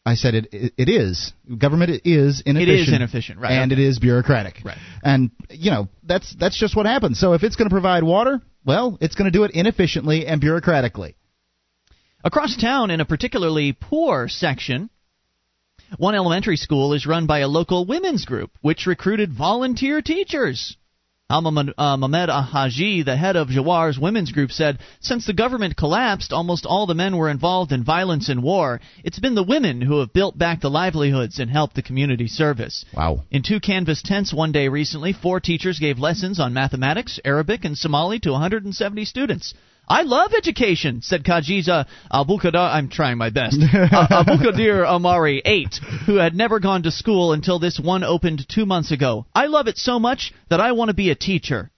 I 0.06 0.14
said 0.14 0.36
it, 0.36 0.48
it. 0.52 0.72
It 0.78 0.88
is 0.88 1.32
government 1.58 2.02
is 2.04 2.40
inefficient. 2.46 2.68
It 2.68 2.88
is 2.88 2.92
inefficient, 2.92 3.40
right? 3.40 3.52
And 3.52 3.72
okay. 3.72 3.82
it 3.82 3.84
is 3.84 3.98
bureaucratic, 3.98 4.58
right? 4.64 4.78
And 5.02 5.32
you 5.50 5.72
know 5.72 5.88
that's 6.04 6.34
that's 6.38 6.56
just 6.56 6.76
what 6.76 6.86
happens. 6.86 7.18
So 7.18 7.32
if 7.32 7.42
it's 7.42 7.56
going 7.56 7.68
to 7.68 7.74
provide 7.74 8.04
water, 8.04 8.40
well, 8.64 8.96
it's 9.00 9.16
going 9.16 9.30
to 9.30 9.36
do 9.36 9.42
it 9.42 9.50
inefficiently 9.50 10.26
and 10.26 10.40
bureaucratically. 10.40 11.14
Across 12.22 12.56
town, 12.56 12.90
in 12.90 13.00
a 13.00 13.04
particularly 13.04 13.72
poor 13.72 14.28
section, 14.28 14.90
one 15.98 16.14
elementary 16.14 16.56
school 16.56 16.92
is 16.92 17.04
run 17.04 17.26
by 17.26 17.40
a 17.40 17.48
local 17.48 17.84
women's 17.84 18.24
group, 18.24 18.52
which 18.60 18.86
recruited 18.86 19.32
volunteer 19.32 20.02
teachers. 20.02 20.76
Al 21.28 21.44
uh, 21.44 21.96
Mohamed 21.96 22.28
Haji, 22.28 23.02
the 23.02 23.16
head 23.16 23.34
of 23.34 23.48
Jawar's 23.48 23.98
women's 23.98 24.30
group, 24.30 24.52
said, 24.52 24.78
Since 25.00 25.26
the 25.26 25.32
government 25.32 25.76
collapsed, 25.76 26.32
almost 26.32 26.64
all 26.64 26.86
the 26.86 26.94
men 26.94 27.16
were 27.16 27.28
involved 27.28 27.72
in 27.72 27.82
violence 27.82 28.28
and 28.28 28.44
war. 28.44 28.80
It's 29.02 29.18
been 29.18 29.34
the 29.34 29.42
women 29.42 29.80
who 29.80 29.98
have 29.98 30.12
built 30.12 30.38
back 30.38 30.60
the 30.60 30.70
livelihoods 30.70 31.40
and 31.40 31.50
helped 31.50 31.74
the 31.74 31.82
community 31.82 32.28
service. 32.28 32.84
Wow. 32.96 33.24
In 33.32 33.42
two 33.42 33.58
canvas 33.58 34.02
tents 34.02 34.32
one 34.32 34.52
day 34.52 34.68
recently, 34.68 35.12
four 35.12 35.40
teachers 35.40 35.80
gave 35.80 35.98
lessons 35.98 36.38
on 36.38 36.54
mathematics, 36.54 37.18
Arabic, 37.24 37.64
and 37.64 37.76
Somali 37.76 38.20
to 38.20 38.30
170 38.30 39.04
students. 39.04 39.52
I 39.88 40.02
love 40.02 40.32
education, 40.36 41.00
said 41.02 41.22
Kajiza 41.22 41.86
Abukadar. 42.12 42.74
I'm 42.74 42.88
trying 42.88 43.18
my 43.18 43.30
best. 43.30 43.58
uh, 43.62 44.24
Abukadir 44.24 44.84
Amari, 44.84 45.40
eight, 45.44 45.78
who 46.06 46.16
had 46.16 46.34
never 46.34 46.58
gone 46.58 46.82
to 46.82 46.90
school 46.90 47.32
until 47.32 47.58
this 47.58 47.78
one 47.78 48.02
opened 48.02 48.48
two 48.48 48.66
months 48.66 48.90
ago. 48.90 49.26
I 49.34 49.46
love 49.46 49.68
it 49.68 49.78
so 49.78 49.98
much 50.00 50.32
that 50.50 50.60
I 50.60 50.72
want 50.72 50.88
to 50.88 50.94
be 50.94 51.10
a 51.10 51.14
teacher. 51.14 51.70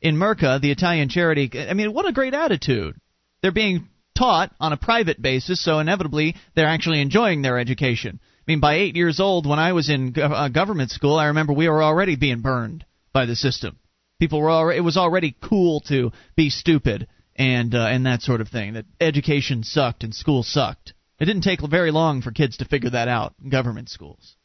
In 0.00 0.16
Merca, 0.16 0.60
the 0.60 0.70
Italian 0.70 1.08
charity, 1.08 1.50
I 1.68 1.74
mean, 1.74 1.92
what 1.92 2.06
a 2.06 2.12
great 2.12 2.34
attitude. 2.34 2.94
They're 3.42 3.50
being 3.50 3.88
taught 4.16 4.52
on 4.60 4.72
a 4.72 4.76
private 4.76 5.20
basis, 5.20 5.62
so 5.62 5.80
inevitably 5.80 6.36
they're 6.54 6.68
actually 6.68 7.00
enjoying 7.00 7.42
their 7.42 7.58
education. 7.58 8.20
I 8.22 8.42
mean, 8.46 8.60
by 8.60 8.74
eight 8.74 8.94
years 8.94 9.18
old, 9.18 9.46
when 9.46 9.58
I 9.58 9.72
was 9.72 9.90
in 9.90 10.14
uh, 10.16 10.48
government 10.48 10.90
school, 10.92 11.16
I 11.16 11.26
remember 11.26 11.52
we 11.52 11.68
were 11.68 11.82
already 11.82 12.14
being 12.14 12.42
burned 12.42 12.84
by 13.12 13.26
the 13.26 13.34
system. 13.34 13.78
People 14.20 14.40
were 14.40 14.50
already, 14.50 14.78
it 14.78 14.82
was 14.82 14.96
already 14.96 15.34
cool 15.42 15.80
to 15.88 16.12
be 16.36 16.50
stupid 16.50 17.08
and 17.36 17.74
uh, 17.74 17.86
and 17.86 18.06
that 18.06 18.22
sort 18.22 18.40
of 18.40 18.48
thing. 18.48 18.74
That 18.74 18.86
education 19.00 19.62
sucked 19.62 20.04
and 20.04 20.14
school 20.14 20.42
sucked. 20.42 20.94
It 21.18 21.24
didn't 21.24 21.42
take 21.42 21.60
very 21.60 21.90
long 21.90 22.22
for 22.22 22.30
kids 22.30 22.58
to 22.58 22.64
figure 22.64 22.90
that 22.90 23.08
out 23.08 23.34
government 23.48 23.88
schools. 23.88 24.36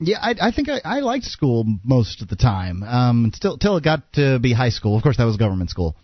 Yeah, 0.00 0.18
I, 0.20 0.34
I 0.40 0.50
think 0.50 0.68
I, 0.68 0.80
I 0.84 1.00
liked 1.00 1.24
school 1.24 1.64
most 1.84 2.20
of 2.20 2.28
the 2.28 2.36
time. 2.36 2.82
Um, 2.82 3.30
still, 3.34 3.58
till 3.58 3.76
it 3.76 3.84
got 3.84 4.12
to 4.14 4.38
be 4.38 4.52
high 4.52 4.70
school. 4.70 4.96
Of 4.96 5.02
course, 5.02 5.18
that 5.18 5.24
was 5.24 5.36
government 5.36 5.70
school. 5.70 5.96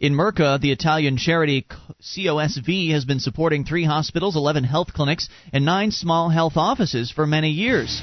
In 0.00 0.14
Merca, 0.14 0.60
the 0.60 0.70
Italian 0.70 1.16
charity 1.16 1.66
COSV 2.00 2.92
has 2.92 3.04
been 3.04 3.18
supporting 3.18 3.64
three 3.64 3.84
hospitals, 3.84 4.36
11 4.36 4.62
health 4.62 4.92
clinics, 4.92 5.28
and 5.52 5.64
nine 5.64 5.90
small 5.90 6.28
health 6.28 6.56
offices 6.56 7.10
for 7.10 7.26
many 7.26 7.50
years. 7.50 8.00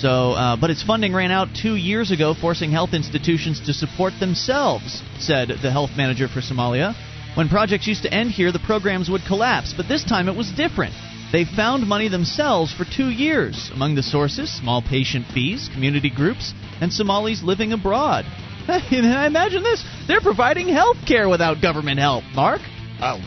So, 0.00 0.32
uh, 0.32 0.56
but 0.56 0.70
its 0.70 0.82
funding 0.82 1.14
ran 1.14 1.30
out 1.30 1.48
two 1.54 1.76
years 1.76 2.10
ago, 2.10 2.34
forcing 2.34 2.70
health 2.70 2.94
institutions 2.94 3.60
to 3.66 3.72
support 3.72 4.12
themselves, 4.20 5.02
said 5.18 5.48
the 5.62 5.70
health 5.70 5.90
manager 5.96 6.28
for 6.28 6.40
Somalia. 6.40 6.94
When 7.36 7.48
projects 7.48 7.86
used 7.86 8.02
to 8.02 8.12
end 8.12 8.30
here, 8.30 8.52
the 8.52 8.58
programs 8.60 9.08
would 9.10 9.22
collapse, 9.26 9.74
but 9.76 9.88
this 9.88 10.04
time 10.04 10.28
it 10.28 10.36
was 10.36 10.50
different. 10.52 10.94
They 11.32 11.44
found 11.44 11.86
money 11.88 12.08
themselves 12.08 12.72
for 12.72 12.84
two 12.84 13.08
years. 13.08 13.70
Among 13.74 13.96
the 13.96 14.02
sources, 14.02 14.52
small 14.52 14.82
patient 14.82 15.26
fees, 15.34 15.68
community 15.72 16.10
groups, 16.10 16.54
and 16.80 16.92
Somalis 16.92 17.42
living 17.42 17.72
abroad. 17.72 18.24
I 18.68 19.26
imagine 19.26 19.62
this. 19.62 19.84
They're 20.06 20.20
providing 20.20 20.68
health 20.68 20.98
care 21.06 21.28
without 21.28 21.60
government 21.60 21.98
help, 21.98 22.24
Mark. 22.34 22.60
Oh, 23.00 23.20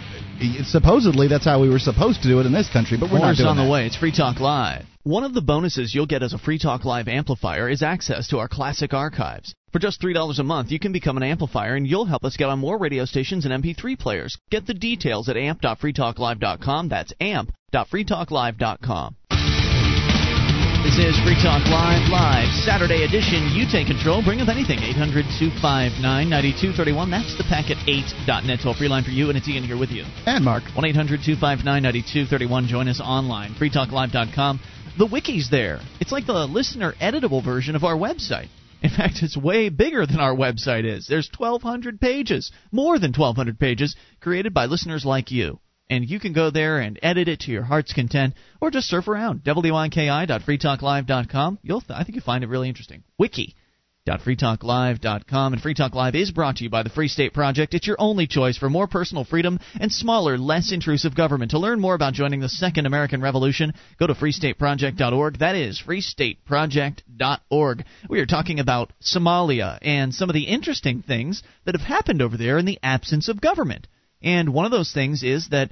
supposedly 0.64 1.28
that's 1.28 1.46
how 1.46 1.62
we 1.62 1.70
were 1.70 1.80
supposed 1.80 2.22
to 2.22 2.28
do 2.28 2.40
it 2.40 2.46
in 2.46 2.54
this 2.54 2.70
country, 2.72 2.98
but 2.98 3.12
we're 3.12 3.20
More's 3.20 3.38
not 3.40 3.44
doing 3.44 3.50
on 3.50 3.58
that. 3.58 3.66
the 3.66 3.70
way. 3.70 3.86
It's 3.86 3.98
Free 3.98 4.12
Talk 4.12 4.40
Live. 4.40 4.86
One 5.08 5.24
of 5.24 5.34
the 5.34 5.42
bonuses 5.42 5.96
you'll 5.96 6.06
get 6.06 6.22
as 6.22 6.34
a 6.34 6.38
Free 6.38 6.60
Talk 6.60 6.84
Live 6.84 7.08
amplifier 7.08 7.70
is 7.70 7.82
access 7.82 8.28
to 8.28 8.40
our 8.40 8.50
classic 8.50 8.94
archives. 8.94 9.56
For 9.72 9.80
just 9.80 10.02
$3 10.02 10.38
a 10.38 10.44
month, 10.44 10.70
you 10.70 10.80
can 10.80 10.92
become 10.92 11.16
an 11.16 11.24
amplifier 11.24 11.76
and 11.76 11.88
you'll 11.88 12.04
help 12.04 12.26
us 12.26 12.36
get 12.36 12.50
on 12.50 12.60
more 12.60 12.78
radio 12.78 13.06
stations 13.06 13.46
and 13.46 13.64
MP3 13.64 13.98
players. 13.98 14.38
Get 14.52 14.68
the 14.68 14.74
details 14.74 15.30
at 15.30 15.38
amp.freetalklive.com. 15.38 16.90
That's 16.90 17.14
amp.freetalklive.com. 17.22 19.16
This 20.84 21.00
is 21.00 21.16
Free 21.24 21.40
Talk 21.40 21.64
Live, 21.68 22.12
live, 22.12 22.52
Saturday 22.66 23.04
edition. 23.04 23.48
You 23.56 23.66
take 23.72 23.88
control. 23.88 24.22
Bring 24.22 24.42
up 24.42 24.50
anything. 24.50 24.80
800 24.80 25.24
259 25.40 26.04
9231. 26.04 27.12
That's 27.12 27.38
the 27.38 27.44
packet8.net 27.48 28.60
toll 28.62 28.74
free 28.74 28.90
line 28.90 29.04
for 29.06 29.12
you, 29.12 29.30
and 29.30 29.38
it's 29.38 29.48
Ian 29.48 29.64
here 29.64 29.80
with 29.80 29.92
you. 29.92 30.04
And 30.26 30.44
Mark. 30.44 30.64
1 30.76 30.84
800 30.84 31.24
259 31.24 31.64
9231. 31.64 32.68
Join 32.68 32.88
us 32.90 33.00
online. 33.00 33.56
freetalklive.com 33.56 34.60
the 34.98 35.06
wiki's 35.06 35.50
there. 35.50 35.80
It's 36.00 36.12
like 36.12 36.26
the 36.26 36.48
listener 36.48 36.94
editable 37.00 37.44
version 37.44 37.76
of 37.76 37.84
our 37.84 37.96
website. 37.96 38.50
In 38.82 38.90
fact, 38.90 39.24
it's 39.24 39.36
way 39.36 39.70
bigger 39.70 40.06
than 40.06 40.20
our 40.20 40.36
website 40.36 40.86
is. 40.86 41.08
There's 41.08 41.30
1,200 41.36 42.00
pages, 42.00 42.52
more 42.72 43.00
than 43.00 43.12
1,200 43.12 43.60
pages, 43.60 43.96
created 44.20 44.54
by 44.54 44.66
listeners 44.66 45.06
like 45.06 45.32
you. 45.32 45.60
and 45.90 46.10
you 46.10 46.20
can 46.20 46.34
go 46.34 46.50
there 46.50 46.80
and 46.80 47.00
edit 47.02 47.28
it 47.28 47.42
to 47.42 47.52
your 47.52 47.64
heart's 47.64 47.94
content, 47.94 48.34
or 48.62 48.72
just 48.72 48.90
surf 48.90 49.08
around. 49.08 49.44
WIKI.freetalklive.com. 49.44 51.60
You'll, 51.64 51.84
I 51.90 52.04
think 52.04 52.16
you'll 52.16 52.24
find 52.24 52.44
it 52.44 52.50
really 52.50 52.70
interesting. 52.70 53.04
Wiki 53.18 53.56
freetalklive.com 54.08 55.54
and 55.54 55.62
Free 55.62 55.74
Talk 55.74 55.94
Live 55.94 56.16
is 56.16 56.32
brought 56.32 56.56
to 56.58 56.64
you 56.64 56.70
by 56.70 56.84
the 56.84 56.90
Free 56.90 57.10
State 57.10 57.34
Project. 57.34 57.74
It's 57.74 57.86
your 57.86 57.98
only 58.00 58.26
choice 58.26 58.58
for 58.58 58.70
more 58.70 58.88
personal 58.88 59.26
freedom 59.26 59.60
and 59.80 59.92
smaller, 59.92 60.38
less 60.38 60.72
intrusive 60.72 61.14
government. 61.14 61.52
To 61.52 61.60
learn 61.60 61.82
more 61.82 61.94
about 61.94 62.14
joining 62.14 62.40
the 62.40 62.48
Second 62.48 62.86
American 62.86 63.22
Revolution, 63.22 63.74
go 64.00 64.08
to 64.08 64.14
freestateproject.org. 64.14 65.40
That 65.40 65.56
is 65.56 65.84
freestateproject.org. 65.86 67.86
We 68.10 68.20
are 68.22 68.26
talking 68.26 68.62
about 68.62 68.94
Somalia 69.04 69.78
and 69.82 70.16
some 70.16 70.30
of 70.30 70.34
the 70.34 70.44
interesting 70.44 71.02
things 71.02 71.44
that 71.66 71.76
have 71.76 71.86
happened 71.86 72.22
over 72.22 72.38
there 72.38 72.58
in 72.58 72.66
the 72.66 72.80
absence 72.82 73.28
of 73.28 73.42
government. 73.42 73.90
And 74.22 74.54
one 74.54 74.66
of 74.66 74.72
those 74.72 74.94
things 74.94 75.22
is 75.22 75.50
that 75.50 75.72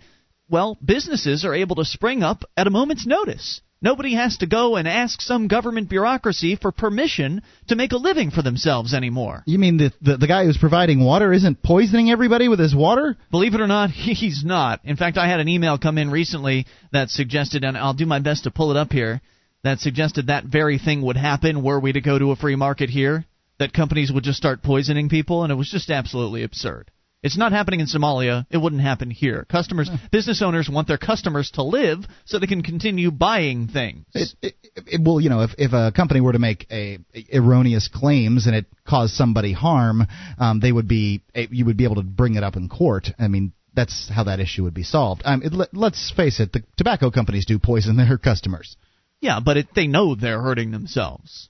well, 0.49 0.77
businesses 0.83 1.43
are 1.43 1.55
able 1.55 1.77
to 1.77 1.85
spring 1.85 2.21
up 2.21 2.43
at 2.55 2.67
a 2.67 2.71
moment's 2.71 3.07
notice. 3.07 3.61
Nobody 3.81 4.15
has 4.15 4.37
to 4.37 4.47
go 4.47 4.77
and 4.77 4.87
ask 4.87 5.21
some 5.21 5.47
government 5.47 5.89
bureaucracy 5.89 6.55
for 6.55 6.71
permission 6.71 7.41
to 7.67 7.75
make 7.75 7.91
a 7.91 7.97
living 7.97 8.31
for 8.31 8.41
themselves 8.41 8.93
anymore. 8.93 9.43
You 9.45 9.59
mean 9.59 9.77
the, 9.77 9.91
the 10.01 10.17
the 10.17 10.27
guy 10.27 10.45
who's 10.45 10.57
providing 10.57 11.03
water 11.03 11.33
isn't 11.33 11.61
poisoning 11.61 12.09
everybody 12.09 12.47
with 12.47 12.59
his 12.59 12.73
water? 12.73 13.17
Believe 13.31 13.53
it 13.53 13.61
or 13.61 13.67
not, 13.67 13.89
he's 13.91 14.43
not. 14.45 14.79
In 14.85 14.95
fact, 14.95 15.17
I 15.17 15.27
had 15.27 15.39
an 15.39 15.49
email 15.49 15.77
come 15.77 15.97
in 15.97 16.09
recently 16.09 16.65
that 16.91 17.09
suggested, 17.09 17.63
and 17.63 17.77
I'll 17.77 17.93
do 17.93 18.05
my 18.05 18.19
best 18.19 18.45
to 18.45 18.51
pull 18.51 18.71
it 18.71 18.77
up 18.77 18.91
here, 18.91 19.21
that 19.63 19.79
suggested 19.79 20.27
that 20.27 20.45
very 20.45 20.77
thing 20.77 21.01
would 21.01 21.17
happen 21.17 21.63
were 21.63 21.79
we 21.79 21.91
to 21.91 22.01
go 22.01 22.17
to 22.17 22.31
a 22.31 22.35
free 22.35 22.55
market 22.55 22.89
here, 22.89 23.25
that 23.59 23.73
companies 23.73 24.11
would 24.11 24.23
just 24.23 24.37
start 24.37 24.63
poisoning 24.63 25.09
people, 25.09 25.43
and 25.43 25.51
it 25.51 25.55
was 25.55 25.69
just 25.69 25.89
absolutely 25.89 26.43
absurd. 26.43 26.91
It's 27.25 27.37
not 27.37 27.51
happening 27.51 27.79
in 27.79 27.87
Somalia. 27.87 28.45
It 28.51 28.57
wouldn't 28.57 28.83
happen 28.83 29.09
here. 29.09 29.47
Customers, 29.49 29.89
business 30.11 30.43
owners 30.43 30.69
want 30.69 30.87
their 30.87 30.99
customers 30.99 31.49
to 31.55 31.63
live 31.63 32.05
so 32.25 32.37
they 32.37 32.45
can 32.45 32.61
continue 32.61 33.09
buying 33.09 33.67
things. 33.67 34.05
It, 34.13 34.35
it, 34.43 34.55
it, 34.75 35.01
well, 35.03 35.19
you 35.19 35.31
know, 35.31 35.41
if 35.41 35.55
if 35.57 35.73
a 35.73 35.91
company 35.91 36.21
were 36.21 36.33
to 36.33 36.39
make 36.39 36.67
a, 36.69 36.99
a 37.15 37.25
erroneous 37.33 37.87
claims 37.87 38.45
and 38.45 38.55
it 38.55 38.67
caused 38.87 39.15
somebody 39.15 39.53
harm, 39.53 40.05
um, 40.37 40.59
they 40.59 40.71
would 40.71 40.87
be 40.87 41.23
you 41.33 41.65
would 41.65 41.77
be 41.77 41.85
able 41.85 41.95
to 41.95 42.03
bring 42.03 42.35
it 42.35 42.43
up 42.43 42.57
in 42.57 42.69
court. 42.69 43.07
I 43.17 43.27
mean, 43.27 43.53
that's 43.73 44.07
how 44.07 44.25
that 44.25 44.39
issue 44.39 44.61
would 44.61 44.75
be 44.75 44.83
solved. 44.83 45.23
Um, 45.25 45.41
it, 45.41 45.51
let, 45.51 45.73
let's 45.73 46.11
face 46.15 46.39
it, 46.39 46.53
the 46.53 46.61
tobacco 46.77 47.09
companies 47.09 47.47
do 47.47 47.57
poison 47.57 47.97
their 47.97 48.19
customers. 48.19 48.77
Yeah, 49.19 49.39
but 49.43 49.57
it, 49.57 49.67
they 49.73 49.87
know 49.87 50.13
they're 50.13 50.41
hurting 50.41 50.69
themselves. 50.69 51.49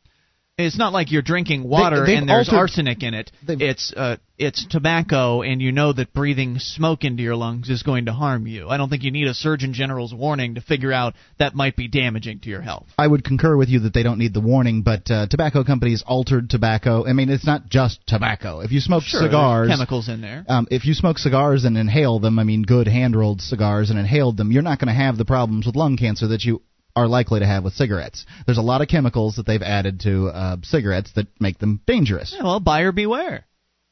It's 0.57 0.77
not 0.77 0.93
like 0.93 1.11
you're 1.11 1.21
drinking 1.21 1.67
water 1.67 2.05
they, 2.05 2.15
and 2.15 2.29
there's 2.29 2.47
altered, 2.47 2.59
arsenic 2.59 3.03
in 3.03 3.13
it. 3.13 3.29
It's 3.45 3.91
uh, 3.93 4.15
it's 4.37 4.65
tobacco, 4.65 5.41
and 5.41 5.61
you 5.61 5.73
know 5.73 5.91
that 5.91 6.13
breathing 6.13 6.59
smoke 6.59 7.03
into 7.03 7.23
your 7.23 7.35
lungs 7.35 7.69
is 7.69 7.83
going 7.83 8.05
to 8.05 8.13
harm 8.13 8.47
you. 8.47 8.69
I 8.69 8.77
don't 8.77 8.89
think 8.89 9.03
you 9.03 9.11
need 9.11 9.27
a 9.27 9.33
Surgeon 9.33 9.73
General's 9.73 10.13
warning 10.13 10.55
to 10.55 10.61
figure 10.61 10.93
out 10.93 11.15
that 11.39 11.55
might 11.55 11.75
be 11.75 11.89
damaging 11.89 12.39
to 12.39 12.49
your 12.49 12.61
health. 12.61 12.87
I 12.97 13.05
would 13.05 13.25
concur 13.25 13.57
with 13.57 13.67
you 13.67 13.81
that 13.81 13.93
they 13.93 14.03
don't 14.03 14.17
need 14.17 14.33
the 14.33 14.39
warning, 14.39 14.81
but 14.81 15.11
uh, 15.11 15.27
tobacco 15.27 15.65
companies 15.65 16.05
altered 16.07 16.49
tobacco. 16.49 17.05
I 17.05 17.11
mean, 17.11 17.29
it's 17.29 17.45
not 17.45 17.67
just 17.67 17.99
tobacco. 18.07 18.61
If 18.61 18.71
you 18.71 18.79
smoke 18.79 19.03
sure, 19.03 19.23
cigars, 19.23 19.67
chemicals 19.67 20.07
in 20.07 20.21
there. 20.21 20.45
Um, 20.47 20.69
if 20.71 20.85
you 20.85 20.93
smoke 20.93 21.17
cigars 21.17 21.65
and 21.65 21.77
inhale 21.77 22.19
them, 22.19 22.39
I 22.39 22.45
mean, 22.45 22.63
good 22.63 22.87
hand 22.87 23.17
rolled 23.17 23.41
cigars 23.41 23.89
and 23.89 23.99
inhaled 23.99 24.37
them, 24.37 24.53
you're 24.53 24.61
not 24.61 24.79
going 24.79 24.87
to 24.87 24.93
have 24.93 25.17
the 25.17 25.25
problems 25.25 25.65
with 25.65 25.75
lung 25.75 25.97
cancer 25.97 26.27
that 26.27 26.45
you 26.45 26.61
are 26.95 27.07
likely 27.07 27.39
to 27.41 27.45
have 27.45 27.63
with 27.63 27.73
cigarettes. 27.73 28.25
There's 28.45 28.57
a 28.57 28.63
lot 28.63 28.81
of 28.81 28.87
chemicals 28.87 29.35
that 29.35 29.45
they've 29.45 29.61
added 29.61 30.01
to 30.01 30.27
uh, 30.27 30.57
cigarettes 30.63 31.11
that 31.15 31.27
make 31.39 31.59
them 31.59 31.81
dangerous. 31.85 32.33
Yeah, 32.35 32.43
well, 32.43 32.59
buyer 32.59 32.91
beware. 32.91 33.45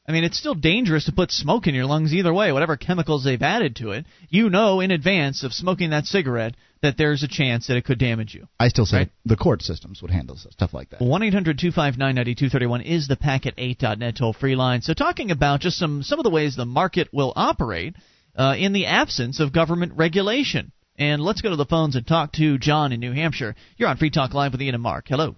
I 0.06 0.12
mean, 0.12 0.24
it's 0.24 0.38
still 0.38 0.54
dangerous 0.54 1.06
to 1.06 1.12
put 1.12 1.30
smoke 1.30 1.66
in 1.66 1.74
your 1.74 1.86
lungs 1.86 2.12
either 2.12 2.32
way. 2.32 2.52
Whatever 2.52 2.76
chemicals 2.76 3.24
they've 3.24 3.40
added 3.40 3.76
to 3.76 3.92
it, 3.92 4.04
you 4.28 4.50
know 4.50 4.80
in 4.80 4.90
advance 4.90 5.42
of 5.44 5.54
smoking 5.54 5.90
that 5.90 6.04
cigarette 6.04 6.56
that 6.82 6.98
there's 6.98 7.22
a 7.22 7.28
chance 7.28 7.68
that 7.68 7.78
it 7.78 7.86
could 7.86 7.98
damage 7.98 8.34
you. 8.34 8.46
I 8.60 8.68
still 8.68 8.84
say 8.84 8.98
right? 8.98 9.10
the 9.24 9.36
court 9.36 9.62
systems 9.62 10.02
would 10.02 10.10
handle 10.10 10.36
stuff 10.36 10.74
like 10.74 10.90
that. 10.90 11.00
1 11.00 11.22
800 11.22 11.58
259 11.58 12.14
9231 12.14 12.82
is 12.82 13.08
the 13.08 13.16
packet8.net 13.16 14.16
toll 14.16 14.34
free 14.34 14.56
line. 14.56 14.82
So, 14.82 14.92
talking 14.92 15.30
about 15.30 15.60
just 15.60 15.78
some, 15.78 16.02
some 16.02 16.18
of 16.18 16.24
the 16.24 16.30
ways 16.30 16.54
the 16.54 16.66
market 16.66 17.08
will 17.10 17.32
operate 17.34 17.96
uh, 18.36 18.54
in 18.58 18.74
the 18.74 18.86
absence 18.86 19.40
of 19.40 19.54
government 19.54 19.94
regulation. 19.96 20.72
And 20.96 21.22
let's 21.22 21.40
go 21.40 21.50
to 21.50 21.56
the 21.56 21.64
phones 21.64 21.96
and 21.96 22.06
talk 22.06 22.32
to 22.32 22.56
John 22.58 22.92
in 22.92 23.00
New 23.00 23.12
Hampshire. 23.12 23.56
You're 23.76 23.88
on 23.88 23.96
Free 23.96 24.10
Talk 24.10 24.32
Live 24.32 24.52
with 24.52 24.62
Ian 24.62 24.74
and 24.74 24.82
Mark. 24.82 25.06
Hello. 25.08 25.34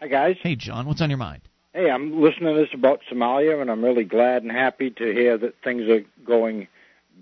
Hi, 0.00 0.08
guys. 0.08 0.36
Hey, 0.42 0.56
John. 0.56 0.86
What's 0.86 1.00
on 1.00 1.08
your 1.08 1.18
mind? 1.18 1.42
Hey, 1.72 1.88
I'm 1.88 2.20
listening 2.20 2.54
to 2.54 2.60
this 2.60 2.74
about 2.74 3.00
Somalia, 3.10 3.62
and 3.62 3.70
I'm 3.70 3.84
really 3.84 4.04
glad 4.04 4.42
and 4.42 4.50
happy 4.50 4.90
to 4.90 5.04
hear 5.04 5.38
that 5.38 5.54
things 5.62 5.88
are 5.88 6.04
going 6.26 6.66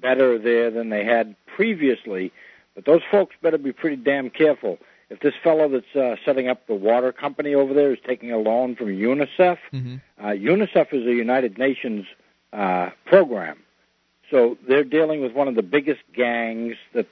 better 0.01 0.39
there 0.39 0.71
than 0.71 0.89
they 0.89 1.05
had 1.05 1.37
previously. 1.55 2.33
But 2.75 2.87
those 2.87 3.03
folks 3.11 3.37
better 3.43 3.59
be 3.59 3.73
pretty 3.73 3.97
damn 3.97 4.31
careful. 4.31 4.79
If 5.11 5.21
this 5.21 5.35
fellow 5.45 5.69
that's 5.69 5.95
uh, 5.95 6.17
setting 6.25 6.49
up 6.49 6.67
the 6.67 6.75
water 6.75 7.13
company 7.13 7.55
over 7.55 7.75
there 7.75 7.93
is 7.93 7.99
taking 8.07 8.33
a 8.33 8.39
loan 8.39 8.75
from 8.77 8.87
UNICEF, 8.87 9.59
mm-hmm. 9.73 9.97
uh, 10.19 10.29
UNICEF 10.29 10.95
is 10.95 11.07
a 11.07 11.13
United 11.13 11.59
Nations 11.59 12.07
uh, 12.53 12.91
program. 13.05 13.59
So 14.31 14.57
they're 14.67 14.85
dealing 14.85 15.21
with 15.21 15.33
one 15.33 15.49
of 15.49 15.57
the 15.57 15.63
biggest 15.63 16.01
gangs 16.15 16.77
that 16.95 17.09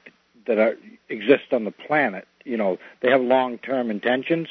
that 0.46 0.58
are, 0.58 0.74
exist 1.08 1.52
on 1.52 1.64
the 1.64 1.70
planet. 1.70 2.26
You 2.44 2.56
know, 2.56 2.78
they 3.02 3.10
have 3.10 3.20
long-term 3.20 3.90
intentions. 3.90 4.48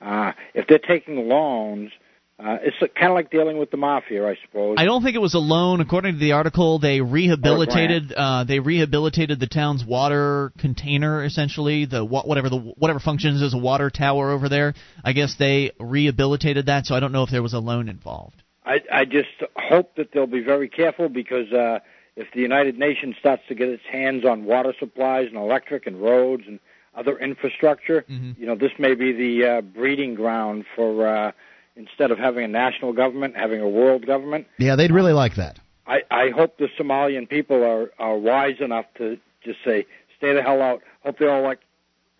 Uh, 0.00 0.32
if 0.54 0.66
they're 0.66 0.78
taking 0.78 1.28
loans, 1.28 1.90
uh, 2.38 2.58
it's 2.62 2.76
kind 2.94 3.10
of 3.10 3.14
like 3.14 3.30
dealing 3.30 3.58
with 3.58 3.70
the 3.70 3.76
mafia, 3.76 4.26
I 4.26 4.36
suppose. 4.44 4.74
I 4.78 4.84
don't 4.84 5.04
think 5.04 5.14
it 5.14 5.20
was 5.20 5.34
a 5.34 5.38
loan. 5.38 5.80
According 5.80 6.14
to 6.14 6.18
the 6.18 6.32
article, 6.32 6.80
they 6.80 7.00
rehabilitated 7.00 8.12
uh, 8.12 8.42
they 8.42 8.58
rehabilitated 8.58 9.38
the 9.38 9.46
town's 9.46 9.84
water 9.84 10.52
container, 10.58 11.24
essentially 11.24 11.86
the 11.86 12.04
whatever 12.04 12.50
the 12.50 12.56
whatever 12.56 12.98
functions 12.98 13.40
as 13.40 13.54
a 13.54 13.58
water 13.58 13.88
tower 13.88 14.32
over 14.32 14.48
there. 14.48 14.74
I 15.04 15.12
guess 15.12 15.36
they 15.38 15.70
rehabilitated 15.78 16.66
that, 16.66 16.86
so 16.86 16.96
I 16.96 17.00
don't 17.00 17.12
know 17.12 17.22
if 17.22 17.30
there 17.30 17.42
was 17.42 17.54
a 17.54 17.60
loan 17.60 17.88
involved. 17.88 18.42
I, 18.66 18.80
I 18.92 19.04
just 19.04 19.28
hope 19.56 19.94
that 19.96 20.08
they'll 20.12 20.26
be 20.26 20.42
very 20.42 20.68
careful 20.68 21.08
because 21.08 21.52
uh, 21.52 21.78
if 22.16 22.28
the 22.32 22.40
United 22.40 22.78
Nations 22.78 23.16
starts 23.18 23.42
to 23.48 23.54
get 23.54 23.68
its 23.68 23.82
hands 23.90 24.24
on 24.24 24.44
water 24.44 24.74
supplies 24.78 25.28
and 25.28 25.36
electric 25.36 25.86
and 25.86 26.00
roads 26.00 26.44
and 26.46 26.60
other 26.94 27.18
infrastructure, 27.18 28.04
mm-hmm. 28.08 28.40
you 28.40 28.46
know, 28.46 28.54
this 28.54 28.72
may 28.78 28.94
be 28.94 29.12
the 29.12 29.46
uh, 29.46 29.60
breeding 29.62 30.14
ground 30.14 30.64
for 30.76 31.06
uh, 31.06 31.32
instead 31.76 32.10
of 32.10 32.18
having 32.18 32.44
a 32.44 32.48
national 32.48 32.92
government, 32.92 33.36
having 33.36 33.60
a 33.60 33.68
world 33.68 34.06
government. 34.06 34.46
Yeah, 34.58 34.76
they'd 34.76 34.92
really 34.92 35.12
like 35.12 35.34
that. 35.34 35.58
I, 35.86 36.02
I 36.10 36.30
hope 36.30 36.56
the 36.58 36.68
Somalian 36.78 37.28
people 37.28 37.62
are, 37.62 37.90
are 37.98 38.16
wise 38.16 38.60
enough 38.60 38.86
to 38.98 39.18
just 39.42 39.58
say, 39.64 39.86
stay 40.16 40.32
the 40.32 40.42
hell 40.42 40.62
out. 40.62 40.82
Hope 41.02 41.18
they 41.18 41.26
all 41.26 41.42
like 41.42 41.60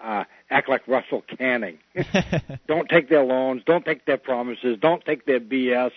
uh, 0.01 0.25
act 0.51 0.69
like 0.69 0.87
Russell 0.87 1.23
Canning. 1.39 1.79
don't 2.67 2.89
take 2.89 3.09
their 3.09 3.25
loans. 3.25 3.63
Don't 3.65 3.85
take 3.85 4.05
their 4.05 4.19
promises. 4.19 4.77
Don't 4.81 5.05
take 5.05 5.25
their 5.25 5.41
BS. 5.41 5.93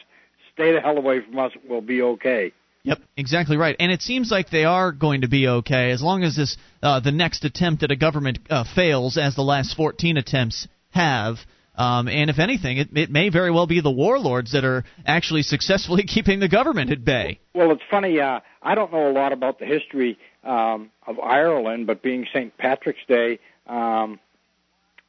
Stay 0.54 0.72
the 0.72 0.80
hell 0.80 0.98
away 0.98 1.22
from 1.22 1.38
us. 1.40 1.52
We'll 1.68 1.82
be 1.82 2.02
okay. 2.02 2.54
Yep, 2.88 3.00
exactly 3.18 3.58
right. 3.58 3.76
And 3.80 3.92
it 3.92 4.02
seems 4.02 4.32
like 4.32 4.50
they 4.50 4.64
are 4.64 4.94
going 4.94 5.22
to 5.22 5.28
be 5.28 5.48
okay 5.48 5.92
as 5.92 6.02
long 6.02 6.24
as 6.24 6.38
this 6.38 6.56
uh, 6.82 7.02
the 7.02 7.12
next 7.12 7.44
attempt 7.44 7.84
at 7.84 7.92
a 7.92 7.98
government 7.98 8.40
uh, 8.50 8.64
fails, 8.76 9.18
as 9.18 9.36
the 9.36 9.42
last 9.42 9.76
14 9.76 10.16
attempts 10.16 10.68
have. 10.92 11.38
Um, 11.76 12.08
and 12.08 12.30
if 12.30 12.40
anything, 12.40 12.78
it, 12.78 12.96
it 12.96 13.12
may 13.12 13.30
very 13.30 13.52
well 13.52 13.68
be 13.68 13.82
the 13.82 13.92
warlords 13.92 14.54
that 14.54 14.64
are 14.64 14.86
actually 15.06 15.44
successfully 15.44 16.04
keeping 16.08 16.40
the 16.40 16.48
government 16.48 16.90
at 16.92 17.04
bay. 17.04 17.40
Well, 17.54 17.72
it's 17.72 17.84
funny. 17.92 18.22
Uh, 18.22 18.40
I 18.64 18.74
don't 18.74 18.92
know 18.92 19.10
a 19.10 19.12
lot 19.12 19.34
about 19.34 19.60
the 19.60 19.66
history 19.66 20.18
um, 20.46 20.90
of 21.06 21.20
Ireland, 21.20 21.88
but 21.88 22.02
being 22.02 22.26
St. 22.34 22.58
Patrick's 22.58 23.06
Day, 23.08 23.40
um, 23.68 24.20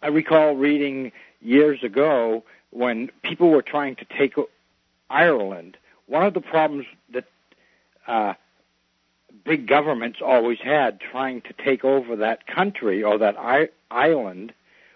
I 0.02 0.08
recall 0.08 0.56
reading 0.56 1.12
years 1.40 1.82
ago 1.84 2.42
when 2.70 3.10
people 3.22 3.50
were 3.50 3.62
trying 3.62 3.94
to 3.96 4.04
take 4.18 4.34
Ireland. 5.08 5.76
One 6.06 6.26
of 6.26 6.34
the 6.34 6.40
problems 6.40 6.86
that 7.12 7.24
uh, 8.08 8.34
big 9.44 9.68
governments 9.68 10.18
always 10.24 10.58
had 10.58 11.00
trying 11.00 11.42
to 11.42 11.52
take 11.52 11.84
over 11.84 12.16
that 12.16 12.46
country 12.46 13.02
or 13.02 13.18
that 13.18 13.38
I- 13.38 13.68
island 13.90 14.52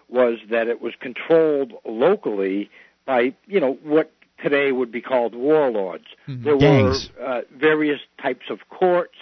was 0.09 0.39
that 0.49 0.67
it 0.67 0.81
was 0.81 0.93
controlled 0.99 1.73
locally 1.85 2.69
by 3.05 3.33
you 3.47 3.59
know 3.59 3.73
what 3.83 4.11
today 4.41 4.71
would 4.71 4.91
be 4.91 5.01
called 5.01 5.33
warlords. 5.35 6.05
Mm-hmm. 6.27 6.43
There 6.43 6.57
Gangs. 6.57 7.09
were 7.17 7.25
uh, 7.25 7.41
various 7.55 8.01
types 8.21 8.49
of 8.49 8.59
courts. 8.69 9.15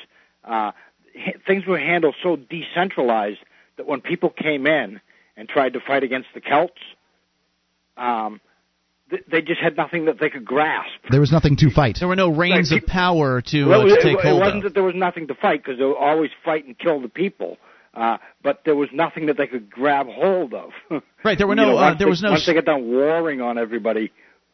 Uh, 0.44 0.72
ha- 1.16 1.38
things 1.46 1.66
were 1.66 1.78
handled 1.78 2.16
so 2.24 2.36
decentralized 2.36 3.40
that 3.78 3.86
when 3.86 4.02
people 4.02 4.30
came 4.30 4.66
in 4.66 5.00
and 5.38 5.48
tried 5.48 5.74
to 5.74 5.80
fight 5.80 6.04
against 6.04 6.30
the 6.34 6.42
Celts, 6.42 6.82
um, 7.98 8.42
they 9.30 9.42
just 9.42 9.60
had 9.62 9.76
nothing 9.78 10.06
that 10.06 10.20
they 10.20 10.30
could 10.30 10.46
grasp. 10.46 10.92
There 11.10 11.20
was 11.20 11.32
nothing 11.32 11.56
to 11.58 11.70
fight. 11.70 11.98
There 12.00 12.08
were 12.08 12.16
no 12.16 12.30
reins 12.30 12.72
right. 12.72 12.82
of 12.82 12.88
power 12.88 13.42
to, 13.42 13.66
well, 13.66 13.82
uh, 13.82 13.86
to 13.86 13.94
it, 13.94 14.02
take 14.02 14.18
it, 14.20 14.24
hold 14.24 14.38
It 14.38 14.40
wasn't 14.40 14.58
of. 14.58 14.64
that 14.64 14.74
there 14.74 14.84
was 14.84 14.96
nothing 14.96 15.28
to 15.28 15.36
fight 15.36 15.64
because 15.64 15.78
they 15.80 15.86
would 15.86 15.98
always 15.98 16.32
fight 16.46 16.66
and 16.66 16.78
kill 16.78 17.02
the 17.02 17.10
people. 17.10 17.58
Uh, 17.94 18.18
but 18.42 18.62
there 18.64 18.76
was 18.76 18.88
nothing 18.94 19.26
that 19.26 19.36
they 19.38 19.48
could 19.48 19.70
grab 19.70 20.08
hold 20.08 20.54
of. 20.54 20.70
right. 21.26 21.38
There 21.38 21.46
were 21.48 21.54
You 21.58 21.62
no. 21.62 21.72
know, 21.72 21.78
uh, 21.78 21.82
once 21.82 22.00
there 22.00 22.06
they, 22.06 22.10
was 22.10 22.22
no. 22.22 22.32
Once 22.32 22.46
they 22.46 22.54
get 22.54 22.66
done 22.66 22.90
warring 22.90 23.42
on 23.42 23.58
everybody, 23.58 24.12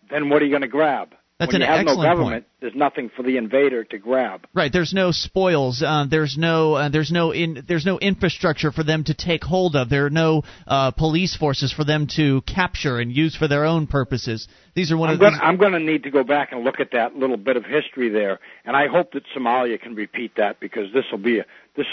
then 0.10 0.30
what 0.30 0.42
are 0.42 0.46
you 0.46 0.52
going 0.52 0.64
to 0.64 0.68
grab? 0.68 1.10
That's 1.40 1.54
when 1.54 1.62
an 1.62 1.68
you 1.68 1.74
have 1.74 1.86
no 1.86 1.92
excellent 1.92 2.10
government, 2.10 2.46
there's 2.62 2.76
nothing 2.76 3.12
for 3.16 3.22
the 3.22 3.38
invader 3.38 3.84
to 3.84 4.00
grab. 4.00 4.48
Right. 4.56 4.74
There's 4.74 4.92
no 4.92 5.12
spoils. 5.12 5.84
Uh, 5.86 6.06
there's 6.10 6.36
no. 6.36 6.74
Uh, 6.74 6.90
there's 6.90 7.12
no. 7.12 7.32
In, 7.32 7.64
there's 7.68 7.86
no 7.86 8.00
infrastructure 8.00 8.72
for 8.72 8.84
them 8.84 9.04
to 9.04 9.14
take 9.14 9.44
hold 9.44 9.76
of. 9.76 9.88
There 9.88 10.08
are 10.08 10.10
no 10.10 10.42
uh, 10.66 10.92
police 10.92 11.36
forces 11.36 11.72
for 11.72 11.84
them 11.84 12.08
to 12.16 12.42
capture 12.42 13.00
and 13.00 13.12
use 13.12 13.36
for 13.36 13.48
their 13.48 13.66
own 13.66 13.86
purposes. 13.86 14.48
These 14.74 14.92
are 14.92 14.98
one 14.98 15.10
I'm 15.10 15.16
of. 15.16 15.22
gonna, 15.22 15.32
these, 15.34 15.42
I'm 15.44 15.58
going 15.58 15.74
to 15.74 15.80
need 15.80 16.04
to 16.04 16.10
go 16.10 16.24
back 16.24 16.54
and 16.54 16.64
look 16.64 16.80
at 16.80 16.92
that 16.94 17.16
little 17.16 17.38
bit 17.38 17.56
of 17.56 17.66
history 17.66 18.10
there, 18.10 18.40
and 18.66 18.76
I 18.76 18.88
hope 18.88 19.12
that 19.12 19.24
Somalia 19.36 19.80
can 19.80 19.94
repeat 19.94 20.38
that 20.38 20.60
because 20.60 20.92
this 20.92 21.06
will 21.12 21.20
be 21.20 21.38
a 21.38 21.46
this 21.76 21.86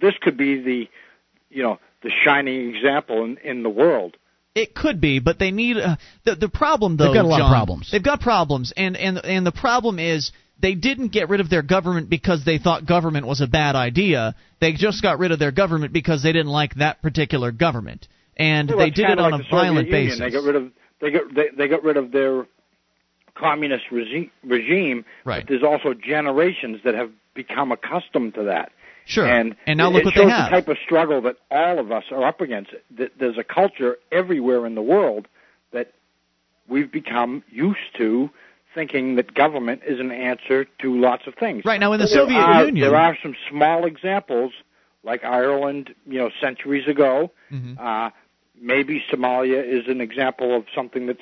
this 0.00 0.14
could 0.22 0.38
be 0.38 0.62
the 0.62 0.88
you 1.50 1.62
know 1.62 1.78
the 2.02 2.10
shining 2.24 2.74
example 2.74 3.24
in, 3.24 3.36
in 3.44 3.62
the 3.62 3.68
world. 3.68 4.16
It 4.56 4.74
could 4.74 5.02
be, 5.02 5.18
but 5.18 5.38
they 5.38 5.50
need 5.50 5.76
uh, 5.76 5.96
the 6.24 6.34
the 6.34 6.48
problem 6.48 6.96
though. 6.96 7.04
They've 7.04 7.14
got 7.14 7.26
a 7.26 7.28
lot 7.28 7.38
John, 7.40 7.52
of 7.52 7.54
problems. 7.54 7.90
They've 7.92 8.02
got 8.02 8.22
problems, 8.22 8.72
and 8.74 8.96
and 8.96 9.18
and 9.22 9.46
the 9.46 9.52
problem 9.52 9.98
is 9.98 10.32
they 10.58 10.74
didn't 10.74 11.08
get 11.08 11.28
rid 11.28 11.40
of 11.40 11.50
their 11.50 11.60
government 11.60 12.08
because 12.08 12.42
they 12.46 12.56
thought 12.56 12.86
government 12.86 13.26
was 13.26 13.42
a 13.42 13.46
bad 13.46 13.76
idea. 13.76 14.34
They 14.58 14.72
just 14.72 15.02
got 15.02 15.18
rid 15.18 15.30
of 15.30 15.38
their 15.38 15.52
government 15.52 15.92
because 15.92 16.22
they 16.22 16.32
didn't 16.32 16.50
like 16.50 16.76
that 16.76 17.02
particular 17.02 17.52
government, 17.52 18.08
and 18.34 18.70
Well, 18.70 18.78
they 18.78 18.88
did 18.88 19.10
it 19.10 19.18
on 19.18 19.32
like 19.32 19.42
a 19.42 19.50
violent 19.50 19.88
Union. 19.88 20.06
basis. 20.06 20.20
They 20.20 20.30
got 20.30 20.44
rid 20.44 20.56
of 20.56 20.72
they 21.02 21.10
got 21.10 21.34
they, 21.34 21.48
they 21.54 21.68
got 21.68 21.82
rid 21.84 21.98
of 21.98 22.10
their 22.10 22.46
communist 23.34 23.84
regi- 23.92 24.32
regime. 24.42 25.04
Right. 25.26 25.42
But 25.42 25.50
there's 25.50 25.62
also 25.62 25.92
generations 25.92 26.80
that 26.84 26.94
have 26.94 27.10
become 27.34 27.72
accustomed 27.72 28.32
to 28.34 28.44
that. 28.44 28.72
Sure. 29.06 29.26
And, 29.26 29.56
And 29.66 29.78
now 29.78 29.88
it, 29.88 29.92
look 29.92 30.02
it 30.02 30.04
what 30.06 30.14
they 30.14 30.20
shows 30.22 30.30
have. 30.32 30.50
the 30.50 30.56
type 30.56 30.68
of 30.68 30.76
struggle 30.84 31.20
that 31.22 31.36
all 31.50 31.78
of 31.78 31.90
us 31.92 32.04
are 32.10 32.26
up 32.26 32.40
against. 32.40 32.72
There's 32.90 33.38
a 33.38 33.44
culture 33.44 33.96
everywhere 34.12 34.66
in 34.66 34.74
the 34.74 34.82
world 34.82 35.28
that 35.72 35.92
we've 36.68 36.90
become 36.90 37.42
used 37.50 37.78
to 37.98 38.30
thinking 38.74 39.16
that 39.16 39.32
government 39.32 39.80
is 39.86 39.98
an 40.00 40.10
answer 40.12 40.66
to 40.82 41.00
lots 41.00 41.26
of 41.26 41.34
things. 41.36 41.64
Right 41.64 41.80
now 41.80 41.92
in 41.94 42.00
the 42.00 42.06
There 42.06 42.14
Soviet 42.18 42.36
are- 42.38 42.64
Union, 42.66 42.90
there 42.90 42.98
are 42.98 43.16
some 43.22 43.34
small 43.48 43.86
examples, 43.86 44.52
like 45.02 45.24
Ireland, 45.24 45.94
you 46.06 46.18
know, 46.18 46.30
centuries 46.40 46.86
ago. 46.86 47.30
Mhm. 47.50 47.78
Uh, 47.80 48.10
maybe 48.60 49.02
Somalia 49.12 49.62
is 49.62 49.88
an 49.88 50.00
example 50.00 50.56
of 50.56 50.64
something 50.74 51.06
that's 51.06 51.20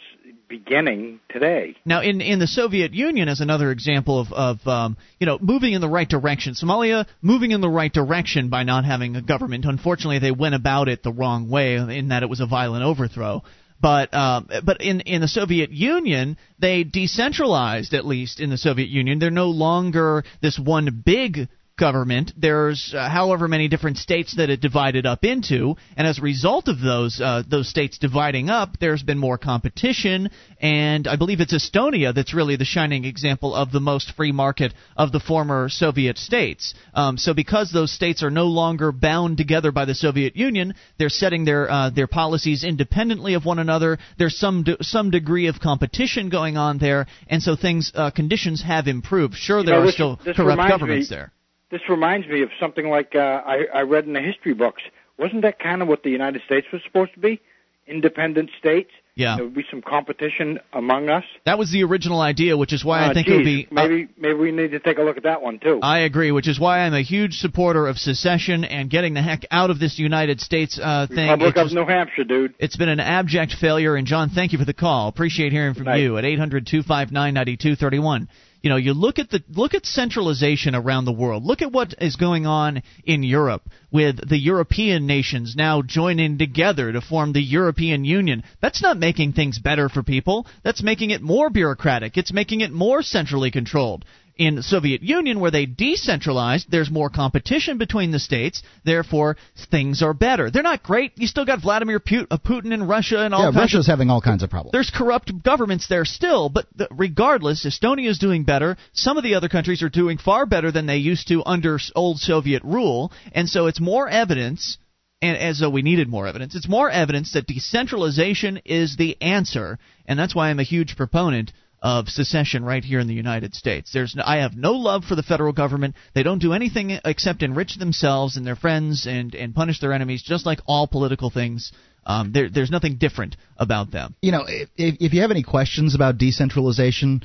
beginning 0.48 1.20
today. 1.28 1.76
Now, 1.84 2.02
in 2.02 2.20
in 2.20 2.38
the 2.38 2.46
Soviet 2.46 2.92
Union, 2.92 3.28
as 3.28 3.40
another 3.40 3.70
example 3.70 4.18
of 4.20 4.32
of 4.32 4.66
um, 4.66 4.96
you 5.18 5.26
know 5.26 5.38
moving 5.40 5.72
in 5.72 5.80
the 5.80 5.88
right 5.88 6.08
direction, 6.08 6.54
Somalia 6.54 7.06
moving 7.22 7.50
in 7.50 7.60
the 7.60 7.68
right 7.68 7.92
direction 7.92 8.48
by 8.48 8.62
not 8.62 8.84
having 8.84 9.16
a 9.16 9.22
government. 9.22 9.64
Unfortunately, 9.64 10.18
they 10.18 10.32
went 10.32 10.54
about 10.54 10.88
it 10.88 11.02
the 11.02 11.12
wrong 11.12 11.48
way 11.48 11.76
in 11.76 12.08
that 12.08 12.22
it 12.22 12.28
was 12.28 12.40
a 12.40 12.46
violent 12.46 12.84
overthrow. 12.84 13.42
But 13.80 14.14
um, 14.14 14.48
but 14.64 14.80
in 14.80 15.00
in 15.00 15.20
the 15.20 15.28
Soviet 15.28 15.70
Union, 15.70 16.36
they 16.58 16.84
decentralized 16.84 17.92
at 17.94 18.06
least 18.06 18.40
in 18.40 18.50
the 18.50 18.58
Soviet 18.58 18.88
Union. 18.88 19.18
They're 19.18 19.30
no 19.30 19.50
longer 19.50 20.24
this 20.40 20.58
one 20.58 21.02
big 21.04 21.48
government. 21.76 22.32
There's 22.36 22.94
uh, 22.96 23.08
however 23.08 23.48
many 23.48 23.68
different 23.68 23.96
states 23.98 24.36
that 24.36 24.50
it 24.50 24.60
divided 24.60 25.06
up 25.06 25.24
into, 25.24 25.76
and 25.96 26.06
as 26.06 26.18
a 26.18 26.22
result 26.22 26.68
of 26.68 26.80
those 26.80 27.20
uh, 27.20 27.42
those 27.48 27.68
states 27.68 27.98
dividing 27.98 28.48
up, 28.50 28.78
there's 28.80 29.02
been 29.02 29.18
more 29.18 29.38
competition. 29.38 30.30
And 30.60 31.06
I 31.08 31.16
believe 31.16 31.40
it's 31.40 31.52
Estonia 31.54 32.14
that's 32.14 32.32
really 32.34 32.56
the 32.56 32.64
shining 32.64 33.04
example 33.04 33.54
of 33.54 33.72
the 33.72 33.80
most 33.80 34.12
free 34.16 34.32
market 34.32 34.72
of 34.96 35.12
the 35.12 35.20
former 35.20 35.68
Soviet 35.68 36.16
states. 36.18 36.74
Um, 36.94 37.18
so 37.18 37.34
because 37.34 37.70
those 37.72 37.92
states 37.92 38.22
are 38.22 38.30
no 38.30 38.46
longer 38.46 38.92
bound 38.92 39.36
together 39.36 39.72
by 39.72 39.84
the 39.84 39.94
Soviet 39.94 40.36
Union, 40.36 40.74
they're 40.98 41.08
setting 41.08 41.44
their 41.44 41.70
uh, 41.70 41.90
their 41.90 42.06
policies 42.06 42.64
independently 42.64 43.34
of 43.34 43.44
one 43.44 43.58
another. 43.58 43.98
There's 44.18 44.38
some 44.38 44.62
de- 44.62 44.82
some 44.82 45.10
degree 45.10 45.48
of 45.48 45.58
competition 45.60 46.28
going 46.28 46.56
on 46.56 46.78
there, 46.78 47.06
and 47.28 47.42
so 47.42 47.56
things 47.56 47.90
uh, 47.94 48.10
conditions 48.10 48.62
have 48.62 48.86
improved. 48.86 49.34
Sure, 49.34 49.58
You 49.58 49.66
there 49.66 49.74
know, 49.76 49.82
are 49.82 49.86
this- 49.86 49.94
still 49.94 50.20
this 50.24 50.36
corrupt 50.36 50.68
governments 50.68 51.10
me- 51.10 51.16
there. 51.16 51.32
This 51.74 51.88
reminds 51.88 52.28
me 52.28 52.42
of 52.42 52.50
something 52.60 52.88
like 52.88 53.16
uh, 53.16 53.42
I, 53.44 53.64
I 53.74 53.80
read 53.80 54.04
in 54.06 54.12
the 54.12 54.20
history 54.20 54.54
books. 54.54 54.80
Wasn't 55.18 55.42
that 55.42 55.58
kind 55.58 55.82
of 55.82 55.88
what 55.88 56.04
the 56.04 56.10
United 56.10 56.42
States 56.46 56.68
was 56.72 56.80
supposed 56.86 57.12
to 57.14 57.18
be? 57.18 57.40
Independent 57.88 58.50
states. 58.60 58.90
Yeah. 59.16 59.34
There 59.34 59.44
would 59.46 59.56
be 59.56 59.64
some 59.72 59.82
competition 59.82 60.60
among 60.72 61.08
us. 61.08 61.24
That 61.46 61.58
was 61.58 61.72
the 61.72 61.82
original 61.82 62.20
idea, 62.20 62.56
which 62.56 62.72
is 62.72 62.84
why 62.84 63.00
I 63.00 63.08
Uh, 63.08 63.14
think 63.14 63.26
it 63.26 63.34
would 63.34 63.44
geez, 63.44 63.66
be. 63.66 63.76
uh, 63.76 63.82
maybe 63.88 64.08
maybe 64.16 64.34
we 64.34 64.52
need 64.52 64.70
to 64.70 64.78
take 64.78 64.98
a 64.98 65.02
look 65.02 65.16
at 65.16 65.24
that 65.24 65.42
one 65.42 65.58
too. 65.58 65.80
I 65.82 66.00
agree, 66.10 66.30
which 66.30 66.46
is 66.46 66.60
why 66.60 66.78
I'm 66.80 66.94
a 66.94 67.02
huge 67.02 67.34
supporter 67.38 67.88
of 67.88 67.98
secession 67.98 68.64
and 68.64 68.88
getting 68.88 69.14
the 69.14 69.22
heck 69.22 69.44
out 69.50 69.70
of 69.70 69.80
this 69.80 69.98
United 69.98 70.40
States 70.40 70.78
uh, 70.80 71.08
thing. 71.08 71.28
Republic 71.28 71.56
of 71.56 71.72
New 71.72 71.86
Hampshire, 71.86 72.22
dude. 72.24 72.54
It's 72.60 72.76
been 72.76 72.88
an 72.88 73.00
abject 73.00 73.54
failure, 73.60 73.96
and 73.96 74.06
John, 74.06 74.30
thank 74.30 74.52
you 74.52 74.58
for 74.60 74.64
the 74.64 74.74
call. 74.74 75.08
Appreciate 75.08 75.50
hearing 75.50 75.74
from 75.74 75.88
you 75.98 76.18
at 76.18 76.24
800-259-9231. 76.24 78.28
You 78.64 78.70
know, 78.70 78.76
you 78.76 78.94
look 78.94 79.18
at 79.18 79.28
the 79.28 79.44
look 79.50 79.74
at 79.74 79.84
centralization 79.84 80.74
around 80.74 81.04
the 81.04 81.12
world. 81.12 81.44
Look 81.44 81.60
at 81.60 81.70
what 81.70 81.92
is 82.00 82.16
going 82.16 82.46
on 82.46 82.82
in 83.04 83.22
Europe 83.22 83.68
with 83.92 84.26
the 84.26 84.38
European 84.38 85.06
nations 85.06 85.54
now 85.54 85.82
joining 85.82 86.38
together 86.38 86.90
to 86.90 87.02
form 87.02 87.34
the 87.34 87.42
European 87.42 88.06
Union. 88.06 88.42
That's 88.62 88.80
not 88.80 88.96
making 88.96 89.34
things 89.34 89.58
better 89.58 89.90
for 89.90 90.02
people. 90.02 90.46
That's 90.62 90.82
making 90.82 91.10
it 91.10 91.20
more 91.20 91.50
bureaucratic. 91.50 92.16
It's 92.16 92.32
making 92.32 92.62
it 92.62 92.72
more 92.72 93.02
centrally 93.02 93.50
controlled 93.50 94.06
in 94.36 94.56
the 94.56 94.62
Soviet 94.62 95.02
Union, 95.02 95.38
where 95.38 95.50
they 95.50 95.66
decentralized, 95.66 96.70
there's 96.70 96.90
more 96.90 97.08
competition 97.08 97.78
between 97.78 98.10
the 98.10 98.18
states. 98.18 98.62
Therefore, 98.84 99.36
things 99.70 100.02
are 100.02 100.14
better. 100.14 100.50
They're 100.50 100.62
not 100.62 100.82
great. 100.82 101.12
You 101.16 101.26
still 101.26 101.44
got 101.44 101.62
Vladimir 101.62 101.96
uh, 101.96 102.38
Putin 102.38 102.72
in 102.72 102.86
Russia 102.86 103.24
and 103.24 103.32
all 103.32 103.52
yeah, 103.52 103.58
Russia's 103.58 103.86
of. 103.86 103.92
having 103.92 104.10
all 104.10 104.20
kinds 104.20 104.42
of 104.42 104.50
problems. 104.50 104.72
There's 104.72 104.90
corrupt 104.90 105.32
governments 105.42 105.86
there 105.88 106.04
still, 106.04 106.48
but 106.48 106.66
the, 106.74 106.88
regardless, 106.90 107.64
Estonia 107.64 108.08
is 108.08 108.18
doing 108.18 108.44
better. 108.44 108.76
Some 108.92 109.16
of 109.16 109.22
the 109.22 109.34
other 109.34 109.48
countries 109.48 109.82
are 109.82 109.88
doing 109.88 110.18
far 110.18 110.46
better 110.46 110.72
than 110.72 110.86
they 110.86 110.96
used 110.96 111.28
to 111.28 111.44
under 111.46 111.78
old 111.94 112.18
Soviet 112.18 112.62
rule, 112.64 113.12
and 113.32 113.48
so 113.48 113.66
it's 113.66 113.80
more 113.80 114.08
evidence 114.08 114.78
and 115.22 115.38
as 115.38 115.58
though 115.58 115.70
we 115.70 115.80
needed 115.80 116.08
more 116.08 116.26
evidence. 116.26 116.54
It's 116.54 116.68
more 116.68 116.90
evidence 116.90 117.32
that 117.32 117.46
decentralization 117.46 118.60
is 118.66 118.96
the 118.96 119.16
answer, 119.22 119.78
and 120.06 120.18
that's 120.18 120.34
why 120.34 120.50
I'm 120.50 120.60
a 120.60 120.64
huge 120.64 120.96
proponent 120.96 121.52
of 121.84 122.08
secession 122.08 122.64
right 122.64 122.82
here 122.82 122.98
in 122.98 123.06
the 123.06 123.14
United 123.14 123.54
States. 123.54 123.92
There's 123.92 124.16
no, 124.16 124.22
I 124.24 124.38
have 124.38 124.56
no 124.56 124.72
love 124.72 125.04
for 125.04 125.16
the 125.16 125.22
federal 125.22 125.52
government. 125.52 125.96
They 126.14 126.22
don't 126.22 126.38
do 126.38 126.54
anything 126.54 126.98
except 127.04 127.42
enrich 127.42 127.76
themselves 127.76 128.38
and 128.38 128.46
their 128.46 128.56
friends 128.56 129.06
and 129.06 129.34
and 129.34 129.54
punish 129.54 129.80
their 129.80 129.92
enemies, 129.92 130.22
just 130.22 130.46
like 130.46 130.60
all 130.66 130.86
political 130.86 131.28
things. 131.28 131.72
Um, 132.06 132.32
there, 132.32 132.48
there's 132.48 132.70
nothing 132.70 132.96
different 132.96 133.36
about 133.58 133.90
them. 133.90 134.14
You 134.22 134.32
know, 134.32 134.44
if, 134.46 134.68
if 134.76 135.12
you 135.12 135.20
have 135.20 135.30
any 135.30 135.42
questions 135.42 135.94
about 135.94 136.16
decentralization, 136.16 137.22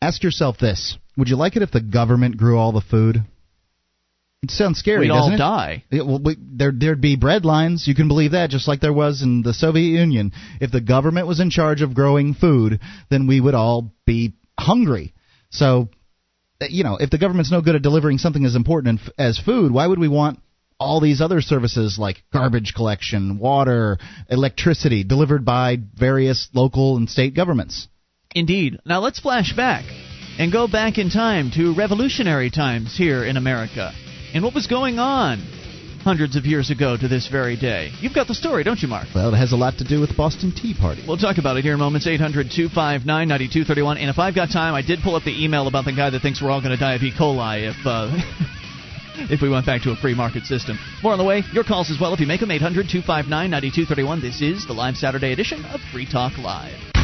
ask 0.00 0.22
yourself 0.22 0.56
this: 0.58 0.96
Would 1.18 1.28
you 1.28 1.36
like 1.36 1.56
it 1.56 1.62
if 1.62 1.70
the 1.70 1.82
government 1.82 2.38
grew 2.38 2.58
all 2.58 2.72
the 2.72 2.80
food? 2.80 3.22
It 4.42 4.50
sounds 4.50 4.78
scary, 4.78 5.00
We'd 5.00 5.08
doesn't 5.08 5.32
all 5.32 5.34
it? 5.34 5.38
die. 5.38 5.84
Yeah, 5.90 6.02
well, 6.02 6.18
we, 6.18 6.36
there 6.40 6.72
there'd 6.74 7.00
be 7.00 7.16
bread 7.16 7.44
lines. 7.44 7.86
You 7.86 7.94
can 7.94 8.08
believe 8.08 8.32
that, 8.32 8.48
just 8.48 8.66
like 8.66 8.80
there 8.80 8.92
was 8.92 9.20
in 9.20 9.42
the 9.42 9.52
Soviet 9.52 9.90
Union. 9.90 10.32
If 10.62 10.72
the 10.72 10.80
government 10.80 11.26
was 11.26 11.40
in 11.40 11.50
charge 11.50 11.82
of 11.82 11.92
growing 11.92 12.32
food, 12.32 12.80
then 13.10 13.26
we 13.26 13.38
would 13.38 13.54
all 13.54 13.92
be 14.06 14.32
hungry. 14.58 15.12
So, 15.50 15.90
uh, 16.60 16.66
you 16.70 16.84
know, 16.84 16.96
if 16.98 17.10
the 17.10 17.18
government's 17.18 17.50
no 17.50 17.60
good 17.60 17.74
at 17.74 17.82
delivering 17.82 18.16
something 18.16 18.46
as 18.46 18.56
important 18.56 19.00
as 19.18 19.38
food, 19.38 19.72
why 19.72 19.86
would 19.86 19.98
we 19.98 20.08
want 20.08 20.40
all 20.78 21.00
these 21.00 21.20
other 21.20 21.42
services 21.42 21.98
like 21.98 22.22
garbage 22.32 22.72
collection, 22.74 23.38
water, 23.38 23.98
electricity 24.30 25.04
delivered 25.04 25.44
by 25.44 25.76
various 25.94 26.48
local 26.54 26.96
and 26.96 27.10
state 27.10 27.34
governments? 27.34 27.88
Indeed. 28.34 28.78
Now 28.86 29.00
let's 29.00 29.20
flash 29.20 29.54
back 29.54 29.84
and 30.38 30.50
go 30.50 30.66
back 30.66 30.96
in 30.96 31.10
time 31.10 31.50
to 31.56 31.74
revolutionary 31.74 32.48
times 32.48 32.96
here 32.96 33.22
in 33.22 33.36
America 33.36 33.92
and 34.34 34.44
what 34.44 34.54
was 34.54 34.66
going 34.66 34.98
on 34.98 35.38
hundreds 36.02 36.36
of 36.36 36.46
years 36.46 36.70
ago 36.70 36.96
to 36.96 37.08
this 37.08 37.28
very 37.28 37.56
day. 37.56 37.90
You've 38.00 38.14
got 38.14 38.26
the 38.26 38.34
story, 38.34 38.64
don't 38.64 38.80
you, 38.80 38.88
Mark? 38.88 39.08
Well, 39.14 39.34
it 39.34 39.36
has 39.36 39.52
a 39.52 39.56
lot 39.56 39.78
to 39.78 39.84
do 39.84 40.00
with 40.00 40.10
the 40.10 40.16
Boston 40.16 40.52
Tea 40.54 40.74
Party. 40.74 41.04
We'll 41.06 41.18
talk 41.18 41.38
about 41.38 41.56
it 41.58 41.62
here 41.62 41.74
in 41.74 41.78
moments. 41.78 42.06
800 42.06 42.50
259 42.50 43.04
9231. 43.04 43.98
And 43.98 44.08
if 44.08 44.18
I've 44.18 44.34
got 44.34 44.50
time, 44.50 44.74
I 44.74 44.82
did 44.82 45.00
pull 45.00 45.14
up 45.14 45.24
the 45.24 45.44
email 45.44 45.66
about 45.68 45.84
the 45.84 45.92
guy 45.92 46.10
that 46.10 46.20
thinks 46.20 46.40
we're 46.40 46.50
all 46.50 46.60
going 46.62 46.72
to 46.72 46.80
die 46.80 46.94
of 46.94 47.02
E. 47.02 47.12
coli 47.12 47.68
if. 47.68 47.76
Uh, 47.84 48.16
If 49.28 49.42
we 49.42 49.50
went 49.50 49.66
back 49.66 49.82
to 49.82 49.90
a 49.90 49.96
free 49.96 50.14
market 50.14 50.44
system. 50.44 50.78
More 51.02 51.12
on 51.12 51.18
the 51.18 51.24
way. 51.24 51.42
Your 51.52 51.64
calls 51.64 51.90
as 51.90 52.00
well. 52.00 52.14
If 52.14 52.20
you 52.20 52.26
make 52.26 52.40
them, 52.40 52.50
800 52.50 52.88
259 52.88 53.50
9231. 53.50 54.20
This 54.22 54.40
is 54.40 54.66
the 54.66 54.72
live 54.72 54.96
Saturday 54.96 55.32
edition 55.32 55.62
of 55.66 55.80
Free 55.92 56.06
Talk 56.06 56.38
Live. 56.38 56.99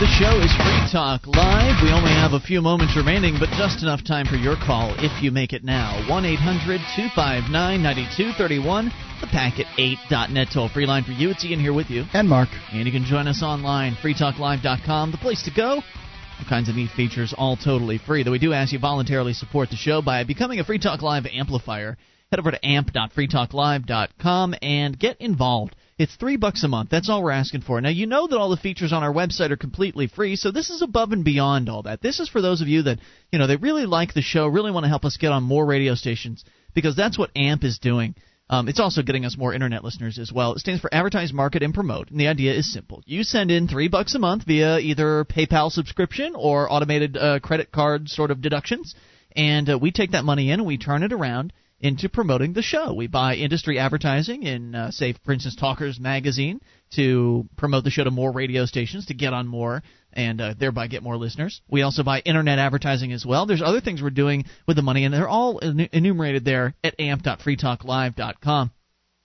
The 0.00 0.06
show 0.06 0.40
is 0.40 0.50
Free 0.56 0.88
Talk 0.90 1.26
Live. 1.26 1.82
We 1.82 1.92
only 1.92 2.12
have 2.12 2.32
a 2.32 2.40
few 2.40 2.62
moments 2.62 2.96
remaining, 2.96 3.36
but 3.38 3.50
just 3.58 3.82
enough 3.82 4.02
time 4.02 4.24
for 4.24 4.36
your 4.36 4.56
call 4.56 4.94
if 4.96 5.22
you 5.22 5.30
make 5.30 5.52
it 5.52 5.62
now. 5.62 6.08
1 6.08 6.24
800 6.24 6.80
259 6.96 7.52
9231, 7.52 8.92
the 9.20 9.26
packet8.net 9.26 10.48
toll 10.54 10.70
free 10.70 10.86
line 10.86 11.04
for 11.04 11.12
you. 11.12 11.28
It's 11.28 11.44
Ian 11.44 11.60
here 11.60 11.74
with 11.74 11.90
you. 11.90 12.06
And 12.14 12.26
Mark. 12.30 12.48
And 12.72 12.86
you 12.86 12.92
can 12.92 13.04
join 13.04 13.28
us 13.28 13.42
online, 13.42 13.94
freetalklive.com, 13.96 15.10
the 15.10 15.18
place 15.18 15.42
to 15.42 15.50
go. 15.50 15.82
All 15.82 16.48
kinds 16.48 16.70
of 16.70 16.76
neat 16.76 16.92
features, 16.92 17.34
all 17.36 17.58
totally 17.58 17.98
free. 17.98 18.22
Though 18.22 18.32
we 18.32 18.38
do 18.38 18.54
ask 18.54 18.72
you 18.72 18.78
voluntarily 18.78 19.34
support 19.34 19.68
the 19.68 19.76
show 19.76 20.00
by 20.00 20.24
becoming 20.24 20.60
a 20.60 20.64
Free 20.64 20.78
Talk 20.78 21.02
Live 21.02 21.26
amplifier. 21.26 21.98
Head 22.30 22.40
over 22.40 22.52
to 22.52 22.66
amp.freetalklive.com 22.66 24.54
and 24.62 24.98
get 24.98 25.20
involved. 25.20 25.76
It's 26.00 26.16
three 26.16 26.38
bucks 26.38 26.64
a 26.64 26.68
month. 26.68 26.88
That's 26.88 27.10
all 27.10 27.22
we're 27.22 27.30
asking 27.30 27.60
for. 27.60 27.78
Now 27.78 27.90
you 27.90 28.06
know 28.06 28.26
that 28.26 28.38
all 28.38 28.48
the 28.48 28.56
features 28.56 28.90
on 28.90 29.02
our 29.02 29.12
website 29.12 29.50
are 29.50 29.58
completely 29.58 30.06
free, 30.06 30.34
so 30.34 30.50
this 30.50 30.70
is 30.70 30.80
above 30.80 31.12
and 31.12 31.22
beyond 31.22 31.68
all 31.68 31.82
that. 31.82 32.00
This 32.00 32.20
is 32.20 32.28
for 32.30 32.40
those 32.40 32.62
of 32.62 32.68
you 32.68 32.84
that 32.84 33.00
you 33.30 33.38
know 33.38 33.46
they 33.46 33.56
really 33.56 33.84
like 33.84 34.14
the 34.14 34.22
show, 34.22 34.46
really 34.46 34.70
want 34.70 34.84
to 34.84 34.88
help 34.88 35.04
us 35.04 35.18
get 35.18 35.30
on 35.30 35.42
more 35.42 35.66
radio 35.66 35.94
stations 35.94 36.42
because 36.72 36.96
that's 36.96 37.18
what 37.18 37.36
AMP 37.36 37.64
is 37.64 37.78
doing. 37.78 38.14
Um, 38.48 38.66
it's 38.66 38.80
also 38.80 39.02
getting 39.02 39.26
us 39.26 39.36
more 39.36 39.52
internet 39.52 39.84
listeners 39.84 40.18
as 40.18 40.32
well. 40.32 40.54
It 40.54 40.60
stands 40.60 40.80
for 40.80 40.88
Advertise, 40.90 41.34
Market, 41.34 41.62
and 41.62 41.74
Promote. 41.74 42.10
And 42.10 42.18
the 42.18 42.28
idea 42.28 42.54
is 42.54 42.72
simple. 42.72 43.02
You 43.04 43.22
send 43.22 43.50
in 43.50 43.68
three 43.68 43.88
bucks 43.88 44.14
a 44.14 44.18
month 44.18 44.44
via 44.46 44.78
either 44.78 45.26
PayPal 45.26 45.70
subscription 45.70 46.34
or 46.34 46.72
automated 46.72 47.18
uh, 47.18 47.40
credit 47.40 47.72
card 47.72 48.08
sort 48.08 48.30
of 48.30 48.40
deductions, 48.40 48.94
and 49.36 49.68
uh, 49.68 49.78
we 49.78 49.92
take 49.92 50.12
that 50.12 50.24
money 50.24 50.50
in 50.50 50.60
and 50.60 50.66
we 50.66 50.78
turn 50.78 51.02
it 51.02 51.12
around 51.12 51.52
into 51.80 52.08
promoting 52.08 52.52
the 52.52 52.62
show. 52.62 52.92
We 52.92 53.06
buy 53.06 53.36
industry 53.36 53.78
advertising 53.78 54.42
in, 54.42 54.74
uh, 54.74 54.90
say, 54.90 55.14
for 55.24 55.32
instance, 55.32 55.56
Talkers 55.56 55.98
Magazine 55.98 56.60
to 56.96 57.48
promote 57.56 57.84
the 57.84 57.90
show 57.90 58.04
to 58.04 58.10
more 58.10 58.32
radio 58.32 58.66
stations 58.66 59.06
to 59.06 59.14
get 59.14 59.32
on 59.32 59.46
more 59.46 59.82
and 60.12 60.40
uh, 60.40 60.54
thereby 60.58 60.88
get 60.88 61.02
more 61.02 61.16
listeners. 61.16 61.62
We 61.68 61.82
also 61.82 62.02
buy 62.02 62.20
internet 62.20 62.58
advertising 62.58 63.12
as 63.12 63.24
well. 63.24 63.46
There's 63.46 63.62
other 63.62 63.80
things 63.80 64.02
we're 64.02 64.10
doing 64.10 64.44
with 64.66 64.76
the 64.76 64.82
money, 64.82 65.04
and 65.04 65.14
they're 65.14 65.28
all 65.28 65.58
enumerated 65.58 66.44
there 66.44 66.74
at 66.82 66.98
amp.freetalklive.com, 66.98 68.70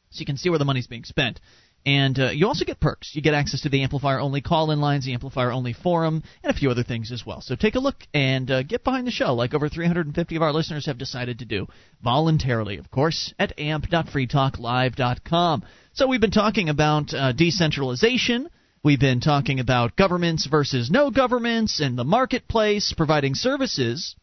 so 0.10 0.20
you 0.20 0.26
can 0.26 0.38
see 0.38 0.50
where 0.50 0.60
the 0.60 0.66
money's 0.66 0.88
being 0.88 1.04
spent. 1.04 1.40
And 1.86 2.20
uh, 2.20 2.32
you 2.32 2.48
also 2.48 2.66
get 2.66 2.80
perks. 2.80 3.12
You 3.14 3.22
get 3.22 3.36
access 3.36 3.62
to 3.62 3.70
the 3.70 3.84
Amplifier 3.84 4.20
only 4.20 4.42
call 4.42 4.72
in 4.72 4.82
lines, 4.82 5.06
the 5.06 5.14
Amplifier 5.14 5.52
only 5.52 5.74
forum, 5.74 6.24
and 6.44 6.52
a 6.52 6.58
few 6.58 6.72
other 6.72 6.82
things 6.82 7.12
as 7.12 7.24
well. 7.24 7.42
So 7.42 7.56
take 7.56 7.76
a 7.76 7.80
look 7.80 7.98
and 8.12 8.50
uh, 8.50 8.64
get 8.64 8.84
behind 8.84 9.06
the 9.06 9.12
show, 9.12 9.36
like 9.36 9.54
over 9.54 9.70
350 9.70 10.36
of 10.36 10.42
our 10.42 10.52
listeners 10.52 10.88
have 10.88 10.98
decided 10.98 11.38
to 11.40 11.46
do, 11.46 11.68
voluntarily, 12.04 12.78
of 12.78 12.90
course, 12.90 13.36
at 13.38 13.54
amp.freetalklive.com. 13.60 15.64
So 15.94 16.08
we've 16.08 16.22
been 16.22 16.32
talking 16.32 16.70
about 16.70 17.14
uh, 17.14 17.34
decentralization. 17.34 18.50
We've 18.84 19.00
been 19.00 19.20
talking 19.20 19.60
about 19.60 19.96
governments 19.96 20.48
versus 20.48 20.90
no 20.90 21.12
governments 21.12 21.80
and 21.80 21.96
the 21.98 22.04
marketplace 22.04 22.96
providing 22.98 23.36
services. 23.36 24.16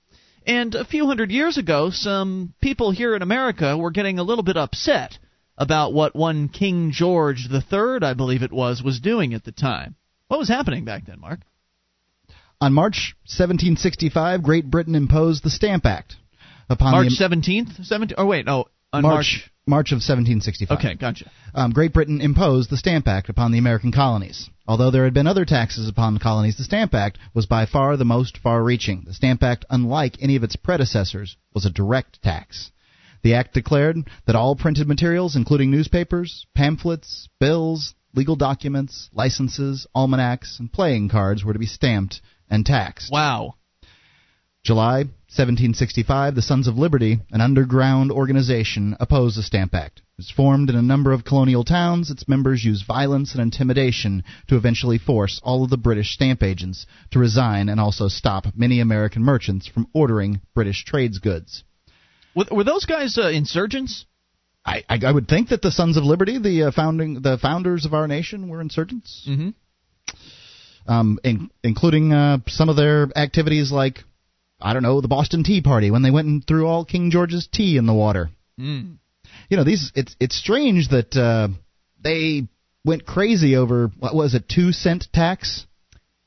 And 0.44 0.74
a 0.74 0.84
few 0.84 1.06
hundred 1.06 1.30
years 1.30 1.58
ago, 1.58 1.90
some 1.90 2.54
people 2.60 2.90
here 2.90 3.14
in 3.14 3.22
America 3.22 3.78
were 3.78 3.92
getting 3.92 4.18
a 4.18 4.24
little 4.24 4.42
bit 4.42 4.56
upset 4.56 5.16
about 5.56 5.92
what 5.92 6.16
one 6.16 6.48
King 6.48 6.90
George 6.92 7.48
III, 7.50 7.98
I 8.02 8.14
believe 8.14 8.42
it 8.42 8.52
was, 8.52 8.82
was 8.82 9.00
doing 9.00 9.34
at 9.34 9.44
the 9.44 9.52
time. 9.52 9.96
What 10.28 10.38
was 10.38 10.48
happening 10.48 10.84
back 10.84 11.06
then, 11.06 11.20
Mark? 11.20 11.40
On 12.60 12.72
March 12.72 13.14
1765, 13.24 14.42
Great 14.42 14.70
Britain 14.70 14.94
imposed 14.94 15.42
the 15.42 15.50
Stamp 15.50 15.84
Act 15.84 16.16
upon 16.70 16.92
March 16.92 17.08
the 17.18 17.24
17th, 17.24 17.84
17. 17.84 18.14
Oh 18.16 18.26
wait, 18.26 18.46
no, 18.46 18.66
on 18.92 19.02
March 19.02 19.14
March. 19.14 19.50
March 19.64 19.92
of 19.92 19.96
1765. 19.96 20.78
Okay, 20.78 20.94
gotcha. 20.94 21.30
Um, 21.54 21.72
Great 21.72 21.92
Britain 21.92 22.20
imposed 22.20 22.70
the 22.70 22.76
Stamp 22.76 23.06
Act 23.06 23.28
upon 23.28 23.52
the 23.52 23.58
American 23.58 23.92
colonies. 23.92 24.50
Although 24.66 24.90
there 24.90 25.04
had 25.04 25.14
been 25.14 25.26
other 25.26 25.44
taxes 25.44 25.88
upon 25.88 26.14
the 26.14 26.20
colonies, 26.20 26.56
the 26.56 26.64
Stamp 26.64 26.94
Act 26.94 27.18
was 27.34 27.46
by 27.46 27.66
far 27.66 27.96
the 27.96 28.04
most 28.04 28.38
far 28.38 28.62
reaching. 28.62 29.02
The 29.06 29.14
Stamp 29.14 29.42
Act, 29.42 29.64
unlike 29.70 30.16
any 30.20 30.34
of 30.36 30.42
its 30.42 30.56
predecessors, 30.56 31.36
was 31.52 31.64
a 31.64 31.70
direct 31.70 32.22
tax. 32.22 32.72
The 33.22 33.34
act 33.34 33.54
declared 33.54 33.98
that 34.26 34.36
all 34.36 34.56
printed 34.56 34.88
materials, 34.88 35.36
including 35.36 35.70
newspapers, 35.70 36.46
pamphlets, 36.54 37.28
bills, 37.38 37.94
legal 38.14 38.36
documents, 38.36 39.08
licenses, 39.12 39.86
almanacs, 39.94 40.58
and 40.58 40.72
playing 40.72 41.08
cards, 41.08 41.44
were 41.44 41.52
to 41.52 41.58
be 41.58 41.66
stamped 41.66 42.20
and 42.50 42.66
taxed. 42.66 43.12
Wow. 43.12 43.54
July 44.64 44.98
1765, 45.34 46.34
the 46.34 46.42
Sons 46.42 46.68
of 46.68 46.76
Liberty, 46.76 47.18
an 47.30 47.40
underground 47.40 48.12
organization, 48.12 48.96
opposed 49.00 49.36
the 49.36 49.42
Stamp 49.42 49.74
Act. 49.74 49.98
It 49.98 50.04
was 50.18 50.30
formed 50.30 50.70
in 50.70 50.76
a 50.76 50.82
number 50.82 51.10
of 51.12 51.24
colonial 51.24 51.64
towns. 51.64 52.10
Its 52.10 52.28
members 52.28 52.64
used 52.64 52.86
violence 52.86 53.32
and 53.32 53.42
intimidation 53.42 54.22
to 54.48 54.56
eventually 54.56 54.98
force 54.98 55.40
all 55.42 55.64
of 55.64 55.70
the 55.70 55.76
British 55.76 56.12
stamp 56.12 56.42
agents 56.42 56.86
to 57.10 57.18
resign 57.18 57.68
and 57.68 57.80
also 57.80 58.06
stop 58.08 58.46
many 58.54 58.78
American 58.78 59.24
merchants 59.24 59.66
from 59.66 59.88
ordering 59.92 60.40
British 60.54 60.84
trades 60.84 61.18
goods. 61.18 61.64
Were, 62.34 62.46
were 62.50 62.64
those 62.64 62.84
guys 62.84 63.18
uh, 63.18 63.28
insurgents? 63.28 64.06
I, 64.64 64.84
I, 64.88 64.98
I 65.06 65.12
would 65.12 65.28
think 65.28 65.48
that 65.48 65.60
the 65.60 65.72
Sons 65.72 65.96
of 65.96 66.04
Liberty, 66.04 66.38
the 66.38 66.64
uh, 66.64 66.70
founding, 66.70 67.20
the 67.20 67.36
founders 67.38 67.84
of 67.84 67.94
our 67.94 68.06
nation, 68.06 68.48
were 68.48 68.60
insurgents, 68.60 69.26
Mm-hmm. 69.28 69.50
um, 70.90 71.18
in, 71.24 71.50
including 71.64 72.12
uh, 72.12 72.38
some 72.46 72.68
of 72.68 72.76
their 72.76 73.08
activities, 73.16 73.72
like 73.72 73.98
I 74.60 74.72
don't 74.72 74.84
know, 74.84 75.00
the 75.00 75.08
Boston 75.08 75.42
Tea 75.42 75.60
Party 75.60 75.90
when 75.90 76.02
they 76.02 76.10
went 76.12 76.28
and 76.28 76.46
threw 76.46 76.66
all 76.66 76.84
King 76.84 77.10
George's 77.10 77.48
tea 77.52 77.76
in 77.76 77.86
the 77.86 77.94
water. 77.94 78.30
Mm. 78.58 78.98
You 79.48 79.56
know, 79.56 79.64
these 79.64 79.90
it's 79.96 80.14
it's 80.20 80.36
strange 80.36 80.88
that 80.88 81.16
uh, 81.16 81.48
they 82.02 82.46
went 82.84 83.04
crazy 83.04 83.56
over 83.56 83.90
what 83.98 84.14
was 84.14 84.34
it, 84.34 84.48
two 84.48 84.72
cent 84.72 85.08
tax. 85.12 85.66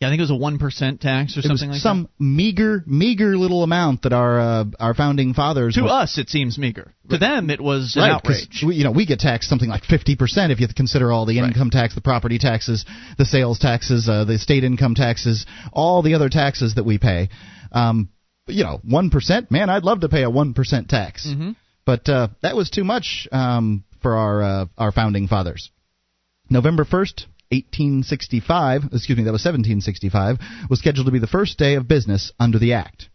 Yeah, 0.02 0.10
I 0.10 0.12
think 0.12 0.20
it 0.20 0.24
was 0.24 0.32
a 0.32 0.36
one 0.36 0.60
percent 0.60 1.00
tax 1.00 1.38
or 1.38 1.40
It 1.40 1.44
something 1.46 1.70
like 1.70 1.78
that. 1.78 1.82
some 1.82 2.10
meager, 2.20 2.84
meager 2.86 3.38
little 3.38 3.64
amount 3.64 4.02
that 4.02 4.12
our 4.12 4.40
uh, 4.40 4.66
our 4.78 4.94
founding 4.94 5.34
fathers. 5.34 5.76
To 5.76 5.84
were- 5.84 5.90
us, 5.90 6.18
it 6.18 6.30
seems 6.30 6.58
meager. 6.58 6.94
To 7.12 7.18
them, 7.18 7.50
it 7.50 7.62
was 7.62 7.96
an 7.96 8.02
Right, 8.02 8.12
outrage. 8.12 8.62
we, 8.66 8.76
you 8.76 8.84
know, 8.84 8.92
we 8.92 9.06
get 9.06 9.20
taxed 9.20 9.48
something 9.50 9.70
like 9.70 9.86
fifty 9.86 10.18
percent 10.18 10.52
if 10.52 10.60
you 10.60 10.68
consider 10.76 11.14
all 11.14 11.26
the 11.26 11.40
income 11.40 11.70
tax, 11.70 11.96
the 11.96 12.02
property 12.02 12.38
taxes, 12.40 12.84
the 13.18 13.24
sales 13.26 13.58
taxes, 13.58 14.10
uh, 14.10 14.26
the 14.26 14.38
state 14.38 14.66
income 14.66 14.96
taxes, 14.96 15.46
all 15.72 16.02
the 16.02 16.14
other 16.16 16.28
taxes 16.28 16.76
that 16.76 16.84
we 16.84 16.98
pay. 16.98 17.30
Um, 17.72 18.10
you 18.48 18.66
know, 18.66 18.82
one 18.84 19.10
percent, 19.12 19.50
man, 19.50 19.70
I'd 19.70 19.84
love 19.84 20.02
to 20.02 20.10
pay 20.10 20.24
a 20.24 20.30
one 20.30 20.54
percent 20.54 20.90
tax, 20.90 21.26
Mm-hmm. 21.26 21.52
but 21.86 22.10
uh, 22.10 22.28
that 22.42 22.58
was 22.58 22.70
too 22.70 22.84
much 22.84 23.30
um, 23.32 23.86
for 24.02 24.18
our 24.18 24.44
uh, 24.44 24.66
our 24.78 24.92
founding 24.92 25.30
fathers. 25.30 25.72
November 26.50 26.84
first. 26.84 27.28
1865, 27.52 28.86
excuse 28.94 29.18
me, 29.18 29.24
that 29.24 29.32
was 29.32 29.46
1765, 29.46 30.38
was 30.70 30.80
scheduled 30.80 31.06
to 31.06 31.12
be 31.12 31.20
the 31.20 31.28
first 31.28 31.58
day 31.58 31.76
of 31.76 31.88
business 31.88 32.32
under 32.40 32.60
the 32.60 32.74
Act. 32.74 33.10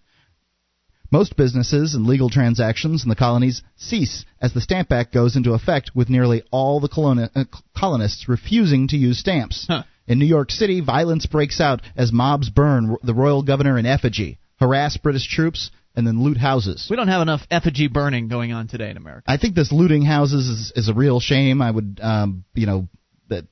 Most 1.13 1.37
businesses 1.37 1.95
and 1.95 2.07
legal 2.07 2.31
transactions 2.31 3.03
in 3.03 3.09
the 3.09 3.17
colonies 3.17 3.63
cease 3.77 4.25
as 4.41 4.55
the 4.55 4.61
Stamp 4.61 4.93
Act 4.93 5.13
goes 5.13 5.35
into 5.35 5.55
effect, 5.55 5.91
with 5.95 6.09
nearly 6.09 6.43
all 6.53 6.79
the 6.79 6.89
coloni- 6.89 7.31
uh, 7.35 7.45
colonists 7.77 8.29
refusing 8.29 8.87
to 8.89 8.97
use 8.97 9.19
stamps. 9.19 9.67
Huh. 9.69 9.83
In 10.07 10.19
New 10.19 10.27
York 10.27 10.51
City, 10.53 10.81
violence 10.81 11.27
breaks 11.27 11.61
out 11.61 11.83
as 11.97 12.13
mobs 12.13 12.49
burn 12.49 12.97
the 13.03 13.15
royal 13.15 13.43
governor 13.43 13.77
in 13.77 13.87
effigy, 13.87 14.39
harass 14.61 14.97
British 14.97 15.27
troops, 15.27 15.71
and 15.97 16.07
then 16.07 16.23
loot 16.23 16.37
houses. 16.37 16.87
We 16.89 16.97
don't 16.97 17.09
have 17.09 17.23
enough 17.23 17.43
effigy 17.51 17.89
burning 17.89 18.29
going 18.29 18.53
on 18.53 18.69
today 18.69 18.91
in 18.91 18.97
America. 18.97 19.25
I 19.27 19.37
think 19.37 19.55
this 19.57 19.73
looting 19.73 20.03
houses 20.03 20.49
is, 20.49 20.73
is 20.77 20.89
a 20.89 20.95
real 20.95 21.19
shame. 21.19 21.61
I 21.61 21.71
would, 21.71 21.99
um, 22.03 22.45
you 22.55 22.67
know, 22.67 22.89
that 23.31 23.47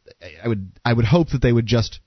I 0.44 0.48
would 0.48 0.70
I 0.84 0.92
would 0.92 1.06
hope 1.06 1.30
that 1.30 1.42
they 1.42 1.52
would 1.52 1.66
just 1.66 2.00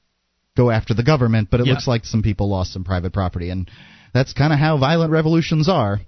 go 0.56 0.70
after 0.70 0.94
the 0.94 1.04
government, 1.04 1.50
but 1.50 1.60
it 1.60 1.66
Yeah. 1.66 1.74
looks 1.74 1.88
like 1.88 2.06
some 2.06 2.22
people 2.22 2.50
lost 2.50 2.74
some 2.74 2.84
private 2.84 3.12
property, 3.14 3.50
and 3.50 3.70
that's 4.14 4.34
kind 4.34 4.54
of 4.54 4.60
how 4.60 4.78
violent 4.78 5.12
revolutions 5.12 5.68
are. 5.68 6.02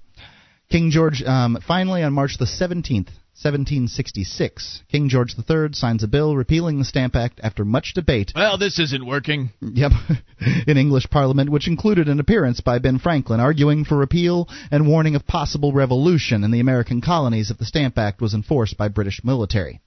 King 0.70 0.92
George, 0.92 1.22
um, 1.24 1.58
finally 1.66 2.04
on 2.04 2.14
March 2.14 2.38
the 2.38 2.46
17th, 2.46 3.10
1766, 3.36 4.84
King 4.92 5.10
George 5.10 5.36
III 5.38 5.70
signs 5.74 6.04
a 6.04 6.08
bill 6.08 6.36
repealing 6.36 6.80
the 6.80 6.86
Stamp 6.86 7.16
Act 7.16 7.40
after 7.44 7.66
much 7.66 7.94
debate. 7.94 8.32
Well, 8.36 8.58
this 8.58 8.80
isn't 8.80 9.06
working. 9.06 9.52
Yep, 9.62 9.92
in 10.68 10.78
English 10.78 11.10
Parliament, 11.10 11.50
which 11.50 11.68
included 11.68 12.08
an 12.08 12.20
appearance 12.20 12.62
by 12.62 12.80
Ben 12.80 13.00
Franklin 13.00 13.40
arguing 13.40 13.86
for 13.86 13.98
repeal 13.98 14.48
and 14.72 14.88
warning 14.88 15.16
of 15.16 15.26
possible 15.28 15.72
revolution 15.74 16.44
in 16.44 16.52
the 16.52 16.60
American 16.60 17.02
colonies 17.02 17.50
if 17.52 17.58
the 17.58 17.66
Stamp 17.66 17.98
Act 17.98 18.22
was 18.22 18.34
enforced 18.34 18.78
by 18.78 18.88
British 18.88 19.22
military. 19.24 19.82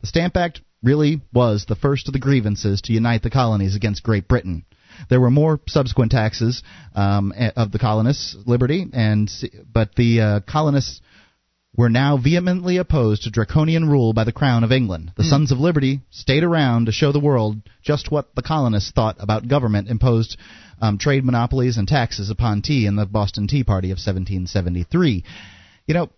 The 0.00 0.06
Stamp 0.06 0.36
Act 0.36 0.60
really 0.82 1.20
was 1.32 1.66
the 1.66 1.76
first 1.76 2.08
of 2.08 2.12
the 2.12 2.20
grievances 2.20 2.82
to 2.82 2.92
unite 2.92 3.22
the 3.22 3.30
colonies 3.30 3.74
against 3.74 4.02
Great 4.02 4.28
Britain. 4.28 4.64
There 5.08 5.20
were 5.20 5.30
more 5.30 5.60
subsequent 5.68 6.12
taxes 6.12 6.62
um, 6.94 7.32
eh, 7.36 7.50
of 7.56 7.72
the 7.72 7.78
colonists' 7.78 8.36
liberty, 8.46 8.86
and 8.92 9.30
but 9.72 9.94
the 9.94 10.20
uh, 10.20 10.40
colonists 10.40 11.00
were 11.76 11.88
now 11.88 12.16
vehemently 12.16 12.78
opposed 12.78 13.22
to 13.22 13.30
draconian 13.30 13.88
rule 13.88 14.12
by 14.12 14.24
the 14.24 14.32
Crown 14.32 14.64
of 14.64 14.72
England. 14.72 15.12
The 15.16 15.22
Sons 15.22 15.52
of 15.52 15.60
Liberty 15.60 16.00
stayed 16.10 16.42
around 16.42 16.86
to 16.86 16.92
show 16.92 17.12
the 17.12 17.20
world 17.20 17.58
just 17.82 18.10
what 18.10 18.34
the 18.34 18.42
colonists 18.42 18.90
thought 18.90 19.16
about 19.20 19.46
government 19.46 19.88
imposed 19.88 20.36
um, 20.80 20.98
trade 20.98 21.24
monopolies 21.24 21.76
and 21.76 21.86
taxes 21.86 22.30
upon 22.30 22.62
tea 22.62 22.86
in 22.86 22.96
the 22.96 23.06
Boston 23.06 23.46
Tea 23.46 23.62
Party 23.62 23.88
of 23.88 23.98
1773. 23.98 25.24
You 25.86 25.94
know, 25.94 26.10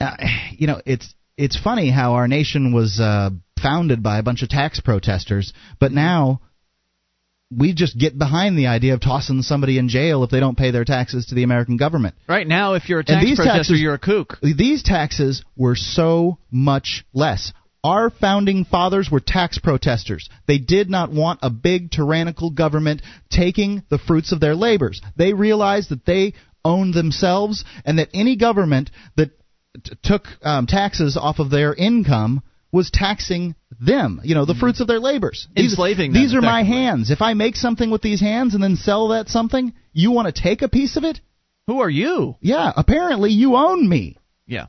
uh, 0.00 0.16
you 0.52 0.68
know, 0.68 0.80
it's 0.86 1.12
it's 1.36 1.58
funny 1.58 1.90
how 1.90 2.12
our 2.14 2.28
nation 2.28 2.72
was 2.72 3.00
uh, 3.00 3.30
founded 3.62 4.02
by 4.02 4.18
a 4.18 4.22
bunch 4.22 4.42
of 4.42 4.48
tax 4.48 4.80
protesters, 4.80 5.52
but 5.78 5.92
now 5.92 6.40
we 7.56 7.74
just 7.74 7.98
get 7.98 8.18
behind 8.18 8.56
the 8.56 8.66
idea 8.68 8.94
of 8.94 9.00
tossing 9.00 9.42
somebody 9.42 9.78
in 9.78 9.88
jail 9.88 10.24
if 10.24 10.30
they 10.30 10.40
don't 10.40 10.56
pay 10.56 10.70
their 10.70 10.84
taxes 10.84 11.26
to 11.26 11.34
the 11.34 11.42
American 11.42 11.76
government. 11.76 12.14
Right 12.28 12.46
now, 12.46 12.74
if 12.74 12.88
you're 12.88 13.00
a 13.00 13.04
tax 13.04 13.24
these 13.24 13.36
protester, 13.36 13.58
taxes- 13.58 13.80
you're 13.80 13.94
a 13.94 13.98
kook. 13.98 14.38
These 14.42 14.82
taxes 14.82 15.44
were 15.56 15.76
so 15.76 16.38
much 16.50 17.04
less. 17.12 17.52
Our 17.84 18.10
founding 18.10 18.64
fathers 18.64 19.10
were 19.10 19.20
tax 19.20 19.58
protesters. 19.58 20.28
They 20.46 20.58
did 20.58 20.88
not 20.88 21.10
want 21.10 21.40
a 21.42 21.50
big 21.50 21.90
tyrannical 21.90 22.50
government 22.50 23.02
taking 23.28 23.82
the 23.90 23.98
fruits 23.98 24.30
of 24.32 24.38
their 24.40 24.54
labors. 24.54 25.00
They 25.16 25.32
realized 25.34 25.88
that 25.90 26.06
they 26.06 26.34
owned 26.64 26.94
themselves 26.94 27.64
and 27.84 27.98
that 27.98 28.08
any 28.14 28.36
government 28.36 28.90
that 29.16 29.30
t- 29.82 29.96
took 30.04 30.26
um, 30.42 30.66
taxes 30.68 31.16
off 31.16 31.40
of 31.40 31.50
their 31.50 31.74
income 31.74 32.42
was 32.72 32.90
taxing 32.90 33.54
them, 33.78 34.20
you 34.24 34.34
know, 34.34 34.46
the 34.46 34.54
fruits 34.54 34.80
of 34.80 34.86
their 34.86 34.98
labors. 34.98 35.46
These, 35.54 35.72
Enslaving 35.72 36.12
These 36.12 36.30
them, 36.30 36.38
are 36.40 36.42
my 36.42 36.62
hands. 36.62 37.10
If 37.10 37.20
I 37.20 37.34
make 37.34 37.54
something 37.56 37.90
with 37.90 38.00
these 38.00 38.20
hands 38.20 38.54
and 38.54 38.62
then 38.62 38.76
sell 38.76 39.08
that 39.08 39.28
something, 39.28 39.74
you 39.92 40.10
want 40.10 40.34
to 40.34 40.42
take 40.42 40.62
a 40.62 40.68
piece 40.68 40.96
of 40.96 41.04
it? 41.04 41.20
Who 41.66 41.80
are 41.80 41.90
you? 41.90 42.36
Yeah, 42.40 42.72
apparently 42.74 43.30
you 43.30 43.56
own 43.56 43.88
me. 43.88 44.16
Yeah, 44.46 44.66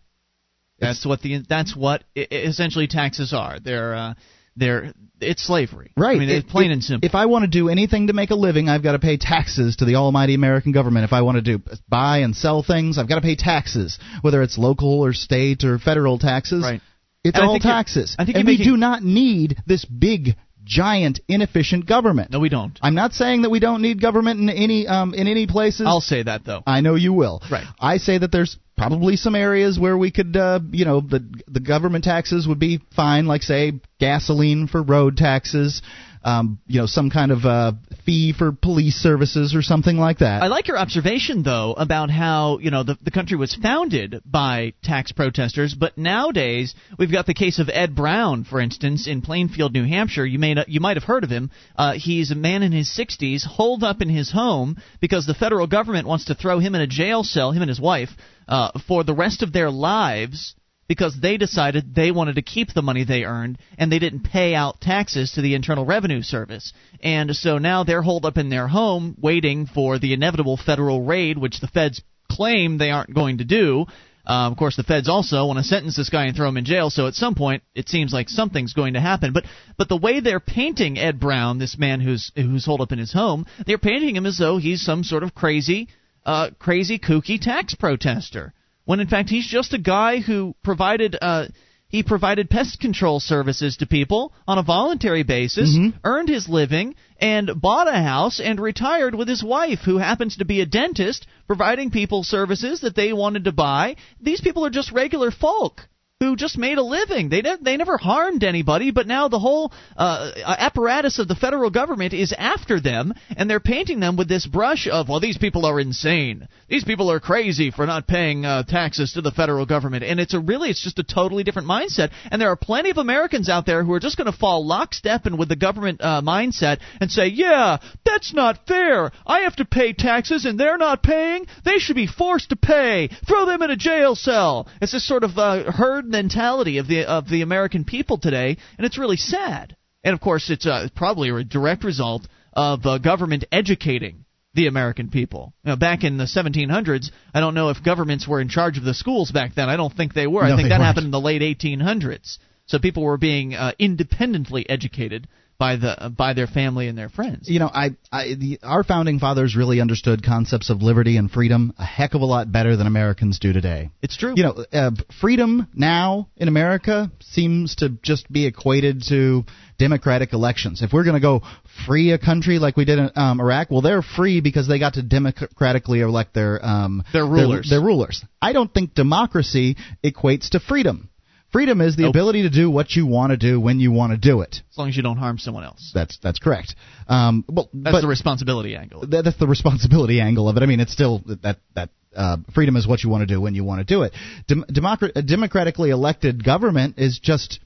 that's 0.79 1.05
what 1.05 1.21
the 1.21 1.43
that's 1.47 1.75
what 1.75 2.03
essentially 2.15 2.87
taxes 2.87 3.33
are. 3.33 3.59
They're 3.59 3.95
uh, 3.95 4.13
they're 4.55 4.93
it's 5.19 5.43
slavery. 5.43 5.93
Right. 5.95 6.17
I 6.17 6.19
mean, 6.19 6.29
it's 6.29 6.45
If- 6.45 6.51
plain 6.51 6.71
if- 6.71 6.73
and 6.75 6.83
simple. 6.83 7.07
If 7.07 7.15
I 7.15 7.25
want 7.27 7.43
to 7.43 7.49
do 7.49 7.69
anything 7.69 8.07
to 8.07 8.13
make 8.13 8.29
a 8.31 8.35
living, 8.35 8.67
I've 8.69 8.83
got 8.83 8.91
to 8.91 8.99
pay 8.99 9.17
taxes 9.17 9.77
to 9.77 9.85
the 9.85 9.95
almighty 9.95 10.33
American 10.33 10.71
government. 10.73 11.05
If 11.05 11.13
I 11.13 11.21
want 11.21 11.37
to 11.37 11.41
do 11.41 11.63
buy 11.87 12.19
and 12.19 12.35
sell 12.35 12.61
things, 12.63 12.97
I've 12.97 13.07
got 13.07 13.15
to 13.15 13.21
pay 13.21 13.35
taxes, 13.35 13.97
whether 14.21 14.41
it's 14.41 14.57
local 14.57 15.01
or 15.01 15.13
state 15.13 15.63
or 15.63 15.79
federal 15.79 16.19
taxes. 16.19 16.61
Right. 16.63 16.81
It's 17.23 17.35
And 17.37 17.43
I 17.43 17.47
all 17.47 17.53
you're- 17.53 17.59
taxes. 17.61 18.15
I 18.19 18.25
think 18.25 18.37
and 18.37 18.45
we 18.45 18.53
making- 18.53 18.65
do 18.73 18.77
not 18.77 19.03
need 19.03 19.57
this 19.65 19.85
big 19.85 20.35
giant 20.65 21.19
inefficient 21.27 21.85
government. 21.85 22.31
no, 22.31 22.39
we 22.39 22.47
don't. 22.49 22.77
I'm 22.81 22.95
not 22.95 23.13
saying 23.13 23.41
that 23.41 23.49
we 23.49 23.59
don't 23.59 23.81
need 23.81 23.99
government 24.01 24.39
in 24.39 24.49
any 24.49 24.87
um, 24.87 25.13
in 25.13 25.27
any 25.27 25.45
places. 25.45 25.85
I'll 25.87 25.99
say 25.99 26.23
that 26.23 26.45
though. 26.45 26.63
I 26.65 26.79
know 26.81 26.95
you 26.95 27.11
will. 27.13 27.41
Right. 27.51 27.65
I 27.79 27.97
say 27.97 28.17
that 28.17 28.31
there's 28.31 28.57
probably 28.77 29.17
some 29.17 29.35
areas 29.35 29.77
where 29.77 29.97
we 29.97 30.09
could, 30.09 30.35
uh, 30.37 30.59
you 30.71 30.85
know, 30.85 31.01
the 31.01 31.21
the 31.47 31.59
government 31.59 32.05
taxes 32.05 32.47
would 32.47 32.59
be 32.59 32.79
fine, 32.95 33.25
like 33.25 33.43
say 33.43 33.73
gasoline 33.99 34.67
for 34.67 34.81
road 34.81 35.17
taxes, 35.17 35.81
um, 36.23 36.59
you 36.67 36.79
know, 36.79 36.85
some 36.85 37.09
kind 37.09 37.31
of 37.31 37.45
uh, 37.45 37.73
fee 38.05 38.33
for 38.37 38.51
police 38.51 38.95
services 38.95 39.55
or 39.55 39.61
something 39.61 39.97
like 39.97 40.19
that. 40.19 40.43
I 40.43 40.47
like 40.47 40.67
your 40.67 40.77
observation 40.77 41.43
though 41.43 41.73
about 41.73 42.09
how 42.09 42.59
you 42.59 42.71
know 42.71 42.83
the 42.83 42.97
the 43.01 43.11
country 43.11 43.37
was 43.37 43.53
founded 43.55 44.21
by 44.25 44.73
tax 44.83 45.11
protesters, 45.11 45.73
but 45.73 45.97
nowadays 45.97 46.75
we've 46.97 47.11
got 47.11 47.25
the 47.25 47.33
case 47.33 47.59
of 47.59 47.69
Ed 47.69 47.95
Brown, 47.95 48.43
for 48.43 48.59
instance, 48.59 49.07
in 49.07 49.21
Plainfield, 49.21 49.73
New 49.73 49.85
Hampshire. 49.85 50.25
You 50.25 50.39
may 50.39 50.53
not, 50.53 50.69
you 50.69 50.79
might 50.79 50.97
have 50.97 51.03
heard 51.03 51.23
of 51.23 51.29
him. 51.29 51.51
Uh, 51.75 51.93
he's 51.93 52.31
a 52.31 52.35
man 52.35 52.63
in 52.63 52.71
his 52.71 52.89
60s, 52.89 53.45
holed 53.45 53.83
up 53.83 54.01
in 54.01 54.09
his 54.09 54.31
home 54.31 54.77
because 55.01 55.25
the 55.25 55.33
federal 55.33 55.67
government 55.67 56.07
wants 56.07 56.25
to 56.25 56.35
throw 56.35 56.59
him 56.59 56.75
in 56.75 56.81
a 56.81 56.87
jail 56.87 57.23
cell, 57.23 57.51
him 57.51 57.61
and 57.61 57.69
his 57.69 57.81
wife, 57.81 58.09
uh, 58.47 58.71
for 58.87 59.03
the 59.03 59.13
rest 59.13 59.43
of 59.43 59.53
their 59.53 59.69
lives 59.69 60.55
because 60.93 61.19
they 61.19 61.37
decided 61.37 61.95
they 61.95 62.11
wanted 62.11 62.35
to 62.35 62.43
keep 62.43 62.71
the 62.71 62.83
money 62.83 63.03
they 63.03 63.23
earned 63.23 63.57
and 63.79 63.91
they 63.91 63.97
didn't 63.97 64.21
pay 64.21 64.53
out 64.53 64.79
taxes 64.79 65.31
to 65.31 65.41
the 65.41 65.55
Internal 65.55 65.87
Revenue 65.87 66.21
Service. 66.21 66.71
And 67.01 67.35
so 67.35 67.57
now 67.57 67.83
they're 67.83 68.03
holed 68.03 68.27
up 68.27 68.37
in 68.37 68.49
their 68.49 68.67
home 68.67 69.17
waiting 69.19 69.65
for 69.65 69.97
the 69.97 70.13
inevitable 70.13 70.55
federal 70.55 71.01
raid, 71.01 71.39
which 71.39 71.59
the 71.61 71.67
feds 71.67 72.03
claim 72.29 72.77
they 72.77 72.91
aren't 72.91 73.11
going 73.11 73.39
to 73.39 73.43
do. 73.43 73.87
Uh, 74.23 74.49
of 74.51 74.55
course, 74.55 74.75
the 74.75 74.83
feds 74.83 75.09
also 75.09 75.47
want 75.47 75.57
to 75.57 75.63
sentence 75.63 75.97
this 75.97 76.11
guy 76.11 76.25
and 76.25 76.35
throw 76.35 76.47
him 76.47 76.57
in 76.57 76.63
jail. 76.63 76.91
So 76.91 77.07
at 77.07 77.15
some 77.15 77.33
point, 77.33 77.63
it 77.73 77.89
seems 77.89 78.13
like 78.13 78.29
something's 78.29 78.73
going 78.73 78.93
to 78.93 79.01
happen. 79.01 79.33
But 79.33 79.45
but 79.79 79.89
the 79.89 79.97
way 79.97 80.19
they're 80.19 80.39
painting 80.39 80.99
Ed 80.99 81.19
Brown, 81.19 81.57
this 81.57 81.75
man 81.75 82.01
who's 82.01 82.31
who's 82.35 82.65
holed 82.65 82.81
up 82.81 82.91
in 82.91 82.99
his 82.99 83.11
home, 83.11 83.47
they're 83.65 83.79
painting 83.79 84.15
him 84.15 84.27
as 84.27 84.37
though 84.37 84.59
he's 84.59 84.83
some 84.83 85.03
sort 85.03 85.23
of 85.23 85.33
crazy, 85.33 85.87
uh, 86.23 86.51
crazy 86.59 86.99
kooky 86.99 87.41
tax 87.41 87.73
protester 87.73 88.53
when 88.85 88.99
in 88.99 89.07
fact 89.07 89.29
he's 89.29 89.47
just 89.47 89.73
a 89.73 89.77
guy 89.77 90.19
who 90.19 90.55
provided 90.63 91.15
uh, 91.21 91.45
he 91.93 92.01
provided 92.01 92.49
pest 92.49 92.79
control 92.79 93.19
services 93.19 93.77
to 93.77 93.85
people 93.85 94.33
on 94.47 94.57
a 94.57 94.63
voluntary 94.63 95.21
basis, 95.21 95.77
earned 96.03 96.27
his 96.27 96.49
living, 96.49 96.95
and 97.19 97.61
bought 97.61 97.87
a 97.87 98.01
house 98.01 98.39
and 98.39 98.59
retired 98.59 99.13
with 99.13 99.27
his 99.27 99.43
wife, 99.43 99.81
who 99.85 99.99
happens 99.99 100.37
to 100.37 100.45
be 100.45 100.59
a 100.61 100.65
dentist, 100.65 101.27
providing 101.45 101.91
people 101.91 102.23
services 102.23 102.81
that 102.81 102.95
they 102.95 103.13
wanted 103.13 103.43
to 103.43 103.51
buy. 103.51 103.95
These 104.19 104.41
people 104.41 104.65
are 104.65 104.71
just 104.71 104.91
regular 104.91 105.29
folk 105.29 105.81
who 106.23 106.35
just 106.35 106.57
made 106.57 106.77
a 106.77 106.83
living. 106.83 107.29
They 107.29 107.41
they 107.61 107.77
never 107.77 107.97
harmed 107.97 108.43
anybody, 108.43 108.91
but 108.91 109.07
now 109.07 109.27
the 109.27 109.39
whole 109.39 109.71
uh, 109.97 110.31
apparatus 110.45 111.19
of 111.19 111.27
the 111.27 111.35
federal 111.35 111.69
government 111.69 112.13
is 112.13 112.33
after 112.37 112.79
them, 112.79 113.13
and 113.35 113.49
they're 113.49 113.59
painting 113.59 113.99
them 113.99 114.15
with 114.15 114.27
this 114.27 114.45
brush 114.45 114.87
of, 114.91 115.09
well, 115.09 115.19
these 115.19 115.37
people 115.37 115.65
are 115.65 115.79
insane. 115.79 116.47
These 116.69 116.83
people 116.83 117.11
are 117.11 117.19
crazy 117.19 117.71
for 117.71 117.85
not 117.85 118.07
paying 118.07 118.45
uh, 118.45 118.63
taxes 118.63 119.13
to 119.13 119.21
the 119.21 119.31
federal 119.31 119.65
government, 119.65 120.03
and 120.03 120.19
it's 120.19 120.33
a 120.33 120.39
really 120.39 120.69
it's 120.69 120.83
just 120.83 120.99
a 120.99 121.03
totally 121.03 121.43
different 121.43 121.67
mindset. 121.67 122.11
And 122.31 122.41
there 122.41 122.49
are 122.49 122.55
plenty 122.55 122.89
of 122.89 122.97
Americans 122.97 123.49
out 123.49 123.65
there 123.65 123.83
who 123.83 123.93
are 123.93 123.99
just 123.99 124.17
going 124.17 124.31
to 124.31 124.37
fall 124.37 124.65
lockstep 124.65 125.25
and 125.25 125.37
with 125.37 125.49
the 125.49 125.55
government 125.55 126.01
uh, 126.01 126.21
mindset 126.21 126.79
and 126.99 127.11
say, 127.11 127.27
yeah, 127.27 127.77
that's 128.05 128.33
not 128.33 128.65
fair. 128.67 129.11
I 129.25 129.41
have 129.41 129.55
to 129.57 129.65
pay 129.65 129.93
taxes 129.93 130.45
and 130.45 130.59
they're 130.59 130.77
not 130.77 131.03
paying. 131.03 131.45
They 131.65 131.77
should 131.77 131.95
be 131.95 132.07
forced 132.07 132.49
to 132.49 132.55
pay. 132.55 133.09
Throw 133.27 133.45
them 133.45 133.61
in 133.61 133.71
a 133.71 133.75
jail 133.75 134.15
cell. 134.15 134.67
It's 134.81 134.91
this 134.91 135.07
sort 135.07 135.23
of 135.23 135.37
uh, 135.37 135.71
herd 135.71 136.05
mentality 136.13 136.77
of 136.77 136.87
the 136.87 137.05
of 137.05 137.27
the 137.27 137.41
American 137.41 137.83
people 137.83 138.17
today, 138.17 138.57
and 138.77 138.85
it's 138.85 138.97
really 138.97 139.17
sad. 139.17 139.75
And 140.03 140.13
of 140.13 140.21
course, 140.21 140.49
it's 140.49 140.65
uh, 140.65 140.87
probably 140.95 141.29
a 141.29 141.43
direct 141.43 141.83
result 141.83 142.27
of 142.53 142.85
uh, 142.85 142.97
government 142.99 143.45
educating 143.51 144.25
the 144.53 144.67
American 144.67 145.09
people. 145.09 145.53
Know, 145.63 145.75
back 145.75 146.03
in 146.03 146.17
the 146.17 146.25
1700s, 146.25 147.09
I 147.33 147.39
don't 147.39 147.55
know 147.55 147.69
if 147.69 147.83
governments 147.83 148.27
were 148.27 148.39
in 148.39 148.49
charge 148.49 148.77
of 148.77 148.83
the 148.83 148.93
schools 148.93 149.31
back 149.31 149.55
then. 149.55 149.69
I 149.69 149.77
don't 149.77 149.93
think 149.93 150.13
they 150.13 150.27
were. 150.27 150.43
I 150.43 150.55
think 150.55 150.69
that 150.69 150.79
weren't. 150.79 150.83
happened 150.83 151.05
in 151.05 151.11
the 151.11 151.19
late 151.19 151.41
1800s. 151.41 152.37
So 152.65 152.79
people 152.79 153.03
were 153.03 153.17
being 153.17 153.55
uh, 153.55 153.73
independently 153.79 154.69
educated 154.69 155.27
by 155.57 155.75
the 155.75 156.13
by 156.15 156.33
their 156.33 156.47
family 156.47 156.87
and 156.87 156.97
their 156.97 157.09
friends. 157.09 157.49
you 157.49 157.59
know, 157.59 157.69
I, 157.73 157.91
I 158.11 158.35
the, 158.35 158.59
our 158.63 158.83
founding 158.83 159.19
fathers 159.19 159.55
really 159.55 159.81
understood 159.81 160.23
concepts 160.23 160.69
of 160.69 160.81
liberty 160.81 161.17
and 161.17 161.31
freedom 161.31 161.73
a 161.77 161.85
heck 161.85 162.13
of 162.13 162.21
a 162.21 162.25
lot 162.25 162.51
better 162.51 162.75
than 162.75 162.87
Americans 162.87 163.39
do 163.39 163.53
today. 163.53 163.89
It's 164.01 164.17
true. 164.17 164.33
You 164.35 164.43
know, 164.43 164.65
uh, 164.73 164.91
freedom 165.21 165.67
now 165.73 166.29
in 166.37 166.47
America 166.47 167.11
seems 167.21 167.75
to 167.75 167.89
just 167.89 168.31
be 168.31 168.45
equated 168.45 169.03
to 169.09 169.45
democratic 169.77 170.33
elections. 170.33 170.81
If 170.81 170.93
we're 170.93 171.03
going 171.03 171.15
to 171.15 171.21
go 171.21 171.41
free 171.85 172.11
a 172.11 172.17
country 172.17 172.59
like 172.59 172.77
we 172.77 172.85
did 172.85 172.99
in 172.99 173.09
um, 173.15 173.39
Iraq, 173.39 173.71
well, 173.71 173.81
they're 173.81 174.01
free 174.01 174.41
because 174.41 174.67
they 174.67 174.79
got 174.79 174.95
to 174.95 175.01
democratically 175.01 176.01
elect 176.01 176.33
their 176.33 176.63
um, 176.63 177.03
Their 177.11 177.25
rulers. 177.25 177.69
Their, 177.69 177.81
rulers. 177.81 178.23
I 178.41 178.53
don't 178.53 178.73
think 178.73 178.93
democracy 178.93 179.77
equates 180.03 180.49
to 180.51 180.59
freedom. 180.59 181.09
Freedom 181.53 181.79
is 181.81 181.95
the 181.95 182.01
Nope. 182.03 182.09
ability 182.15 182.41
to 182.41 182.49
do 182.49 182.69
what 182.69 182.91
you 182.95 183.05
want 183.05 183.29
to 183.31 183.37
do 183.37 183.59
when 183.59 183.79
you 183.79 183.91
want 183.91 184.11
to 184.11 184.17
do 184.17 184.41
it. 184.41 184.55
As 184.71 184.77
long 184.77 184.89
as 184.89 184.97
you 184.97 185.03
don't 185.03 185.17
harm 185.17 185.37
someone 185.37 185.63
else. 185.63 185.91
That's 185.93 186.17
that's 186.17 186.39
correct. 186.39 186.75
Um, 187.07 187.45
well, 187.47 187.69
That's 187.73 187.93
but 187.93 188.01
the 188.01 188.07
responsibility 188.07 188.75
angle. 188.75 189.01
that, 189.07 189.23
that's 189.23 189.37
the 189.37 189.47
responsibility 189.47 190.19
angle 190.19 190.49
of 190.49 190.57
it. 190.57 190.63
I 190.63 190.65
mean, 190.65 190.79
it's 190.79 190.91
still 190.91 191.21
that 191.43 191.57
that 191.75 191.89
uh, 192.15 192.37
freedom 192.55 192.75
is 192.75 192.87
what 192.87 193.03
you 193.03 193.09
want 193.11 193.21
to 193.21 193.27
do 193.33 193.39
when 193.39 193.53
you 193.53 193.63
want 193.63 193.79
to 193.79 193.85
do 193.85 194.01
it. 194.01 194.13
Dem- 194.47 194.65
democra- 194.71 195.11
a 195.15 195.21
democratically 195.21 195.91
elected 195.91 196.43
government 196.43 196.95
is 196.97 197.19
just, 197.21 197.59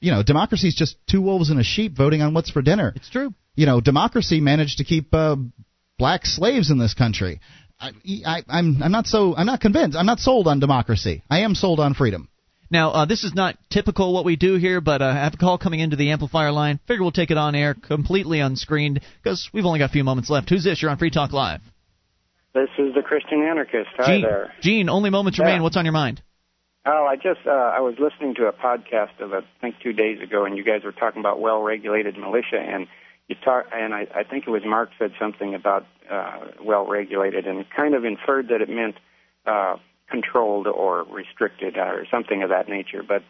you 0.00 0.12
know, 0.12 0.22
democracy 0.22 0.68
is 0.68 0.74
just 0.74 0.96
two 1.10 1.20
wolves 1.20 1.50
and 1.50 1.58
a 1.60 1.64
sheep 1.64 1.96
voting 1.96 2.22
on 2.22 2.34
what's 2.34 2.50
for 2.50 2.62
dinner. 2.62 2.92
It's 2.94 3.10
true. 3.10 3.34
You 3.56 3.66
know, 3.66 3.80
democracy 3.80 4.40
managed 4.40 4.78
to 4.78 4.84
keep 4.84 5.12
uh, 5.12 5.36
black 5.98 6.26
slaves 6.26 6.70
in 6.70 6.78
this 6.78 6.94
country. 6.94 7.40
I, 7.80 7.90
I, 8.24 8.42
I'm 8.48 8.80
I'm 8.82 8.92
not 8.92 9.06
so 9.08 9.34
I'm 9.36 9.46
not 9.46 9.60
convinced. 9.60 9.96
I'm 9.96 10.06
not 10.06 10.20
sold 10.20 10.46
on 10.46 10.60
democracy. 10.60 11.22
I 11.28 11.40
am 11.40 11.56
sold 11.56 11.80
on 11.80 11.94
freedom. 11.94 12.28
Now, 12.72 12.90
uh, 12.90 13.04
this 13.04 13.22
is 13.22 13.34
not 13.34 13.58
typical 13.68 14.14
what 14.14 14.24
we 14.24 14.36
do 14.36 14.56
here, 14.56 14.80
but 14.80 15.02
uh, 15.02 15.04
I 15.04 15.24
have 15.24 15.34
a 15.34 15.36
call 15.36 15.58
coming 15.58 15.80
into 15.80 15.94
the 15.94 16.10
amplifier 16.10 16.50
line. 16.50 16.80
Figure 16.88 17.02
we'll 17.02 17.12
take 17.12 17.30
it 17.30 17.36
on 17.36 17.54
air, 17.54 17.74
completely 17.74 18.40
unscreened, 18.40 19.02
because 19.22 19.50
we've 19.52 19.66
only 19.66 19.78
got 19.78 19.90
a 19.90 19.92
few 19.92 20.04
moments 20.04 20.30
left. 20.30 20.48
Who's 20.48 20.64
this? 20.64 20.80
You're 20.80 20.90
on 20.90 20.96
Free 20.96 21.10
Talk 21.10 21.34
Live. 21.34 21.60
This 22.54 22.70
is 22.78 22.94
the 22.94 23.02
Christian 23.02 23.42
anarchist. 23.42 23.90
Hi 23.98 24.14
Gene, 24.14 24.22
there. 24.22 24.54
Gene, 24.62 24.88
only 24.88 25.10
moments 25.10 25.38
Yeah. 25.38 25.44
remain. 25.44 25.62
What's 25.62 25.76
on 25.76 25.84
your 25.84 25.92
mind? 25.92 26.22
Oh, 26.86 27.06
I 27.06 27.16
just 27.16 27.46
uh, 27.46 27.50
I 27.50 27.80
was 27.80 27.96
listening 27.98 28.36
to 28.36 28.46
a 28.46 28.52
podcast 28.54 29.20
of 29.20 29.34
I 29.34 29.40
think 29.60 29.74
two 29.82 29.92
days 29.92 30.22
ago, 30.22 30.46
and 30.46 30.56
you 30.56 30.64
guys 30.64 30.82
were 30.82 30.92
talking 30.92 31.20
about 31.20 31.40
well-regulated 31.40 32.16
militia, 32.16 32.58
and 32.58 32.88
you 33.28 33.36
talk, 33.44 33.66
and 33.70 33.92
I, 33.92 34.06
I 34.14 34.24
think 34.24 34.46
it 34.46 34.50
was 34.50 34.62
Mark 34.64 34.90
said 34.98 35.12
something 35.20 35.54
about 35.54 35.86
uh, 36.10 36.38
well-regulated, 36.62 37.46
and 37.46 37.66
kind 37.76 37.94
of 37.94 38.06
inferred 38.06 38.48
that 38.48 38.62
it 38.62 38.70
meant 38.70 38.96
uh, 39.46 39.76
controlled 40.12 40.66
or 40.66 41.04
restricted 41.04 41.76
or 41.76 42.06
something 42.10 42.42
of 42.44 42.50
that 42.50 42.68
nature. 42.68 43.02
But 43.02 43.22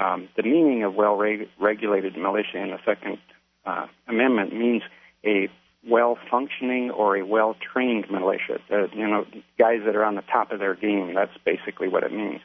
um, 0.00 0.28
the 0.36 0.44
meaning 0.44 0.84
of 0.84 0.94
well-regulated 0.94 2.16
militia 2.16 2.58
in 2.58 2.70
the 2.70 2.78
Second 2.86 3.18
uh, 3.66 3.86
Amendment 4.06 4.54
means 4.54 4.82
a 5.24 5.48
well-functioning 5.86 6.90
or 6.90 7.16
a 7.16 7.24
well-trained 7.26 8.06
militia. 8.10 8.60
Uh, 8.70 8.86
you 8.94 9.08
know, 9.08 9.26
guys 9.58 9.80
that 9.84 9.96
are 9.96 10.04
on 10.04 10.14
the 10.14 10.22
top 10.22 10.52
of 10.52 10.60
their 10.60 10.74
game. 10.74 11.14
That's 11.14 11.36
basically 11.44 11.88
what 11.88 12.04
it 12.04 12.12
means. 12.12 12.40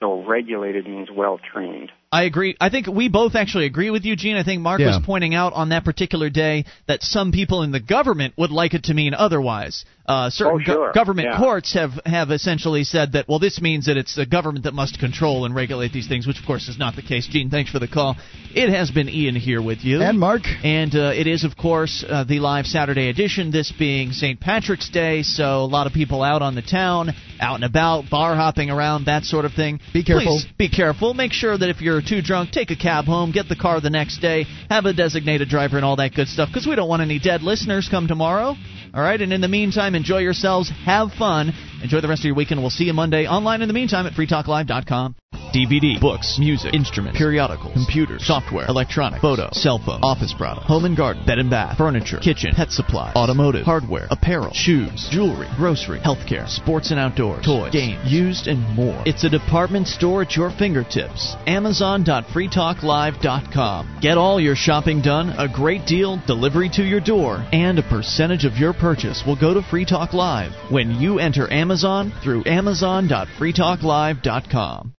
So 0.00 0.22
regulated 0.24 0.86
means 0.86 1.08
well-trained. 1.10 1.92
I 2.10 2.22
agree. 2.22 2.56
I 2.58 2.70
think 2.70 2.86
we 2.86 3.08
both 3.08 3.34
actually 3.34 3.66
agree 3.66 3.90
with 3.90 4.04
you, 4.06 4.16
Gene. 4.16 4.36
I 4.36 4.42
think 4.42 4.62
Mark 4.62 4.80
Yeah. 4.80 4.86
was 4.86 5.00
pointing 5.04 5.34
out 5.34 5.52
on 5.52 5.68
that 5.70 5.84
particular 5.84 6.30
day 6.30 6.64
that 6.86 7.02
some 7.02 7.32
people 7.32 7.62
in 7.62 7.70
the 7.70 7.80
government 7.80 8.32
would 8.38 8.50
like 8.50 8.72
it 8.72 8.84
to 8.84 8.94
mean 8.94 9.12
otherwise. 9.12 9.84
Uh, 10.06 10.30
certain 10.30 10.54
Oh, 10.54 10.64
sure. 10.64 10.86
go- 10.86 10.92
government 10.94 11.28
Yeah. 11.32 11.36
courts 11.36 11.74
have, 11.74 12.00
have 12.06 12.30
essentially 12.30 12.82
said 12.84 13.12
that, 13.12 13.28
well, 13.28 13.38
this 13.38 13.60
means 13.60 13.84
that 13.84 13.98
it's 13.98 14.14
the 14.14 14.24
government 14.24 14.64
that 14.64 14.72
must 14.72 14.98
control 14.98 15.44
and 15.44 15.54
regulate 15.54 15.92
these 15.92 16.06
things, 16.06 16.26
which 16.26 16.38
of 16.38 16.46
course 16.46 16.66
is 16.66 16.78
not 16.78 16.96
the 16.96 17.02
case. 17.02 17.26
Gene, 17.26 17.50
thanks 17.50 17.70
for 17.70 17.78
the 17.78 17.86
call. 17.88 18.16
It 18.54 18.70
has 18.70 18.90
been 18.90 19.10
Ian 19.10 19.36
here 19.36 19.60
with 19.60 19.84
you. 19.84 20.00
And 20.00 20.18
Mark. 20.18 20.44
And 20.64 20.96
uh, 20.96 21.12
it 21.14 21.26
is, 21.26 21.44
of 21.44 21.58
course, 21.58 22.02
uh, 22.08 22.24
the 22.24 22.40
live 22.40 22.66
Saturday 22.66 23.10
edition, 23.10 23.50
this 23.50 23.70
being 23.70 24.12
St. 24.12 24.40
Patrick's 24.40 24.88
Day, 24.88 25.22
so 25.24 25.62
a 25.62 25.66
lot 25.66 25.86
of 25.86 25.92
people 25.92 26.22
out 26.22 26.40
on 26.40 26.54
the 26.54 26.62
town, 26.62 27.14
out 27.38 27.56
and 27.56 27.64
about, 27.64 28.08
bar 28.08 28.34
hopping 28.34 28.70
around, 28.70 29.04
that 29.04 29.24
sort 29.24 29.44
of 29.44 29.52
thing. 29.52 29.78
Be 29.92 30.02
careful. 30.02 30.38
Please 30.38 30.46
be 30.56 30.68
careful. 30.70 31.12
Make 31.12 31.34
sure 31.34 31.58
that 31.58 31.68
if 31.68 31.82
you're 31.82 31.97
or 31.98 32.02
too 32.02 32.22
drunk, 32.22 32.52
take 32.52 32.70
a 32.70 32.76
cab 32.76 33.06
home, 33.06 33.32
get 33.32 33.48
the 33.48 33.56
car 33.56 33.80
the 33.80 33.90
next 33.90 34.18
day, 34.18 34.46
have 34.70 34.84
a 34.84 34.92
designated 34.92 35.48
driver, 35.48 35.76
and 35.76 35.84
all 35.84 35.96
that 35.96 36.14
good 36.14 36.28
stuff 36.28 36.48
because 36.48 36.66
we 36.66 36.76
don't 36.76 36.88
want 36.88 37.02
any 37.02 37.18
dead 37.18 37.42
listeners 37.42 37.88
come 37.90 38.06
tomorrow. 38.06 38.54
All 38.98 39.04
right, 39.04 39.20
and 39.20 39.32
in 39.32 39.40
the 39.40 39.46
meantime, 39.46 39.94
enjoy 39.94 40.18
yourselves, 40.18 40.72
have 40.84 41.12
fun, 41.12 41.52
enjoy 41.84 42.00
the 42.00 42.08
rest 42.08 42.22
of 42.22 42.24
your 42.24 42.34
weekend. 42.34 42.60
We'll 42.60 42.70
see 42.70 42.82
you 42.82 42.92
Monday 42.92 43.28
online 43.28 43.62
in 43.62 43.68
the 43.68 43.72
meantime 43.72 44.06
at 44.06 44.14
freetalklive.com. 44.14 45.14
DVD, 45.54 46.00
books, 46.00 46.36
music, 46.38 46.72
instruments, 46.74 47.16
periodicals, 47.16 47.72
computers, 47.72 48.26
software, 48.26 48.66
electronic, 48.66 49.22
photo, 49.22 49.48
cell 49.52 49.78
phone, 49.78 50.00
office 50.02 50.34
product, 50.34 50.66
home 50.66 50.84
and 50.84 50.96
garden, 50.96 51.24
bed 51.24 51.38
and 51.38 51.48
bath, 51.48 51.78
furniture, 51.78 52.18
kitchen, 52.18 52.52
pet 52.54 52.70
supply, 52.70 53.10
automotive, 53.14 53.64
hardware, 53.64 54.06
apparel, 54.10 54.52
shoes, 54.52 55.08
jewelry, 55.10 55.46
grocery, 55.56 56.00
healthcare, 56.00 56.46
sports 56.48 56.90
and 56.90 57.00
outdoors, 57.00 57.46
toys, 57.46 57.72
games, 57.72 57.98
used, 58.04 58.46
and 58.46 58.60
more. 58.74 59.02
It's 59.06 59.24
a 59.24 59.30
department 59.30 59.88
store 59.88 60.20
at 60.22 60.36
your 60.36 60.50
fingertips. 60.50 61.34
Amazon.freetalklive.com. 61.46 63.98
Get 64.02 64.18
all 64.18 64.38
your 64.40 64.56
shopping 64.56 65.00
done, 65.00 65.30
a 65.38 65.48
great 65.48 65.86
deal, 65.86 66.20
delivery 66.26 66.68
to 66.74 66.82
your 66.82 67.00
door, 67.00 67.42
and 67.52 67.78
a 67.78 67.82
percentage 67.82 68.44
of 68.44 68.58
your 68.58 68.74
purchase 68.88 69.22
will 69.26 69.36
go 69.36 69.52
to 69.52 69.60
Free 69.60 69.84
Talk 69.84 70.14
Live 70.14 70.50
when 70.70 70.92
you 70.92 71.18
enter 71.18 71.52
Amazon 71.52 72.10
through 72.22 72.44
Amazon.freetalklive.com. 72.46 74.94